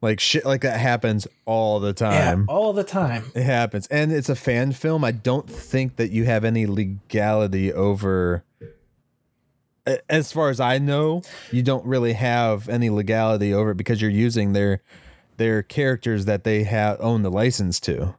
Like 0.03 0.21
shit 0.21 0.45
like 0.45 0.63
that 0.63 0.79
happens 0.79 1.27
all 1.47 1.81
the 1.81 1.93
time. 1.93 2.41
Yeah, 2.41 2.55
all 2.55 2.73
the 2.73 2.85
time. 2.85 3.31
It 3.35 3.45
happens. 3.45 3.87
And 3.87 4.13
it's 4.13 4.29
a 4.29 4.35
fan 4.35 4.73
film. 4.73 5.05
I 5.05 5.13
don't 5.13 5.49
think 5.49 5.97
that 5.97 6.11
you 6.11 6.25
have 6.25 6.45
any 6.45 6.67
legality 6.67 7.73
over 7.73 8.45
as 10.09 10.33
far 10.33 10.51
as 10.51 10.61
I 10.61 10.79
know, 10.79 11.23
you 11.51 11.63
don't 11.63 11.85
really 11.85 12.13
have 12.13 12.69
any 12.69 12.91
legality 12.91 13.53
over 13.53 13.73
it 13.73 13.77
because 13.77 14.01
you're 14.01 14.11
using 14.11 14.53
their 14.53 14.83
their 15.39 15.63
characters 15.63 16.25
that 16.27 16.45
they 16.45 16.65
have 16.65 17.01
own 17.01 17.23
the 17.23 17.31
license 17.31 17.81
to. 17.81 18.15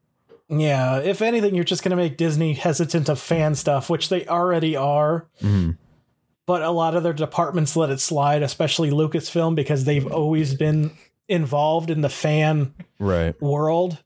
Yeah, 0.50 1.00
if 1.00 1.22
anything, 1.22 1.56
you're 1.56 1.64
just 1.64 1.84
going 1.84 1.92
to 1.92 1.96
make 1.96 2.18
Disney 2.18 2.54
hesitant 2.54 3.08
of 3.08 3.20
fan 3.20 3.56
stuff, 3.56 3.90
which 3.90 4.10
they 4.10 4.28
already 4.28 4.76
are. 4.76 5.28
Mm-hmm. 5.42 5.72
But 6.46 6.62
a 6.62 6.72
lot 6.72 6.96
of 6.96 7.04
their 7.04 7.14
departments 7.14 7.78
let 7.78 7.90
it 7.90 8.02
slide, 8.02 8.44
especially 8.44 8.90
Lucasfilm, 8.90 9.56
because 9.56 9.86
they've 9.86 10.06
always 10.06 10.54
been 10.54 10.92
involved 11.28 11.90
in 11.90 12.02
the 12.02 12.10
fan 12.10 12.74
Right. 13.00 13.40
world. 13.42 14.00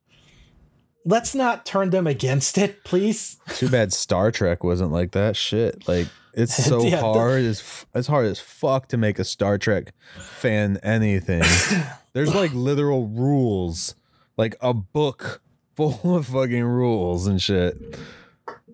Let's 1.06 1.34
not 1.34 1.66
turn 1.66 1.90
them 1.92 2.06
against 2.06 2.58
it, 2.58 2.84
please. 2.84 3.38
Too 3.56 3.70
bad 3.70 3.94
Star 3.94 4.30
Trek 4.32 4.64
wasn't 4.64 4.92
like 4.92 5.12
that 5.12 5.36
shit. 5.38 5.88
Like 5.88 6.08
it's 6.34 6.54
so 6.66 6.82
Yeah, 6.84 6.98
the- 6.98 7.02
hard 7.02 7.44
as 7.44 7.60
f- 7.62 7.86
it's 7.96 8.08
hard 8.08 8.26
as 8.26 8.40
fuck 8.40 8.88
to 8.90 8.98
make 8.98 9.18
a 9.18 9.24
Star 9.24 9.58
Trek 9.58 9.94
fan 10.20 10.78
anything. 10.84 11.44
There's 12.14 12.36
like 12.36 12.54
literal 12.54 13.08
rules, 13.08 13.96
like 14.38 14.56
a 14.62 14.74
book 14.74 15.42
full 15.76 16.16
of 16.18 16.28
fucking 16.28 16.64
rules 16.66 17.26
and 17.28 17.42
shit. 17.42 17.78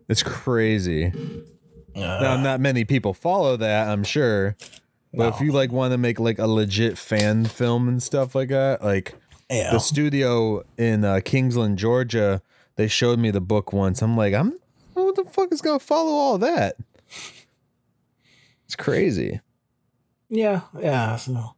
It's 0.10 0.24
crazy. 0.24 1.12
now, 1.96 2.34
uh. 2.34 2.38
not 2.38 2.60
many 2.60 2.84
people 2.84 3.14
follow 3.14 3.58
that, 3.58 3.90
I'm 3.90 4.04
sure. 4.04 4.56
But 5.14 5.36
if 5.36 5.42
you 5.42 5.52
like 5.52 5.72
want 5.72 5.92
to 5.92 5.98
make 5.98 6.20
like 6.20 6.40
a 6.40 6.48
legit 6.48 6.98
fan 6.98 7.46
film 7.46 7.88
and 7.88 8.02
stuff 8.02 8.34
like 8.36 8.50
that, 8.50 8.84
like 8.84 9.14
Yeah. 9.50 9.72
the 9.72 9.80
studio 9.80 10.64
in 10.78 11.06
uh, 11.06 11.20
Kingsland, 11.24 11.78
Georgia, 11.78 12.42
they 12.76 12.88
showed 12.88 13.20
me 13.20 13.30
the 13.30 13.42
book 13.42 13.72
once. 13.74 14.02
I'm 14.02 14.18
like, 14.18 14.34
I'm 14.34 14.54
what 14.94 15.16
the 15.16 15.26
fuck 15.26 15.52
is 15.52 15.62
gonna 15.62 15.80
follow 15.80 16.12
all 16.12 16.38
that? 16.40 16.78
It's 18.66 18.76
crazy. 18.76 19.40
Yeah, 20.30 20.62
yeah. 20.80 21.16
So, 21.18 21.56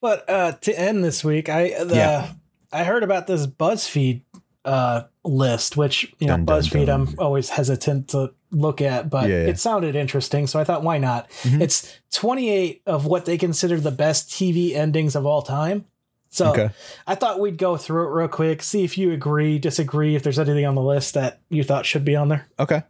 but 0.00 0.28
uh, 0.28 0.52
to 0.52 0.78
end 0.78 1.02
this 1.04 1.24
week, 1.24 1.48
I 1.48 1.82
the 1.84 1.94
Yeah. 1.96 2.32
I 2.72 2.84
heard 2.84 3.02
about 3.04 3.26
this 3.26 3.46
BuzzFeed 3.46 4.22
uh, 4.64 5.02
list, 5.24 5.76
which 5.76 6.12
you 6.18 6.26
know 6.26 6.34
Dun, 6.36 6.44
dun, 6.46 6.60
BuzzFeed 6.62 6.86
dun. 6.86 7.00
I'm 7.08 7.14
always 7.18 7.50
hesitant 7.50 8.08
to 8.08 8.32
look 8.50 8.80
at, 8.80 9.10
but 9.10 9.28
Yeah, 9.28 9.34
Mm-hmm. 9.36 9.44
yeah. 9.46 9.50
it 9.52 9.58
sounded 9.58 9.96
interesting, 9.96 10.46
so 10.46 10.58
I 10.60 10.64
thought, 10.64 10.82
why 10.82 10.98
not? 10.98 11.28
It's 11.44 11.98
28 12.12 12.82
of 12.86 13.04
what 13.06 13.24
they 13.26 13.36
consider 13.36 13.78
the 13.80 13.90
best 13.90 14.30
TV 14.30 14.74
endings 14.74 15.14
of 15.16 15.26
all 15.26 15.42
time. 15.42 15.86
So 16.30 16.50
Okay. 16.50 16.70
I 17.06 17.14
thought 17.14 17.38
we'd 17.40 17.58
go 17.58 17.76
through 17.76 18.06
it 18.08 18.10
real 18.10 18.28
quick, 18.28 18.62
see 18.62 18.82
if 18.84 18.96
you 18.98 19.12
agree, 19.12 19.58
disagree, 19.58 20.14
if 20.16 20.22
there's 20.22 20.38
anything 20.38 20.64
on 20.66 20.74
the 20.74 20.82
list 20.82 21.14
that 21.14 21.40
you 21.48 21.62
thought 21.64 21.84
should 21.86 22.04
be 22.04 22.16
on 22.16 22.28
there. 22.28 22.46
Okay. 22.58 22.82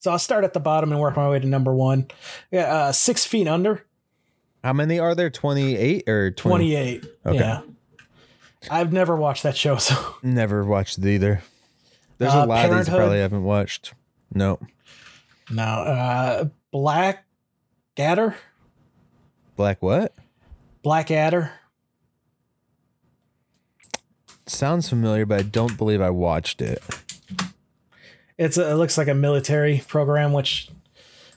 So 0.00 0.10
I'll 0.10 0.18
start 0.18 0.44
at 0.44 0.52
the 0.52 0.60
bottom 0.60 0.92
and 0.92 1.00
work 1.00 1.16
my 1.16 1.28
way 1.28 1.38
to 1.38 1.46
number 1.46 1.72
one. 1.74 2.06
Yeah, 2.50 2.62
uh, 2.74 2.92
Six 2.92 3.24
Feet 3.24 3.48
Under. 3.48 3.84
How 4.62 4.72
many 4.72 4.98
are 4.98 5.14
there? 5.14 5.30
28 5.30 6.08
or 6.08 6.30
20? 6.30 6.52
28. 6.52 7.04
Okay. 7.26 7.38
Yeah. 7.38 7.60
I've 8.70 8.92
never 8.92 9.16
watched 9.16 9.42
that 9.42 9.56
show, 9.56 9.76
so 9.78 10.16
Never 10.22 10.64
watched 10.64 10.98
it 10.98 11.06
either. 11.06 11.42
There's 12.18 12.32
Uh, 12.34 12.44
a 12.44 12.46
lot 12.46 12.70
of 12.70 12.76
these 12.76 12.88
I 12.88 12.96
probably 12.96 13.18
haven't 13.18 13.44
watched. 13.44 13.94
No. 14.34 14.58
no. 15.50 15.62
Uh, 15.62 16.44
Black 16.70 17.24
Adder, 17.98 18.36
Black 19.56 19.82
what? 19.82 20.14
Blackadder. 20.82 21.52
Sounds 24.46 24.88
familiar, 24.88 25.24
but 25.26 25.38
I 25.38 25.42
don't 25.42 25.76
believe 25.76 26.00
I 26.00 26.10
watched 26.10 26.60
it. 26.60 26.82
It's 28.38 28.56
a, 28.56 28.70
it 28.70 28.74
looks 28.74 28.98
like 28.98 29.08
a 29.08 29.14
military 29.14 29.82
program, 29.86 30.32
which 30.32 30.68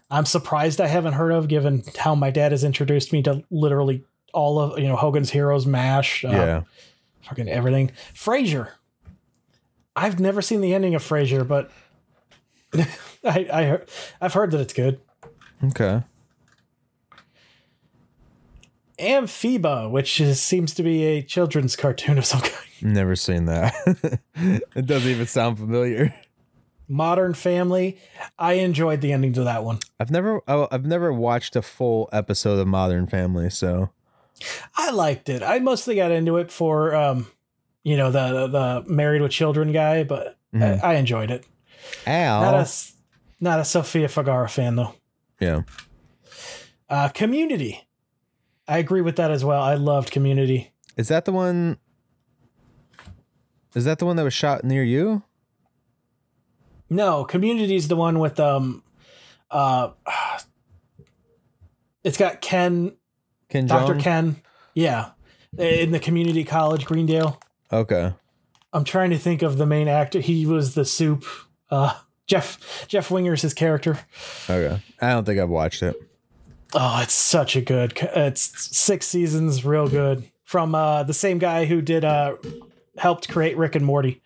I'm 0.09 0.25
surprised 0.25 0.81
I 0.81 0.87
haven't 0.87 1.13
heard 1.13 1.31
of, 1.31 1.47
given 1.47 1.83
how 1.97 2.15
my 2.15 2.31
dad 2.31 2.51
has 2.51 2.63
introduced 2.63 3.13
me 3.13 3.21
to 3.23 3.43
literally 3.51 4.03
all 4.33 4.59
of 4.59 4.79
you 4.79 4.87
know 4.87 4.95
Hogan's 4.95 5.29
Heroes, 5.31 5.65
Mash, 5.65 6.25
uh, 6.25 6.29
yeah. 6.29 6.61
Fucking 7.27 7.49
everything. 7.49 7.91
Frasier. 8.13 8.71
I've 9.95 10.19
never 10.19 10.41
seen 10.41 10.61
the 10.61 10.73
ending 10.73 10.93
of 10.93 11.03
Frasier, 11.03 11.47
but 11.47 11.71
I, 12.73 12.87
I 13.23 13.79
I've 14.21 14.33
heard 14.33 14.51
that 14.51 14.59
it's 14.59 14.73
good. 14.73 14.99
Okay. 15.63 16.03
Amphibia, 18.97 19.89
which 19.89 20.21
is, 20.21 20.41
seems 20.41 20.73
to 20.75 20.83
be 20.83 21.03
a 21.03 21.21
children's 21.21 21.75
cartoon 21.75 22.17
of 22.17 22.25
some 22.25 22.41
kind. 22.41 22.53
Never 22.81 23.15
seen 23.15 23.45
that. 23.45 23.73
it 24.35 24.85
doesn't 24.85 25.09
even 25.09 25.25
sound 25.25 25.57
familiar. 25.57 26.13
Modern 26.87 27.33
Family. 27.33 27.97
I 28.37 28.53
enjoyed 28.53 29.01
the 29.01 29.11
ending 29.11 29.33
to 29.33 29.43
that 29.43 29.63
one. 29.63 29.79
I've 29.99 30.11
never 30.11 30.41
oh, 30.47 30.67
I've 30.71 30.85
never 30.85 31.11
watched 31.11 31.55
a 31.55 31.61
full 31.61 32.09
episode 32.13 32.59
of 32.59 32.67
Modern 32.67 33.07
Family, 33.07 33.49
so 33.49 33.89
I 34.77 34.91
liked 34.91 35.29
it. 35.29 35.41
I 35.43 35.59
mostly 35.59 35.95
got 35.95 36.11
into 36.11 36.37
it 36.37 36.51
for, 36.51 36.93
um, 36.95 37.27
you 37.83 37.95
know, 37.97 38.11
the 38.11 38.47
the 38.47 38.83
Married 38.91 39.21
with 39.21 39.31
Children 39.31 39.71
guy, 39.71 40.03
but 40.03 40.37
Mhm. 40.53 40.83
I, 40.83 40.93
I 40.93 40.95
enjoyed 40.95 41.31
it. 41.31 41.45
Al. 42.07 42.41
Not 42.41 42.53
a 42.55 42.69
not 43.39 43.59
a 43.59 43.65
Sofia 43.65 44.07
Vergara 44.07 44.49
fan 44.49 44.75
though. 44.75 44.95
yeah. 45.39 45.61
Uh, 46.89 47.09
Community. 47.09 47.81
I 48.67 48.77
agree 48.79 49.01
with 49.01 49.15
that 49.17 49.31
as 49.31 49.43
well. 49.45 49.61
I 49.61 49.75
loved 49.75 50.11
Community. 50.11 50.71
Is 50.97 51.07
that 51.09 51.25
the 51.25 51.31
one 51.31 51.77
Is 53.75 53.85
that 53.85 53.99
the 53.99 54.05
one 54.05 54.15
that 54.15 54.23
was 54.23 54.33
shot 54.33 54.63
near 54.63 54.83
you? 54.83 55.23
No, 56.89 57.25
Community 57.25 57.75
is 57.75 57.87
the 57.87 57.95
one 57.95 58.19
with 58.19 58.39
um, 58.39 58.83
uh, 59.51 59.89
it's 62.03 62.17
got 62.17 62.41
Ken, 62.41 62.93
Ken 63.49 63.67
Jeong? 63.67 63.99
Ken. 63.99 64.35
Yeah, 64.73 65.11
in 65.57 65.91
the 65.91 65.99
Community 65.99 66.43
College, 66.43 66.85
Greendale. 66.85 67.39
Okay. 67.71 68.13
I'm 68.73 68.83
trying 68.83 69.09
to 69.11 69.17
think 69.17 69.41
of 69.41 69.57
the 69.57 69.65
main 69.65 69.87
actor. 69.87 70.19
He 70.19 70.45
was 70.45 70.75
the 70.75 70.83
soup. 70.85 71.23
Uh, 71.71 71.97
Jeff 72.27 72.85
Jeff 72.87 73.09
Winger's 73.09 73.41
his 73.41 73.53
character. 73.53 73.99
Okay. 74.49 74.81
I 74.99 75.11
don't 75.11 75.25
think 75.25 75.39
I've 75.39 75.49
watched 75.49 75.81
it. 75.83 75.95
Oh, 76.73 76.99
it's 77.01 77.13
such 77.13 77.55
a 77.55 77.61
good. 77.61 77.93
It's 78.01 78.75
six 78.77 79.07
seasons, 79.07 79.63
real 79.63 79.87
good. 79.87 80.29
From 80.43 80.75
uh, 80.75 81.03
the 81.03 81.13
same 81.13 81.37
guy 81.37 81.65
who 81.65 81.81
did 81.81 82.03
uh, 82.03 82.35
helped 82.97 83.29
create 83.29 83.57
Rick 83.57 83.75
and 83.75 83.85
Morty. 83.85 84.21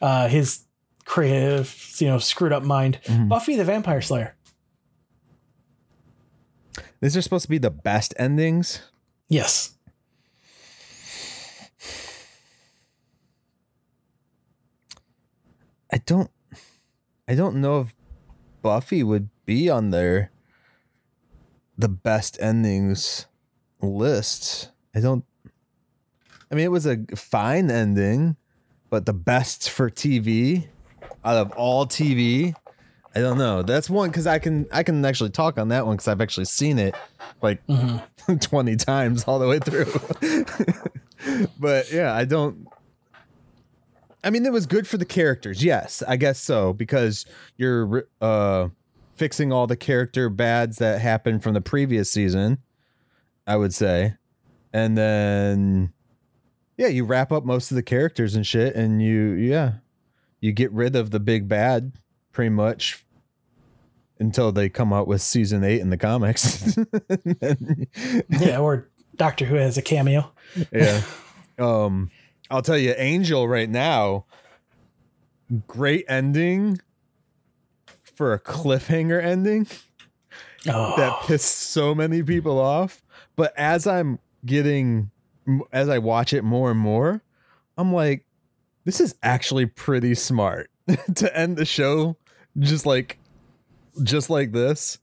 Uh, 0.00 0.28
his 0.28 0.64
creative, 1.04 1.94
you 1.98 2.08
know, 2.08 2.18
screwed 2.18 2.52
up 2.52 2.62
mind. 2.62 3.00
Buffy 3.28 3.56
the 3.56 3.64
Vampire 3.64 4.02
Slayer. 4.02 4.36
These 7.00 7.16
are 7.16 7.22
supposed 7.22 7.44
to 7.44 7.50
be 7.50 7.58
the 7.58 7.70
best 7.70 8.14
endings. 8.18 8.82
Yes. 9.28 9.74
I 15.92 15.98
don't 16.04 16.30
I 17.26 17.34
don't 17.34 17.56
know 17.56 17.80
if 17.80 17.94
Buffy 18.62 19.02
would 19.02 19.30
be 19.46 19.70
on 19.70 19.90
their 19.90 20.30
the 21.76 21.88
best 21.88 22.36
endings 22.40 23.26
list. 23.80 24.70
I 24.94 25.00
don't 25.00 25.24
I 26.50 26.54
mean 26.54 26.64
it 26.64 26.72
was 26.72 26.86
a 26.86 26.98
fine 27.14 27.70
ending, 27.70 28.36
but 28.90 29.06
the 29.06 29.12
best 29.12 29.70
for 29.70 29.88
TV 29.88 30.68
out 31.24 31.36
of 31.36 31.52
all 31.52 31.86
TV, 31.86 32.54
I 33.14 33.20
don't 33.20 33.38
know. 33.38 33.62
That's 33.62 33.88
one 33.90 34.10
cuz 34.12 34.26
I 34.26 34.38
can 34.38 34.66
I 34.72 34.82
can 34.82 35.04
actually 35.04 35.30
talk 35.30 35.58
on 35.58 35.68
that 35.68 35.86
one 35.86 35.96
cuz 35.96 36.08
I've 36.08 36.20
actually 36.20 36.44
seen 36.44 36.78
it 36.78 36.94
like 37.42 37.60
20 38.40 38.76
times 38.76 39.24
all 39.24 39.38
the 39.38 39.48
way 39.48 39.58
through. 39.58 39.86
but 41.58 41.90
yeah, 41.90 42.14
I 42.14 42.24
don't 42.24 42.68
I 44.22 44.30
mean, 44.30 44.44
it 44.44 44.52
was 44.52 44.66
good 44.66 44.86
for 44.86 44.96
the 44.96 45.04
characters. 45.04 45.62
Yes, 45.62 46.02
I 46.06 46.16
guess 46.16 46.40
so 46.40 46.72
because 46.72 47.24
you're 47.56 48.08
uh 48.20 48.68
fixing 49.16 49.52
all 49.52 49.66
the 49.66 49.76
character 49.76 50.28
bads 50.28 50.78
that 50.78 51.00
happened 51.00 51.42
from 51.42 51.54
the 51.54 51.60
previous 51.60 52.10
season. 52.10 52.58
I 53.46 53.56
would 53.56 53.72
say, 53.74 54.14
and 54.72 54.98
then 54.98 55.92
yeah, 56.76 56.88
you 56.88 57.04
wrap 57.04 57.32
up 57.32 57.44
most 57.44 57.70
of 57.70 57.76
the 57.76 57.82
characters 57.82 58.34
and 58.34 58.46
shit, 58.46 58.74
and 58.74 59.02
you 59.02 59.32
yeah, 59.32 59.74
you 60.40 60.52
get 60.52 60.70
rid 60.72 60.94
of 60.94 61.10
the 61.10 61.20
big 61.20 61.48
bad 61.48 61.92
pretty 62.38 62.50
much 62.50 63.04
until 64.20 64.52
they 64.52 64.68
come 64.68 64.92
out 64.92 65.08
with 65.08 65.20
season 65.20 65.64
eight 65.64 65.80
in 65.80 65.90
the 65.90 65.96
comics. 65.96 66.76
Then- 66.76 67.88
Yeah, 68.28 68.60
or 68.60 68.88
Doctor 69.16 69.44
Who 69.44 69.56
has 69.56 69.76
a 69.76 69.82
cameo. 69.82 70.30
yeah. 70.72 71.02
Um, 71.58 72.12
I'll 72.48 72.62
tell 72.62 72.78
you, 72.78 72.94
Angel 72.96 73.48
right 73.48 73.68
now, 73.68 74.24
great 75.66 76.04
ending 76.08 76.78
for 78.14 78.32
a 78.32 78.38
cliffhanger 78.38 79.20
ending 79.20 79.66
Oh, 80.68 80.94
that 80.96 81.22
pissed 81.26 81.58
so 81.58 81.92
many 81.92 82.22
people 82.22 82.60
off. 82.60 83.02
But 83.34 83.52
as 83.56 83.84
I'm 83.84 84.20
getting, 84.46 85.10
as 85.72 85.88
I 85.88 85.98
watch 85.98 86.32
it 86.32 86.42
more 86.44 86.70
and 86.70 86.78
more, 86.78 87.20
I'm 87.76 87.92
like, 87.92 88.24
this 88.84 89.00
is 89.00 89.16
actually 89.24 89.66
pretty 89.66 90.14
smart 90.14 90.70
to 91.16 91.36
end 91.36 91.56
the 91.56 91.64
show 91.66 92.16
just 92.58 92.86
like, 92.86 93.18
just 94.02 94.30
like 94.30 94.52
this. 94.52 94.98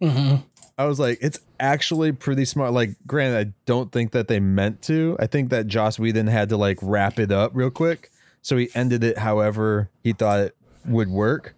mhm. 0.00 0.44
I 0.78 0.86
was 0.86 0.98
like, 0.98 1.18
it's 1.20 1.38
actually 1.60 2.12
pretty 2.12 2.44
smart. 2.46 2.72
Like, 2.72 2.96
granted, 3.06 3.46
I 3.48 3.52
don't 3.66 3.92
think 3.92 4.12
that 4.12 4.26
they 4.26 4.40
meant 4.40 4.80
to. 4.82 5.16
I 5.20 5.26
think 5.26 5.50
that 5.50 5.66
Joss 5.66 5.98
Whedon 5.98 6.26
had 6.28 6.48
to 6.48 6.56
like 6.56 6.78
wrap 6.80 7.18
it 7.20 7.30
up 7.30 7.52
real 7.54 7.70
quick. 7.70 8.10
So 8.40 8.56
he 8.56 8.70
ended 8.74 9.04
it 9.04 9.18
however 9.18 9.90
he 10.02 10.12
thought 10.12 10.40
it 10.40 10.56
would 10.86 11.08
work. 11.08 11.54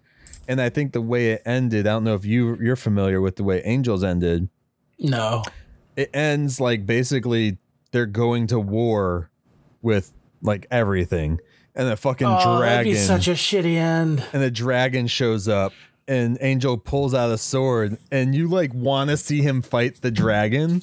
And 0.47 0.61
I 0.61 0.69
think 0.69 0.91
the 0.91 1.01
way 1.01 1.31
it 1.31 1.41
ended, 1.45 1.87
I 1.87 1.91
don't 1.91 2.03
know 2.03 2.13
if 2.13 2.25
you 2.25 2.57
you're 2.61 2.75
familiar 2.75 3.19
with 3.21 3.37
the 3.37 3.43
way 3.43 3.61
Angels 3.65 4.03
ended. 4.03 4.49
no. 4.99 5.43
It 5.95 6.09
ends 6.13 6.59
like 6.59 6.85
basically 6.85 7.57
they're 7.91 8.05
going 8.05 8.47
to 8.47 8.59
war 8.59 9.31
with 9.81 10.11
like 10.41 10.67
everything. 10.69 11.39
And 11.75 11.89
the 11.89 11.97
fucking 11.97 12.25
Oh, 12.25 12.31
that'd 12.31 12.57
dragon 12.85 12.93
be 12.93 12.97
such 12.97 13.27
a 13.27 13.31
shitty 13.31 13.75
end. 13.75 14.23
and 14.33 14.41
the 14.41 14.49
dragon 14.51 15.07
shows 15.07 15.47
up 15.47 15.73
and 16.07 16.37
Angel 16.39 16.77
pulls 16.77 17.13
out 17.13 17.31
a 17.31 17.37
sword 17.37 17.97
and 18.11 18.33
you 18.35 18.47
like 18.47 18.73
want 18.73 19.09
to 19.09 19.17
see 19.17 19.41
him 19.41 19.61
fight 19.61 20.01
the 20.01 20.11
dragon 20.11 20.81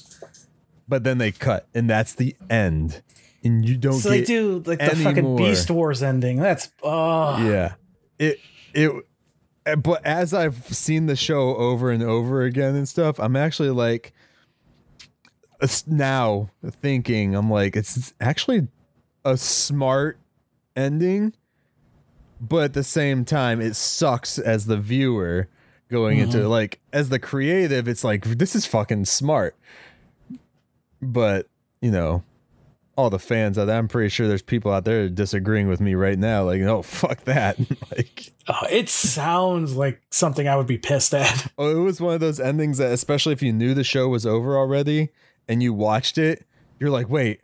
but 0.89 1.05
then 1.05 1.19
they 1.19 1.31
cut 1.33 1.67
and 1.75 1.89
that's 1.89 2.15
the 2.15 2.35
end 2.51 3.03
and 3.45 3.67
you 3.67 3.77
don't 3.77 3.95
So 3.95 4.11
get 4.11 4.19
they 4.19 4.25
do 4.25 4.63
like 4.67 4.81
the 4.81 4.97
fucking 4.97 5.25
more. 5.25 5.39
Beast 5.39 5.71
Wars 5.71 6.03
ending. 6.03 6.37
That's 6.39 6.71
oh 6.83 7.39
yeah 7.43 7.75
it 8.19 8.39
it 8.75 8.91
eh, 9.65 9.75
but 9.77 10.05
as 10.05 10.35
I've 10.35 10.67
seen 10.67 11.07
the 11.07 11.17
show 11.17 11.57
over 11.57 11.91
and 11.91 12.03
over 12.03 12.43
again 12.43 12.75
and 12.75 12.89
stuff 12.89 13.19
I'm 13.21 13.37
actually 13.37 13.71
like 13.71 14.13
now 15.87 16.51
thinking 16.69 17.35
I'm 17.35 17.49
like 17.51 17.77
it's 17.77 18.13
actually 18.21 18.67
a 19.25 19.37
smart 19.37 20.19
ending 20.77 21.33
but 22.43 22.65
at 22.65 22.73
the 22.75 22.83
same 22.83 23.25
time 23.25 23.61
it 23.61 23.77
sucks 23.77 24.39
as 24.39 24.67
the 24.67 24.77
viewer 24.77 25.49
going 25.89 26.19
into 26.19 26.39
mm-hmm. 26.39 26.49
like 26.49 26.81
as 26.93 27.09
the 27.09 27.19
creative 27.19 27.87
it's 27.87 28.03
like 28.03 28.25
this 28.25 28.57
is 28.57 28.67
fucking 28.67 29.05
smart. 29.05 29.57
But 31.01 31.49
you 31.81 31.91
know 31.91 32.25
all 32.95 33.09
the 33.09 33.19
fans 33.19 33.57
out 33.57 33.65
there 33.65 33.79
i'm 33.79 33.89
pretty 33.89 34.11
sure 34.11 34.29
there's 34.29 34.43
people 34.43 34.71
out 34.71 34.85
there 34.85 35.09
disagreeing 35.09 35.67
with 35.67 35.81
me 35.81 35.95
right 35.95 36.19
now 36.19 36.45
like 36.45 36.61
oh 36.63 36.83
fuck 36.83 37.25
that. 37.25 37.57
Like 37.91 38.33
Oh, 38.49 38.67
it 38.71 38.89
sounds 38.89 39.77
like 39.77 40.03
something 40.11 40.49
I 40.49 40.57
would 40.57 40.67
be 40.67 40.79
pissed 40.79 41.15
at. 41.15 41.53
oh 41.59 41.71
it 41.71 41.81
was 41.81 42.01
one 42.01 42.15
of 42.15 42.21
those 42.21 42.41
endings 42.41 42.79
that 42.79 42.93
especially 42.93 43.33
if 43.33 43.43
you 43.43 43.53
knew 43.53 43.73
the 43.75 43.85
show 43.85 44.09
was 44.09 44.27
over 44.27 44.57
already 44.57 45.11
and 45.47 45.63
you 45.63 45.73
watched 45.73 46.19
it 46.19 46.47
you're 46.81 46.91
like 46.91 47.09
wait 47.09 47.41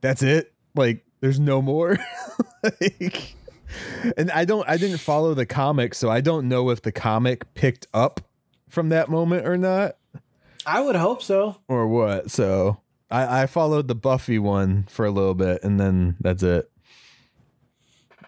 that's 0.00 0.22
it? 0.22 0.52
Like 0.74 1.04
there's 1.22 1.40
no 1.40 1.62
more 1.62 1.96
like, 2.62 3.34
and 4.18 4.30
i 4.32 4.44
don't 4.44 4.68
i 4.68 4.76
didn't 4.76 4.98
follow 4.98 5.32
the 5.32 5.46
comic 5.46 5.94
so 5.94 6.10
i 6.10 6.20
don't 6.20 6.46
know 6.46 6.68
if 6.68 6.82
the 6.82 6.92
comic 6.92 7.54
picked 7.54 7.86
up 7.94 8.20
from 8.68 8.90
that 8.90 9.08
moment 9.08 9.46
or 9.46 9.56
not 9.56 9.96
I 10.66 10.80
would 10.80 10.94
hope 10.96 11.22
so. 11.22 11.56
or 11.68 11.88
what 11.88 12.30
so 12.30 12.82
i 13.10 13.42
i 13.42 13.46
followed 13.46 13.88
the 13.88 13.94
buffy 13.94 14.38
one 14.38 14.84
for 14.90 15.06
a 15.06 15.10
little 15.10 15.34
bit 15.34 15.64
and 15.64 15.80
then 15.80 16.16
that's 16.20 16.42
it 16.42 16.68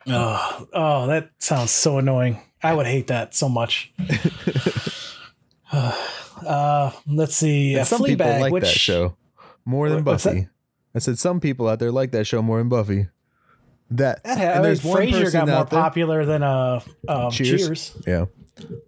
Oh, 0.07 0.67
oh, 0.75 1.07
that 1.07 1.31
sounds 1.39 1.71
so 1.71 1.97
annoying. 1.97 2.39
I 2.63 2.75
would 2.75 2.87
hate 2.87 3.07
that 3.07 3.35
so 3.35 3.49
much. 3.49 3.91
uh, 5.73 6.91
let's 7.07 7.35
see. 7.35 7.73
And 7.73 7.81
Uh, 7.81 7.85
some 7.85 8.05
people 8.05 8.27
like 8.39 8.53
which 8.53 8.65
that 8.65 8.71
show 8.71 9.17
more 9.65 9.89
than 9.89 10.05
buffy 10.05 10.49
i 10.95 10.99
said 10.99 11.19
some 11.19 11.41
people 11.41 11.69
out 11.69 11.79
there 11.79 11.91
like 11.93 12.11
that 12.13 12.25
show 12.27 12.41
more 12.43 12.59
than 12.59 12.69
buffy 12.69 13.09
that, 13.91 14.23
that 14.25 14.39
ha- 14.39 14.61
I 14.61 14.63
mean, 14.63 14.77
Frasier 14.77 15.33
got 15.33 15.47
more 15.47 15.57
there- 15.57 15.65
popular 15.67 16.25
than 16.25 16.43
uh, 16.43 16.81
um, 17.07 17.31
Cheers. 17.31 17.67
Cheers. 17.67 17.93
Yeah. 18.07 18.25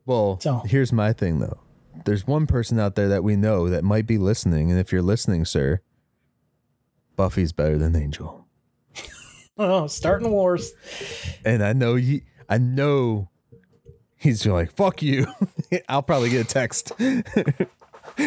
Well, 0.06 0.40
So- 0.40 0.62
here's 0.64 0.90
my 0.92 1.12
thing 1.12 1.38
though. 1.40 1.60
There's 2.06 2.26
one 2.26 2.46
person 2.46 2.80
out 2.80 2.94
there 2.94 3.06
that 3.08 3.22
we 3.22 3.36
know 3.36 3.68
that 3.68 3.84
might 3.84 4.06
be 4.06 4.16
listening, 4.16 4.70
and 4.70 4.80
if 4.80 4.92
you're 4.92 5.02
listening, 5.02 5.44
sir, 5.44 5.80
Buffy's 7.14 7.52
better 7.52 7.76
than 7.78 7.94
Angel. 7.94 8.46
Oh, 9.58 9.86
starting 9.86 10.30
wars. 10.30 10.72
And 11.44 11.62
I 11.62 11.72
know 11.72 11.94
he, 11.94 12.22
I 12.48 12.58
know 12.58 13.30
he's 14.16 14.44
like, 14.46 14.70
"Fuck 14.76 15.00
you." 15.02 15.26
I'll 15.88 16.02
probably 16.02 16.28
get 16.30 16.44
a 16.44 16.48
text. 16.48 16.92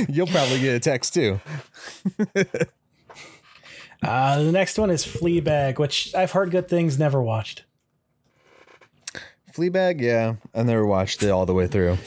You'll 0.09 0.25
probably 0.27 0.59
get 0.59 0.75
a 0.75 0.79
text 0.79 1.13
too. 1.13 1.39
Uh, 4.01 4.43
the 4.43 4.51
next 4.51 4.77
one 4.77 4.89
is 4.89 5.05
Fleabag, 5.05 5.77
which 5.77 6.13
I've 6.15 6.31
heard 6.31 6.51
good 6.51 6.67
things, 6.69 6.97
never 6.97 7.21
watched. 7.21 7.63
Fleabag, 9.53 9.99
yeah. 9.99 10.35
I 10.53 10.63
never 10.63 10.85
watched 10.85 11.21
it 11.23 11.29
all 11.29 11.45
the 11.45 11.53
way 11.53 11.67
through. 11.67 11.97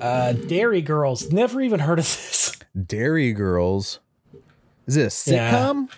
Uh, 0.00 0.32
Derry 0.32 0.80
Girls, 0.82 1.30
never 1.32 1.60
even 1.60 1.80
heard 1.80 1.98
of 1.98 2.04
this. 2.04 2.56
Derry 2.86 3.32
Girls. 3.32 4.00
Is 4.86 4.96
it 4.96 5.00
a 5.28 5.30
Yeah. 5.34 5.52
sitcom? 5.52 5.90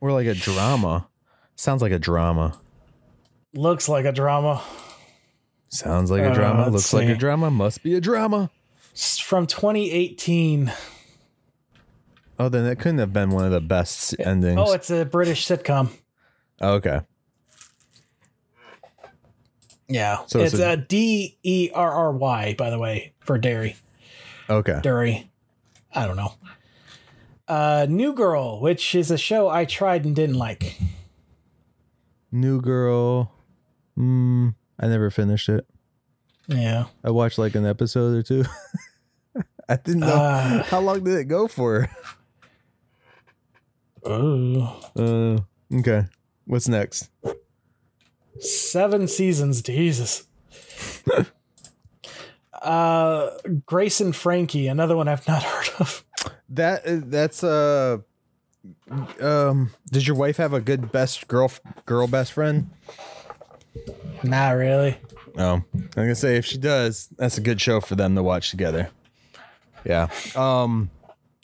Or 0.00 0.12
like 0.12 0.26
a 0.26 0.34
drama? 0.34 1.08
Sounds 1.56 1.82
like 1.82 1.92
a 1.92 1.98
drama. 1.98 2.58
Looks 3.54 3.88
like 3.88 4.04
a 4.04 4.12
drama. 4.12 4.62
Sounds 5.68 6.10
like 6.10 6.22
a 6.22 6.30
Uh, 6.30 6.34
drama. 6.34 6.68
Looks 6.68 6.92
like 6.92 7.08
a 7.08 7.14
drama. 7.14 7.50
Must 7.50 7.82
be 7.82 7.94
a 7.94 8.00
drama. 8.00 8.50
It's 8.92 9.18
from 9.18 9.46
2018. 9.46 10.72
Oh, 12.42 12.48
then 12.48 12.64
it 12.64 12.78
couldn't 12.78 12.98
have 13.00 13.12
been 13.12 13.28
one 13.30 13.44
of 13.44 13.50
the 13.50 13.60
best 13.60 14.14
endings. 14.18 14.58
Oh, 14.58 14.72
it's 14.72 14.88
a 14.90 15.04
British 15.04 15.46
sitcom. 15.46 15.90
okay. 16.62 17.00
Yeah. 19.88 20.20
So 20.26 20.40
it's 20.40 20.54
it's 20.54 20.62
a- 20.62 20.70
a 20.72 20.76
D 20.76 21.36
E 21.42 21.70
R 21.74 21.90
R 21.92 22.12
Y, 22.12 22.54
by 22.56 22.70
the 22.70 22.78
way, 22.78 23.12
for 23.20 23.36
Derry. 23.38 23.76
Okay. 24.48 24.78
Derry. 24.82 25.30
I 25.94 26.06
don't 26.06 26.16
know. 26.16 26.32
Uh, 27.48 27.86
New 27.90 28.12
Girl, 28.14 28.60
which 28.60 28.94
is 28.94 29.10
a 29.10 29.18
show 29.18 29.48
I 29.48 29.64
tried 29.64 30.04
and 30.04 30.14
didn't 30.14 30.36
like. 30.38 30.78
New 32.30 32.60
Girl. 32.60 33.32
Mm, 33.98 34.54
I 34.78 34.86
never 34.86 35.10
finished 35.10 35.48
it. 35.48 35.66
Yeah. 36.46 36.86
I 37.04 37.10
watched 37.10 37.38
like 37.38 37.54
an 37.56 37.66
episode 37.66 38.14
or 38.16 38.22
two. 38.22 38.44
I 39.68 39.76
didn't 39.76 40.00
know 40.00 40.06
Uh. 40.06 40.62
how 40.64 40.80
long 40.80 41.02
did 41.04 41.14
it 41.16 41.24
go 41.24 41.48
for. 41.48 41.90
Ooh. 44.06 44.66
Uh, 44.96 45.38
okay. 45.72 46.04
What's 46.46 46.68
next? 46.68 47.10
Seven 48.38 49.06
seasons, 49.06 49.62
Jesus. 49.62 50.26
uh, 52.62 53.30
Grace 53.66 54.00
and 54.00 54.16
Frankie, 54.16 54.66
another 54.66 54.96
one 54.96 55.08
I've 55.08 55.26
not 55.28 55.42
heard 55.44 55.68
of. 55.78 56.04
That 56.48 56.82
that's 57.10 57.44
uh 57.44 57.98
um 59.20 59.70
did 59.90 60.06
your 60.06 60.16
wife 60.16 60.36
have 60.38 60.52
a 60.52 60.60
good 60.60 60.90
best 60.90 61.28
girl 61.28 61.52
girl 61.86 62.06
best 62.08 62.32
friend? 62.32 62.70
Not 64.22 64.56
really. 64.56 64.96
Oh, 65.38 65.62
I'm 65.72 65.88
gonna 65.94 66.14
say 66.14 66.36
if 66.36 66.44
she 66.44 66.58
does, 66.58 67.08
that's 67.16 67.38
a 67.38 67.40
good 67.40 67.60
show 67.60 67.80
for 67.80 67.94
them 67.94 68.14
to 68.16 68.22
watch 68.22 68.50
together. 68.50 68.90
Yeah. 69.84 70.08
Um, 70.34 70.90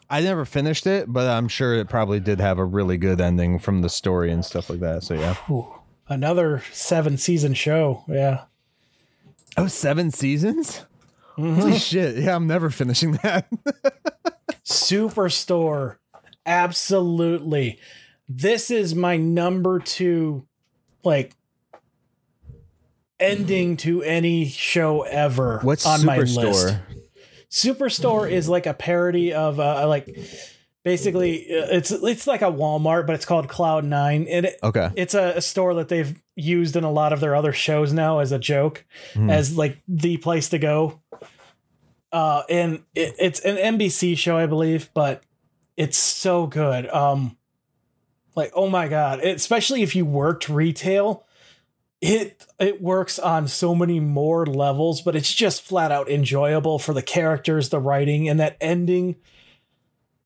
I 0.08 0.20
never 0.20 0.44
finished 0.44 0.86
it, 0.86 1.12
but 1.12 1.28
I'm 1.28 1.48
sure 1.48 1.74
it 1.74 1.88
probably 1.88 2.20
did 2.20 2.40
have 2.40 2.58
a 2.58 2.64
really 2.64 2.96
good 2.96 3.20
ending 3.20 3.58
from 3.58 3.82
the 3.82 3.88
story 3.88 4.30
and 4.30 4.44
stuff 4.44 4.70
like 4.70 4.80
that. 4.80 5.02
So 5.02 5.14
yeah. 5.14 5.36
Ooh, 5.50 5.72
another 6.08 6.62
seven 6.72 7.18
season 7.18 7.54
show. 7.54 8.04
Yeah. 8.08 8.44
Oh, 9.56 9.66
seven 9.66 10.10
seasons. 10.10 10.84
Holy 11.34 11.50
mm-hmm. 11.50 11.72
shit! 11.72 12.16
Yeah, 12.16 12.36
I'm 12.36 12.46
never 12.46 12.70
finishing 12.70 13.12
that. 13.22 13.48
Superstore. 14.64 15.96
Absolutely. 16.46 17.78
This 18.28 18.70
is 18.70 18.94
my 18.94 19.16
number 19.16 19.78
two, 19.78 20.46
like, 21.04 21.34
ending 23.20 23.76
to 23.78 24.02
any 24.02 24.46
show 24.48 25.02
ever 25.02 25.60
What's 25.62 25.86
on 25.86 26.04
my 26.04 26.18
list. 26.18 26.78
Superstore? 27.64 28.30
Is 28.30 28.48
like 28.48 28.66
a 28.66 28.74
parody 28.74 29.32
of 29.32 29.58
uh, 29.60 29.86
like 29.88 30.06
basically 30.84 31.46
uh, 31.50 31.66
it's 31.70 31.90
it's 31.90 32.26
like 32.26 32.42
a 32.42 32.46
Walmart, 32.52 33.06
but 33.06 33.14
it's 33.14 33.24
called 33.24 33.48
Cloud 33.48 33.84
Nine, 33.84 34.26
and 34.28 34.46
it, 34.46 34.58
Okay. 34.62 34.90
it's 34.96 35.14
a, 35.14 35.34
a 35.36 35.40
store 35.40 35.74
that 35.74 35.88
they've 35.88 36.20
used 36.34 36.76
in 36.76 36.84
a 36.84 36.90
lot 36.90 37.12
of 37.12 37.20
their 37.20 37.34
other 37.34 37.52
shows 37.52 37.92
now 37.92 38.18
as 38.18 38.30
a 38.32 38.38
joke, 38.38 38.84
Hmm. 39.14 39.30
as 39.30 39.56
like 39.56 39.78
the 39.88 40.16
place 40.18 40.48
to 40.50 40.58
go. 40.58 41.00
Uh, 42.12 42.42
and 42.48 42.82
it, 42.94 43.14
it's 43.18 43.40
an 43.40 43.56
NBC 43.56 44.16
show, 44.16 44.36
I 44.38 44.46
believe, 44.46 44.88
but 44.94 45.22
it's 45.76 45.98
so 45.98 46.46
good. 46.46 46.86
Um, 46.88 47.36
like 48.34 48.52
oh 48.54 48.68
my 48.70 48.86
god, 48.88 49.20
it, 49.24 49.36
especially 49.36 49.82
if 49.82 49.96
you 49.96 50.04
worked 50.06 50.48
retail, 50.48 51.25
it 52.00 52.46
it 52.58 52.82
works 52.82 53.18
on 53.18 53.48
so 53.48 53.74
many 53.74 54.00
more 54.00 54.46
levels, 54.46 55.00
but 55.02 55.16
it's 55.16 55.32
just 55.32 55.62
flat 55.62 55.90
out 55.90 56.08
enjoyable 56.10 56.78
for 56.78 56.92
the 56.92 57.02
characters, 57.02 57.70
the 57.70 57.80
writing, 57.80 58.28
and 58.28 58.38
that 58.38 58.56
ending. 58.60 59.16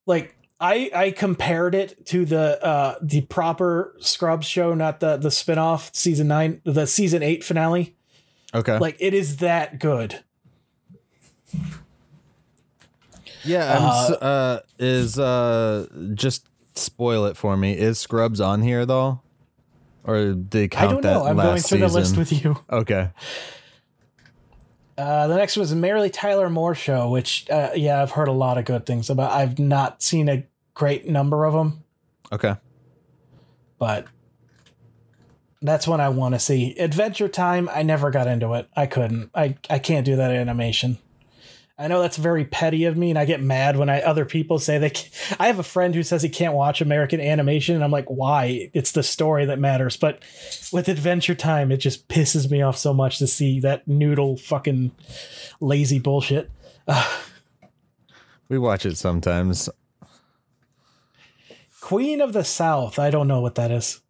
Like 0.06 0.34
I 0.60 0.90
I 0.94 1.10
compared 1.12 1.74
it 1.74 2.06
to 2.06 2.24
the 2.24 2.62
uh 2.64 2.96
the 3.00 3.22
proper 3.22 3.94
Scrubs 4.00 4.46
show, 4.46 4.74
not 4.74 5.00
the 5.00 5.16
the 5.16 5.30
spin-off 5.30 5.94
season 5.94 6.28
9, 6.28 6.62
the 6.64 6.86
season 6.86 7.22
8 7.22 7.44
finale. 7.44 7.96
Okay. 8.54 8.78
Like 8.78 8.96
it 8.98 9.14
is 9.14 9.36
that 9.38 9.78
good. 9.78 10.22
yeah. 13.44 13.78
I'm, 13.78 13.82
s 13.84 14.10
uh, 14.10 14.60
is 14.78 15.18
uh, 15.18 15.86
just 16.14 16.46
spoil 16.74 17.26
it 17.26 17.36
for 17.36 17.56
me. 17.56 17.72
Is 17.72 17.98
Scrubs 17.98 18.40
on 18.40 18.62
here 18.62 18.84
though, 18.84 19.20
or 20.10 20.32
they 20.34 20.68
I 20.76 20.86
don't 20.86 21.02
know. 21.04 21.24
I'm 21.24 21.36
going 21.36 21.60
through 21.60 21.78
the 21.78 21.88
list 21.88 22.16
with 22.16 22.32
you. 22.32 22.56
Okay. 22.70 23.10
Uh, 24.98 25.26
the 25.28 25.36
next 25.36 25.56
was 25.56 25.74
Mary 25.74 26.10
Tyler 26.10 26.50
Moore 26.50 26.74
show, 26.74 27.08
which 27.08 27.48
uh, 27.48 27.70
yeah, 27.74 28.02
I've 28.02 28.10
heard 28.10 28.28
a 28.28 28.32
lot 28.32 28.58
of 28.58 28.66
good 28.66 28.84
things 28.84 29.08
about. 29.08 29.32
I've 29.32 29.58
not 29.58 30.02
seen 30.02 30.28
a 30.28 30.44
great 30.74 31.08
number 31.08 31.46
of 31.46 31.54
them, 31.54 31.84
Okay. 32.30 32.54
but 33.78 34.06
that's 35.62 35.88
one 35.88 36.00
I 36.02 36.10
want 36.10 36.34
to 36.34 36.38
see. 36.38 36.76
Adventure 36.78 37.28
Time, 37.28 37.70
I 37.72 37.82
never 37.82 38.10
got 38.10 38.26
into 38.26 38.52
it. 38.54 38.68
I 38.76 38.84
couldn't. 38.86 39.30
I 39.34 39.56
I 39.70 39.78
can't 39.78 40.04
do 40.04 40.16
that 40.16 40.32
animation. 40.32 40.98
I 41.80 41.88
know 41.88 42.02
that's 42.02 42.18
very 42.18 42.44
petty 42.44 42.84
of 42.84 42.98
me, 42.98 43.08
and 43.08 43.18
I 43.18 43.24
get 43.24 43.42
mad 43.42 43.78
when 43.78 43.88
I 43.88 44.02
other 44.02 44.26
people 44.26 44.58
say 44.58 44.76
they. 44.76 44.92
I 45.40 45.46
have 45.46 45.58
a 45.58 45.62
friend 45.62 45.94
who 45.94 46.02
says 46.02 46.22
he 46.22 46.28
can't 46.28 46.52
watch 46.52 46.82
American 46.82 47.22
animation, 47.22 47.74
and 47.74 47.82
I'm 47.82 47.90
like, 47.90 48.04
why? 48.08 48.70
It's 48.74 48.92
the 48.92 49.02
story 49.02 49.46
that 49.46 49.58
matters. 49.58 49.96
But 49.96 50.22
with 50.74 50.88
Adventure 50.88 51.34
Time, 51.34 51.72
it 51.72 51.78
just 51.78 52.06
pisses 52.06 52.50
me 52.50 52.60
off 52.60 52.76
so 52.76 52.92
much 52.92 53.18
to 53.18 53.26
see 53.26 53.60
that 53.60 53.88
noodle 53.88 54.36
fucking 54.36 54.90
lazy 55.58 55.98
bullshit. 55.98 56.50
We 58.50 58.58
watch 58.58 58.84
it 58.84 58.98
sometimes. 58.98 59.70
Queen 61.80 62.20
of 62.20 62.32
the 62.34 62.44
South. 62.44 62.98
I 62.98 63.08
don't 63.08 63.28
know 63.28 63.40
what 63.40 63.54
that 63.54 63.70
is. 63.70 64.00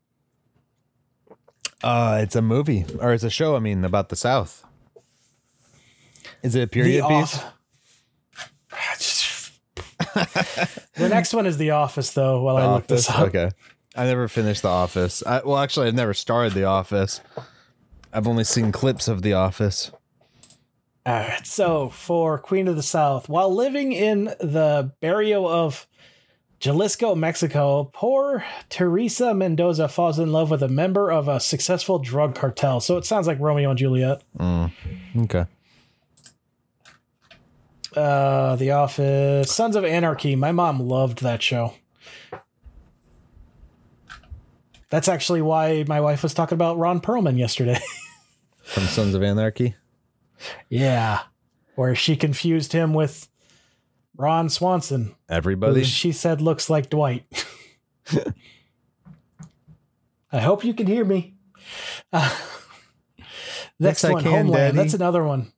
Uh, 1.84 2.18
it's 2.22 2.34
a 2.34 2.42
movie 2.42 2.84
or 2.98 3.12
it's 3.12 3.22
a 3.22 3.30
show. 3.30 3.54
I 3.54 3.58
mean, 3.58 3.84
about 3.84 4.08
the 4.08 4.16
South. 4.16 4.64
Is 6.42 6.54
it 6.54 6.62
a 6.62 6.66
period 6.66 7.04
The 7.04 7.08
piece? 7.08 7.40
The 10.14 11.08
next 11.08 11.32
one 11.34 11.46
is 11.46 11.56
The 11.56 11.70
Office, 11.70 12.12
though. 12.12 12.42
While 12.42 12.56
I 12.56 12.66
look 12.74 12.86
this 12.86 13.08
up, 13.08 13.28
Okay. 13.28 13.50
I 13.96 14.04
never 14.04 14.28
finished 14.28 14.62
The 14.62 14.68
Office. 14.68 15.22
I, 15.26 15.40
well, 15.44 15.58
actually, 15.58 15.88
I've 15.88 15.94
never 15.94 16.14
started 16.14 16.52
The 16.54 16.64
Office. 16.64 17.20
I've 18.12 18.28
only 18.28 18.44
seen 18.44 18.72
clips 18.72 19.08
of 19.08 19.22
The 19.22 19.32
Office. 19.32 19.90
All 21.06 21.14
right. 21.14 21.46
So 21.46 21.88
for 21.88 22.38
Queen 22.38 22.68
of 22.68 22.76
the 22.76 22.82
South, 22.82 23.28
while 23.28 23.52
living 23.54 23.92
in 23.92 24.24
the 24.38 24.92
barrio 25.00 25.48
of 25.48 25.86
Jalisco, 26.60 27.14
Mexico, 27.14 27.90
poor 27.92 28.44
Teresa 28.68 29.32
Mendoza 29.32 29.88
falls 29.88 30.18
in 30.18 30.30
love 30.30 30.50
with 30.50 30.62
a 30.62 30.68
member 30.68 31.10
of 31.10 31.26
a 31.26 31.40
successful 31.40 31.98
drug 31.98 32.34
cartel. 32.34 32.80
So 32.80 32.98
it 32.98 33.06
sounds 33.06 33.26
like 33.26 33.40
Romeo 33.40 33.70
and 33.70 33.78
Juliet. 33.78 34.22
Mm, 34.38 34.70
okay. 35.22 35.46
Uh, 37.96 38.56
The 38.56 38.70
Office, 38.72 39.52
Sons 39.52 39.76
of 39.76 39.84
Anarchy. 39.84 40.36
My 40.36 40.52
mom 40.52 40.80
loved 40.80 41.22
that 41.22 41.42
show. 41.42 41.74
That's 44.90 45.08
actually 45.08 45.42
why 45.42 45.84
my 45.86 46.00
wife 46.00 46.22
was 46.22 46.34
talking 46.34 46.56
about 46.56 46.78
Ron 46.78 47.00
Perlman 47.00 47.38
yesterday. 47.38 47.78
From 48.62 48.84
Sons 48.84 49.14
of 49.14 49.22
Anarchy. 49.22 49.74
yeah. 50.68 51.20
Where 51.76 51.94
she 51.94 52.16
confused 52.16 52.72
him 52.72 52.92
with 52.92 53.28
Ron 54.16 54.48
Swanson, 54.50 55.14
Everybody. 55.28 55.84
she 55.84 56.12
said 56.12 56.40
looks 56.40 56.68
like 56.68 56.90
Dwight. 56.90 57.24
I 60.32 60.40
hope 60.40 60.64
you 60.64 60.74
can 60.74 60.86
hear 60.86 61.04
me. 61.04 61.34
Uh, 62.12 62.28
next 63.78 64.02
Yes, 64.04 64.12
one, 64.12 64.22
can, 64.22 64.32
Homeland. 64.32 64.54
Daddy. 64.54 64.76
That's 64.76 64.94
another 64.94 65.24
one. 65.24 65.52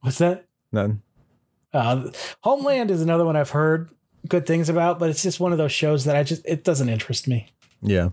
What's 0.00 0.18
that? 0.18 0.46
None. 0.72 1.02
Uh, 1.72 2.10
Homeland 2.42 2.90
is 2.90 3.00
another 3.00 3.24
one 3.24 3.36
I've 3.36 3.50
heard 3.50 3.90
good 4.28 4.46
things 4.46 4.68
about, 4.68 4.98
but 4.98 5.10
it's 5.10 5.22
just 5.22 5.40
one 5.40 5.52
of 5.52 5.58
those 5.58 5.72
shows 5.72 6.04
that 6.04 6.16
I 6.16 6.22
just 6.22 6.44
it 6.46 6.64
doesn't 6.64 6.88
interest 6.88 7.26
me. 7.26 7.48
Yeah. 7.80 8.10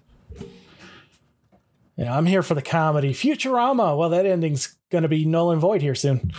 Know, 1.98 2.14
I'm 2.14 2.26
here 2.26 2.42
for 2.44 2.54
the 2.54 2.62
comedy. 2.62 3.14
Futurama. 3.14 3.98
Well, 3.98 4.10
that 4.10 4.26
ending's 4.26 4.78
going 4.90 5.02
to 5.02 5.10
be 5.10 5.26
null 5.26 5.52
and 5.52 5.60
void 5.60 5.82
here 5.82 5.96
soon. 5.96 6.32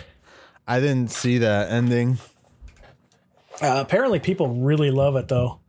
I 0.67 0.81
didn't 0.81 1.11
see 1.11 1.39
that 1.39 1.71
ending. 1.71 2.19
Uh, 3.61 3.77
apparently, 3.77 4.21
people 4.21 4.49
really 4.49 4.91
love 4.91 5.17
it 5.17 5.29
though, 5.29 5.61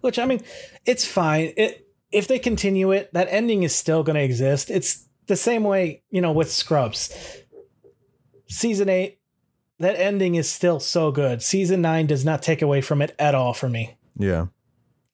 which 0.00 0.18
I 0.18 0.24
mean, 0.24 0.40
it's 0.86 1.04
fine. 1.04 1.52
It 1.56 1.86
if 2.10 2.26
they 2.26 2.38
continue 2.38 2.92
it, 2.92 3.12
that 3.12 3.28
ending 3.30 3.64
is 3.64 3.74
still 3.74 4.02
going 4.02 4.14
to 4.14 4.22
exist. 4.22 4.70
It's 4.70 5.06
the 5.26 5.36
same 5.36 5.64
way 5.64 6.02
you 6.10 6.22
know 6.22 6.32
with 6.32 6.50
Scrubs. 6.50 7.14
Season 8.48 8.88
eight, 8.88 9.18
that 9.78 9.98
ending 9.98 10.34
is 10.34 10.50
still 10.50 10.80
so 10.80 11.10
good. 11.10 11.42
Season 11.42 11.80
nine 11.80 12.06
does 12.06 12.24
not 12.24 12.42
take 12.42 12.62
away 12.62 12.80
from 12.80 13.02
it 13.02 13.14
at 13.18 13.34
all 13.34 13.52
for 13.52 13.68
me. 13.68 13.96
Yeah. 14.16 14.46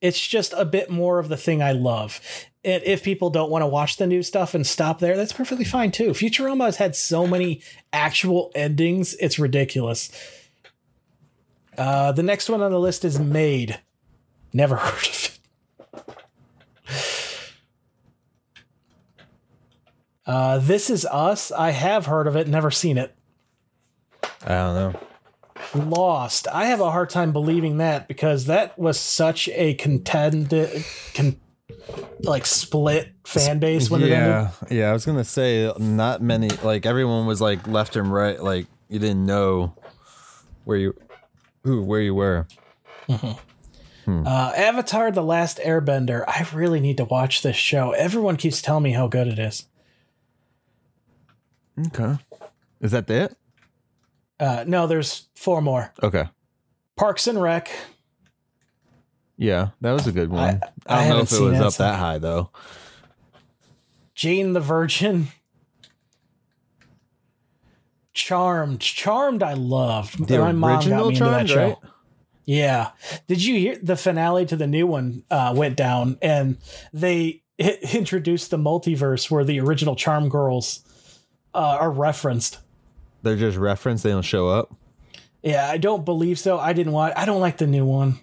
It's 0.00 0.26
just 0.26 0.54
a 0.56 0.64
bit 0.64 0.90
more 0.90 1.18
of 1.18 1.28
the 1.28 1.36
thing 1.36 1.62
I 1.62 1.72
love. 1.72 2.20
And 2.64 2.82
if 2.84 3.02
people 3.02 3.30
don't 3.30 3.50
want 3.50 3.62
to 3.62 3.66
watch 3.66 3.96
the 3.96 4.06
new 4.06 4.22
stuff 4.22 4.54
and 4.54 4.66
stop 4.66 4.98
there, 4.98 5.16
that's 5.16 5.32
perfectly 5.32 5.64
fine 5.64 5.90
too. 5.90 6.10
Futurama 6.10 6.66
has 6.66 6.76
had 6.76 6.94
so 6.94 7.26
many 7.26 7.62
actual 7.92 8.50
endings, 8.54 9.14
it's 9.14 9.38
ridiculous. 9.38 10.10
Uh, 11.76 12.12
the 12.12 12.22
next 12.22 12.50
one 12.50 12.60
on 12.60 12.70
the 12.70 12.80
list 12.80 13.04
is 13.04 13.18
Maid. 13.18 13.80
Never 14.52 14.76
heard 14.76 15.08
of 15.08 15.14
it. 15.14 15.36
Uh, 20.26 20.58
this 20.58 20.90
is 20.90 21.06
Us. 21.06 21.50
I 21.50 21.70
have 21.70 22.06
heard 22.06 22.26
of 22.26 22.36
it, 22.36 22.46
never 22.46 22.70
seen 22.70 22.98
it. 22.98 23.14
I 24.44 24.48
don't 24.48 24.74
know. 24.74 25.00
Lost. 25.74 26.48
I 26.48 26.66
have 26.66 26.80
a 26.80 26.90
hard 26.90 27.10
time 27.10 27.32
believing 27.32 27.76
that 27.78 28.08
because 28.08 28.46
that 28.46 28.78
was 28.78 28.98
such 28.98 29.48
a 29.50 29.74
contended, 29.74 30.84
con, 31.14 31.38
like 32.22 32.46
split 32.46 33.12
fan 33.24 33.58
base 33.58 33.90
when 33.90 34.00
it 34.02 34.10
ended. 34.10 34.16
Yeah, 34.16 34.50
yeah. 34.70 34.90
I 34.90 34.92
was 34.92 35.04
gonna 35.04 35.24
say 35.24 35.72
not 35.78 36.22
many. 36.22 36.48
Like 36.48 36.86
everyone 36.86 37.26
was 37.26 37.40
like 37.40 37.66
left 37.66 37.96
and 37.96 38.12
right. 38.12 38.42
Like 38.42 38.66
you 38.88 38.98
didn't 38.98 39.26
know 39.26 39.74
where 40.64 40.78
you, 40.78 40.94
who, 41.62 41.82
where 41.82 42.00
you 42.00 42.14
were. 42.14 42.46
Uh, 44.08 44.52
Avatar: 44.56 45.12
The 45.12 45.22
Last 45.22 45.58
Airbender. 45.58 46.24
I 46.26 46.46
really 46.52 46.80
need 46.80 46.96
to 46.96 47.04
watch 47.04 47.42
this 47.42 47.56
show. 47.56 47.92
Everyone 47.92 48.36
keeps 48.36 48.60
telling 48.60 48.82
me 48.82 48.92
how 48.92 49.06
good 49.06 49.28
it 49.28 49.38
is. 49.38 49.66
Okay. 51.86 52.18
Is 52.80 52.90
that 52.92 53.08
it? 53.08 53.36
Uh, 54.40 54.64
no, 54.66 54.86
there's 54.86 55.28
four 55.36 55.60
more. 55.60 55.92
Okay. 56.02 56.24
Parks 56.96 57.26
and 57.26 57.40
Rec. 57.40 57.70
Yeah, 59.36 59.68
that 59.82 59.92
was 59.92 60.06
a 60.06 60.12
good 60.12 60.30
one. 60.30 60.60
I, 60.86 61.04
I 61.04 61.08
don't 61.08 61.16
know 61.16 61.22
if 61.22 61.32
it 61.32 61.40
was 61.40 61.58
it, 61.58 61.62
up 61.62 61.72
so- 61.74 61.82
that 61.84 61.98
high 61.98 62.18
though. 62.18 62.50
Jane 64.14 64.52
the 64.54 64.60
Virgin. 64.60 65.28
Charmed. 68.12 68.80
Charmed, 68.80 69.42
I 69.42 69.54
loved. 69.54 70.26
The 70.26 70.38
My 70.38 70.52
mom 70.52 70.88
got 70.88 71.02
me 71.02 71.08
into 71.08 71.18
Charmed, 71.20 71.48
that 71.48 71.48
show. 71.48 71.66
right? 71.68 71.76
Yeah. 72.44 72.90
Did 73.28 73.44
you 73.44 73.54
hear 73.58 73.78
the 73.82 73.96
finale 73.96 74.44
to 74.46 74.56
the 74.56 74.66
new 74.66 74.86
one 74.86 75.22
uh, 75.30 75.54
went 75.56 75.76
down 75.76 76.18
and 76.20 76.58
they 76.92 77.42
i- 77.60 77.78
introduced 77.94 78.50
the 78.50 78.58
multiverse 78.58 79.30
where 79.30 79.44
the 79.44 79.60
original 79.60 79.94
Charm 79.96 80.28
girls 80.28 80.80
uh, 81.54 81.78
are 81.80 81.90
referenced? 81.90 82.58
They're 83.22 83.36
just 83.36 83.56
referenced. 83.58 84.02
They 84.04 84.10
don't 84.10 84.22
show 84.22 84.48
up. 84.48 84.74
Yeah, 85.42 85.68
I 85.68 85.78
don't 85.78 86.04
believe 86.04 86.38
so. 86.38 86.58
I 86.58 86.72
didn't 86.72 86.92
want. 86.92 87.14
I 87.16 87.24
don't 87.24 87.40
like 87.40 87.56
the 87.58 87.66
new 87.66 87.84
one. 87.84 88.18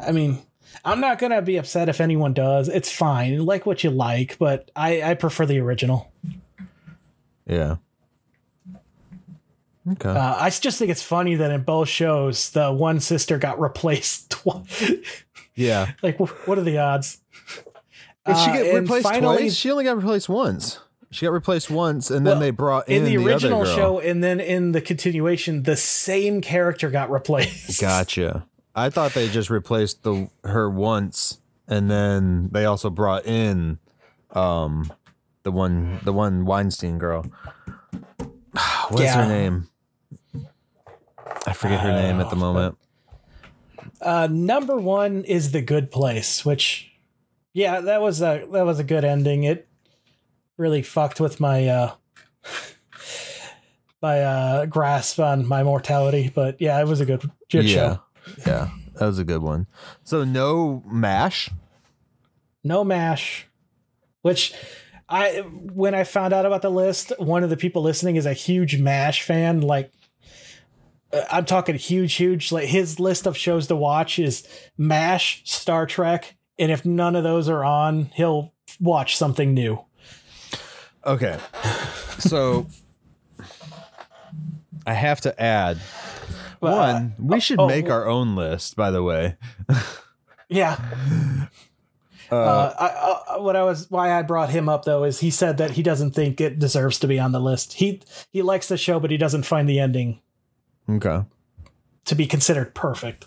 I 0.00 0.12
mean, 0.12 0.38
I'm 0.84 1.00
not 1.00 1.18
gonna 1.18 1.42
be 1.42 1.56
upset 1.56 1.88
if 1.88 2.00
anyone 2.00 2.32
does. 2.34 2.68
It's 2.68 2.90
fine. 2.92 3.44
Like 3.46 3.66
what 3.66 3.82
you 3.84 3.90
like, 3.90 4.36
but 4.38 4.70
I 4.76 5.02
I 5.02 5.14
prefer 5.14 5.46
the 5.46 5.58
original. 5.60 6.12
Yeah. 7.46 7.76
Okay. 9.92 10.08
Uh, 10.08 10.36
I 10.40 10.50
just 10.50 10.78
think 10.78 10.90
it's 10.90 11.02
funny 11.02 11.36
that 11.36 11.52
in 11.52 11.62
both 11.62 11.88
shows 11.88 12.50
the 12.50 12.72
one 12.72 12.98
sister 12.98 13.38
got 13.38 13.60
replaced 13.60 14.30
twice. 14.30 14.90
yeah. 15.54 15.92
like, 16.02 16.18
what 16.18 16.58
are 16.58 16.62
the 16.62 16.78
odds? 16.78 17.20
Did 18.26 18.36
she 18.38 18.50
Uh, 18.50 18.52
get 18.52 18.66
and 18.66 18.78
replaced 18.82 19.04
finally- 19.08 19.36
twice? 19.38 19.54
She 19.54 19.70
only 19.70 19.84
got 19.84 19.96
replaced 19.96 20.28
once. 20.28 20.80
She 21.16 21.24
got 21.24 21.32
replaced 21.32 21.70
once, 21.70 22.10
and 22.10 22.26
then 22.26 22.32
Well, 22.34 22.40
they 22.40 22.50
brought 22.50 22.88
in, 22.90 22.98
In 22.98 23.04
the 23.04 23.16
original 23.16 23.62
other 23.62 23.70
girl. 23.74 23.76
show, 23.76 23.98
and 24.00 24.22
then 24.22 24.38
in 24.38 24.72
the 24.72 24.82
continuation, 24.82 25.62
the 25.62 25.74
same 25.74 26.42
character 26.42 26.90
got 26.90 27.10
replaced. 27.10 27.80
Gotcha. 27.80 28.44
I 28.74 28.90
thought 28.90 29.14
they 29.14 29.30
just 29.30 29.48
replaced 29.48 30.02
the 30.02 30.28
her 30.44 30.68
once, 30.68 31.40
and 31.66 31.90
then 31.90 32.50
they 32.52 32.66
also 32.66 32.90
brought 32.90 33.24
in, 33.24 33.78
um, 34.32 34.92
the 35.42 35.50
one 35.50 36.00
the 36.04 36.12
one 36.12 36.44
Weinstein 36.44 36.98
girl. 36.98 37.24
What's 38.90 39.02
Yeah. 39.04 39.22
her 39.24 39.26
name? 39.26 39.68
I 41.46 41.54
forget 41.54 41.80
her 41.80 41.92
name 41.92 42.20
at 42.20 42.28
the 42.28 42.36
moment. 42.36 42.76
Uh, 44.02 44.28
number 44.30 44.76
one 44.76 45.24
is 45.24 45.52
the 45.52 45.62
Good 45.62 45.90
Place, 45.90 46.44
which, 46.44 46.92
yeah, 47.54 47.80
that 47.80 48.02
was 48.02 48.20
a 48.20 48.46
that 48.52 48.66
was 48.66 48.78
a 48.78 48.84
good 48.84 49.02
ending. 49.04 49.44
It 49.44 49.66
really 50.56 50.82
fucked 50.82 51.20
with 51.20 51.40
my 51.40 51.66
uh, 51.66 51.94
my 54.02 54.20
uh, 54.20 54.66
grasp 54.66 55.18
on 55.18 55.46
my 55.46 55.62
mortality, 55.62 56.30
but 56.34 56.60
yeah, 56.60 56.80
it 56.80 56.86
was 56.86 57.00
a 57.00 57.06
good 57.06 57.30
good 57.50 57.64
yeah, 57.64 57.74
show. 57.74 58.00
yeah, 58.46 58.70
that 58.94 59.06
was 59.06 59.18
a 59.18 59.24
good 59.24 59.42
one. 59.42 59.66
So 60.04 60.24
no 60.24 60.82
mash. 60.86 61.50
No 62.64 62.84
mash, 62.84 63.46
which. 64.22 64.52
I 65.08 65.42
when 65.42 65.94
I 65.94 66.02
found 66.02 66.32
out 66.32 66.46
about 66.46 66.62
the 66.62 66.70
list, 66.70 67.12
one 67.18 67.44
of 67.44 67.50
the 67.50 67.56
people 67.56 67.80
listening 67.80 68.16
is 68.16 68.26
a 68.26 68.32
huge 68.32 68.80
Mash 68.80 69.22
fan. 69.22 69.60
Like, 69.60 69.92
uh, 71.12 71.22
I'm 71.30 71.44
talking 71.44 71.76
huge, 71.76 72.14
huge. 72.14 72.50
Like 72.50 72.66
his 72.66 72.98
list 72.98 73.24
of 73.24 73.36
shows 73.36 73.68
to 73.68 73.76
watch 73.76 74.18
is 74.18 74.44
Mash, 74.76 75.42
Star 75.44 75.86
Trek, 75.86 76.34
and 76.58 76.72
if 76.72 76.84
none 76.84 77.14
of 77.14 77.22
those 77.22 77.48
are 77.48 77.64
on, 77.64 78.06
he'll 78.14 78.52
watch 78.80 79.16
something 79.16 79.54
new. 79.54 79.85
Okay, 81.06 81.38
so 82.18 82.66
I 84.86 84.92
have 84.92 85.20
to 85.22 85.40
add 85.40 85.78
one. 86.58 87.14
We 87.18 87.40
should 87.40 87.60
oh, 87.60 87.68
make 87.68 87.88
our 87.88 88.06
own 88.06 88.34
list. 88.34 88.76
By 88.76 88.90
the 88.90 89.02
way, 89.02 89.36
Yeah. 90.48 90.78
Uh, 92.30 92.74
I, 92.76 93.34
I, 93.34 93.38
what 93.38 93.54
I 93.54 93.62
was 93.62 93.88
why 93.88 94.12
I 94.12 94.22
brought 94.22 94.50
him 94.50 94.68
up 94.68 94.84
though 94.84 95.04
is 95.04 95.20
he 95.20 95.30
said 95.30 95.58
that 95.58 95.72
he 95.72 95.82
doesn't 95.82 96.10
think 96.10 96.40
it 96.40 96.58
deserves 96.58 96.98
to 97.00 97.06
be 97.06 97.20
on 97.20 97.32
the 97.32 97.40
list. 97.40 97.74
He 97.74 98.02
he 98.32 98.42
likes 98.42 98.66
the 98.66 98.76
show, 98.76 98.98
but 98.98 99.12
he 99.12 99.16
doesn't 99.16 99.44
find 99.44 99.68
the 99.68 99.78
ending 99.78 100.20
okay. 100.88 101.22
to 102.04 102.14
be 102.16 102.26
considered 102.26 102.74
perfect. 102.74 103.26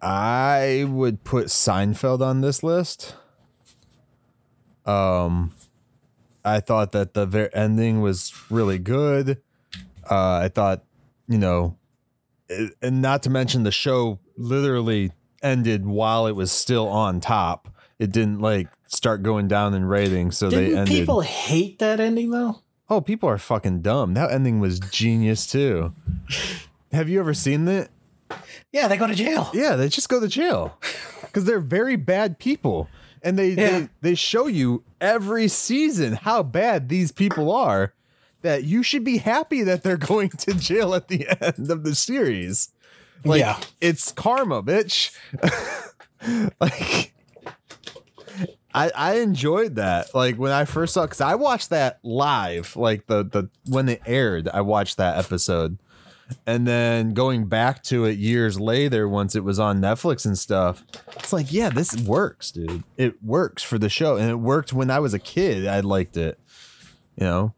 I 0.00 0.86
would 0.88 1.24
put 1.24 1.46
Seinfeld 1.46 2.20
on 2.20 2.40
this 2.40 2.62
list. 2.62 3.16
Um, 4.86 5.52
I 6.46 6.60
thought 6.60 6.92
that 6.92 7.14
the 7.14 7.26
ver- 7.26 7.50
ending 7.52 8.00
was 8.00 8.32
really 8.50 8.78
good. 8.78 9.42
Uh, 10.08 10.40
I 10.44 10.48
thought, 10.48 10.84
you 11.28 11.38
know, 11.38 11.76
it- 12.48 12.74
and 12.80 13.02
not 13.02 13.22
to 13.24 13.30
mention 13.30 13.64
the 13.64 13.72
show 13.72 14.20
literally 14.36 15.12
ended 15.42 15.84
while 15.86 16.26
it 16.26 16.32
was 16.36 16.52
still 16.52 16.88
on 16.88 17.20
top. 17.20 17.68
It 17.98 18.12
didn't 18.12 18.40
like 18.40 18.68
start 18.88 19.22
going 19.22 19.48
down 19.48 19.74
in 19.74 19.84
ratings, 19.84 20.36
so 20.38 20.48
they 20.48 20.66
Didn't 20.66 20.78
ended. 20.78 20.94
people 20.94 21.20
hate 21.22 21.78
that 21.80 21.98
ending 22.00 22.30
though? 22.30 22.60
oh, 22.88 23.00
people 23.00 23.28
are 23.28 23.38
fucking 23.38 23.82
dumb. 23.82 24.14
That 24.14 24.30
ending 24.30 24.60
was 24.60 24.78
genius 24.78 25.44
too. 25.46 25.92
Have 26.92 27.08
you 27.08 27.18
ever 27.18 27.34
seen 27.34 27.66
it? 27.66 27.90
Yeah, 28.72 28.86
they 28.86 28.96
go 28.96 29.08
to 29.08 29.14
jail. 29.14 29.50
Yeah, 29.52 29.74
they 29.74 29.88
just 29.88 30.08
go 30.08 30.20
to 30.20 30.28
jail 30.28 30.78
because 31.22 31.44
they're 31.46 31.58
very 31.58 31.96
bad 31.96 32.38
people, 32.38 32.88
and 33.24 33.36
they, 33.38 33.50
Yeah. 33.50 33.70
they 33.80 33.88
they 34.02 34.14
show 34.14 34.46
you 34.46 34.84
every 35.00 35.48
season 35.48 36.14
how 36.14 36.42
bad 36.42 36.88
these 36.88 37.12
people 37.12 37.52
are. 37.54 37.92
That 38.42 38.62
you 38.64 38.82
should 38.84 39.02
be 39.02 39.16
happy 39.16 39.62
that 39.64 39.82
they're 39.82 39.96
going 40.12 40.28
to 40.30 40.54
jail 40.54 40.94
at 40.94 41.08
the 41.08 41.26
end 41.42 41.70
of 41.70 41.82
the 41.82 41.94
series. 41.96 42.68
Like 43.24 43.40
Yeah. 43.40 43.58
it's 43.80 44.12
karma, 44.12 44.62
bitch. 44.62 45.10
like 46.60 47.12
I 48.74 48.90
I 48.94 49.14
enjoyed 49.16 49.76
that. 49.76 50.14
Like 50.14 50.36
when 50.36 50.52
I 50.52 50.64
first 50.64 50.94
saw 50.94 51.06
cuz 51.06 51.20
I 51.20 51.34
watched 51.34 51.70
that 51.70 51.98
live, 52.02 52.76
like 52.76 53.06
the 53.06 53.24
the 53.24 53.48
when 53.68 53.88
it 53.88 54.02
aired, 54.06 54.48
I 54.52 54.60
watched 54.60 54.96
that 54.98 55.18
episode. 55.18 55.78
And 56.46 56.66
then 56.66 57.14
going 57.14 57.46
back 57.46 57.82
to 57.84 58.04
it 58.04 58.18
years 58.18 58.58
later 58.58 59.08
once 59.08 59.34
it 59.36 59.44
was 59.44 59.58
on 59.58 59.80
Netflix 59.80 60.26
and 60.26 60.36
stuff. 60.38 60.84
It's 61.16 61.32
like, 61.32 61.52
yeah, 61.52 61.70
this 61.70 61.96
works, 61.96 62.50
dude. 62.50 62.82
It 62.96 63.22
works 63.22 63.62
for 63.62 63.78
the 63.78 63.88
show 63.88 64.16
and 64.16 64.30
it 64.30 64.36
worked 64.36 64.72
when 64.72 64.90
I 64.90 64.98
was 64.98 65.14
a 65.14 65.18
kid. 65.18 65.66
I 65.66 65.80
liked 65.80 66.16
it. 66.16 66.38
You 67.16 67.26
know. 67.26 67.54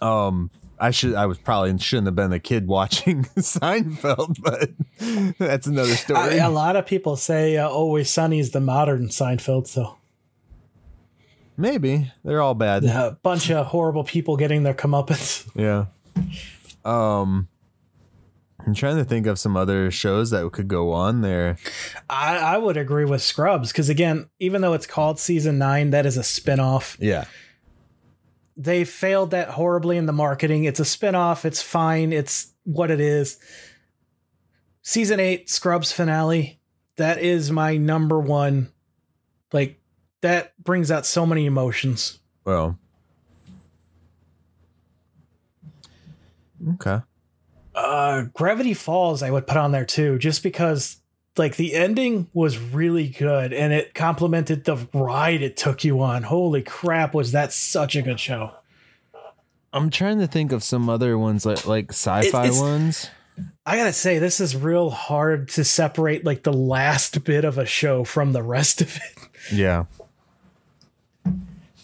Um 0.00 0.50
I 0.80 0.90
should 0.92 1.14
I 1.14 1.26
was 1.26 1.38
probably 1.38 1.76
shouldn't 1.78 2.06
have 2.06 2.14
been 2.14 2.32
a 2.32 2.38
kid 2.38 2.68
watching 2.68 3.24
Seinfeld, 3.36 4.36
but 4.42 4.70
that's 5.38 5.66
another 5.66 5.94
story. 5.96 6.38
a 6.38 6.48
lot 6.48 6.76
of 6.76 6.86
people 6.86 7.16
say 7.16 7.56
uh, 7.56 7.68
Always 7.68 8.10
Sunny 8.10 8.38
is 8.38 8.52
the 8.52 8.60
modern 8.60 9.08
Seinfeld, 9.08 9.66
so 9.66 9.96
Maybe. 11.56 12.12
They're 12.24 12.40
all 12.40 12.54
bad. 12.54 12.84
a 12.84 13.18
bunch 13.22 13.50
of 13.50 13.66
horrible 13.66 14.04
people 14.04 14.36
getting 14.36 14.62
their 14.62 14.74
comeuppance. 14.74 15.48
Yeah. 15.56 15.86
Um 16.84 17.48
I'm 18.66 18.74
trying 18.74 18.96
to 18.96 19.04
think 19.04 19.26
of 19.26 19.38
some 19.38 19.56
other 19.56 19.90
shows 19.90 20.30
that 20.30 20.50
could 20.52 20.68
go 20.68 20.92
on 20.92 21.20
there. 21.22 21.56
I, 22.10 22.36
I 22.38 22.58
would 22.58 22.76
agree 22.76 23.04
with 23.04 23.22
Scrubs 23.22 23.72
because 23.72 23.88
again, 23.88 24.28
even 24.40 24.60
though 24.62 24.74
it's 24.74 24.86
called 24.86 25.18
season 25.18 25.58
nine, 25.58 25.90
that 25.90 26.04
is 26.04 26.16
a 26.16 26.22
spinoff. 26.22 26.96
Yeah. 27.00 27.24
They 28.56 28.84
failed 28.84 29.30
that 29.30 29.50
horribly 29.50 29.96
in 29.96 30.06
the 30.06 30.12
marketing. 30.12 30.64
It's 30.64 30.80
a 30.80 30.84
spinoff. 30.84 31.44
It's 31.44 31.62
fine. 31.62 32.12
It's 32.12 32.52
what 32.64 32.90
it 32.90 33.00
is. 33.00 33.38
Season 34.82 35.20
eight, 35.20 35.48
Scrubs 35.48 35.92
finale. 35.92 36.60
That 36.96 37.18
is 37.18 37.52
my 37.52 37.76
number 37.76 38.18
one. 38.18 38.72
Like 39.52 39.80
that 40.20 40.52
brings 40.62 40.90
out 40.90 41.06
so 41.06 41.24
many 41.24 41.46
emotions. 41.46 42.18
Well. 42.44 42.78
Okay. 46.74 47.00
Uh, 47.78 48.22
Gravity 48.34 48.74
Falls, 48.74 49.22
I 49.22 49.30
would 49.30 49.46
put 49.46 49.56
on 49.56 49.70
there 49.70 49.84
too, 49.84 50.18
just 50.18 50.42
because 50.42 50.96
like 51.36 51.56
the 51.56 51.74
ending 51.74 52.28
was 52.34 52.58
really 52.58 53.08
good 53.08 53.52
and 53.52 53.72
it 53.72 53.94
complemented 53.94 54.64
the 54.64 54.76
ride 54.92 55.42
it 55.42 55.56
took 55.56 55.84
you 55.84 56.02
on. 56.02 56.24
Holy 56.24 56.62
crap, 56.62 57.14
was 57.14 57.30
that 57.32 57.52
such 57.52 57.94
a 57.94 58.02
good 58.02 58.18
show? 58.18 58.52
I'm 59.72 59.90
trying 59.90 60.18
to 60.18 60.26
think 60.26 60.50
of 60.50 60.64
some 60.64 60.88
other 60.88 61.16
ones 61.16 61.46
like 61.46 61.66
like 61.66 61.90
sci-fi 61.92 62.46
it's- 62.46 62.60
ones. 62.60 63.10
I 63.64 63.76
gotta 63.76 63.92
say, 63.92 64.18
this 64.18 64.40
is 64.40 64.56
real 64.56 64.90
hard 64.90 65.48
to 65.50 65.62
separate 65.62 66.24
like 66.24 66.42
the 66.42 66.52
last 66.52 67.22
bit 67.22 67.44
of 67.44 67.56
a 67.58 67.66
show 67.66 68.02
from 68.02 68.32
the 68.32 68.42
rest 68.42 68.80
of 68.80 68.96
it. 68.96 69.28
Yeah. 69.52 69.84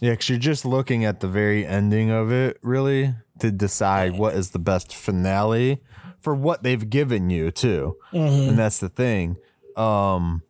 Yeah, 0.00 0.10
because 0.10 0.28
you're 0.28 0.38
just 0.38 0.64
looking 0.64 1.04
at 1.04 1.20
the 1.20 1.28
very 1.28 1.64
ending 1.64 2.10
of 2.10 2.32
it, 2.32 2.58
really, 2.62 3.14
to 3.40 3.50
decide 3.50 4.16
what 4.18 4.34
is 4.34 4.50
the 4.50 4.58
best 4.58 4.94
finale 4.94 5.82
for 6.20 6.34
what 6.34 6.62
they've 6.62 6.88
given 6.88 7.30
you, 7.30 7.50
too. 7.50 7.96
And 8.12 8.58
that's 8.58 8.78
the 8.78 8.88
thing. 8.88 9.36
Um, 9.76 10.42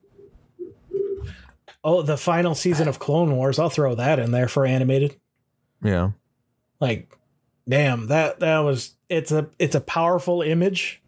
Oh, 1.86 2.01
the 2.01 2.16
final 2.16 2.55
season 2.55 2.89
of 2.89 2.98
Clone 2.98 3.36
Wars, 3.36 3.59
I'll 3.59 3.69
throw 3.69 3.94
that 3.94 4.19
in 4.19 4.31
there 4.31 4.48
for 4.48 4.65
animated. 4.65 5.16
yeah. 5.82 6.11
Like, 6.81 7.15
damn, 7.69 8.09
that 8.09 8.40
that 8.40 8.59
was 8.61 8.94
it's 9.09 9.31
a 9.32 9.48
it's 9.59 9.74
a 9.74 9.81
powerful 9.81 10.43
image 10.43 11.02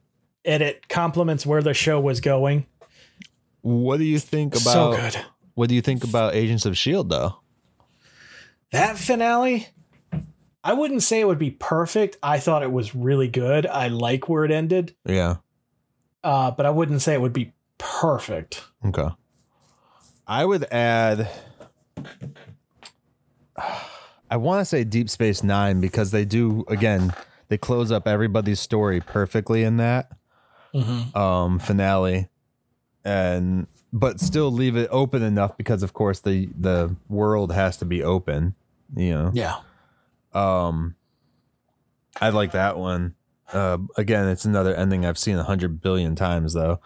and 0.44 0.62
it 0.62 0.88
complements 0.88 1.44
where 1.44 1.62
the 1.62 1.74
show 1.74 1.98
was 2.00 2.20
going. 2.20 2.66
What 3.62 3.98
do 3.98 4.04
you 4.04 4.18
think 4.18 4.54
about 4.54 4.62
so 4.72 4.96
good. 4.96 5.16
what 5.54 5.68
do 5.68 5.74
you 5.74 5.82
think 5.82 6.04
about 6.04 6.34
Agents 6.34 6.64
of 6.66 6.76
Shield 6.78 7.08
though? 7.10 7.36
That 8.70 8.96
finale, 8.96 9.68
I 10.66 10.72
wouldn't 10.72 11.02
say 11.04 11.20
it 11.20 11.26
would 11.26 11.38
be 11.38 11.52
perfect. 11.52 12.16
I 12.22 12.38
thought 12.40 12.62
it 12.64 12.72
was 12.72 12.94
really 12.94 13.28
good. 13.28 13.66
I 13.66 13.86
like 13.88 14.28
where 14.28 14.44
it 14.44 14.50
ended, 14.50 14.94
Yeah. 15.04 15.36
uh, 16.24 16.50
but 16.50 16.66
I 16.66 16.70
wouldn't 16.70 17.02
say 17.02 17.14
it 17.14 17.20
would 17.20 17.32
be 17.32 17.52
perfect. 17.78 18.64
Okay. 18.84 19.08
I 20.26 20.44
would 20.44 20.64
add 20.72 21.28
I 24.30 24.36
want 24.36 24.60
to 24.60 24.64
say 24.64 24.82
Deep 24.82 25.08
Space 25.08 25.42
9 25.44 25.80
because 25.80 26.10
they 26.10 26.24
do 26.24 26.64
again, 26.68 27.12
they 27.48 27.58
close 27.58 27.92
up 27.92 28.08
everybody's 28.08 28.58
story 28.60 29.00
perfectly 29.00 29.62
in 29.62 29.76
that 29.78 30.10
um 31.14 31.58
finale 31.58 32.28
and 33.02 33.66
but 33.94 34.20
still 34.20 34.50
leave 34.52 34.76
it 34.76 34.86
open 34.90 35.22
enough 35.22 35.56
because 35.56 35.82
of 35.82 35.94
course 35.94 36.20
the 36.20 36.50
the 36.58 36.94
world 37.08 37.52
has 37.52 37.76
to 37.78 37.84
be 37.86 38.02
open, 38.02 38.54
you 38.94 39.10
know. 39.14 39.30
Yeah. 39.32 39.56
Um, 40.36 40.96
I 42.20 42.28
like 42.28 42.52
that 42.52 42.76
one. 42.76 43.14
Uh, 43.52 43.78
again, 43.96 44.28
it's 44.28 44.44
another 44.44 44.74
ending 44.74 45.06
I've 45.06 45.18
seen 45.18 45.36
a 45.36 45.44
hundred 45.44 45.80
billion 45.80 46.14
times 46.14 46.52
though. 46.52 46.80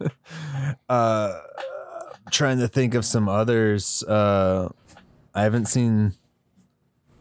uh, 0.88 1.40
trying 2.30 2.58
to 2.58 2.68
think 2.68 2.94
of 2.94 3.04
some 3.04 3.28
others. 3.28 4.02
Uh, 4.02 4.68
I 5.34 5.42
haven't 5.42 5.66
seen. 5.66 6.12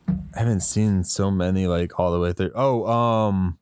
I 0.07 0.40
haven't 0.40 0.61
seen 0.61 1.03
so 1.03 1.32
many 1.32 1.65
like 1.68 1.98
all 1.99 2.11
the 2.11 2.19
way 2.19 2.34
through. 2.34 2.52
Oh, 2.53 2.86
um, 2.88 3.57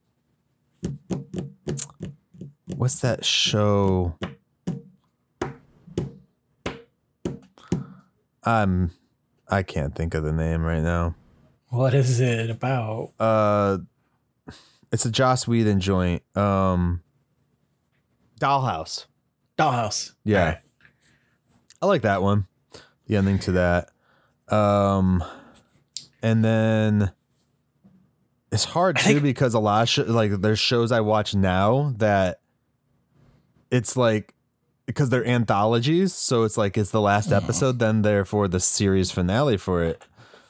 what's 2.75 2.99
that 3.01 3.25
show? 3.25 4.17
I'm. 8.43 8.91
I 9.47 9.61
can't 9.61 9.93
think 9.93 10.15
of 10.15 10.23
the 10.23 10.31
name 10.31 10.63
right 10.63 10.81
now. 10.81 11.15
What 11.75 11.93
is 11.93 12.19
it 12.21 12.49
about? 12.49 13.11
Uh, 13.19 13.79
it's 14.91 15.05
a 15.05 15.11
Joss 15.11 15.45
Whedon 15.47 15.79
joint. 15.81 16.23
Um, 16.37 17.01
Dollhouse. 18.39 19.05
Dollhouse. 19.57 20.13
Yeah, 20.23 20.39
All 20.39 20.45
right. 20.45 20.57
I 21.81 21.85
like 21.87 22.01
that 22.03 22.21
one. 22.21 22.47
The 23.07 23.17
ending 23.17 23.39
to 23.39 23.51
that. 23.53 23.89
Um, 24.47 25.23
and 26.21 26.43
then 26.45 27.11
it's 28.51 28.63
hard 28.63 28.95
too 28.97 29.03
think- 29.03 29.23
because 29.23 29.53
a 29.53 29.59
lot 29.59 29.83
of 29.83 29.89
sh- 29.89 29.99
like 30.09 30.31
there's 30.41 30.59
shows 30.59 30.91
I 30.91 31.01
watch 31.01 31.35
now 31.35 31.93
that 31.97 32.39
it's 33.71 33.97
like 33.97 34.33
because 34.85 35.09
they're 35.09 35.27
anthologies, 35.27 36.13
so 36.13 36.43
it's 36.43 36.57
like 36.57 36.77
it's 36.77 36.91
the 36.91 37.01
last 37.01 37.31
episode, 37.31 37.79
then 37.79 38.01
therefore 38.03 38.47
the 38.47 38.59
series 38.59 39.11
finale 39.11 39.57
for 39.57 39.83
it. 39.83 40.01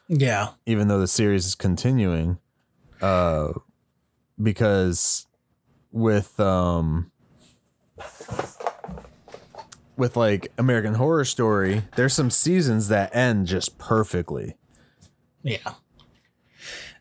Yeah. 0.07 0.49
even 0.65 0.87
though 0.87 0.99
the 0.99 1.07
series 1.07 1.45
is 1.45 1.55
continuing 1.55 2.37
uh 3.01 3.53
because 4.41 5.27
with 5.91 6.39
um 6.39 7.11
with 9.97 10.15
like 10.17 10.51
American 10.57 10.95
Horror 10.95 11.25
Story 11.25 11.83
there's 11.95 12.13
some 12.13 12.29
seasons 12.29 12.87
that 12.89 13.15
end 13.15 13.47
just 13.47 13.77
perfectly 13.77 14.55
Yeah. 15.43 15.73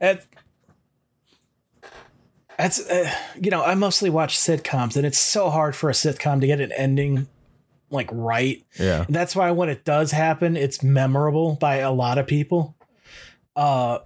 It, 0.01 0.27
that's 2.59 2.89
uh, 2.89 3.11
you 3.41 3.51
know 3.51 3.63
I 3.65 3.75
mostly 3.75 4.11
watch 4.11 4.39
sitcoms 4.39 4.97
and 4.97 5.05
it's 5.05 5.19
so 5.19 5.51
hard 5.51 5.75
for 5.75 5.91
a 5.91 5.93
sitcom 5.93 6.41
to 6.41 6.47
get 6.47 6.61
an 6.61 6.73
ending 6.73 7.27
like 7.91 8.09
right. 8.13 8.65
yeah 8.79 9.05
And 9.07 9.15
that's 9.15 9.35
why 9.37 9.51
when 9.51 9.69
it 9.69 9.85
does 9.85 10.11
happen, 10.13 10.57
it's 10.57 10.83
memorable 10.83 11.57
by 11.57 11.77
a 11.77 11.93
lot 11.93 12.19
of 12.19 12.27
people. 12.27 12.75
Uh, 13.57 13.99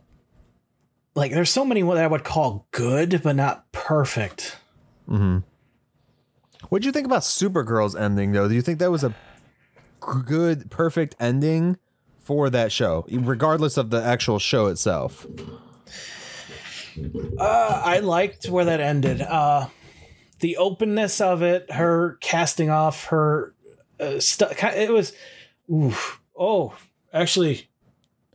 like 1.14 1.32
there's 1.32 1.50
so 1.50 1.64
many 1.64 1.82
that 1.82 1.96
I 1.98 2.06
would 2.06 2.24
call 2.24 2.66
good, 2.70 3.22
but 3.22 3.34
not 3.36 3.70
perfect. 3.72 4.56
what'd 6.68 6.84
you 6.84 6.92
think 6.92 7.06
about 7.06 7.22
Supergirl's 7.22 7.96
ending 7.96 8.32
though 8.32 8.46
do 8.48 8.54
you 8.54 8.60
think 8.60 8.78
that 8.78 8.90
was 8.90 9.02
a 9.02 9.14
good 10.00 10.70
perfect 10.70 11.16
ending 11.18 11.78
for 12.20 12.50
that 12.50 12.70
show 12.70 13.06
regardless 13.10 13.78
of 13.78 13.88
the 13.90 14.02
actual 14.02 14.38
show 14.38 14.66
itself 14.66 15.26
Uh, 17.38 17.80
I 17.84 18.00
liked 18.00 18.48
where 18.48 18.64
that 18.64 18.80
ended. 18.80 19.20
Uh, 19.22 19.68
the 20.40 20.56
openness 20.56 21.20
of 21.20 21.42
it, 21.42 21.70
her 21.70 22.18
casting 22.20 22.70
off 22.70 23.06
her 23.06 23.54
uh, 24.00 24.18
stuff. 24.18 24.62
It 24.64 24.90
was, 24.92 25.12
oof. 25.72 26.20
Oh, 26.36 26.74
actually, 27.12 27.67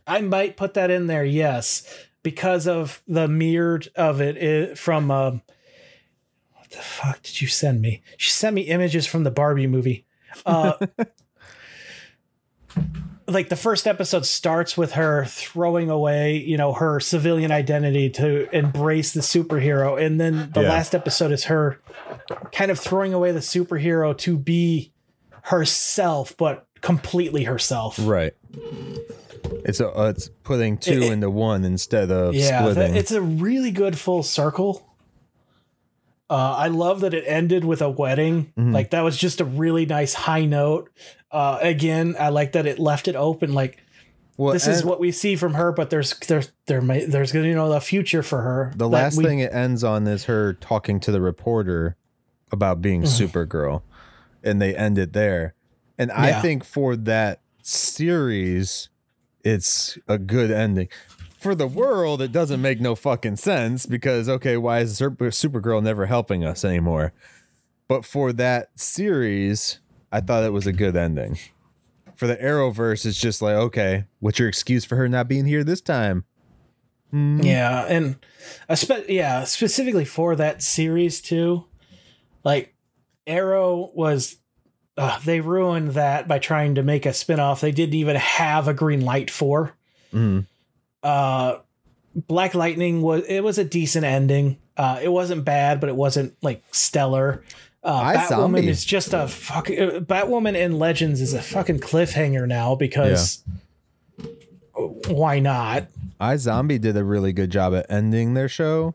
I 0.06 0.20
might 0.20 0.56
put 0.56 0.74
that 0.74 0.90
in 0.90 1.06
there. 1.06 1.24
Yes, 1.24 1.86
because 2.22 2.66
of 2.68 3.02
the 3.08 3.26
mirrored 3.28 3.88
of 3.96 4.20
it, 4.20 4.36
it 4.36 4.78
from. 4.78 5.10
Um, 5.10 5.42
what 6.54 6.70
the 6.70 6.76
fuck 6.78 7.22
did 7.22 7.40
you 7.40 7.48
send 7.48 7.80
me? 7.80 8.02
She 8.16 8.30
sent 8.30 8.54
me 8.54 8.62
images 8.62 9.06
from 9.06 9.24
the 9.24 9.30
Barbie 9.30 9.66
movie. 9.66 10.06
Uh, 10.44 10.74
like 13.26 13.48
the 13.48 13.56
first 13.56 13.86
episode 13.86 14.26
starts 14.26 14.76
with 14.76 14.92
her 14.92 15.24
throwing 15.24 15.88
away, 15.88 16.36
you 16.36 16.58
know, 16.58 16.74
her 16.74 17.00
civilian 17.00 17.50
identity 17.50 18.10
to 18.10 18.54
embrace 18.54 19.14
the 19.14 19.20
superhero, 19.20 20.00
and 20.00 20.20
then 20.20 20.50
the 20.52 20.60
Yeah. 20.62 20.68
last 20.68 20.94
episode 20.94 21.32
is 21.32 21.44
her 21.44 21.80
kind 22.52 22.70
of 22.70 22.78
throwing 22.78 23.14
away 23.14 23.32
the 23.32 23.40
superhero 23.40 24.16
to 24.18 24.36
be 24.36 24.92
herself, 25.44 26.36
but 26.36 26.66
completely 26.80 27.44
herself. 27.44 27.98
right 28.02 28.34
it's 29.64 29.80
a, 29.80 29.88
uh, 29.98 30.10
it's 30.10 30.28
putting 30.44 30.76
two 30.78 30.92
It- 30.92 31.02
it- 31.04 31.12
into 31.12 31.30
one 31.30 31.64
instead 31.64 32.10
of 32.10 32.34
Yeah, 32.34 32.60
splitting 32.70 32.94
it's 32.96 33.10
a 33.12 33.20
really 33.22 33.70
good 33.70 33.98
full 33.98 34.22
circle. 34.22 34.86
Uh, 36.30 36.54
I 36.56 36.68
love 36.68 37.00
that 37.00 37.12
it 37.14 37.24
ended 37.26 37.64
with 37.64 37.82
a 37.82 37.90
wedding. 37.90 38.52
Like 38.56 38.90
that 38.90 39.02
was 39.02 39.16
just 39.16 39.40
a 39.40 39.44
really 39.44 39.84
nice 39.86 40.14
high 40.14 40.46
note. 40.46 40.90
Uh, 41.30 41.58
again, 41.60 42.16
I 42.18 42.30
like 42.30 42.52
that 42.52 42.66
it 42.66 42.78
left 42.78 43.08
it 43.08 43.14
open. 43.16 43.52
Like 43.52 43.78
well, 44.36 44.52
this 44.52 44.66
is 44.66 44.84
what 44.84 44.98
we 45.00 45.12
see 45.12 45.36
from 45.36 45.54
her, 45.54 45.70
but 45.70 45.90
there's 45.90 46.18
there's 46.26 46.50
there 46.66 46.80
may 46.80 47.04
there's 47.04 47.30
gonna 47.30 47.46
you 47.48 47.54
know 47.54 47.70
a 47.72 47.80
future 47.80 48.22
for 48.22 48.40
her. 48.40 48.72
The 48.74 48.88
last 48.88 49.18
we- 49.18 49.24
thing 49.24 49.40
it 49.40 49.52
ends 49.52 49.84
on 49.84 50.06
is 50.06 50.24
her 50.24 50.54
talking 50.54 50.98
to 51.00 51.12
the 51.12 51.20
reporter 51.20 51.96
about 52.50 52.80
being 52.80 53.02
Mm-hmm. 53.02 53.38
Supergirl, 53.38 53.82
and 54.42 54.60
they 54.62 54.74
end 54.74 54.96
it 54.98 55.12
there. 55.12 55.54
And 55.98 56.10
I 56.10 56.40
think 56.40 56.64
for 56.64 56.96
that 56.96 57.40
series, 57.62 58.88
it's 59.44 59.98
a 60.08 60.18
good 60.18 60.50
ending. 60.50 60.88
for 61.38 61.54
the 61.54 61.66
world, 61.66 62.22
it 62.22 62.32
doesn't 62.32 62.62
make 62.62 62.80
no 62.80 62.94
fucking 62.94 63.36
sense 63.36 63.84
because 63.84 64.28
okay, 64.28 64.56
why 64.56 64.80
is 64.80 64.96
Super 64.96 65.26
Supergirl 65.26 65.82
never 65.82 66.06
helping 66.06 66.42
us 66.44 66.64
anymore? 66.64 67.12
But 67.86 68.04
for 68.04 68.32
that 68.32 68.80
series, 68.80 69.78
I 70.10 70.20
thought 70.20 70.44
it 70.44 70.54
was 70.54 70.66
a 70.66 70.72
good 70.72 70.96
ending. 70.96 71.38
For 72.14 72.26
the 72.26 72.36
Arrowverse, 72.36 73.04
it's 73.04 73.20
just 73.20 73.42
like 73.42 73.56
okay, 73.56 74.04
what's 74.20 74.38
your 74.38 74.48
excuse 74.48 74.84
for 74.84 74.96
her 74.96 75.08
not 75.08 75.28
being 75.28 75.44
here 75.44 75.62
this 75.64 75.80
time? 75.82 76.24
Hmm. 77.10 77.40
Yeah, 77.42 77.84
and 77.84 78.16
spe- 78.74 79.08
yeah, 79.08 79.44
specifically 79.44 80.04
for 80.04 80.34
that 80.36 80.62
series 80.62 81.20
too. 81.20 81.66
Like 82.42 82.74
Arrow 83.26 83.90
was 83.94 84.36
uh, 84.96 85.18
they 85.24 85.40
ruined 85.40 85.90
that 85.92 86.28
by 86.28 86.38
trying 86.38 86.74
to 86.76 86.82
make 86.82 87.04
a 87.06 87.12
spin-off. 87.12 87.60
They 87.60 87.72
didn't 87.72 87.94
even 87.94 88.16
have 88.16 88.68
a 88.68 88.74
Green 88.74 89.04
Light 89.04 89.30
4. 89.30 89.72
Mhm. 90.12 90.46
Uh 91.02 91.58
Black 92.28 92.54
Lightning 92.54 93.02
was 93.02 93.24
it 93.28 93.40
was 93.42 93.58
a 93.58 93.64
decent 93.64 94.04
ending. 94.04 94.58
Uh 94.76 95.00
it 95.02 95.08
wasn't 95.10 95.44
bad, 95.44 95.80
but 95.80 95.88
it 95.88 95.96
wasn't 95.96 96.34
like 96.42 96.62
stellar. 96.70 97.42
Uh, 97.82 97.92
I 97.92 98.16
Batwoman 98.16 98.28
Zombie. 98.28 98.68
is 98.68 98.84
just 98.84 99.12
a 99.12 99.28
fucking 99.28 99.78
uh, 99.80 100.00
Batwoman 100.00 100.54
in 100.56 100.78
Legends 100.78 101.20
is 101.20 101.34
a 101.34 101.42
fucking 101.42 101.80
cliffhanger 101.80 102.46
now 102.48 102.74
because 102.74 103.42
why 105.08 105.38
not? 105.38 105.86
iZombie 106.20 106.80
did 106.80 106.96
a 106.96 107.04
really 107.04 107.32
good 107.32 107.50
job 107.50 107.74
at 107.74 107.84
ending 107.90 108.34
their 108.34 108.48
show, 108.48 108.94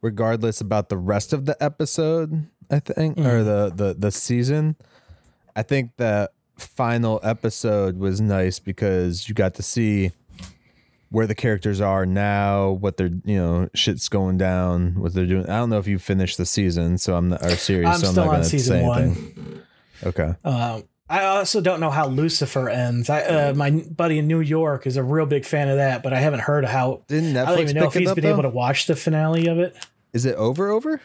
regardless 0.00 0.60
about 0.60 0.88
the 0.88 0.96
rest 0.96 1.32
of 1.32 1.44
the 1.44 1.56
episode. 1.62 2.46
I 2.70 2.78
think, 2.78 3.18
or 3.18 3.42
the 3.44 3.70
the 3.74 3.94
the 3.98 4.10
season. 4.10 4.76
I 5.56 5.62
think 5.62 5.96
the 5.96 6.30
final 6.56 7.20
episode 7.22 7.98
was 7.98 8.20
nice 8.20 8.58
because 8.58 9.28
you 9.28 9.34
got 9.34 9.54
to 9.54 9.62
see 9.62 10.12
where 11.10 11.26
the 11.26 11.34
characters 11.34 11.80
are 11.80 12.04
now, 12.04 12.70
what 12.70 12.96
they're 12.96 13.10
you 13.24 13.36
know 13.36 13.68
shit's 13.74 14.08
going 14.08 14.36
down, 14.36 15.00
what 15.00 15.14
they're 15.14 15.26
doing. 15.26 15.44
I 15.44 15.58
don't 15.58 15.70
know 15.70 15.78
if 15.78 15.86
you 15.86 15.98
finished 15.98 16.38
the 16.38 16.46
season, 16.46 16.98
so 16.98 17.16
I'm 17.16 17.28
not 17.28 17.42
our 17.42 17.50
series, 17.50 17.86
I'm 17.86 17.98
so 17.98 18.06
I'm 18.08 18.12
still 18.12 18.24
not 18.24 18.28
on 18.28 18.34
going 18.34 18.42
to 18.42 18.48
season 18.48 18.80
say 18.80 18.82
one. 18.82 19.02
anything. 19.02 19.62
Okay. 20.04 20.34
Um, 20.44 20.84
I 21.08 21.26
also 21.26 21.60
don't 21.60 21.80
know 21.80 21.90
how 21.90 22.06
Lucifer 22.06 22.68
ends. 22.68 23.10
I, 23.10 23.22
uh, 23.22 23.54
my 23.54 23.70
buddy 23.70 24.18
in 24.18 24.26
New 24.26 24.40
York 24.40 24.86
is 24.86 24.96
a 24.96 25.02
real 25.02 25.26
big 25.26 25.44
fan 25.44 25.68
of 25.68 25.76
that, 25.76 26.02
but 26.02 26.12
I 26.12 26.18
haven't 26.18 26.40
heard 26.40 26.64
how. 26.64 27.04
Didn't 27.08 27.36
I 27.36 27.44
don't 27.44 27.60
even 27.60 27.76
know 27.76 27.86
if 27.86 27.94
he's 27.94 28.08
up, 28.08 28.16
been 28.16 28.24
able 28.24 28.42
to 28.42 28.48
watch 28.48 28.86
the 28.86 28.96
finale 28.96 29.46
of 29.46 29.58
it. 29.58 29.76
Is 30.12 30.24
it 30.24 30.34
over? 30.36 30.70
Over? 30.70 31.02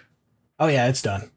Oh 0.58 0.68
yeah, 0.68 0.88
it's 0.88 1.02
done. 1.02 1.30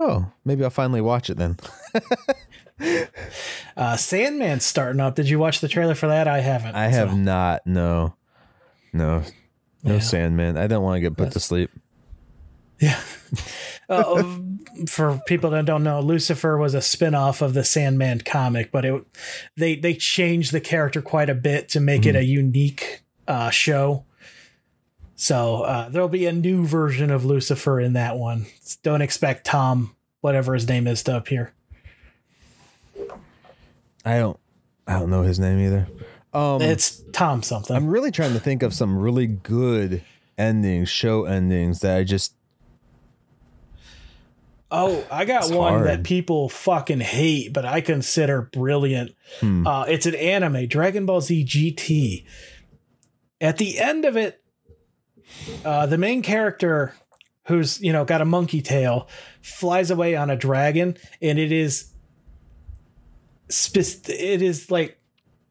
Oh, 0.00 0.32
maybe 0.44 0.64
I'll 0.64 0.70
finally 0.70 1.00
watch 1.00 1.30
it 1.30 1.36
then. 1.36 1.58
Uh, 2.80 3.96
Sandman's 3.96 4.64
starting 4.64 5.00
up. 5.00 5.14
Did 5.14 5.28
you 5.28 5.38
watch 5.38 5.60
the 5.60 5.68
trailer 5.68 5.94
for 5.94 6.06
that? 6.08 6.28
I 6.28 6.40
haven't. 6.40 6.74
I 6.74 6.88
have 6.88 7.10
so- 7.10 7.16
not. 7.16 7.66
No, 7.66 8.14
no, 8.92 9.22
no 9.82 9.94
Yeah. 9.94 10.00
Sandman. 10.00 10.56
I 10.56 10.66
don't 10.66 10.82
want 10.82 10.96
to 10.96 11.00
get 11.00 11.16
put 11.16 11.32
to 11.32 11.40
sleep. 11.40 11.70
Yeah. 12.80 13.00
uh, 13.88 14.38
for 14.86 15.20
people 15.26 15.50
that 15.50 15.64
don't 15.64 15.82
know, 15.82 16.00
Lucifer 16.00 16.58
was 16.58 16.74
a 16.74 16.82
spin-off 16.82 17.40
of 17.42 17.54
the 17.54 17.64
Sandman 17.64 18.20
comic, 18.20 18.70
but 18.70 18.84
it 18.84 19.04
they 19.56 19.76
they 19.76 19.94
changed 19.94 20.52
the 20.52 20.60
character 20.60 21.00
quite 21.00 21.30
a 21.30 21.34
bit 21.34 21.68
to 21.70 21.80
make 21.80 22.04
it 22.04 22.16
a 22.16 22.24
unique 22.24 23.02
uh, 23.26 23.50
show. 23.50 24.04
So 25.14 25.62
uh, 25.62 25.88
there'll 25.88 26.08
be 26.08 26.26
a 26.26 26.32
new 26.32 26.66
version 26.66 27.10
of 27.10 27.24
Lucifer 27.24 27.80
in 27.80 27.94
that 27.94 28.18
one. 28.18 28.46
Don't 28.82 29.00
expect 29.00 29.46
Tom, 29.46 29.96
whatever 30.20 30.52
his 30.52 30.68
name 30.68 30.86
is, 30.86 31.02
to 31.04 31.16
appear. 31.16 31.54
I 34.06 34.18
don't. 34.18 34.38
I 34.86 34.98
don't 35.00 35.10
know 35.10 35.22
his 35.22 35.38
name 35.40 35.58
either. 35.58 35.88
Um, 36.32 36.62
It's 36.62 37.02
Tom 37.12 37.42
something. 37.42 37.74
I'm 37.74 37.88
really 37.88 38.12
trying 38.12 38.32
to 38.34 38.40
think 38.40 38.62
of 38.62 38.72
some 38.72 38.96
really 38.96 39.26
good 39.26 40.04
endings, 40.38 40.88
show 40.88 41.24
endings 41.24 41.80
that 41.80 41.96
I 41.96 42.04
just. 42.04 42.34
Oh, 44.70 45.04
I 45.10 45.24
got 45.24 45.50
one 45.50 45.72
hard. 45.72 45.86
that 45.86 46.04
people 46.04 46.48
fucking 46.48 47.00
hate, 47.00 47.52
but 47.52 47.64
I 47.64 47.80
consider 47.80 48.42
brilliant. 48.42 49.12
Hmm. 49.40 49.66
Uh, 49.66 49.84
it's 49.84 50.06
an 50.06 50.14
anime, 50.14 50.66
Dragon 50.66 51.04
Ball 51.06 51.20
Z 51.20 51.44
GT. 51.44 52.24
At 53.40 53.58
the 53.58 53.78
end 53.78 54.04
of 54.04 54.16
it, 54.16 54.42
uh, 55.64 55.86
the 55.86 55.98
main 55.98 56.22
character, 56.22 56.94
who's 57.46 57.80
you 57.80 57.92
know 57.92 58.04
got 58.04 58.20
a 58.20 58.24
monkey 58.24 58.60
tail, 58.60 59.08
flies 59.40 59.90
away 59.90 60.14
on 60.16 60.30
a 60.30 60.36
dragon, 60.36 60.96
and 61.20 61.38
it 61.38 61.50
is, 61.52 61.92
spec- 63.48 64.08
it 64.08 64.42
is 64.42 64.70
like 64.70 65.00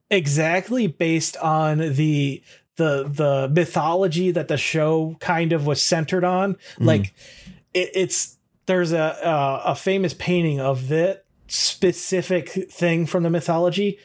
exactly 0.10 0.88
based 0.88 1.38
on 1.38 1.78
the 1.78 2.42
the 2.78 3.04
the 3.04 3.50
mythology 3.54 4.32
that 4.32 4.48
the 4.48 4.58
show 4.58 5.16
kind 5.20 5.54
of 5.54 5.66
was 5.66 5.82
centered 5.82 6.24
on. 6.24 6.56
Mm. 6.78 6.86
Like 6.86 7.14
it, 7.74 7.90
it's 7.94 8.38
there's 8.66 8.92
a, 8.92 9.18
a 9.24 9.72
a 9.72 9.76
famous 9.76 10.14
painting 10.14 10.60
of 10.60 10.88
that 10.90 11.26
specific 11.48 12.50
thing 12.50 13.06
from 13.06 13.24
the 13.24 13.30
mythology, 13.30 14.00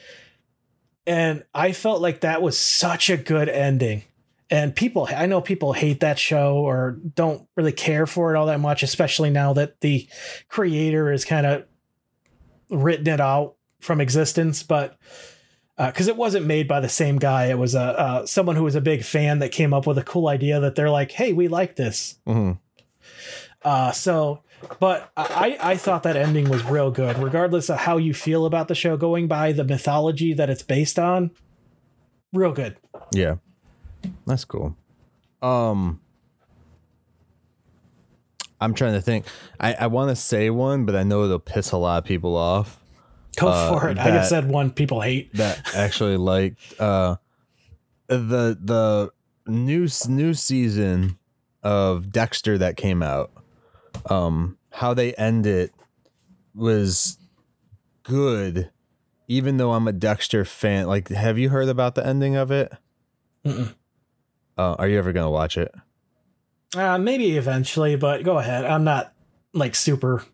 and 1.06 1.44
I 1.54 1.72
felt 1.72 2.00
like 2.00 2.20
that 2.20 2.42
was 2.42 2.58
such 2.58 3.10
a 3.10 3.16
good 3.16 3.48
ending. 3.48 4.04
And 4.52 4.74
people, 4.74 5.08
I 5.08 5.26
know 5.26 5.40
people 5.40 5.74
hate 5.74 6.00
that 6.00 6.18
show 6.18 6.56
or 6.56 6.98
don't 7.14 7.46
really 7.56 7.70
care 7.70 8.04
for 8.04 8.34
it 8.34 8.36
all 8.36 8.46
that 8.46 8.58
much, 8.58 8.82
especially 8.82 9.30
now 9.30 9.52
that 9.52 9.80
the 9.80 10.08
creator 10.48 11.12
is 11.12 11.24
kind 11.24 11.46
of 11.46 11.64
written 12.68 13.06
it 13.06 13.20
out 13.20 13.54
from 13.80 14.00
existence. 14.00 14.62
But 14.62 14.96
because 15.76 16.08
it 16.08 16.16
wasn't 16.16 16.46
made 16.46 16.68
by 16.68 16.80
the 16.80 16.88
same 16.88 17.18
guy, 17.18 17.46
it 17.46 17.58
was 17.58 17.74
a 17.74 17.80
uh, 17.98 18.26
someone 18.26 18.56
who 18.56 18.64
was 18.64 18.74
a 18.74 18.80
big 18.80 19.02
fan 19.02 19.38
that 19.40 19.50
came 19.50 19.72
up 19.74 19.86
with 19.86 19.98
a 19.98 20.02
cool 20.04 20.28
idea 20.28 20.60
that 20.60 20.74
they're 20.74 20.90
like, 20.90 21.12
"Hey, 21.12 21.32
we 21.32 21.48
like 21.48 21.76
this." 21.76 22.18
Mhm. 22.26 22.58
Uh, 23.62 23.92
so, 23.92 24.42
but 24.78 25.10
I, 25.16 25.58
I 25.60 25.76
thought 25.76 26.02
that 26.04 26.16
ending 26.16 26.48
was 26.48 26.64
real 26.64 26.90
good, 26.90 27.18
regardless 27.18 27.68
of 27.68 27.78
how 27.78 27.98
you 27.98 28.14
feel 28.14 28.46
about 28.46 28.68
the 28.68 28.74
show, 28.74 28.96
going 28.96 29.26
by 29.26 29.52
the 29.52 29.64
mythology 29.64 30.32
that 30.32 30.48
it's 30.48 30.62
based 30.62 30.98
on. 30.98 31.30
Real 32.32 32.52
good. 32.52 32.76
Yeah, 33.12 33.36
that's 34.26 34.44
cool. 34.44 34.76
Um, 35.42 36.00
I'm 38.60 38.74
trying 38.74 38.92
to 38.94 39.00
think. 39.00 39.26
I 39.58 39.74
I 39.74 39.86
want 39.88 40.10
to 40.10 40.16
say 40.16 40.50
one, 40.50 40.84
but 40.84 40.94
I 40.94 41.02
know 41.02 41.24
it'll 41.24 41.38
piss 41.38 41.72
a 41.72 41.76
lot 41.78 41.98
of 41.98 42.04
people 42.04 42.36
off. 42.36 42.82
Go 43.36 43.48
Uh, 43.48 43.68
for 43.78 43.88
it. 43.88 43.98
I 43.98 44.10
just 44.10 44.28
said 44.30 44.48
one 44.48 44.70
people 44.70 45.00
hate. 45.00 45.32
that 45.34 45.74
actually 45.74 46.16
liked 46.16 46.58
uh 46.80 47.16
the 48.08 48.58
the 48.60 49.10
new 49.46 49.88
new 50.08 50.34
season 50.34 51.18
of 51.62 52.10
Dexter 52.12 52.58
that 52.58 52.76
came 52.76 53.02
out. 53.02 53.30
Um 54.08 54.58
how 54.72 54.94
they 54.94 55.14
end 55.14 55.46
it 55.46 55.72
was 56.54 57.18
good 58.02 58.70
even 59.28 59.56
though 59.58 59.72
I'm 59.72 59.86
a 59.86 59.92
Dexter 59.92 60.44
fan. 60.44 60.86
Like 60.88 61.08
have 61.08 61.38
you 61.38 61.50
heard 61.50 61.68
about 61.68 61.94
the 61.94 62.04
ending 62.06 62.34
of 62.36 62.50
it? 62.50 62.72
Mm-mm. 63.44 63.74
Uh, 64.58 64.74
are 64.78 64.88
you 64.88 64.98
ever 64.98 65.12
going 65.12 65.24
to 65.24 65.30
watch 65.30 65.56
it? 65.56 65.72
Uh, 66.76 66.98
maybe 66.98 67.36
eventually, 67.38 67.96
but 67.96 68.24
go 68.24 68.38
ahead. 68.38 68.64
I'm 68.66 68.84
not 68.84 69.14
like 69.54 69.74
super 69.74 70.24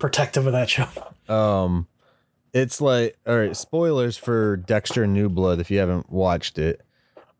protective 0.00 0.46
of 0.46 0.52
that 0.54 0.68
show. 0.68 0.88
Um, 1.28 1.86
it's 2.54 2.80
like 2.80 3.18
all 3.26 3.36
right. 3.36 3.54
Spoilers 3.56 4.16
for 4.16 4.56
Dexter 4.56 5.06
New 5.06 5.28
Blood 5.28 5.60
if 5.60 5.70
you 5.70 5.78
haven't 5.78 6.10
watched 6.10 6.58
it, 6.58 6.80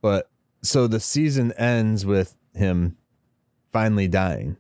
but 0.03 0.29
so 0.63 0.87
the 0.87 1.01
season 1.01 1.53
ends 1.53 2.05
with 2.05 2.37
him 2.55 2.97
finally 3.73 4.09
dying, 4.09 4.57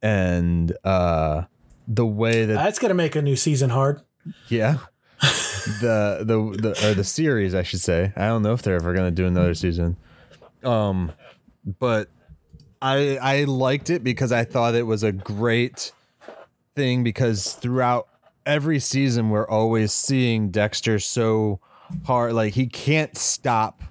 and 0.00 0.74
uh, 0.84 1.42
the 1.86 2.06
way 2.06 2.44
that 2.44 2.54
That's 2.54 2.78
gonna 2.78 2.94
make 2.94 3.16
a 3.16 3.22
new 3.22 3.36
season 3.36 3.70
hard. 3.70 4.00
yeah, 4.48 4.78
the 5.20 6.22
the 6.22 6.56
the 6.72 6.88
or 6.88 6.94
the 6.94 7.04
series 7.04 7.54
I 7.54 7.62
should 7.64 7.80
say. 7.80 8.12
I 8.16 8.28
don't 8.28 8.42
know 8.42 8.52
if 8.52 8.62
they're 8.62 8.76
ever 8.76 8.94
gonna 8.94 9.10
do 9.10 9.26
another 9.26 9.54
season. 9.54 9.96
Um, 10.62 11.12
but 11.78 12.08
I 12.80 13.16
I 13.16 13.44
liked 13.44 13.90
it 13.90 14.04
because 14.04 14.30
I 14.30 14.44
thought 14.44 14.74
it 14.76 14.84
was 14.84 15.02
a 15.02 15.10
great 15.12 15.92
thing 16.76 17.02
because 17.02 17.54
throughout 17.54 18.06
every 18.46 18.78
season 18.78 19.30
we're 19.30 19.48
always 19.48 19.92
seeing 19.92 20.50
Dexter 20.50 20.98
so 20.98 21.60
hard 22.04 22.32
like 22.32 22.54
he 22.54 22.66
can't 22.66 23.16
stop 23.16 23.82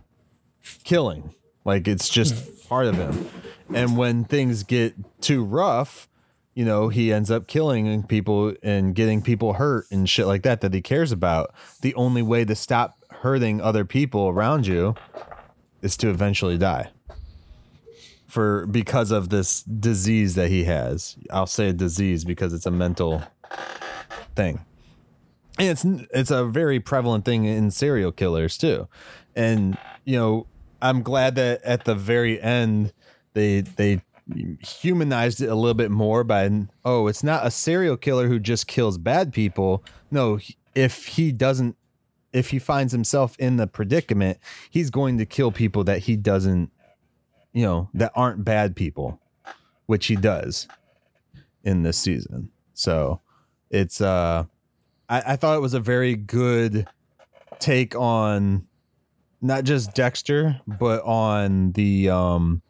killing. 0.83 1.33
Like 1.65 1.87
it's 1.87 2.09
just 2.09 2.33
mm-hmm. 2.33 2.67
part 2.67 2.85
of 2.87 2.95
him. 2.95 3.29
And 3.73 3.97
when 3.97 4.23
things 4.23 4.63
get 4.63 4.95
too 5.21 5.43
rough, 5.43 6.07
you 6.55 6.65
know, 6.65 6.89
he 6.89 7.13
ends 7.13 7.29
up 7.29 7.47
killing 7.47 8.03
people 8.03 8.53
and 8.63 8.95
getting 8.95 9.21
people 9.21 9.53
hurt 9.53 9.85
and 9.91 10.09
shit 10.09 10.25
like 10.25 10.43
that 10.43 10.61
that 10.61 10.73
he 10.73 10.81
cares 10.81 11.11
about. 11.11 11.53
The 11.81 11.93
only 11.95 12.21
way 12.21 12.43
to 12.45 12.55
stop 12.55 13.03
hurting 13.21 13.61
other 13.61 13.85
people 13.85 14.27
around 14.27 14.65
you 14.67 14.95
is 15.81 15.95
to 15.97 16.09
eventually 16.09 16.57
die. 16.57 16.89
For 18.27 18.67
because 18.67 19.11
of 19.11 19.29
this 19.29 19.63
disease 19.63 20.35
that 20.35 20.49
he 20.49 20.65
has. 20.65 21.17
I'll 21.31 21.47
say 21.47 21.69
a 21.69 21.73
disease 21.73 22.25
because 22.25 22.53
it's 22.53 22.65
a 22.65 22.71
mental 22.71 23.23
thing. 24.39 24.65
And 25.57 25.69
it's 25.69 25.85
it's 26.11 26.31
a 26.31 26.45
very 26.45 26.79
prevalent 26.79 27.25
thing 27.25 27.45
in 27.45 27.71
serial 27.71 28.11
killers 28.11 28.57
too. 28.57 28.87
And 29.35 29.77
you 30.05 30.17
know, 30.17 30.47
I'm 30.81 31.01
glad 31.01 31.35
that 31.35 31.61
at 31.63 31.85
the 31.85 31.95
very 31.95 32.41
end 32.41 32.93
they 33.33 33.61
they 33.61 34.01
humanized 34.61 35.41
it 35.41 35.47
a 35.47 35.55
little 35.55 35.73
bit 35.73 35.91
more 35.91 36.23
by 36.23 36.49
oh, 36.85 37.07
it's 37.07 37.23
not 37.23 37.45
a 37.45 37.51
serial 37.51 37.97
killer 37.97 38.27
who 38.27 38.39
just 38.39 38.67
kills 38.67 38.97
bad 38.97 39.33
people. 39.33 39.83
No, 40.09 40.39
if 40.75 41.07
he 41.07 41.31
doesn't 41.31 41.75
if 42.31 42.51
he 42.51 42.59
finds 42.59 42.93
himself 42.93 43.35
in 43.39 43.57
the 43.57 43.67
predicament, 43.67 44.37
he's 44.69 44.89
going 44.89 45.17
to 45.17 45.25
kill 45.25 45.51
people 45.51 45.83
that 45.83 45.99
he 46.03 46.15
doesn't 46.15 46.71
you 47.51 47.63
know, 47.63 47.89
that 47.93 48.11
aren't 48.15 48.45
bad 48.45 48.75
people, 48.75 49.19
which 49.85 50.07
he 50.07 50.15
does 50.15 50.67
in 51.63 51.83
this 51.83 51.97
season. 51.97 52.51
So, 52.73 53.21
it's 53.69 54.01
uh 54.01 54.45
I, 55.07 55.33
I 55.33 55.35
thought 55.35 55.57
it 55.57 55.61
was 55.61 55.73
a 55.73 55.79
very 55.79 56.15
good 56.15 56.87
take 57.59 57.95
on 57.95 58.67
not 59.41 59.63
just 59.63 59.93
Dexter, 59.93 60.59
but 60.67 61.01
on 61.03 61.71
the 61.73 62.09
um, 62.09 62.61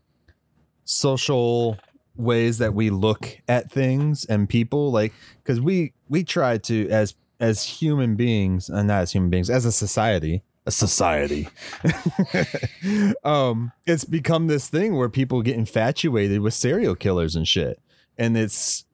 social 0.84 1.78
ways 2.16 2.58
that 2.60 2.74
we 2.74 2.90
look 2.90 3.40
at 3.48 3.72
things 3.72 4.26
and 4.26 4.48
people. 4.48 4.92
Like, 4.92 5.14
because 5.38 5.60
we 5.60 5.94
we 6.08 6.24
try 6.24 6.58
to 6.60 6.90
as 6.90 7.16
as 7.40 7.64
human 7.64 8.16
beings, 8.16 8.70
and 8.70 8.88
not 8.88 9.02
as 9.02 9.12
human 9.14 9.30
beings, 9.30 9.50
as 9.50 9.66
a 9.66 9.72
society, 9.72 10.44
a 10.66 10.72
society. 10.72 11.48
um, 13.24 13.72
it's 13.88 14.04
become 14.06 14.48
this 14.48 14.70
thing 14.70 14.96
where 14.96 15.10
people 15.10 15.42
get 15.42 15.56
infatuated 15.56 16.42
with 16.42 16.54
serial 16.54 16.96
killers 16.96 17.36
and 17.36 17.48
shit, 17.48 17.82
and 18.18 18.38
it's 18.38 18.86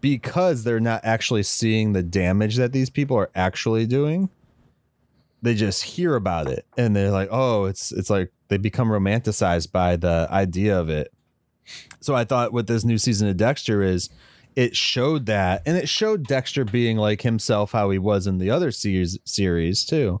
because 0.00 0.64
they're 0.64 0.80
not 0.80 1.00
actually 1.04 1.42
seeing 1.42 1.92
the 1.92 2.02
damage 2.02 2.56
that 2.56 2.72
these 2.72 2.90
people 2.90 3.16
are 3.16 3.30
actually 3.34 3.86
doing 3.86 4.30
they 5.42 5.54
just 5.54 5.82
hear 5.82 6.14
about 6.14 6.48
it 6.48 6.64
and 6.78 6.96
they're 6.96 7.10
like 7.10 7.28
oh 7.30 7.66
it's 7.66 7.92
it's 7.92 8.08
like 8.08 8.32
they 8.48 8.56
become 8.56 8.88
romanticized 8.88 9.72
by 9.72 9.96
the 9.96 10.26
idea 10.30 10.78
of 10.78 10.88
it. 10.88 11.12
So 12.00 12.14
i 12.14 12.24
thought 12.24 12.52
with 12.52 12.66
this 12.66 12.84
new 12.84 12.98
season 12.98 13.28
of 13.28 13.36
dexter 13.36 13.82
is 13.82 14.10
it 14.56 14.76
showed 14.76 15.26
that 15.26 15.62
and 15.66 15.76
it 15.76 15.88
showed 15.88 16.26
dexter 16.26 16.64
being 16.64 16.96
like 16.96 17.22
himself 17.22 17.72
how 17.72 17.90
he 17.90 17.98
was 17.98 18.26
in 18.26 18.38
the 18.38 18.50
other 18.50 18.70
series 18.70 19.18
series 19.24 19.84
too 19.84 20.20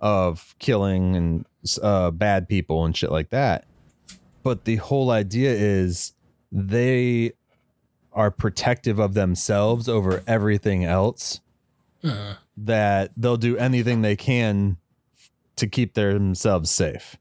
of 0.00 0.54
killing 0.58 1.16
and 1.16 1.46
uh, 1.82 2.10
bad 2.10 2.46
people 2.46 2.84
and 2.84 2.94
shit 2.94 3.10
like 3.10 3.30
that. 3.30 3.64
But 4.42 4.66
the 4.66 4.76
whole 4.76 5.10
idea 5.10 5.52
is 5.52 6.12
they 6.52 7.32
are 8.14 8.30
protective 8.30 8.98
of 8.98 9.14
themselves 9.14 9.88
over 9.88 10.22
everything 10.26 10.84
else 10.84 11.40
uh-huh. 12.02 12.34
that 12.56 13.10
they'll 13.16 13.36
do 13.36 13.56
anything 13.56 14.02
they 14.02 14.16
can 14.16 14.76
to 15.56 15.66
keep 15.66 15.94
themselves 15.94 16.70
safe 16.70 17.16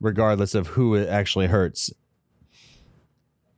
regardless 0.00 0.54
of 0.54 0.68
who 0.68 0.94
it 0.94 1.08
actually 1.08 1.46
hurts. 1.46 1.90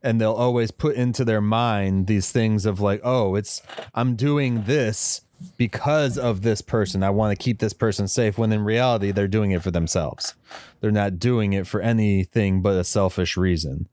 And 0.02 0.20
they'll 0.20 0.32
always 0.32 0.70
put 0.70 0.94
into 0.94 1.24
their 1.24 1.40
mind 1.40 2.06
these 2.06 2.30
things 2.30 2.64
of 2.64 2.80
like 2.80 3.00
oh 3.02 3.34
it's 3.34 3.60
i'm 3.94 4.14
doing 4.14 4.62
this 4.62 5.22
because 5.58 6.16
of 6.16 6.42
this 6.42 6.62
person. 6.62 7.02
I 7.02 7.10
want 7.10 7.36
to 7.36 7.42
keep 7.42 7.58
this 7.58 7.72
person 7.72 8.08
safe 8.08 8.38
when 8.38 8.52
in 8.52 8.64
reality 8.64 9.10
they're 9.10 9.28
doing 9.28 9.50
it 9.50 9.62
for 9.62 9.70
themselves. 9.70 10.34
They're 10.80 10.90
not 10.90 11.18
doing 11.18 11.52
it 11.52 11.66
for 11.66 11.80
anything 11.80 12.62
but 12.62 12.78
a 12.78 12.84
selfish 12.84 13.36
reason 13.36 13.88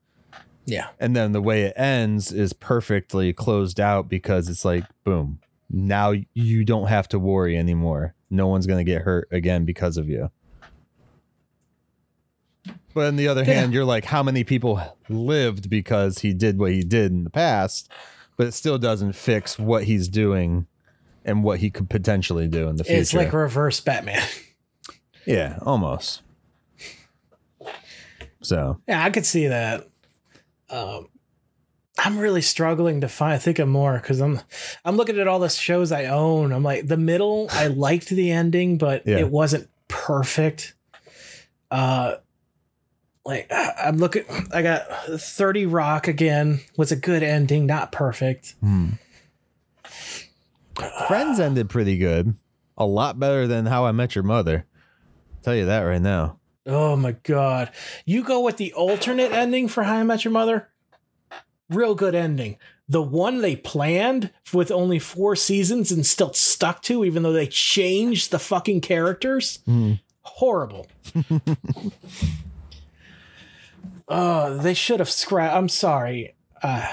Yeah. 0.65 0.87
and 0.99 1.15
then 1.15 1.31
the 1.33 1.41
way 1.41 1.63
it 1.63 1.73
ends 1.75 2.31
is 2.31 2.53
perfectly 2.53 3.33
closed 3.33 3.79
out 3.79 4.07
because 4.09 4.47
it's 4.49 4.63
like 4.63 4.85
boom 5.03 5.39
now 5.69 6.13
you 6.33 6.63
don't 6.63 6.87
have 6.87 7.07
to 7.09 7.19
worry 7.19 7.57
anymore 7.57 8.13
no 8.29 8.47
one's 8.47 8.65
going 8.67 8.83
to 8.83 8.89
get 8.89 9.01
hurt 9.01 9.27
again 9.31 9.65
because 9.65 9.97
of 9.97 10.07
you 10.07 10.29
but 12.93 13.07
on 13.07 13.15
the 13.15 13.27
other 13.27 13.43
Yeah. 13.43 13.53
hand 13.53 13.73
you're 13.73 13.85
like 13.85 14.05
how 14.05 14.23
many 14.23 14.43
people 14.43 14.79
lived 15.09 15.69
because 15.69 16.19
he 16.19 16.33
did 16.33 16.57
what 16.59 16.71
he 16.71 16.81
did 16.83 17.11
in 17.11 17.23
the 17.23 17.29
past 17.29 17.89
but 18.37 18.47
it 18.47 18.53
still 18.53 18.77
doesn't 18.77 19.13
fix 19.13 19.59
what 19.59 19.83
he's 19.83 20.07
doing 20.07 20.67
and 21.25 21.43
what 21.43 21.59
he 21.59 21.69
could 21.69 21.89
potentially 21.89 22.47
do 22.47 22.67
in 22.67 22.75
the 22.77 22.83
future 22.83 22.99
It's 23.01 23.13
like 23.13 23.33
reverse 23.33 23.79
Batman. 23.81 24.21
yeah 25.25 25.57
almost 25.61 26.21
so 28.41 28.79
Yeah, 28.87 29.03
I 29.03 29.09
could 29.09 29.25
see 29.25 29.47
that. 29.47 29.87
Um, 30.73 31.07
I'm 31.99 32.17
really 32.17 32.41
struggling 32.41 33.01
to 33.01 33.07
find 33.07 33.39
think 33.41 33.59
of 33.59 33.67
more 33.67 33.93
because 33.99 34.19
I'm 34.19 34.41
I'm 34.83 34.97
looking 34.97 35.19
at 35.19 35.27
all 35.27 35.37
the 35.39 35.49
shows 35.49 35.91
I 35.91 36.05
own. 36.05 36.51
I'm 36.51 36.63
like 36.63 36.87
the 36.87 36.97
middle. 36.97 37.47
I 37.51 37.67
liked 37.87 38.09
the 38.09 38.31
ending, 38.31 38.77
but 38.79 39.05
Yeah. 39.05 39.19
it 39.19 39.29
wasn't 39.29 39.69
perfect. 39.87 40.73
Uh, 41.69 42.15
like 43.25 43.49
I'm 43.51 43.97
looking. 43.97 44.25
I 44.51 44.63
got 44.63 44.81
30 45.07 45.67
Rock 45.67 46.07
again. 46.07 46.61
Was 46.77 46.91
a 46.91 46.95
good 46.95 47.21
ending, 47.23 47.65
not 47.67 47.91
perfect. 47.91 48.55
Friends 51.07 51.39
ended 51.39 51.69
pretty 51.69 51.97
good. 51.97 52.35
A 52.77 52.85
lot 52.85 53.19
better 53.19 53.45
than 53.47 53.67
How 53.67 53.85
I 53.85 53.91
Met 53.91 54.15
Your 54.15 54.23
Mother. 54.23 54.65
I'll 55.35 55.43
tell 55.43 55.55
you 55.55 55.65
that 55.67 55.81
right 55.81 56.01
now. 56.01 56.39
Oh 56.65 56.95
my 56.95 57.13
god! 57.23 57.71
You 58.05 58.23
go 58.23 58.41
with 58.41 58.57
the 58.57 58.73
alternate 58.73 59.31
ending 59.31 59.67
for 59.67 59.83
How 59.83 59.95
I 59.95 60.03
Met 60.03 60.23
Your 60.23 60.31
Mother. 60.31 60.69
Real 61.69 61.95
good 61.95 62.15
ending. 62.15 62.57
The 62.87 63.01
one 63.01 63.41
they 63.41 63.55
planned 63.55 64.31
with 64.53 64.69
only 64.71 64.99
four 64.99 65.35
seasons 65.35 65.91
and 65.91 66.05
still 66.05 66.33
stuck 66.33 66.81
to, 66.83 67.03
even 67.05 67.23
though 67.23 67.33
they 67.33 67.47
changed 67.47 68.31
the 68.31 68.39
fucking 68.39 68.81
characters. 68.81 69.59
Horrible. 70.21 70.87
Oh, 74.07 74.57
they 74.57 74.73
should 74.73 74.99
have 74.99 75.09
scrapped. 75.09 75.55
I'm 75.55 75.69
sorry. 75.69 76.35
Uh, 76.61 76.87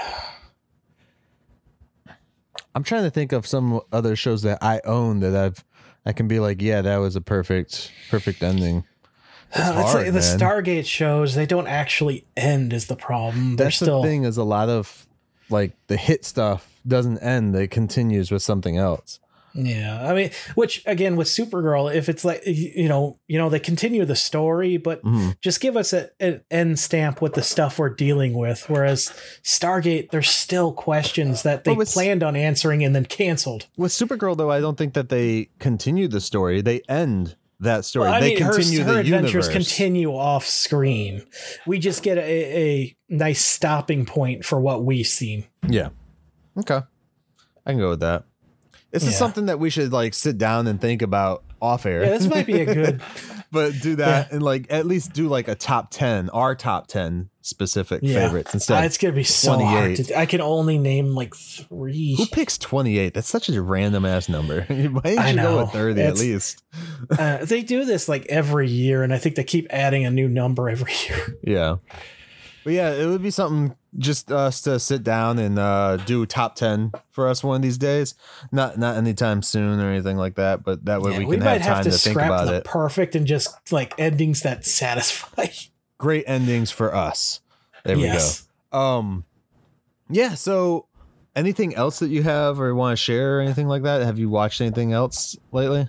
I'm 2.73 2.83
trying 2.83 3.03
to 3.03 3.09
think 3.11 3.31
of 3.31 3.45
some 3.45 3.81
other 3.91 4.15
shows 4.15 4.43
that 4.43 4.59
I 4.61 4.81
own 4.85 5.19
that 5.19 5.35
I've 5.35 5.63
I 6.05 6.13
can 6.13 6.27
be 6.27 6.39
like, 6.39 6.61
yeah, 6.61 6.81
that 6.81 6.97
was 6.97 7.15
a 7.15 7.21
perfect 7.21 7.91
perfect 8.09 8.41
ending. 8.41 8.85
Hard, 9.53 9.95
like 9.95 10.05
the 10.07 10.11
man. 10.13 10.39
Stargate 10.39 10.85
shows, 10.85 11.35
they 11.35 11.45
don't 11.45 11.67
actually 11.67 12.25
end, 12.37 12.73
is 12.73 12.87
the 12.87 12.95
problem. 12.95 13.55
They're 13.55 13.65
That's 13.65 13.77
still. 13.77 14.01
the 14.01 14.07
thing 14.07 14.23
is 14.23 14.37
a 14.37 14.43
lot 14.43 14.69
of 14.69 15.05
like 15.49 15.73
the 15.87 15.97
hit 15.97 16.25
stuff 16.25 16.79
doesn't 16.87 17.19
end; 17.19 17.55
it 17.55 17.69
continues 17.69 18.31
with 18.31 18.41
something 18.41 18.77
else. 18.77 19.19
Yeah, 19.53 20.09
I 20.09 20.13
mean, 20.13 20.31
which 20.55 20.81
again 20.85 21.17
with 21.17 21.27
Supergirl, 21.27 21.93
if 21.93 22.07
it's 22.07 22.23
like 22.23 22.41
you 22.45 22.87
know, 22.87 23.19
you 23.27 23.37
know, 23.37 23.49
they 23.49 23.59
continue 23.59 24.05
the 24.05 24.15
story, 24.15 24.77
but 24.77 25.03
Mhm. 25.03 25.35
just 25.41 25.59
give 25.59 25.75
us 25.75 25.91
a, 25.91 26.09
an 26.21 26.39
end 26.49 26.79
stamp 26.79 27.21
with 27.21 27.33
the 27.33 27.41
stuff 27.43 27.77
we're 27.77 27.89
dealing 27.89 28.33
with. 28.33 28.69
Whereas 28.69 29.11
Stargate, 29.43 30.11
there's 30.11 30.29
still 30.29 30.71
questions 30.71 31.43
that 31.43 31.65
they 31.65 31.73
it's- 31.73 31.93
planned 31.93 32.23
on 32.23 32.37
answering 32.37 32.81
and 32.85 32.95
then 32.95 33.03
canceled. 33.03 33.67
With 33.75 33.91
Supergirl, 33.91 34.37
though, 34.37 34.49
I 34.51 34.61
don't 34.61 34.77
think 34.77 34.93
that 34.93 35.09
they 35.09 35.49
continue 35.59 36.07
the 36.07 36.21
story; 36.21 36.61
they 36.61 36.81
end 36.87 37.35
that 37.61 37.85
story. 37.85 38.05
Well, 38.05 38.15
I 38.15 38.19
they 38.19 38.35
mean, 38.35 38.43
her, 38.43 38.53
continue 38.53 38.83
her 38.83 38.93
the 38.93 38.99
adventures 38.99 39.47
universe. 39.47 39.49
continue 39.49 40.11
off 40.11 40.45
screen. 40.45 41.25
We 41.65 41.79
just 41.79 42.03
get 42.03 42.17
a, 42.17 42.21
a 42.21 42.97
nice 43.09 43.43
stopping 43.43 44.05
point 44.05 44.45
for 44.45 44.59
what 44.59 44.83
we've 44.83 45.07
seen. 45.07 45.45
Yeah. 45.67 45.89
Okay. 46.57 46.81
I 47.65 47.71
can 47.71 47.79
go 47.79 47.89
with 47.89 48.01
that. 48.01 48.25
This 48.91 49.05
is 49.05 49.17
something 49.17 49.45
that 49.45 49.57
we 49.57 49.69
should 49.69 49.93
like 49.93 50.13
sit 50.13 50.37
down 50.37 50.67
and 50.67 50.81
think 50.81 51.01
about 51.01 51.43
off 51.61 51.85
air. 51.85 52.03
Yeah, 52.03 52.09
this 52.09 52.27
might 52.27 52.45
be 52.45 52.59
a 52.59 52.65
good. 52.65 53.01
but 53.51 53.79
do 53.81 53.95
that 53.97 54.31
and 54.31 54.43
like 54.43 54.67
at 54.69 54.85
least 54.85 55.13
do 55.13 55.27
like 55.29 55.47
a 55.47 55.55
top 55.55 55.91
10, 55.91 56.29
our 56.31 56.55
top 56.55 56.87
10 56.87 57.29
specific 57.41 57.99
Yeah. 58.03 58.25
favorites 58.25 58.53
instead. 58.53 58.81
Uh, 58.81 58.85
it's 58.85 58.97
gonna 58.97 59.13
be 59.13 59.23
so 59.23 59.57
hard. 59.57 59.95
28. 59.95 60.05
To, 60.07 60.19
I 60.19 60.25
can 60.25 60.41
only 60.41 60.77
name 60.77 61.15
like 61.15 61.35
three. 61.35 62.15
Who 62.17 62.25
picks 62.27 62.57
28? 62.57 63.13
That's 63.13 63.27
such 63.27 63.49
a 63.49 63.61
random 63.61 64.05
ass 64.05 64.29
number. 64.29 64.61
Why 64.67 65.01
didn't 65.01 65.19
I 65.19 65.29
you 65.31 65.35
go 65.37 65.41
know. 65.43 65.57
with 65.63 65.71
30 65.71 66.01
at 66.01 66.17
least? 66.17 66.63
uh, 67.19 67.43
they 67.45 67.61
do 67.61 67.85
this 67.85 68.07
like 68.07 68.25
every 68.27 68.67
year, 68.69 69.03
and 69.03 69.13
I 69.13 69.17
think 69.17 69.35
they 69.35 69.43
keep 69.43 69.67
adding 69.69 70.05
a 70.05 70.11
new 70.11 70.27
number 70.29 70.69
every 70.69 70.93
year. 71.09 71.37
Yeah. 71.43 71.75
But 72.63 72.73
yeah, 72.73 72.91
it 72.93 73.07
would 73.07 73.23
be 73.23 73.31
something 73.31 73.75
just 73.97 74.31
us 74.31 74.61
to 74.61 74.79
sit 74.79 75.03
down 75.03 75.39
and 75.39 75.57
uh, 75.57 75.97
do 75.97 76.27
top 76.27 76.53
10 76.55 76.91
for 77.09 77.27
us 77.27 77.43
one 77.43 77.55
of 77.55 77.61
these 77.63 77.79
days. 77.79 78.13
Not 78.51 78.77
not 78.77 78.97
anytime 78.97 79.41
soon 79.41 79.79
or 79.79 79.89
anything 79.89 80.15
like 80.15 80.35
that, 80.35 80.63
but 80.63 80.85
that 80.85 81.01
way 81.01 81.13
Yeah, 81.13 81.17
we 81.17 81.25
we 81.25 81.35
can 81.37 81.45
might 81.45 81.53
have 81.53 81.61
have 81.63 81.75
time 81.77 81.83
to, 81.85 81.89
to, 81.91 81.97
think 81.97 82.13
scrap 82.13 82.27
about 82.27 82.45
the 82.45 82.57
it. 82.57 82.63
perfect 82.65 83.15
and 83.15 83.25
just 83.25 83.71
like 83.71 83.95
endings 83.97 84.41
that 84.43 84.63
satisfy. 84.63 85.47
Great 86.01 86.23
endings 86.27 86.71
for 86.71 86.93
us. 86.95 87.41
There 87.83 87.95
yes. 87.95 88.47
we 88.71 88.77
go. 88.77 88.79
Um 88.79 89.25
yeah, 90.09 90.33
so 90.33 90.87
anything 91.35 91.75
else 91.75 91.99
that 91.99 92.09
you 92.09 92.23
have 92.23 92.59
or 92.59 92.73
want 92.75 92.93
to 92.93 93.01
share 93.01 93.37
or 93.37 93.41
anything 93.41 93.67
like 93.67 93.83
that? 93.83 94.01
Have 94.01 94.17
you 94.19 94.27
watched 94.29 94.59
anything 94.61 94.91
else 94.93 95.37
lately? 95.51 95.87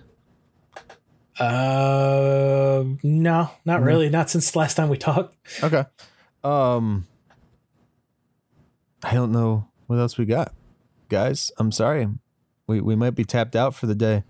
Uh, 1.40 2.84
no, 3.02 3.50
not 3.64 3.80
Mhm. 3.80 3.84
really. 3.84 4.10
Not 4.10 4.28
since 4.30 4.54
last 4.54 4.74
time 4.74 4.90
we 4.90 4.98
talked. 4.98 5.34
Okay. 5.62 5.84
Um 6.44 7.06
I 9.02 9.14
don't 9.14 9.32
know 9.32 9.66
what 9.86 9.98
else 9.98 10.18
we 10.18 10.26
got. 10.26 10.52
Guys, 11.08 11.50
I'm 11.58 11.72
sorry. 11.72 12.06
We 12.66 12.80
we 12.80 12.94
might 12.96 13.14
be 13.14 13.24
tapped 13.24 13.56
out 13.56 13.74
for 13.74 13.86
the 13.86 13.94
day. 13.94 14.24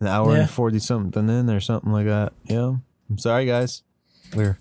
An 0.00 0.08
hour 0.08 0.32
Yeah. 0.34 0.40
and 0.42 0.50
40 0.50 0.80
something 0.80 1.28
in 1.28 1.48
or 1.48 1.60
something 1.60 1.92
like 1.92 2.06
that. 2.06 2.32
Yeah. 2.44 2.74
I'm 3.08 3.18
sorry, 3.18 3.46
guys. 3.46 3.82
We're 4.34 4.58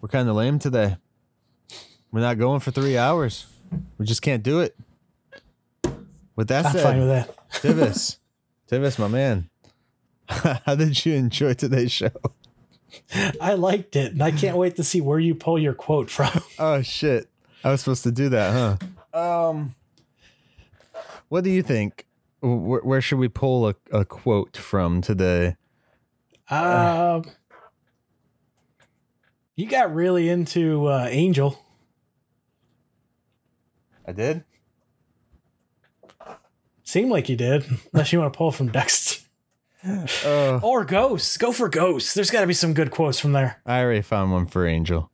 we're 0.00 0.08
kind 0.08 0.28
of 0.28 0.36
lame 0.36 0.58
today. 0.58 0.96
We're 2.12 2.20
not 2.20 2.38
going 2.38 2.60
for 2.60 2.70
three 2.70 2.96
hours. 2.96 3.46
We 3.98 4.06
just 4.06 4.22
can't 4.22 4.42
do 4.42 4.60
it. 4.60 4.76
With 6.36 6.48
that 6.48 6.66
I'm 6.66 6.72
said, 6.72 6.82
fine 6.82 6.98
with 7.00 7.08
that. 7.08 7.36
Tivis, 7.52 8.16
Tivis, 8.70 8.98
my 8.98 9.08
man, 9.08 9.50
how 10.28 10.74
did 10.74 11.04
you 11.04 11.14
enjoy 11.14 11.54
today's 11.54 11.92
show? 11.92 12.10
I 13.40 13.54
liked 13.54 13.94
it, 13.94 14.12
and 14.12 14.22
I 14.22 14.30
can't 14.32 14.56
wait 14.56 14.76
to 14.76 14.84
see 14.84 15.00
where 15.00 15.18
you 15.18 15.34
pull 15.34 15.58
your 15.58 15.74
quote 15.74 16.10
from. 16.10 16.30
Oh 16.58 16.82
shit! 16.82 17.28
I 17.62 17.70
was 17.70 17.80
supposed 17.82 18.02
to 18.04 18.10
do 18.12 18.30
that, 18.30 18.78
huh? 19.12 19.18
Um, 19.18 19.74
what 21.28 21.44
do 21.44 21.50
you 21.50 21.62
think? 21.62 22.06
Where, 22.40 22.80
where 22.80 23.00
should 23.00 23.18
we 23.18 23.28
pull 23.28 23.68
a, 23.68 23.74
a 23.92 24.04
quote 24.04 24.56
from 24.56 25.02
today? 25.02 25.56
Um, 26.48 27.24
you 29.60 29.66
got 29.66 29.94
really 29.94 30.30
into 30.30 30.86
uh, 30.86 31.06
Angel. 31.10 31.62
I 34.08 34.12
did. 34.12 34.44
Seemed 36.82 37.10
like 37.10 37.28
you 37.28 37.36
did, 37.36 37.66
unless 37.92 38.12
you 38.12 38.18
want 38.18 38.32
to 38.32 38.36
pull 38.36 38.50
from 38.50 38.72
Dex 38.72 39.24
Uh, 39.84 40.58
or 40.62 40.84
Ghosts. 40.84 41.36
Go 41.36 41.52
for 41.52 41.68
Ghosts. 41.68 42.14
There's 42.14 42.30
got 42.30 42.40
to 42.40 42.46
be 42.46 42.54
some 42.54 42.72
good 42.72 42.90
quotes 42.90 43.20
from 43.20 43.32
there. 43.32 43.60
I 43.66 43.80
already 43.80 44.00
found 44.00 44.32
one 44.32 44.46
for 44.46 44.66
Angel. 44.66 45.10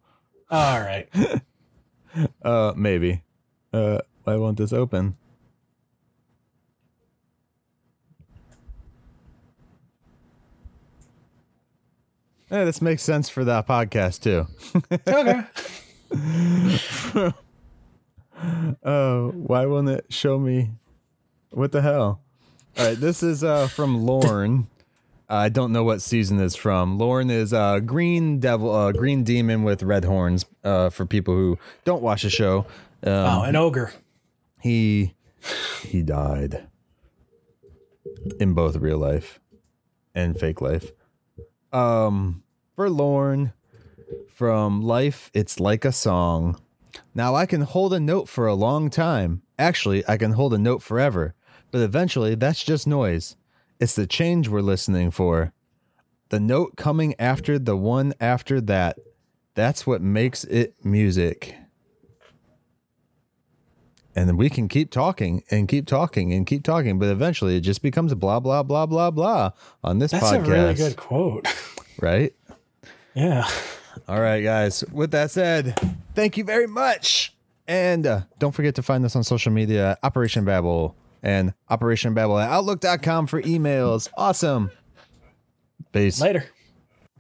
All 0.51 0.81
right. 0.81 1.09
Uh, 2.43 2.73
maybe. 2.75 3.23
Uh, 3.75 3.99
why 4.25 4.37
won't 4.37 4.57
this 4.57 4.73
open? 4.73 5.19
Yeah, 12.51 12.65
this 12.65 12.81
makes 12.81 13.03
sense 13.03 13.29
for 13.29 13.45
that 13.45 13.67
podcast 13.67 14.23
too. 14.23 14.47
Okay. 15.09 15.43
Oh, 18.85 19.31
why 19.35 19.67
won't 19.67 19.89
it 19.89 20.07
show 20.11 20.39
me? 20.39 20.71
What 21.51 21.73
the 21.73 21.83
hell? 21.83 22.21
All 22.79 22.87
right, 22.87 22.99
this 23.01 23.23
is 23.23 23.43
uh 23.43 23.67
from 23.69 24.05
Lorne. 24.07 24.69
I 25.29 25.49
don't 25.49 25.73
know 25.73 25.83
what 25.83 26.03
season 26.03 26.39
is 26.39 26.55
from. 26.55 26.99
Lorne 26.99 27.31
is 27.31 27.53
uh 27.53 27.81
green 27.81 28.39
devil, 28.39 28.73
uh 28.75 28.93
green 28.93 29.25
demon 29.25 29.65
with 29.65 29.83
red 29.83 30.05
horns. 30.05 30.45
Uh, 30.63 30.91
for 30.91 31.07
people 31.07 31.35
who 31.35 31.59
don't 31.85 32.03
watch 32.03 32.23
the 32.23 32.31
show, 32.31 32.67
um, 33.05 33.13
Oh, 33.13 33.43
an 33.43 33.57
ogre. 33.57 33.93
he 34.61 35.15
he 35.83 36.03
died 36.03 36.67
in 38.41 38.53
both 38.53 38.77
real 38.77 38.99
life 38.99 39.41
and 40.15 40.39
fake 40.39 40.61
life. 40.61 40.91
Um, 41.73 42.43
Forlorn 42.75 43.53
from 44.29 44.83
life, 44.83 45.31
it's 45.35 45.59
like 45.59 45.85
a 45.85 45.93
song. 45.93 46.61
Now 47.15 47.35
I 47.35 47.47
can 47.47 47.63
hold 47.63 47.93
a 47.95 48.01
note 48.01 48.29
for 48.29 48.47
a 48.47 48.55
long 48.55 48.91
time. 48.91 49.43
Actually, 49.59 50.05
I 50.07 50.17
can 50.17 50.33
hold 50.33 50.53
a 50.55 50.59
note 50.59 50.83
forever, 50.83 51.35
but 51.71 51.81
eventually 51.81 52.35
that's 52.35 52.63
just 52.63 52.87
noise. 52.87 53.37
It's 53.81 53.95
the 53.95 54.07
change 54.07 54.49
we're 54.49 54.61
listening 54.61 55.11
for. 55.11 55.53
The 56.29 56.41
note 56.41 56.77
coming 56.77 57.15
after 57.19 57.59
the 57.59 57.77
one 57.77 58.13
after 58.21 58.61
that. 58.63 58.99
That's 59.55 59.87
what 59.87 60.03
makes 60.03 60.45
it 60.45 60.75
music. 60.85 61.57
And 64.17 64.29
then 64.29 64.39
we 64.39 64.49
can 64.49 64.67
keep 64.67 64.91
talking 64.91 65.45
and 65.51 65.69
keep 65.69 65.87
talking 65.87 66.33
and 66.33 66.47
keep 66.47 66.65
talking, 66.65 66.99
but 66.99 67.09
eventually 67.11 67.57
it 67.57 67.61
just 67.61 67.83
becomes 67.83 68.11
a 68.11 68.17
blah 68.17 68.41
blah 68.41 68.63
blah 68.63 68.87
blah 68.87 69.11
blah 69.11 69.51
on 69.85 69.99
this 69.99 70.11
That's 70.11 70.25
podcast. 70.25 70.47
a 70.47 70.51
really 70.51 70.75
good 70.75 70.97
quote. 70.97 71.47
right? 72.01 72.33
Yeah. 73.15 73.47
All 74.09 74.21
right, 74.21 74.41
guys. 74.41 74.83
With 74.91 75.11
that 75.11 75.31
said, 75.31 75.79
thank 76.15 76.37
you 76.39 76.45
very 76.45 76.67
much. 76.67 77.35
And 77.69 78.07
uh, 78.07 78.21
don't 78.39 78.53
forget 78.53 78.75
to 78.77 78.83
find 78.83 79.05
us 79.05 79.15
on 79.17 79.23
social 79.23 79.53
media 79.53 79.99
Operation 80.03 80.45
Babel 80.45 80.97
and 81.23 81.53
Operation 81.69 82.15
Babel 82.15 82.39
at 82.39 82.49
Outlook.com 82.51 83.27
for 83.27 83.43
emails. 83.43 84.09
Awesome. 84.17 84.71
Peace. 85.93 86.21
Later. 86.21 86.47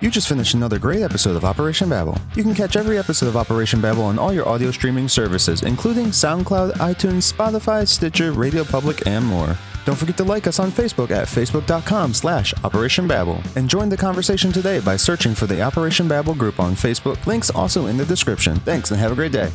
You 0.02 0.10
just 0.10 0.28
finished 0.28 0.52
another 0.52 0.78
great 0.78 1.00
episode 1.00 1.36
of 1.36 1.44
Operation 1.46 1.88
Babel. 1.88 2.18
You 2.34 2.42
can 2.42 2.52
catch 2.52 2.76
every 2.76 2.98
episode 2.98 3.28
of 3.28 3.36
Operation 3.36 3.80
Babel 3.80 4.02
on 4.02 4.18
all 4.18 4.30
your 4.30 4.46
audio 4.46 4.70
streaming 4.70 5.08
services, 5.08 5.62
including 5.62 6.08
SoundCloud, 6.08 6.72
iTunes, 6.72 7.32
Spotify, 7.32 7.88
Stitcher, 7.88 8.32
Radio 8.32 8.62
Public, 8.62 9.06
and 9.06 9.24
more. 9.24 9.56
Don't 9.86 9.96
forget 9.96 10.18
to 10.18 10.24
like 10.24 10.46
us 10.46 10.58
on 10.58 10.70
Facebook 10.70 11.10
at 11.10 11.26
facebook.com 11.26 12.12
slash 12.12 12.52
Operation 12.62 13.08
Babel. 13.08 13.40
And 13.56 13.70
join 13.70 13.88
the 13.88 13.96
conversation 13.96 14.52
today 14.52 14.80
by 14.80 14.96
searching 14.96 15.34
for 15.34 15.46
the 15.46 15.62
Operation 15.62 16.06
Babel 16.06 16.34
group 16.34 16.60
on 16.60 16.74
Facebook. 16.74 17.24
Links 17.26 17.48
also 17.48 17.86
in 17.86 17.96
the 17.96 18.04
description. 18.04 18.56
Thanks 18.56 18.90
and 18.90 19.00
have 19.00 19.12
a 19.12 19.14
great 19.14 19.32
day. 19.32 19.50